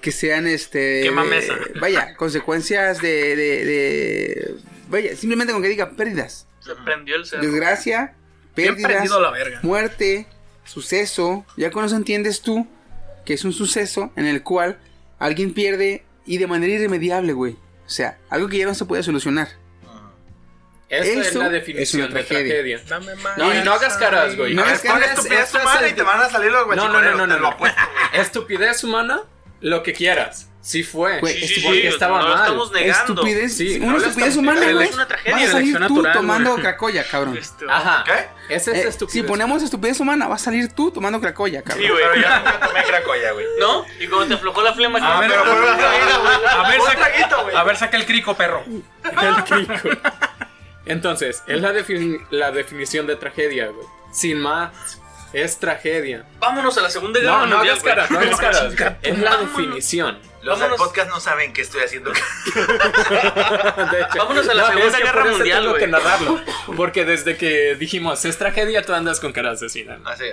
[0.00, 1.54] que sean este Quema mesa.
[1.80, 4.54] vaya, consecuencias de, de, de-
[4.88, 7.42] vaya, simplemente con que diga pérdidas, Se prendió el cerro.
[7.42, 8.14] desgracia,
[8.54, 9.60] pérdidas, la verga.
[9.62, 10.26] muerte,
[10.64, 12.66] suceso, ya con eso entiendes tú
[13.24, 14.78] que es un suceso en el cual
[15.18, 17.54] alguien pierde y de manera irremediable, güey.
[17.86, 19.48] O sea, algo que ya no se puede solucionar.
[20.88, 22.82] Esa es la es definición de tragedia.
[22.84, 23.36] tragedia.
[23.36, 24.54] No, y no hagas caras, güey.
[24.54, 27.38] No hagas caras, estupidez humana y te van a salir los No, no, no, no,
[27.38, 27.56] no.
[28.12, 29.22] Estupidez humana,
[29.60, 30.50] lo que quieras.
[30.66, 31.20] Sí fue.
[31.20, 32.42] Güey, Sí, sí, porque sí, estaba no lo mal.
[32.44, 33.12] estamos negando.
[33.12, 34.92] Estupidez, Sí, una no estupidez humana, es güey.
[34.94, 37.36] una tragedia, Vas a salir tú natural, tomando cracoya, cabrón.
[37.36, 38.02] Este, Ajá.
[38.06, 38.54] ¿Qué?
[38.54, 39.12] Esa es Eh, estupidez.
[39.12, 41.88] si ponemos estupidez humana, va a salir tú tomando cracoya, Sí, cabrón.
[41.90, 42.02] güey.
[42.02, 43.46] Pero yo nunca tomé cracoya, güey.
[43.60, 43.84] ¿No?
[44.00, 45.28] Y cuando te aflojó la flema, A ¿qué?
[45.28, 45.52] ver, pero.
[45.68, 48.64] A ver, saca, traguito, a ver, saca el crico, perro.
[49.04, 49.90] El crico.
[50.86, 53.86] Entonces, es la, defini- la definición de tragedia, güey.
[54.12, 54.98] Sin más,
[55.32, 56.24] es tragedia.
[56.38, 58.28] vámonos a la segunda guerra No, no mundial, caras, no güey.
[58.28, 58.68] hagas caras.
[58.70, 60.18] Chinga tu Es la definición.
[60.44, 62.12] Los del podcast no saben qué estoy haciendo.
[62.14, 65.80] De hecho, Vámonos a la no, Segunda es que Guerra por eso Mundial, tengo güey.
[65.84, 66.40] que narrarlo.
[66.76, 69.98] Porque desde que dijimos es tragedia, tú andas con cara asesina.
[70.04, 70.24] Así.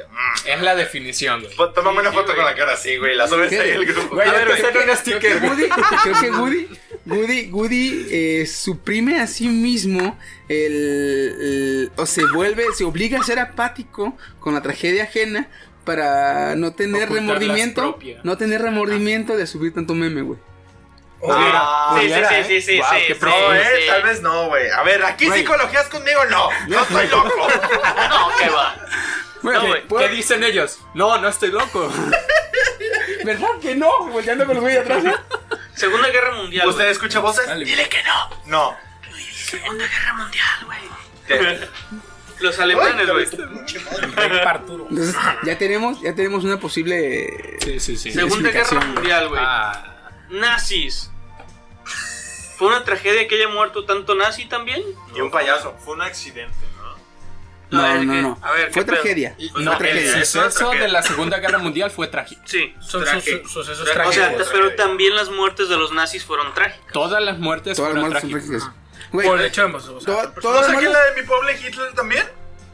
[0.45, 1.55] Es la definición, güey.
[1.55, 3.15] Pues Tómame una Sí, foto con la cara así, güey.
[3.15, 4.15] La subes ahí al grupo.
[4.15, 4.49] Güey, A ya ver,
[4.89, 5.47] un sticker, creo que.
[5.47, 5.69] Woody,
[6.03, 6.67] creo que Woody,
[7.05, 10.17] Woody, Woody eh, suprime a sí mismo
[10.49, 10.57] el,
[11.41, 15.49] el- o se vuelve, se obliga a ser apático con la tragedia ajena
[15.85, 20.39] para no tener Ocultar remordimiento, no tener remordimiento de subir tanto meme, güey.
[21.29, 22.43] Ah, Sí, sí, ¿eh?
[22.47, 23.87] sí, sí, sí, qué sí, No, eh, sí.
[23.87, 24.69] tal vez no, güey.
[24.71, 26.49] A ver, aquí psicologías conmigo, no.
[26.67, 27.29] No estoy loco.
[28.09, 28.75] No, ¿qué va?
[29.43, 29.83] No, güey.
[29.87, 30.79] ¿Qué dicen ellos?
[30.93, 31.91] No, no estoy loco.
[33.25, 34.07] ¿Verdad que no?
[34.07, 35.03] Volteando con los güeyes atrás.
[35.75, 36.67] Segunda Guerra Mundial.
[36.67, 37.45] ¿Usted escucha voces?
[37.47, 38.29] Dale, Dile que no.
[38.47, 38.77] No.
[39.31, 41.59] Segunda Guerra Mundial, güey.
[42.41, 43.25] Los alemanes, güey.
[44.89, 47.57] Entonces, ya tenemos, ya tenemos una posible.
[47.63, 48.11] Sí, sí, sí.
[48.11, 49.41] Segunda Guerra Mundial, güey.
[49.43, 51.11] Ah, Nazis.
[52.57, 54.83] ¿Fue una tragedia que haya muerto tanto nazi también?
[55.15, 55.75] Y un payaso.
[55.83, 56.91] Fue un accidente, ¿no?
[57.79, 58.39] No, A ver, no, no.
[58.43, 59.33] A ver, Fue tragedia.
[59.39, 60.11] y- Fue no, el tragedia.
[60.15, 62.41] una suceso de la Segunda Guerra Mundial fue trágico.
[62.45, 62.75] Sí.
[62.81, 64.49] Son su- sucesos traje- O sea, trágicos.
[64.51, 66.91] pero también las muertes de los nazis fueron trágicas.
[66.93, 68.69] Todas las muertes Todas las fueron son trágicas.
[69.11, 71.53] Güey, Por hecho, hemos- o sea, to- ¿No todas las saqué la de mi pobre
[71.59, 72.23] Hitler también?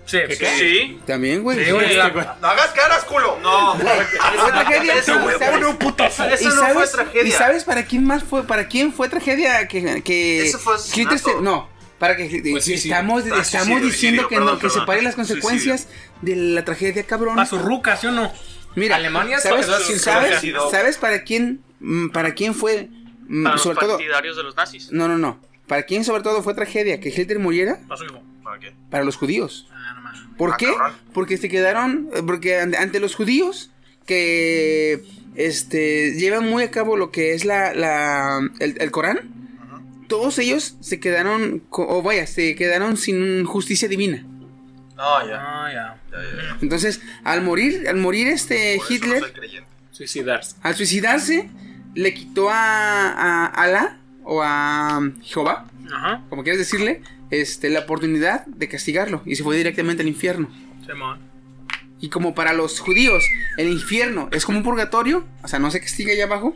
[0.05, 0.39] sí, ¿Qué, sí.
[0.39, 0.57] qué?
[0.57, 0.99] Sí.
[1.05, 1.63] También, güey.
[1.65, 3.37] Sí, güey, la- No hagas caras, culo.
[3.41, 3.75] No.
[3.77, 4.93] Fue tragedia.
[4.95, 5.51] Eso, güey, ¿sabes?
[5.51, 6.29] pone un putazo.
[6.29, 7.23] ¿Y Eso no fue tragedia.
[7.27, 8.43] ¿Y sabes para quién más fue?
[8.43, 11.15] ¿Para quién fue tragedia que, que Eso fue asesinato.
[11.15, 12.89] Hitler se- no, para que Pues sí, sí.
[12.89, 14.79] estamos, Ah, estamos suicidio, diciendo suicidio, que perdón, no, que perdón.
[14.81, 15.87] separe las consecuencias
[16.21, 17.35] de la tragedia, cabrón.
[17.35, 18.31] Pa' su ruca, ¿sí o no?
[18.75, 20.69] Mira, Alemania se ¿sabes, quedó sin ¿sabes, suicidio.
[20.69, 22.89] ¿sabes para quién mm, para quién fue
[23.27, 24.91] mm, Para los sobre todo partidarios de los nazis.
[24.91, 25.39] No, no, no.
[25.67, 27.79] ¿Para quién sobre todo fue tragedia que Hitler muriera?
[27.87, 28.21] Pa' su hijo.
[28.43, 28.73] ¿Para qué?
[28.89, 29.67] Para los judíos.
[29.71, 30.37] Ah, no.
[30.37, 30.67] ¿Por Ah, qué?
[30.67, 30.93] cabrón.
[31.13, 33.71] Porque se quedaron, eh, porque ante, los judíos
[34.05, 35.03] que
[35.35, 39.19] este llevan muy a cabo lo que es la, la el, el Corán,
[40.07, 44.23] todos ellos se quedaron, o vaya, se quedaron sin justicia divina.
[44.95, 45.35] No, ya.
[45.37, 46.57] Ah, ya.
[46.61, 49.33] Entonces, al morir, al morir este Por eso no Hitler.
[49.91, 50.55] Suicidarse.
[50.61, 51.49] al suicidarse,
[51.93, 56.21] le quitó a, a Alá o a Jehová, Ajá.
[56.29, 57.01] como quieras decirle,
[57.31, 60.49] este, la oportunidad de castigarlo y se fue directamente al infierno.
[60.85, 61.19] Simón.
[61.99, 63.23] Y como para los judíos
[63.57, 66.55] el infierno es como un purgatorio, o sea, no se castiga allá abajo,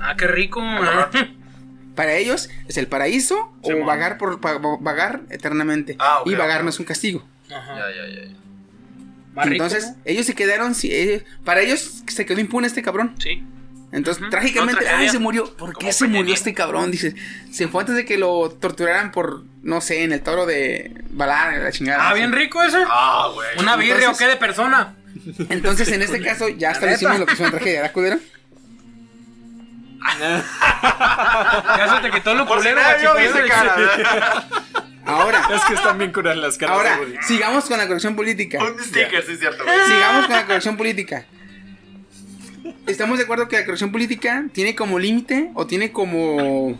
[0.00, 0.60] Ah, qué rico.
[0.62, 1.10] ah.
[1.94, 4.40] para ellos es el paraíso o vagar por
[4.80, 5.96] vagar eternamente.
[5.98, 7.24] Ah, y vagar no es un castigo.
[7.54, 7.76] Ajá.
[7.76, 9.42] Ya, ya, ya.
[9.44, 9.96] rico, Entonces, ¿no?
[10.04, 13.14] ellos se quedaron si- ellos- para ellos se quedó impune este cabrón.
[13.18, 13.42] Sí.
[13.92, 15.54] Entonces, trágicamente, ay, se murió.
[15.54, 16.90] ¿Por qué se murió este cabrón?
[16.90, 17.14] Dice,
[17.50, 21.58] se fue antes de que lo torturaran por, no sé, en el toro de Balar,
[21.58, 22.02] la chingada.
[22.04, 22.18] Ah, así.
[22.20, 22.82] bien rico ese.
[22.88, 23.48] Ah, güey.
[23.58, 24.96] ¿Una birria o qué de persona?
[25.50, 28.18] Entonces, en este caso, ya establecimos lo que es una tragedia, ¿verdad, culero?
[30.82, 32.80] Ya se te quitó lo culero.
[35.04, 36.76] Ahora, Es que están bien curadas las caras.
[36.76, 38.58] ahora, sigamos con la corrección política.
[38.62, 39.64] Un sticker, sí es cierto.
[39.86, 41.26] Sigamos con la corrección política.
[42.86, 46.78] Estamos de acuerdo que la corrección política tiene como límite o tiene como.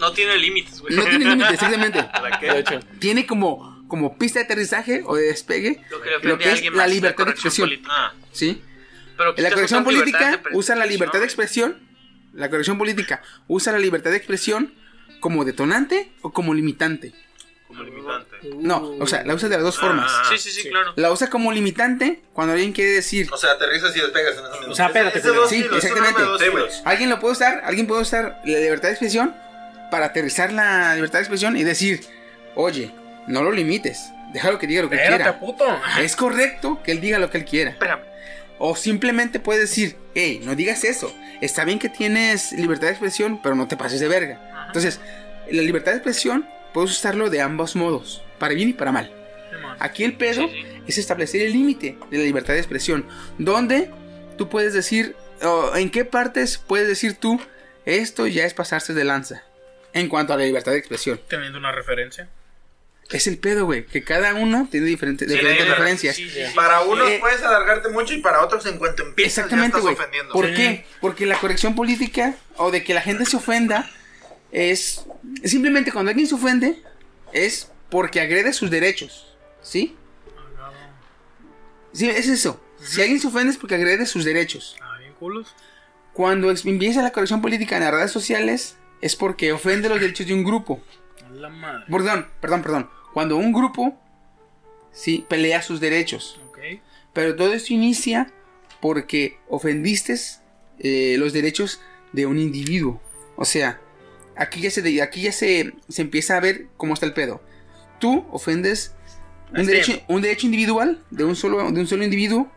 [0.00, 0.94] No tiene límites, güey.
[0.94, 2.02] No tiene límite, exactamente.
[2.12, 2.46] ¿Para qué?
[2.52, 6.64] De hecho, Tiene como, como pista de aterrizaje o de despegue Lo que lo es
[6.64, 7.70] la más, libertad de expresión.
[7.88, 8.62] Ah, ¿Sí?
[9.16, 12.32] Pero En la corrección política de usa la libertad de expresión, expresión.
[12.34, 14.74] La corrección política usa la libertad de expresión
[15.20, 17.14] como detonante o como limitante.
[17.66, 18.35] como limitante.
[18.56, 20.10] No, o sea, la usa de las dos formas.
[20.14, 20.22] Ah.
[20.30, 20.92] Sí, sí, sí, claro.
[20.96, 23.28] La usa como limitante cuando alguien quiere decir.
[23.32, 24.70] O sea, aterrizas y despegas en minuto.
[24.70, 26.20] O sea, espérate, Sí, un exactamente.
[26.38, 26.80] Sí.
[26.84, 29.34] Alguien lo puede usar, alguien puede usar la libertad de expresión
[29.90, 32.00] para aterrizar la libertad de expresión y decir,
[32.54, 32.90] oye,
[33.28, 35.40] no lo limites, déjalo que diga lo que Espérate, quiera.
[35.40, 35.64] puto.
[36.00, 37.70] Es correcto que él diga lo que él quiera.
[37.70, 38.02] Espérame.
[38.58, 41.14] O simplemente puede decir, hey, no digas eso.
[41.40, 44.64] Está bien que tienes libertad de expresión, pero no te pases de verga.
[44.66, 44.98] Entonces,
[45.50, 49.12] la libertad de expresión puedes usarlo de ambos modos, para bien y para mal.
[49.78, 50.64] Aquí el Sí, sí.
[50.86, 53.06] es establecer el límite de la libertad de expresión,
[53.38, 53.90] donde
[54.38, 57.40] tú puedes decir, o en qué partes puedes decir tú,
[57.84, 59.44] esto ya es pasarse de lanza,
[59.92, 61.20] en cuanto a la libertad de expresión.
[61.28, 62.28] Teniendo una referencia.
[63.10, 65.78] Es el pedo, güey, que cada uno tiene diferentes, Sí, diferentes claro.
[65.78, 66.16] referencias.
[66.16, 66.52] Sí, sí, sí.
[66.56, 69.94] Para unos Eh, puedes alargarte mucho y para otros en cuanto empiezas Exactamente, ya estás
[70.00, 70.32] ofendiendo.
[70.32, 70.54] ¿Por Sí.
[70.54, 70.84] qué?
[71.00, 73.88] Porque la corrección política o de que la gente se ofenda
[74.50, 75.04] es
[75.44, 76.82] simplemente cuando alguien se ofende
[77.32, 79.96] es porque agrede sus derechos, ¿sí?
[81.92, 82.60] Sí, es eso.
[82.78, 84.76] Si alguien se ofende es porque agrede sus derechos.
[84.82, 85.54] Ah, bien culos.
[86.12, 90.34] Cuando empieza la corrección política en las redes sociales es porque ofende los derechos de
[90.34, 90.82] un grupo.
[91.32, 91.84] La madre.
[91.90, 92.90] Perdón, perdón, perdón.
[93.12, 93.98] Cuando un grupo
[94.92, 96.40] sí pelea sus derechos.
[96.48, 96.58] Ok.
[97.12, 98.30] Pero todo esto inicia
[98.80, 100.16] porque ofendiste
[100.78, 101.80] eh, los derechos
[102.12, 103.00] de un individuo.
[103.36, 103.80] O sea,
[104.36, 107.40] aquí ya se, aquí ya se, se empieza a ver cómo está el pedo.
[107.98, 108.94] Tú ofendes
[109.56, 112.50] un derecho, un derecho individual de un, solo, de un solo individuo.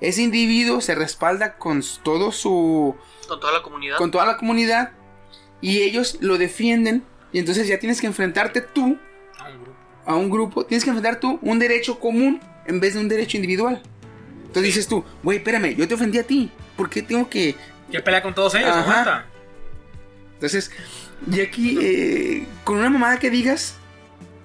[0.00, 2.94] Ese individuo se respalda con todo su,
[3.28, 3.96] Con toda la comunidad.
[3.96, 4.92] con toda la comunidad
[5.62, 7.02] y ellos lo defienden
[7.32, 8.98] y entonces ya tienes que enfrentarte tú
[10.04, 10.64] A un grupo.
[10.66, 13.82] tienes que enfrentar tú un derecho común en vez de un derecho individual.
[14.40, 17.54] Entonces dices tú, güey, espérame, yo te ofendí a ti, ¿por qué tengo que...?
[17.90, 18.74] Ya pelea con todos ellos.
[20.34, 20.70] Entonces,
[21.30, 23.76] y aquí, eh, con una mamada que digas,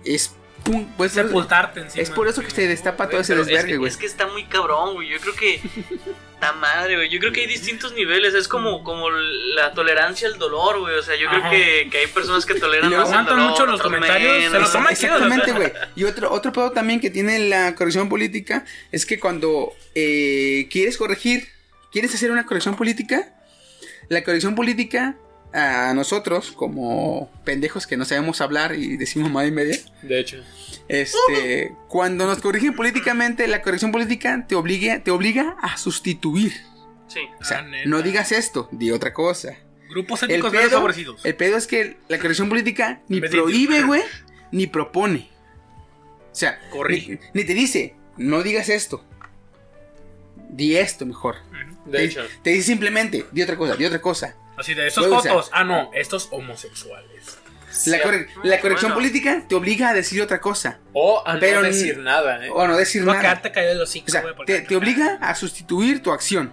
[0.05, 2.03] es pum, pues Sepultarte encima.
[2.03, 3.89] es por eso que se destapa todo ese es desvergue, que, güey.
[3.89, 5.09] es que está muy cabrón, güey.
[5.09, 5.61] Yo creo que.
[6.39, 7.09] Ta madre, güey.
[7.09, 8.33] Yo creo que hay distintos niveles.
[8.33, 10.95] Es como, como la tolerancia al dolor, güey.
[10.95, 13.65] O sea, yo creo que, que hay personas que toleran más el aguantan dolor, mucho
[13.67, 14.91] los comentarios, se los toman.
[14.91, 15.71] Exactamente, güey.
[15.95, 20.97] Y otro, otro pedo también que tiene la corrección política es que cuando eh, quieres
[20.97, 21.47] corregir,
[21.91, 23.35] quieres hacer una corrección política,
[24.09, 25.17] la corrección política
[25.53, 30.37] a nosotros, como pendejos que no sabemos hablar y decimos más y media, De hecho.
[30.87, 36.53] este, cuando nos corrigen políticamente, la corrección política te obliga, te obliga a sustituir.
[37.07, 37.19] Sí.
[37.41, 39.57] O sea, Ah, no digas esto, di otra cosa.
[39.89, 41.25] Grupos El étnicos menos pedo, favorecidos.
[41.25, 44.01] el pedo es que la corrección política ni prohíbe, güey,
[44.51, 45.29] ni propone.
[46.31, 47.19] O sea, Corrige.
[47.33, 49.03] Ni, ni te dice, no digas esto.
[50.49, 51.35] Di esto mejor.
[51.85, 52.21] De te, hecho.
[52.41, 54.35] te dice simplemente, di otra cosa, di otra cosa.
[54.61, 55.49] Así de estos.
[55.51, 57.37] Ah, no, estos homosexuales.
[57.85, 58.95] La, corre- la corrección bueno.
[58.95, 60.79] política te obliga a decir otra cosa.
[60.93, 62.49] O a no decir nada, ¿eh?
[62.49, 63.41] O a no decir No nada.
[63.41, 66.51] callado de los hocico, O sea, güey, porque- te, te obliga a sustituir tu acción.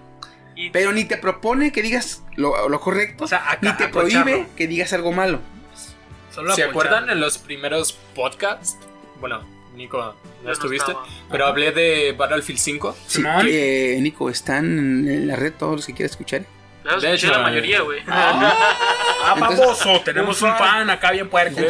[0.54, 3.88] Y- Pero ni te propone que digas lo, lo correcto, O sea, a- ni te
[3.88, 5.40] prohíbe que digas algo malo.
[6.32, 8.76] Solo ¿Se acuerdan en los primeros podcasts?
[9.20, 9.44] Bueno,
[9.74, 10.14] Nico, no
[10.44, 11.06] no estuviste, estaba.
[11.30, 12.96] pero hablé de Battlefield 5.
[13.08, 16.42] Sí, eh, Nico, están en la red todos los que quieran escuchar.
[16.88, 18.00] Claro, De hecho, la mayoría, güey.
[18.06, 21.60] Ah, Entonces- baboso, tenemos un fan acá bien puerco.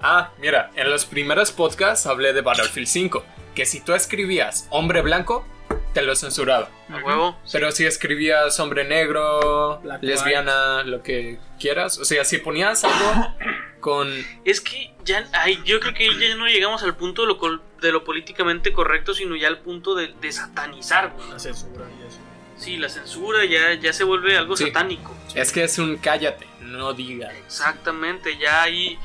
[0.00, 3.24] Ah, mira, en los primeros podcasts hablé de Battlefield 5,
[3.54, 5.44] que si tú escribías hombre blanco,
[5.92, 6.70] te lo censuraba.
[6.88, 7.36] A huevo.
[7.50, 13.34] Pero si escribías hombre negro, Black, lesbiana, lo que quieras, o sea, si ponías algo
[13.80, 14.08] con...
[14.44, 17.92] Es que ya, ay, yo creo que ya no llegamos al punto de lo, de
[17.92, 21.28] lo políticamente correcto, sino ya al punto de, de satanizar, güey.
[21.30, 22.18] La censura y eso.
[22.58, 24.66] Sí, la censura ya, ya se vuelve algo Sí.
[24.66, 25.14] satánico.
[25.34, 27.32] Es que es un cállate, no digas.
[27.46, 28.98] Exactamente, ya ahí,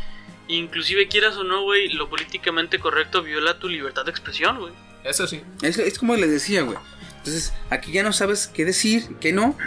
[0.48, 4.74] inclusive quieras o no, güey, lo políticamente correcto viola tu libertad de expresión, güey.
[5.04, 5.42] Eso sí.
[5.62, 6.78] Es, es como les decía, güey.
[7.18, 9.58] Entonces, aquí ya no sabes qué decir, qué no,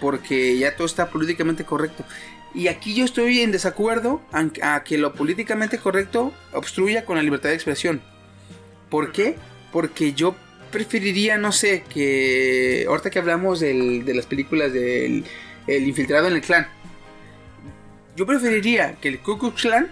[0.00, 2.04] porque ya todo está políticamente correcto.
[2.54, 7.22] Y aquí yo estoy en desacuerdo a, a que lo políticamente correcto obstruya con la
[7.22, 8.00] libertad de expresión.
[8.90, 9.36] ¿Por qué?
[9.72, 10.36] Porque yo
[10.74, 15.24] preferiría, no sé, que ahorita que hablamos del- de las películas del
[15.66, 16.66] el infiltrado en el clan,
[18.16, 19.88] yo preferiría que el Ku Klux Klan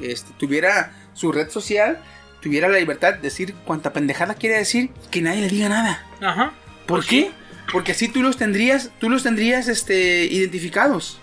[0.00, 1.98] este, tuviera su red social,
[2.40, 6.04] tuviera la libertad de decir cuanta pendejada quiere decir, que nadie le diga nada.
[6.20, 6.52] Ajá.
[6.86, 7.30] ¿Por Pues qué?
[7.72, 11.18] Porque así tú los tendrías, tú los tendrías este, identificados.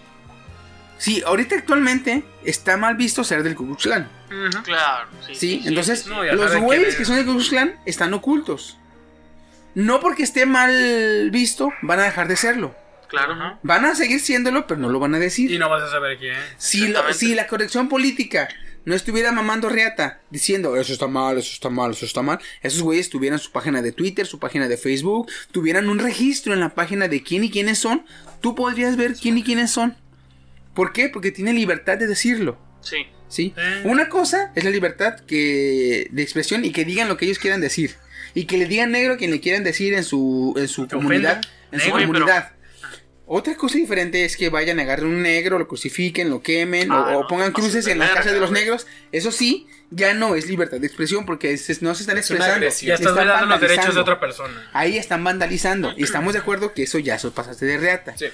[0.98, 4.10] Sí, ahorita actualmente está mal visto ser del Ku Klux Klan.
[4.64, 5.36] Claro, sí.
[5.36, 8.78] Sí, entonces No, los güeyes que son del Ku Klux Klan están ocultos.
[9.76, 12.76] No porque esté mal visto, van a dejar de serlo.
[13.08, 13.60] Claro, Ajá.
[13.64, 15.52] Van a seguir siéndolo, pero no lo van a decir.
[15.52, 16.36] Y no vas a saber quién.
[16.58, 17.20] Si, la- Exactamente.
[17.20, 18.50] si la corrección política
[18.86, 22.82] no estuviera mamando reata diciendo eso está mal, eso está mal, eso está mal, esos
[22.82, 26.70] güeyes tuvieran su página de Twitter, su página de Facebook, tuvieran un registro en la
[26.70, 28.06] página de quién y quiénes son,
[28.42, 29.96] tú podrías ver quién y quiénes son.
[30.74, 31.08] ¿Por qué?
[31.08, 32.58] Porque tienen libertad de decirlo.
[32.82, 33.06] Sí.
[33.34, 33.54] ¿Sí?
[33.58, 33.82] Eh.
[33.86, 37.62] Una cosa es la libertad que, de expresión y que digan lo que ellos quieran
[37.62, 37.96] decir.
[38.36, 41.42] Y que le digan negro a quien le quieran decir en su, en su comunidad.
[41.72, 42.52] En su pero- comunidad.
[43.26, 46.96] Otra cosa diferente es que vayan a agarrar un negro, lo crucifiquen, lo quemen o-
[46.96, 48.86] Ah, o, no, pongan cruces en verga, casas de los negros.
[49.14, 52.60] Eso sí, ya no es libertad de expresión porque es- no se están Es expresando.
[52.62, 54.70] Ya estás están violando los derechos de otra persona.
[54.74, 55.94] Ahí están vandalizando.
[55.98, 58.16] Y estamos de acuerdo que eso ya eso pasaste de reata.
[58.18, 58.26] Sí.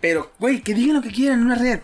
[0.00, 1.80] Pero, güey, que digan lo que quieran en una red.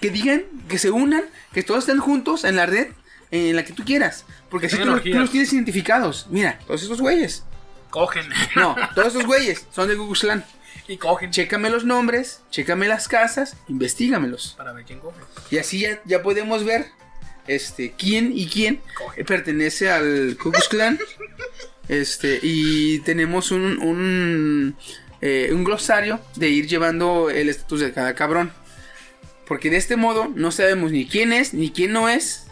[0.00, 2.88] Que digan, que se unan, que todos estén juntos en la red
[3.30, 4.24] en la que tú quieras.
[4.50, 5.18] Porque así tú, los- tú orgías.
[5.20, 6.26] los tienes identificados.
[6.30, 7.44] Mira, todos estos güeyes.
[7.90, 8.26] Cogen.
[8.56, 10.44] No, todos estos güeyes son de Google Clan.
[10.86, 11.30] y cogen.
[11.30, 14.54] Chécame los nombres, chécame las casas, investigamelos.
[14.56, 15.18] Para ver quién coge.
[15.50, 16.86] Y así ya, ya podemos ver
[17.46, 18.80] este, quién y quién
[19.26, 20.98] pertenece al Ku Klan.
[21.88, 24.76] Este, y tenemos un, un,
[25.22, 28.52] eh, un glosario de ir llevando el estatus de cada cabrón.
[29.48, 32.44] Porque de este modo no sabemos ni quién es ni quién no es.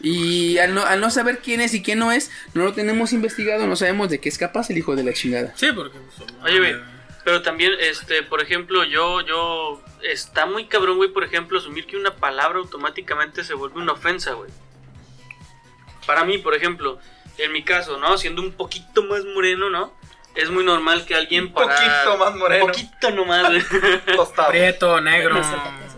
[0.00, 3.12] Y al no, al no saber quién es y quién no es, no lo tenemos
[3.12, 5.52] investigado, no sabemos de qué es capaz el hijo de la chingada.
[5.54, 5.98] Sí, porque.
[5.98, 6.74] pues, Oye, güey,
[7.24, 11.96] pero también, este, por ejemplo, yo, yo, está muy cabrón, güey, por ejemplo, asumir que
[11.96, 14.50] una palabra automáticamente se vuelve una ofensa, güey.
[16.06, 16.98] Para mí, por ejemplo,
[17.38, 18.16] en mi caso, ¿no?
[18.18, 19.92] Siendo un poquito más moreno, ¿no?
[20.34, 21.74] Es muy normal que alguien para...
[21.74, 22.66] poquito más moreno.
[22.66, 23.62] Poquito nomás, güey.
[24.16, 24.50] Tostado.
[24.50, 25.40] Prieto, negro.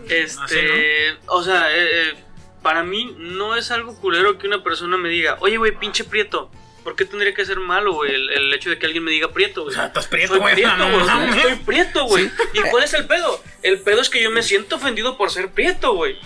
[0.09, 2.13] Este, Así, o sea, eh, eh,
[2.61, 6.51] para mí no es algo culero que una persona me diga, oye, güey, pinche prieto.
[6.83, 9.31] ¿Por qué tendría que ser malo, güey, el, el hecho de que alguien me diga
[9.31, 9.75] prieto, O güey?
[9.75, 10.53] sea, estás prieto, güey.
[10.55, 11.05] prieto, no güey.
[11.05, 11.35] mames.
[11.35, 12.31] Estoy prieto, güey.
[12.53, 13.43] ¿Y cuál es el pedo?
[13.61, 16.17] El pedo es que yo me siento ofendido por ser prieto, güey.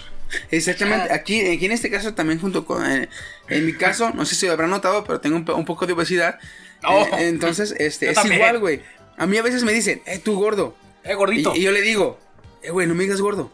[0.52, 3.10] Exactamente, aquí, aquí en este caso también junto con, eh,
[3.50, 5.86] en mi caso, no sé si lo habrán notado, pero tengo un, po- un poco
[5.86, 6.40] de obesidad.
[6.84, 7.04] Oh.
[7.18, 8.40] Eh, entonces, este, es también.
[8.40, 8.82] igual, güey.
[9.18, 10.76] A mí a veces me dicen, eh, tú gordo.
[11.04, 11.54] Eh, gordito.
[11.56, 12.20] Y, y yo le digo,
[12.64, 13.52] eh, güey, no me digas gordo.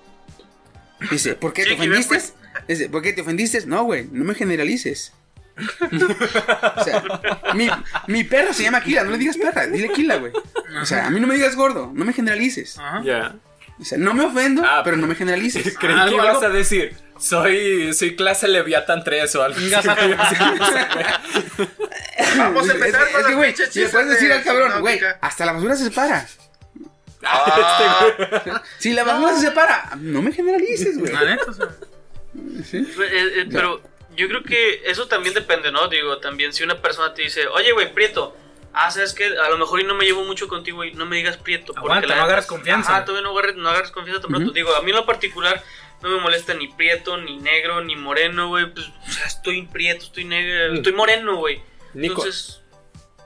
[1.11, 2.21] Dice, ¿por qué Sí, te que ofendiste?
[2.67, 3.65] Dice, ¿por qué te ofendiste?
[3.65, 5.13] No, güey, no me generalices.
[5.57, 7.03] o sea,
[7.53, 7.69] mi,
[8.07, 10.31] mi perro se llama Kila, no le digas perra, dile Kila, güey.
[10.81, 12.77] O sea, a mí no me digas gordo, no me generalices.
[13.03, 13.35] Ya.
[13.80, 15.77] O sea, no me ofendo, Ah, pero no me generalices.
[15.80, 19.69] Creí Algo- que ibas algo- a decir, soy, soy clase Leviathan 3 o algo así.
[22.38, 24.34] Vamos a empezar Es con que, los güey, pinches si le chistes puedes decir de
[24.35, 26.27] al cabrón, güey, hasta la basura se separa.
[27.23, 31.11] Ah, Si la basura se separa, no me generalices, güey.
[31.11, 31.67] La neta, o sea.
[32.73, 33.81] Eh, eh, pero
[34.15, 35.87] yo creo que eso también depende, ¿no?
[35.87, 38.35] Digo, también si una persona te dice, oye, güey, Prieto,
[38.73, 41.17] ah, sabes que a lo mejor y no me llevo mucho contigo y no me
[41.17, 41.73] digas Prieto.
[41.73, 42.91] porque Aguanta, la no agarres confianza.
[42.97, 44.51] Ajá, todavía no agarres, no agarres confianza tan pronto.
[44.51, 45.61] Digo, a mí en lo particular
[46.01, 48.71] no me molesta ni Prieto, ni negro, ni moreno, güey.
[48.71, 51.61] Pues, o sea, estoy Prieto, estoy negro, estoy moreno, güey.
[51.93, 52.61] Entonces,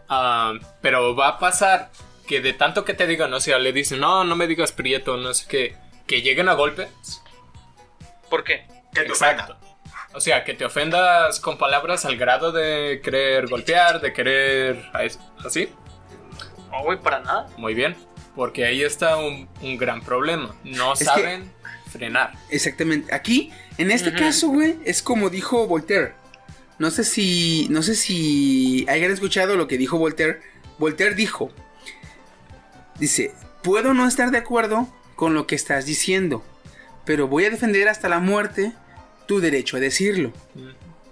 [0.10, 1.90] Ah, pero va a pasar
[2.28, 5.18] que de tanto que te digan, o sea, le dicen, no, no me digas prieto,
[5.18, 5.76] no sé qué,
[6.08, 6.90] que lleguen a golpes.
[8.30, 8.66] ¿por qué?
[8.94, 9.56] que te Exacto.
[10.16, 14.84] O sea, que te ofendas con palabras al grado de querer golpear, de querer...
[15.44, 15.70] ¿Así?
[16.72, 17.48] No, güey, para nada.
[17.58, 17.96] Muy bien.
[18.36, 20.56] Porque ahí está un, un gran problema.
[20.64, 21.52] No que- saben
[21.92, 22.34] frenar.
[22.50, 23.14] Exactamente.
[23.14, 24.20] Aquí, en este Ujú.
[24.20, 26.14] caso, güey, es como dijo Voltaire.
[26.80, 27.68] No sé si.
[27.70, 30.42] No sé si hayan escuchado lo que dijo Voltaire.
[30.78, 31.52] Voltaire dijo.
[33.00, 33.34] Dice.
[33.64, 36.44] Puedo no estar de acuerdo con lo que estás diciendo.
[37.06, 38.74] Pero voy a defender hasta la muerte
[39.26, 40.34] tu derecho a decirlo.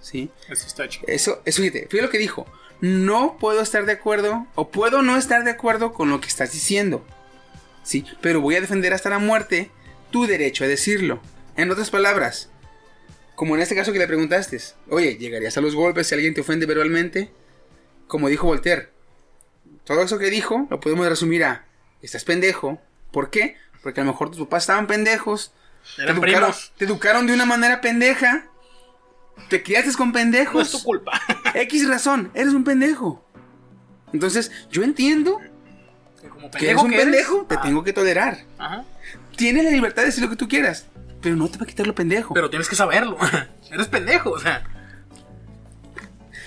[0.01, 0.29] ¿Sí?
[0.49, 1.05] Eso está chido.
[1.07, 2.45] Eso, eso fíjate, fíjate lo que dijo.
[2.81, 6.51] No puedo estar de acuerdo, o puedo no estar de acuerdo con lo que estás
[6.51, 7.05] diciendo.
[7.83, 9.69] Sí, pero voy a defender hasta la muerte
[10.09, 11.21] tu derecho a decirlo.
[11.55, 12.49] En otras palabras,
[13.35, 14.59] como en este caso que le preguntaste,
[14.89, 17.31] oye, ¿llegarías a los golpes si alguien te ofende verbalmente?
[18.07, 18.89] Como dijo Voltaire,
[19.85, 21.65] todo eso que dijo lo podemos resumir a,
[22.01, 22.81] estás pendejo.
[23.11, 23.55] ¿Por qué?
[23.83, 25.53] Porque a lo mejor tus papás estaban pendejos,
[25.95, 26.73] te educaron, primos.
[26.77, 28.45] te educaron de una manera pendeja,
[29.49, 30.53] te criaste con pendejos.
[30.55, 31.19] No es tu culpa.
[31.55, 33.25] X razón, eres un pendejo.
[34.13, 35.39] Entonces, yo entiendo
[36.29, 37.05] Como que eres un que eres.
[37.05, 38.39] pendejo, te Ah, tengo que tolerar.
[38.57, 38.85] Ajá.
[39.35, 40.85] Tienes la libertad de decir lo que tú quieras,
[41.21, 42.33] pero no te va a quitar lo pendejo.
[42.33, 43.17] Pero tienes que saberlo.
[43.71, 44.63] eres pendejo, o sea.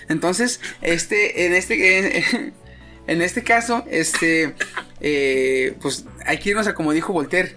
[0.09, 2.55] Entonces, este, en este, en
[3.06, 4.55] este caso, este,
[5.01, 7.56] eh, pues hay que irnos a como dijo Voltaire.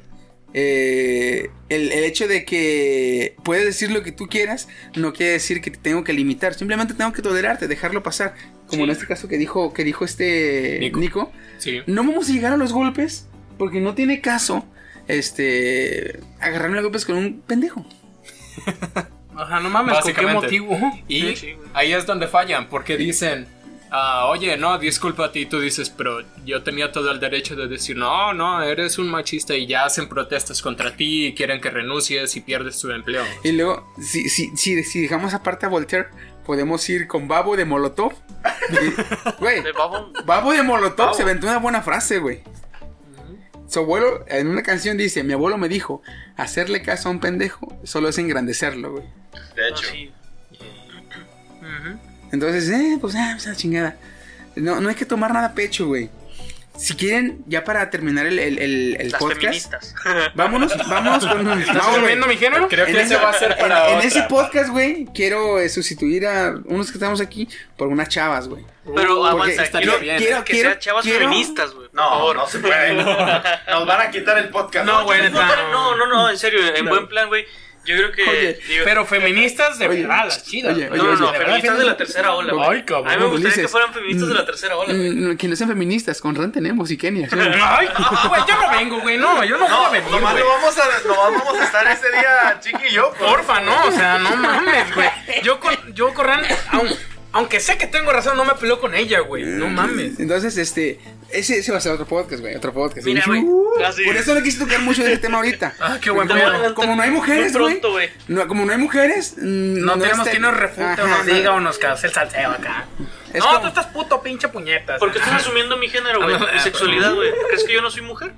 [0.54, 5.62] Eh, el, el hecho de que puedes decir lo que tú quieras no quiere decir
[5.62, 6.54] que te tengo que limitar.
[6.54, 8.34] Simplemente tengo que tolerarte, dejarlo pasar.
[8.68, 11.00] Como en este caso que dijo, que dijo este Nico.
[11.00, 11.32] Nico.
[11.58, 11.82] Sí.
[11.86, 14.66] No vamos a llegar a los golpes porque no tiene caso
[15.08, 17.86] este agarrarme a golpes con un pendejo.
[19.36, 20.78] Ajá, no mames, ¿con qué motivo?
[21.08, 21.70] Y Sí, sí, güey.
[21.76, 23.46] ahí es donde fallan, porque dicen,
[23.92, 27.68] ah, oye, no, disculpa a ti, tú dices, pero yo tenía todo el derecho de
[27.68, 31.70] decir, no, no, eres un machista y ya hacen protestas contra ti y quieren que
[31.70, 33.24] renuncies y pierdes tu empleo.
[33.44, 36.08] Y luego, si, si, si, si dejamos aparte a Voltaire,
[36.46, 38.14] podemos ir con Babo de Molotov.
[38.70, 41.14] Y, Güey, babo, Babo de Molotov Babo.
[41.14, 42.42] se aventó una buena frase, güey.
[43.68, 46.02] Su abuelo, en una canción dice, mi abuelo me dijo,
[46.38, 49.04] hacerle caso a un pendejo solo es engrandecerlo, güey.
[49.56, 49.88] De no, hecho.
[49.92, 50.12] sí.
[52.32, 53.96] Entonces, eh, pues, ah, pues, a la chingada.
[54.56, 56.10] No, no hay que tomar nada a pecho, güey.
[56.78, 59.96] Si quieren, ya para terminar el, el, el- el Las podcast, feministas.
[60.36, 61.60] vámonos, vámonos con...
[61.60, 61.76] ¿Estás
[62.18, 62.68] No, mi género?
[62.68, 64.08] Creo En que ese, va a ser en- para en otra.
[64.08, 67.48] ese podcast, güey, quiero eh, sustituir a unos que estamos aquí
[67.78, 68.64] por unas chavas, güey.
[68.96, 70.18] Pero avanza, estaría quiero, bien.
[70.20, 71.88] quiero que Quiero- sean chavas quiero- feministas, güey.
[71.94, 72.36] No, favor.
[72.36, 72.94] no se puede.
[73.70, 74.86] Nos van a quitar el podcast.
[74.86, 77.46] No, güey, No, no, no, no, en serio, en buen plan, güey.
[77.88, 78.24] Yo creo que.
[78.30, 80.76] Oye, digo, Pero feministas de Oye, verdad, las chidas.
[80.76, 82.70] oye, no, no, no, feministas de la tercera ola, güey.
[82.70, 83.08] Ay, cabrón.
[83.08, 83.62] A mí me gustaría Ulises.
[83.64, 85.10] que fueran feministas de la tercera ola, güey.
[85.10, 87.30] Mm, que no sean feministas, con Ran tenemos y Kenia.
[87.30, 87.36] ¿sí?
[87.40, 87.88] Ay,
[88.28, 89.18] güey, yo no vengo, güey.
[89.18, 92.10] No, yo no, voy a venir, Nomás no vamos a, nomás vamos a estar ese
[92.12, 93.12] día, Chiqui y yo.
[93.18, 93.32] pues.
[93.32, 95.10] Porfa, no, o sea, no mames, güey.
[95.44, 96.42] Yo con, yo con Ran,
[96.72, 96.96] aun-
[97.34, 99.44] aunque sé que tengo razón, no me peleo con ella, güey.
[99.44, 100.20] No mames.
[100.20, 101.00] Entonces, este,
[101.32, 103.06] ese, ese va a ser otro podcast, güey, otro podcast.
[103.06, 103.80] Mira, güey, Uh.
[104.06, 105.76] Por eso no quise tocar mucho de ese tema ahorita.
[105.80, 106.44] Ah, qué buen Te pedo.
[106.46, 107.74] voy a adelantar Como no hay mujeres, güey.
[107.74, 108.10] pronto, güey.
[108.28, 111.34] No, como no hay mujeres, mm, No, tenemos está- quien nos refute o nos no.
[111.34, 112.86] diga o nos cause el salseo acá.
[113.34, 114.98] Es no, como- tú estás puto pinche puñetas.
[115.00, 116.40] Porque estás asumiendo mi género, güey.
[116.40, 117.30] Mi sexualidad, güey.
[117.50, 118.34] ¿Crees que yo no soy mujer?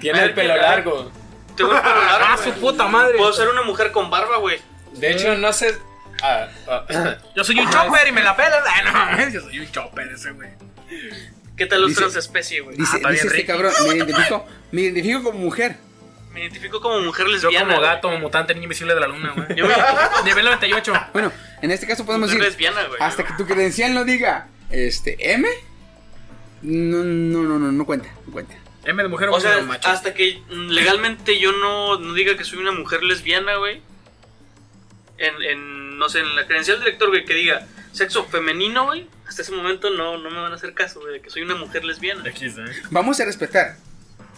[0.00, 1.10] Tiene el pelo largo.
[1.56, 2.26] Tengo el pelo largo.
[2.28, 3.16] Ah, su puta madre.
[3.16, 4.58] Puedo ser una mujer con barba, güey.
[4.94, 5.74] De hecho, no sé...
[6.22, 8.62] ah, ah, Yo soy un chopper y me la pelas.
[8.66, 10.50] Ay, no mames, yo soy un chopper ese, güey.
[11.56, 12.76] ¿Qué tal los transespecie, güey?
[12.76, 15.76] Dice, Ah, está dice bien, este cabrón, me identifico, me identifico como mujer.
[16.32, 17.66] Me identifico como mujer Yo lesbiana.
[17.66, 17.90] como güey.
[17.90, 19.48] gato mutante niño invisible de la luna, güey.
[19.56, 19.74] Yo me
[20.24, 20.92] Nivel 98.
[21.12, 22.98] Bueno, en este caso como podemos decir, lesbiana, güey.
[23.02, 25.46] hasta que tu credencial no diga, este, M,
[26.62, 28.54] no, no, no, no, no cuenta, no cuenta.
[28.84, 29.88] M de mujer o O sea, de macho.
[29.88, 33.82] hasta que legalmente yo no, no diga que soy una mujer lesbiana, güey.
[35.18, 39.06] En, en, no sé, en la credencial del lector, güey, que diga sexo femenino, güey.
[39.28, 41.54] Hasta ese momento no, no me van a hacer caso, güey, de que soy una
[41.54, 42.28] mujer lesbiana.
[42.28, 42.64] X, ¿eh?
[42.90, 43.76] Vamos a respetar.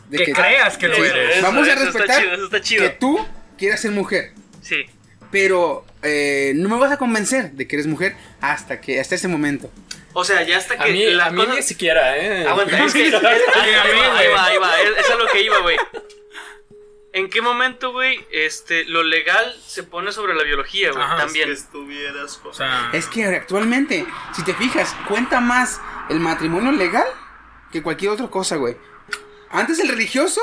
[0.08, 1.36] de Que creas que lo Eso, eres.
[1.36, 2.82] eso, Vamos a eso respetar Está chido, eso está chido.
[2.82, 3.26] que tú
[3.58, 4.32] quieras ser mujer.
[4.62, 4.84] Sí.
[5.30, 9.26] Pero eh, no me vas a convencer de que eres mujer hasta que hasta ese
[9.28, 9.70] momento.
[10.12, 12.46] O sea, ya hasta que A mí, las a mí cosas- ni siquiera, ¿eh?
[12.46, 13.08] Aguanta, es que.
[13.08, 14.80] es- ahí va, ahí va, ahí va.
[14.80, 15.76] Es, es a lo que iba, güey.
[17.14, 21.02] ¿En qué momento, güey, este, lo legal se pone sobre la biología, güey?
[21.02, 21.46] Ajá, También.
[21.46, 22.40] Que estuvieras.
[22.44, 27.06] O sea, Es que actualmente, si te fijas, cuenta más el matrimonio legal
[27.70, 28.76] que cualquier otra cosa, güey.
[29.50, 30.40] Antes el religioso,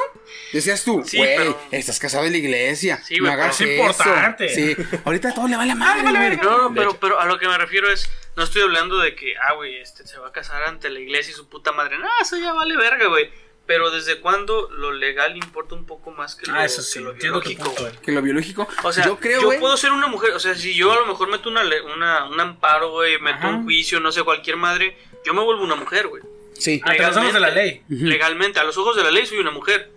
[0.54, 3.70] decías tú, Sí, güey, pero- estás casado en la iglesia, Sí, no güey, hagas pero
[3.70, 4.48] es importante.
[4.56, 6.38] Sí, ahorita a todo le vale madre, güey.
[6.38, 7.00] No, no, pero, hecho.
[7.02, 10.08] pero a lo que me refiero es, no estoy hablando de que, ah, güey, este
[10.08, 11.98] se va a casar ante la iglesia y su puta madre.
[11.98, 13.30] No, eso ya vale verga, güey.
[13.74, 17.00] Pero desde cuándo lo legal importa un poco más que lo, ah, eso que sí,
[17.00, 17.82] lo biológico, punto.
[17.84, 17.94] güey?
[17.94, 18.04] güey.
[18.06, 20.56] Que lo biológico, O sea, yo yo, creo, güey, puedo ser una mujer, o sea,
[20.56, 23.48] si yo a lo mejor meto una, le- una un amparo, güey, meto Ajá.
[23.50, 26.22] un juicio, no sé, cualquier madre, yo me vuelvo una mujer, güey.
[26.54, 26.82] sí.
[26.84, 27.82] Ante los ojos de la ley.
[27.88, 29.90] Legalmente, a los ojos de la ley soy una mujer.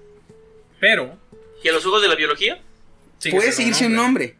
[0.78, 1.18] Pero.
[1.64, 2.62] ¿Y a los ojos de la biología?
[3.18, 4.36] siendo seguir siendo un hombre,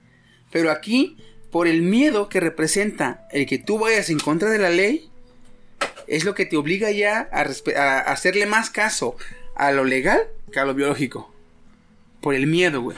[0.53, 1.17] pero aquí,
[1.51, 5.09] por el miedo que representa el que tú vayas en contra de la ley,
[6.07, 9.17] es lo que te obliga ya a, a hacerle más caso
[9.57, 10.21] a lo legal
[10.53, 11.33] que a lo biológico.
[12.21, 12.97] Por el miedo, güey.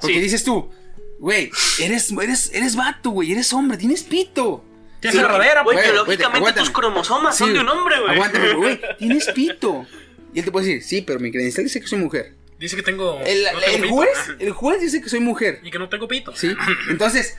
[0.00, 0.20] Porque Sí.
[0.20, 0.70] dices tú,
[1.18, 1.50] güey,
[1.80, 4.64] eres, eres, eres vato, güey, eres hombre, tienes pito.
[5.00, 8.12] Tienes Sí, rodera, Güey, Güey, biológicamente tus cromosomas son Sí, de un hombre, güey.
[8.14, 9.84] Aguántame, güey, tienes pito.
[10.32, 12.34] Y él te puede decir, sí, pero mi credencial dice que soy mujer.
[12.58, 13.20] Dice que tengo.
[13.26, 15.60] El, no tengo el juez, el juez dice que soy mujer.
[15.64, 16.34] Y que no tengo pito.
[16.36, 16.54] Sí.
[16.88, 17.36] Entonces,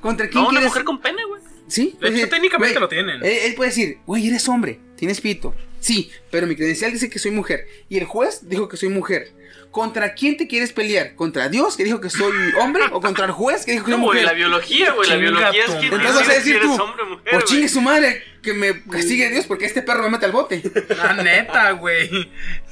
[0.00, 0.70] ¿contra quién No, una quieres?
[0.70, 1.40] mujer con pene, güey.
[1.68, 1.86] Sí.
[1.86, 3.16] De puede hecho, decir, técnicamente güey, lo tienen.
[3.24, 5.54] Él, él puede decir, güey, eres hombre, tienes pito.
[5.80, 7.66] Sí, pero mi credencial dice que soy mujer.
[7.88, 9.30] Y el juez dijo que soy mujer.
[9.70, 11.14] ¿Contra quién te quieres pelear?
[11.16, 12.84] ¿Contra Dios que dijo que soy hombre?
[12.92, 14.24] ¿O contra el juez que dijo que soy No, güey, mujer?
[14.24, 15.08] la biología, güey.
[15.08, 15.84] La biología es madre.
[15.84, 18.82] Entonces vas a decir eres tú, hombre o mujer, por chingue su madre, que me
[18.84, 20.62] castigue Dios porque este perro me mete al bote.
[20.96, 22.08] La neta, güey.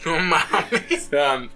[0.06, 1.06] No mames.
[1.06, 1.48] O sea,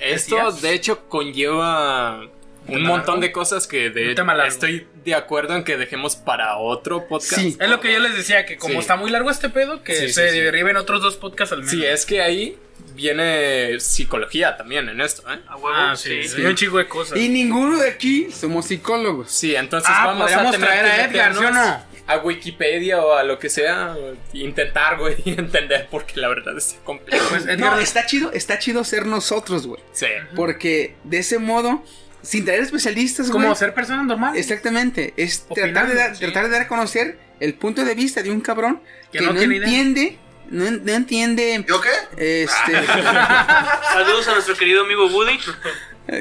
[0.00, 2.28] esto de hecho conlleva
[2.68, 3.20] un montón largo.
[3.22, 4.14] de cosas que de
[4.46, 7.40] estoy de acuerdo en que dejemos para otro podcast.
[7.40, 7.56] Sí.
[7.60, 8.80] Es lo que yo les decía, que como Sí.
[8.80, 10.40] está muy largo este pedo, que Sí, sí, se sí.
[10.40, 11.70] deriven otros dos podcasts al menos.
[11.72, 12.58] Sí, es que ahí
[12.94, 15.38] viene psicología también en esto, ¿eh?
[15.48, 16.42] A huevo, Ah, sí, sí.
[16.42, 17.18] un chico de cosas.
[17.18, 19.30] Y ninguno de aquí somos psicólogos.
[19.30, 21.88] Sí, entonces Ah, vamos a tener traer a Edgar, ¿sí o meternos no?
[22.06, 23.94] a Wikipedia o a lo que sea,
[24.32, 27.24] intentar, güey, entender porque la verdad es complejo.
[27.30, 29.80] Pues, No, Edgar, está chido, está chido ser nosotros, güey.
[29.92, 30.06] Sí.
[30.34, 31.84] Porque de ese modo,
[32.22, 34.36] sin traer especialistas, como ser persona normal.
[34.36, 36.20] Exactamente, es Opinando, tratar de, dar, sí.
[36.24, 38.80] tratar de dar a conocer el punto de vista de un cabrón
[39.12, 39.66] Que que, no no, tiene idea.
[39.68, 40.18] entiende,
[40.50, 42.44] no, no entiende, ¿Yo qué?
[42.44, 42.72] este,
[43.92, 45.38] Saludos a nuestro querido amigo Woody.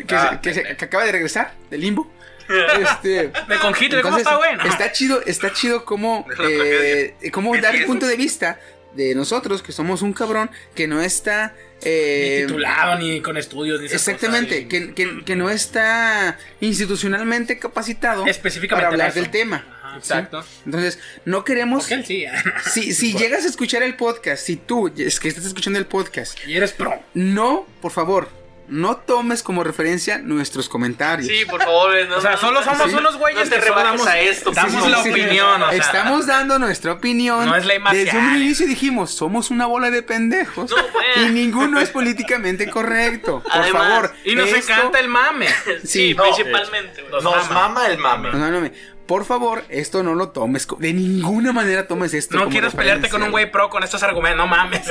[0.05, 2.11] que, Ah, se- que se- que acaba de regresar del limbo.
[2.47, 4.51] Este, De con Hitler, ¿cómo está, güey?
[4.65, 5.83] Está chido, está chido
[6.23, 7.13] tragedia.
[7.21, 8.59] eh, como dar el punto de vista
[8.95, 11.53] de nosotros, que somos un cabrón que no está...
[11.83, 16.37] eh, Ni titulado, ni con estudios, ni esas Exactamente, cosas, que, que- que no está
[16.59, 19.19] institucionalmente capacitado Específicamente para hablar eso.
[19.21, 19.65] del tema.
[19.83, 19.97] Ajá.
[19.97, 20.43] Exacto.
[20.65, 21.83] Entonces, no queremos...
[21.83, 22.25] Porque él sí.
[22.71, 26.37] Si, si llegas a escuchar el podcast, si tú es que estás escuchando el podcast,
[26.47, 27.01] y eres pro.
[27.13, 28.29] no, por favor,
[28.69, 31.27] no tomes como referencia nuestros comentarios.
[31.27, 31.95] Sí, por favor.
[31.95, 32.95] eh, No, O sea, no, solo somos Sí.
[32.97, 34.51] unos güeyes No te que damos, a esto.
[34.51, 35.61] damos Sí, la opinión.
[35.63, 35.77] o sea.
[35.77, 37.45] Estamos dando nuestra opinión.
[37.45, 38.05] No es ley marcial.
[38.05, 40.71] Desde un inicio dijimos, somos una bola de pendejos.
[40.71, 43.41] No, y ninguno es políticamente correcto.
[43.43, 44.13] Por Además, favor.
[44.25, 45.47] Y nos esto- encanta el mame.
[45.83, 47.03] Sí, Sí, no, principalmente.
[47.09, 47.53] Nos Nos mama.
[47.69, 48.31] mama el mame.
[48.31, 48.69] No, no, no,
[49.07, 50.67] Por favor, esto no lo tomes.
[50.79, 52.35] De ninguna manera tomes esto.
[52.35, 54.37] No como quieres pelearte con un güey pro con estos argumentos.
[54.37, 54.81] No mames.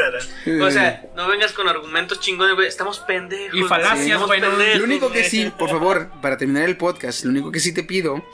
[0.63, 2.67] O sea, no vengas con argumentos chingones, güey.
[2.67, 3.55] Estamos pendejos.
[3.59, 4.41] Y falacias, güey.
[4.41, 7.73] Pendejos, Lo único que sí, por favor, para terminar el podcast, lo único que sí
[7.75, 8.25] te pido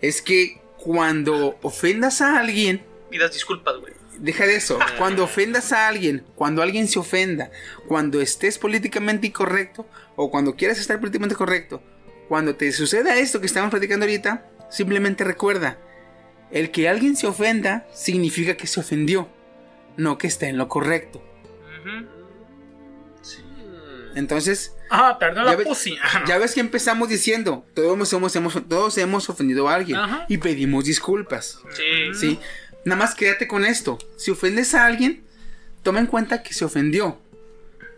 [0.00, 3.92] es que cuando ofendas a alguien, Pidas disculpas, güey.
[4.18, 7.50] deja de eso, cuando ofendas a alguien, cuando alguien se ofenda,
[7.88, 11.82] cuando estés políticamente incorrecto o cuando quieras estar políticamente correcto,
[12.28, 15.78] cuando te suceda esto que estamos platicando ahorita, simplemente recuerda,
[16.50, 19.28] el que alguien se ofenda significa que se ofendió,
[19.96, 21.22] no que está en lo correcto.
[24.14, 26.24] Entonces, Ah, perdió Ya.
[26.26, 30.26] Ya ves que empezamos diciendo, todos hemos, hemos- todos hemos ofendido a alguien Ajá.
[30.28, 31.58] y pedimos disculpas.
[31.74, 32.14] Sí.
[32.14, 32.38] ¿sí?
[32.84, 33.98] Nada más quédate con esto.
[34.16, 35.24] Si ofendes a alguien,
[35.82, 37.18] toma en cuenta que se ofendió.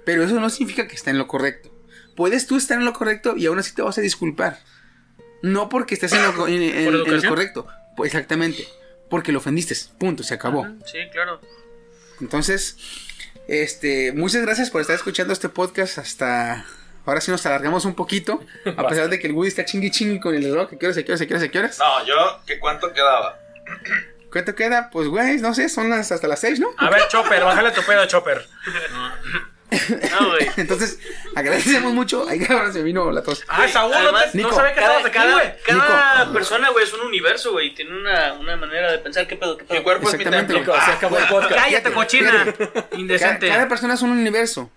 [0.06, 1.70] Pero eso no significa que está en lo correcto.
[2.14, 4.58] puedes tú estar en lo correcto y aún así te vas a disculpar.
[5.42, 7.28] No porque estés en lo, en- en- en lo educación?
[7.34, 7.66] correcto.
[7.96, 8.66] Pues exactamente.
[9.08, 9.74] Porque lo ofendiste.
[9.98, 10.66] Punto, se acabó.
[10.84, 11.40] Sí, claro.
[12.20, 12.76] Entonces,
[13.48, 16.64] este, muchas gracias por estar escuchando este podcast hasta...
[17.04, 18.44] Ahora sí nos alargamos un poquito,
[18.76, 20.96] a pesar de que el Woody está chingui chingui con el reloj, que qué horas,
[20.96, 21.78] que qué horas, que qué horas, que qué horas.
[21.78, 23.38] No, yo, ¿qué cuánto quedaba?
[24.32, 24.90] ¿Cuánto queda?
[24.90, 26.66] Pues, güey, no sé, son las hasta las 6, ¿no?
[26.78, 28.44] A ver, Chopper, bájale tu pedo, Chopper.
[29.70, 30.48] No, güey.
[30.56, 30.98] Entonces,
[31.34, 32.26] agradecemos mucho.
[32.28, 33.44] Ay, cabrón, se vino la tos.
[33.48, 35.54] Ah, Saúl, no, Además, no Nico, sabía que Cada, estabas cada, güey.
[35.66, 37.74] cada persona, güey, es un universo, güey.
[37.74, 39.78] Tiene una, una manera de pensar qué pedo, qué pedo.
[39.78, 40.58] Mi cuerpo es mi templo.
[40.58, 41.54] Nico, se acabó el podcast.
[41.54, 42.54] Cállate, cochina.
[42.96, 43.48] Indecente.
[43.48, 44.70] cada persona es un universo.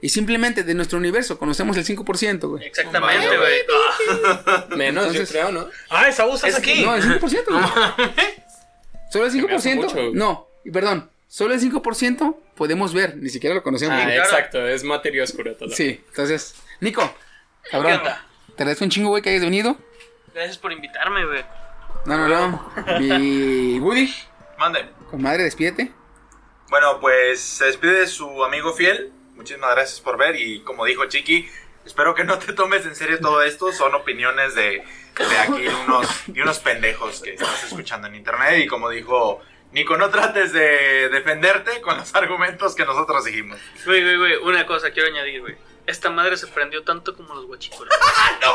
[0.00, 2.64] Y simplemente de nuestro universo conocemos el 5%, güey.
[2.66, 3.60] Exactamente, güey.
[4.46, 5.68] Ah, Menos, Entonces- yo creo, ¿no?
[5.90, 6.84] Ay, Saúl, estás Es aquí.
[6.84, 7.20] No, el 5%.
[7.20, 8.10] güey.
[9.10, 9.76] Solo el me hace 5%.
[9.76, 9.96] mucho.
[10.12, 11.10] No, y perdón.
[11.28, 13.16] Solo el 5% podemos ver.
[13.16, 13.96] Ni siquiera lo conocemos.
[14.00, 14.22] Ah, claro.
[14.22, 15.68] exacto, es materia oscura todo.
[15.70, 17.02] Sí, entonces, Nico,
[17.64, 18.26] ¿Qué cabrón, onda?
[18.56, 19.76] te agradezco un chingo, güey, que hayas venido.
[20.34, 21.44] Gracias por invitarme, güey.
[22.06, 22.72] No, no, no.
[23.00, 24.12] Y Woody,
[24.58, 24.86] Mande.
[25.10, 25.92] comadre, despídete.
[26.70, 29.12] Bueno, pues se despide de su amigo fiel.
[29.34, 31.48] Muchísimas gracias por ver y como dijo Chiqui,
[31.86, 33.70] espero que no te tomes en serio todo esto.
[33.72, 34.82] Son opiniones de,
[35.16, 39.40] de aquí unos, de unos pendejos que estás escuchando en internet y como dijo
[39.72, 43.58] Nico, no trates de defenderte con los argumentos que nosotros dijimos.
[43.84, 44.36] Güey, güey, güey.
[44.36, 45.56] Una cosa quiero añadir, güey.
[45.86, 47.94] Esta madre se prendió tanto como los guachicoles.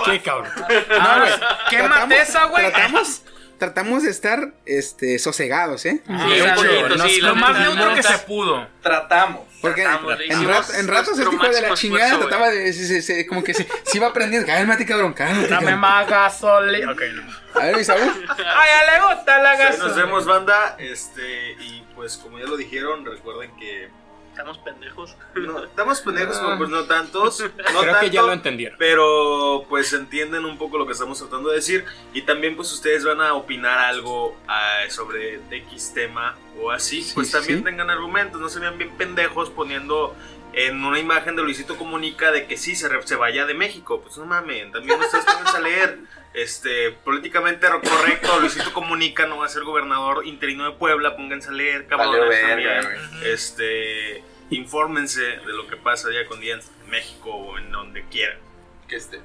[0.06, 0.52] Qué cabrón.
[0.58, 1.32] No, güey.
[1.70, 2.72] Quémate esa, güey.
[2.72, 3.24] Tratamos,
[3.60, 6.04] tratamos de estar este, sosegados, ¿eh?
[6.06, 8.68] Sí, de un poquito, sí, lo más neutro que se pudo.
[8.82, 9.53] Tratamos.
[9.64, 12.74] Porque Tratamos, en, en ratos el nuestro hijo de la chingada esfuerzo, trataba de.
[12.74, 14.46] se- se- se- como que se, se iba aprendiendo.
[14.46, 15.48] Cálmate, cabrón, cálmate.
[15.48, 15.80] Dame cabrón.
[15.80, 16.92] más gasolina.
[16.92, 17.60] Ok, no.
[17.62, 17.98] A ver, Isaú.
[17.98, 19.88] Ay, ya le gusta la gasolina.
[19.88, 20.76] nos vemos, banda.
[20.80, 23.90] Este, y pues como ya lo dijeron, recuerden que.
[24.34, 25.16] Estamos pendejos.
[25.36, 27.40] No, estamos pendejos, pero pues no tantos.
[27.74, 28.78] No Creo que ya tanto, lo entendieron.
[28.80, 31.86] Pero pues entienden un poco lo que estamos tratando de decir.
[32.14, 37.04] Y también pues ustedes van a opinar algo ah, sobre X tema o así.
[37.04, 37.64] Sí, pues también sí.
[37.64, 38.42] tengan argumentos.
[38.42, 40.16] No se vean bien pendejos poniendo
[40.54, 44.02] en una imagen de Luisito Comunica de que sí se, re- se vaya de México.
[44.02, 46.00] Pues no mamen, también ustedes pónganse a leer.
[46.34, 51.52] Este, políticamente correcto, Luisito Comunica no va a ser gobernador interino de Puebla, pónganse a
[51.52, 53.02] leer, cabrones Vale, verga, también.
[53.24, 58.40] Este, infórmense de lo que pasa día con día en México o en donde quieran.
[58.88, 59.20] Que este.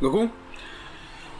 [0.00, 0.30] Goku.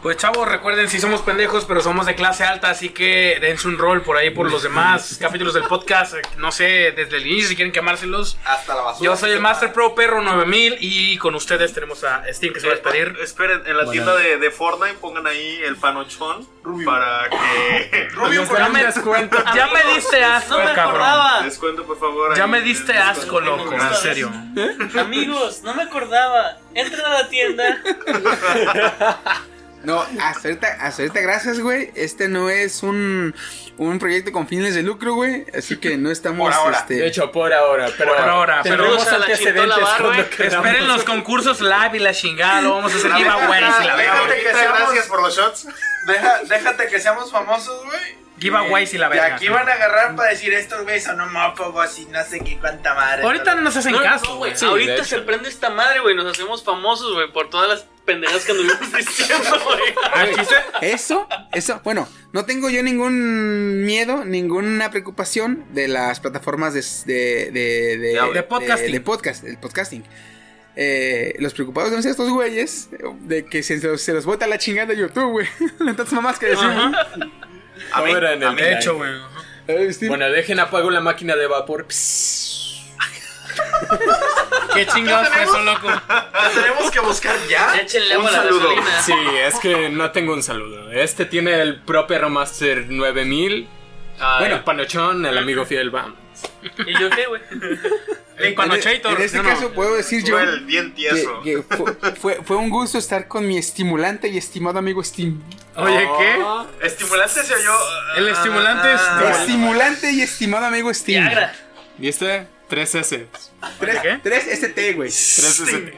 [0.02, 3.78] Pues chavos, recuerden si somos pendejos, pero somos de clase alta, así que dense un
[3.78, 6.14] rol por ahí por los demás capítulos del podcast.
[6.36, 8.38] No sé, desde el inicio si quieren quemárselos.
[8.44, 9.04] Hasta la basura.
[9.04, 12.68] Yo soy el Master Pro Perro 9000 y con ustedes tenemos a Steam que se
[12.68, 13.16] va a despedir.
[13.18, 16.46] Eh, Esperen, en la tienda de, de Fortnite pongan ahí el panochón
[16.84, 19.36] para que Rubio con dan me- descuento.
[19.52, 20.88] Ya me diste asco, No me cabrón.
[21.02, 21.42] acordaba.
[21.42, 22.36] descuento por favor.
[22.36, 22.50] Ya ahí.
[22.50, 24.30] me diste asco, loco, en serio.
[24.96, 26.56] Amigos, no me acordaba.
[26.72, 27.82] Entren a la tienda.
[29.88, 31.90] No, hasta ahorita, gracias, güey.
[31.94, 33.34] Este no es un,
[33.78, 35.46] un proyecto con fines de lucro, güey.
[35.56, 36.46] Así que no estamos.
[36.46, 36.78] Por ahora.
[36.78, 37.88] Este, De hecho, por ahora.
[37.96, 39.18] Pero Por ahora, pero- Saludos a
[39.66, 40.20] la Bar, güey.
[40.20, 43.96] Esperen los concursos live y la chingada, lo vamos a hacer giveaways y.
[43.96, 45.66] Déjate que seamos, Gracias por los shots.
[46.06, 48.18] deja- déjate que seamos famosos, güey.
[48.38, 49.34] Giveaways y la Y verga.
[49.36, 52.94] aquí van a agarrar para decir estos güeyes son homófobos y no sé qué cuánta
[52.94, 53.24] madre.
[53.24, 54.54] Ahorita no nos hacen No, caso, no, güey.
[54.56, 56.14] Sí, Ahorita se prende esta madre, güey.
[56.14, 60.34] Nos hacemos famosos, güey, por todas las pendejas que anduvimos diciendo, güey.
[60.34, 66.82] Chiste, Eso, eso, bueno, no tengo yo ningún miedo, ninguna preocupación de las plataformas de,
[67.06, 68.92] de, de, de, De podcasting.
[68.92, 70.02] de podcast, el podcasting.
[70.80, 72.88] Eh, los preocupados deben ser estos güeyes
[73.22, 75.46] de que se, los- se los bota la chingada de YouTube, güey.
[75.78, 76.94] Tantas mamás que decimos.
[77.92, 79.10] A Ahora en el hecho, güey.
[80.08, 81.86] Bueno, dejen apago la máquina de vapor.
[81.88, 82.67] Psss.
[84.74, 85.88] Qué chingados fue eso, loco.
[85.88, 87.74] ¿la tenemos que buscar ya.
[87.80, 88.68] Échenle Un agua a la saludo.
[88.76, 89.02] gasolina.
[89.02, 89.12] Sí,
[89.46, 90.90] es que no tengo un saludo.
[90.92, 93.68] Este tiene el propio Remaster 9000.
[94.20, 94.64] ah, Bueno.
[94.64, 96.14] Panochón, el amigo fiel, vamos.
[96.86, 97.42] ¿Y yo qué, güey?
[98.36, 99.16] El en, Panochator.
[99.16, 99.48] en este no, no.
[99.48, 101.40] caso puedo decir yo Fue el bien que, tieso.
[101.42, 105.42] que fue, fue, fue un gusto estar con mi estimulante y estimado amigo Steam.
[105.74, 106.36] Oye, ¿qué?
[106.40, 107.72] Oh, Estimulante se oyó.
[108.16, 111.24] El estimulante es- Ah, Estimulante y estimado amigo Steam.
[111.24, 111.52] Viagra.
[111.96, 112.46] ¿Viste?
[112.68, 113.26] 3S.
[113.80, 114.20] Tres, ¿Qué?
[114.22, 115.08] tres ST, güey.
[115.10, 115.92] 3S.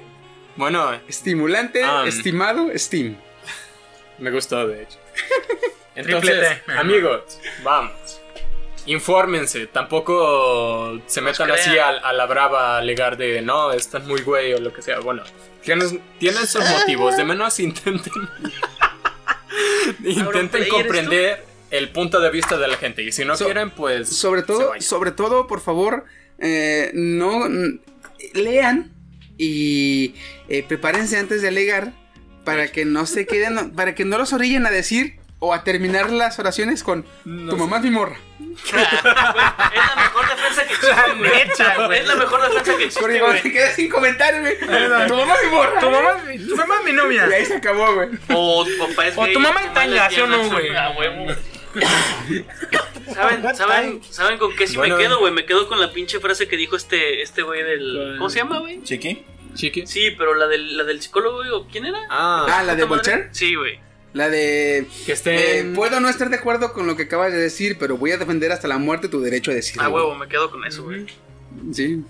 [0.56, 2.06] Bueno, Estimulante, Um.
[2.06, 3.16] estimado, Steam.
[4.18, 4.98] me gustó, de hecho.
[5.94, 7.22] Entonces, amigos,
[7.62, 8.20] vamos.
[8.86, 14.54] Infórmense, tampoco se metan así a, la brava a alegar de no, estás muy güey
[14.54, 15.00] o lo que sea.
[15.00, 15.22] Bueno,
[15.62, 18.12] tienen, tienen sus motivos, de menos intenten.
[20.02, 23.02] intenten comprender el punto de vista de la gente.
[23.02, 24.08] Y si no So- quieren, pues.
[24.16, 26.04] Sobre todo, sobre todo, por favor,
[26.40, 27.80] eh, no n-
[28.34, 28.92] lean
[29.38, 30.14] y
[30.48, 31.92] eh, prepárense antes de alegar
[32.44, 36.10] para que no se queden, para que no los orillen a decir o a terminar
[36.10, 38.16] las oraciones con tu mamá es mi morra.
[38.40, 41.98] Es la mejor defensa que existe, güey.
[42.00, 44.58] Es la mejor defensa que existe, Porque cuando te quedas sin comentarios, güey.
[45.08, 45.80] Tu mamá es mi morra.
[45.80, 47.26] Tu mamá, es mi- tu mamá es mi novia.
[47.30, 48.08] Y ahí se acabó, güey.
[48.34, 50.68] O tu papá es O gay, tu mamá es tanga, ¿sí o no, güey?
[53.12, 54.96] ¿Saben, saben, ¿Saben con qué sí Bueno.
[54.96, 55.32] me quedo, güey?
[55.32, 58.14] Me quedo con la pinche frase que dijo este este güey del...
[58.18, 58.82] ¿Cómo se llama, güey?
[58.82, 59.24] Chiqui.
[59.54, 59.86] Chiqui.
[59.86, 61.98] Sí, pero la del, la del psicólogo, güey, ¿o quién era?
[62.08, 62.84] Ah, Ah, la de.
[62.84, 63.28] Volcher.
[63.32, 63.78] Sí, güey.
[64.12, 64.86] La de.
[65.06, 65.60] que esté.
[65.60, 68.16] eh, puedo no estar de acuerdo con lo que acabas de decir, pero voy a
[68.18, 69.82] defender hasta la muerte tu derecho a decirlo.
[69.82, 71.06] A huevo, me quedo con eso, güey.
[71.72, 72.02] Sí.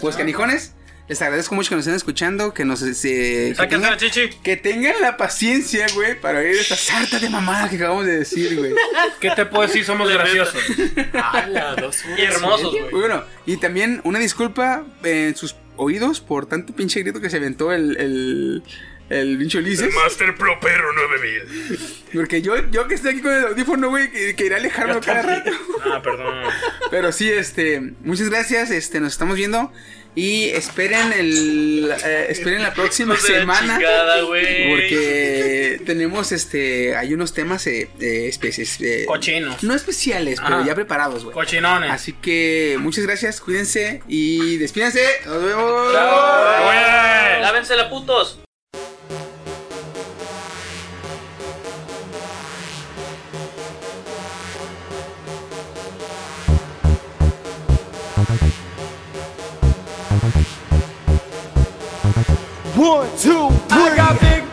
[0.00, 0.74] Pues canijones,
[1.06, 3.98] les agradezco mucho que nos estén escuchando, que nos eh, que, tengan,
[4.42, 8.56] que tengan la paciencia, güey, para oír esta sarta de mamadas que acabamos de decir,
[8.56, 8.72] güey.
[9.20, 9.84] ¿Qué te puedo decir?
[9.84, 10.62] Somos graciosos.
[11.12, 12.90] Ala, dos Y hermosos, güey.
[12.90, 17.72] Bueno, y también una disculpa en sus oídos por tanto pinche grito que se aventó
[17.72, 18.62] el el
[19.10, 19.92] el pinche Ulises.
[19.92, 21.78] Master Pro Perro 9000.
[22.14, 24.98] Porque yo, yo que estoy aquí con el audífono, güey, que, que iré a alejarme
[25.00, 25.50] cada rato.
[25.84, 26.34] Ah, perdón.
[26.90, 29.70] Pero sí, este, muchas gracias, este, nos estamos viendo
[30.16, 33.74] y esperen el, eh, esperen la próxima la semana.
[33.78, 34.22] chingada.
[34.24, 39.62] Porque tenemos, este, hay unos temas, eh, eh, especies, eh, Cochinos.
[39.64, 40.66] no especiales, pero Ajá.
[40.66, 41.34] ya preparados, güey.
[41.34, 41.90] Cochinones.
[41.90, 45.04] Así que muchas gracias, cuídense y despídense.
[45.26, 45.92] Nos vemos.
[45.92, 47.40] Güey.
[47.40, 48.38] Lávensela, putos.
[62.76, 63.78] One, two, three.
[63.78, 64.43] I got big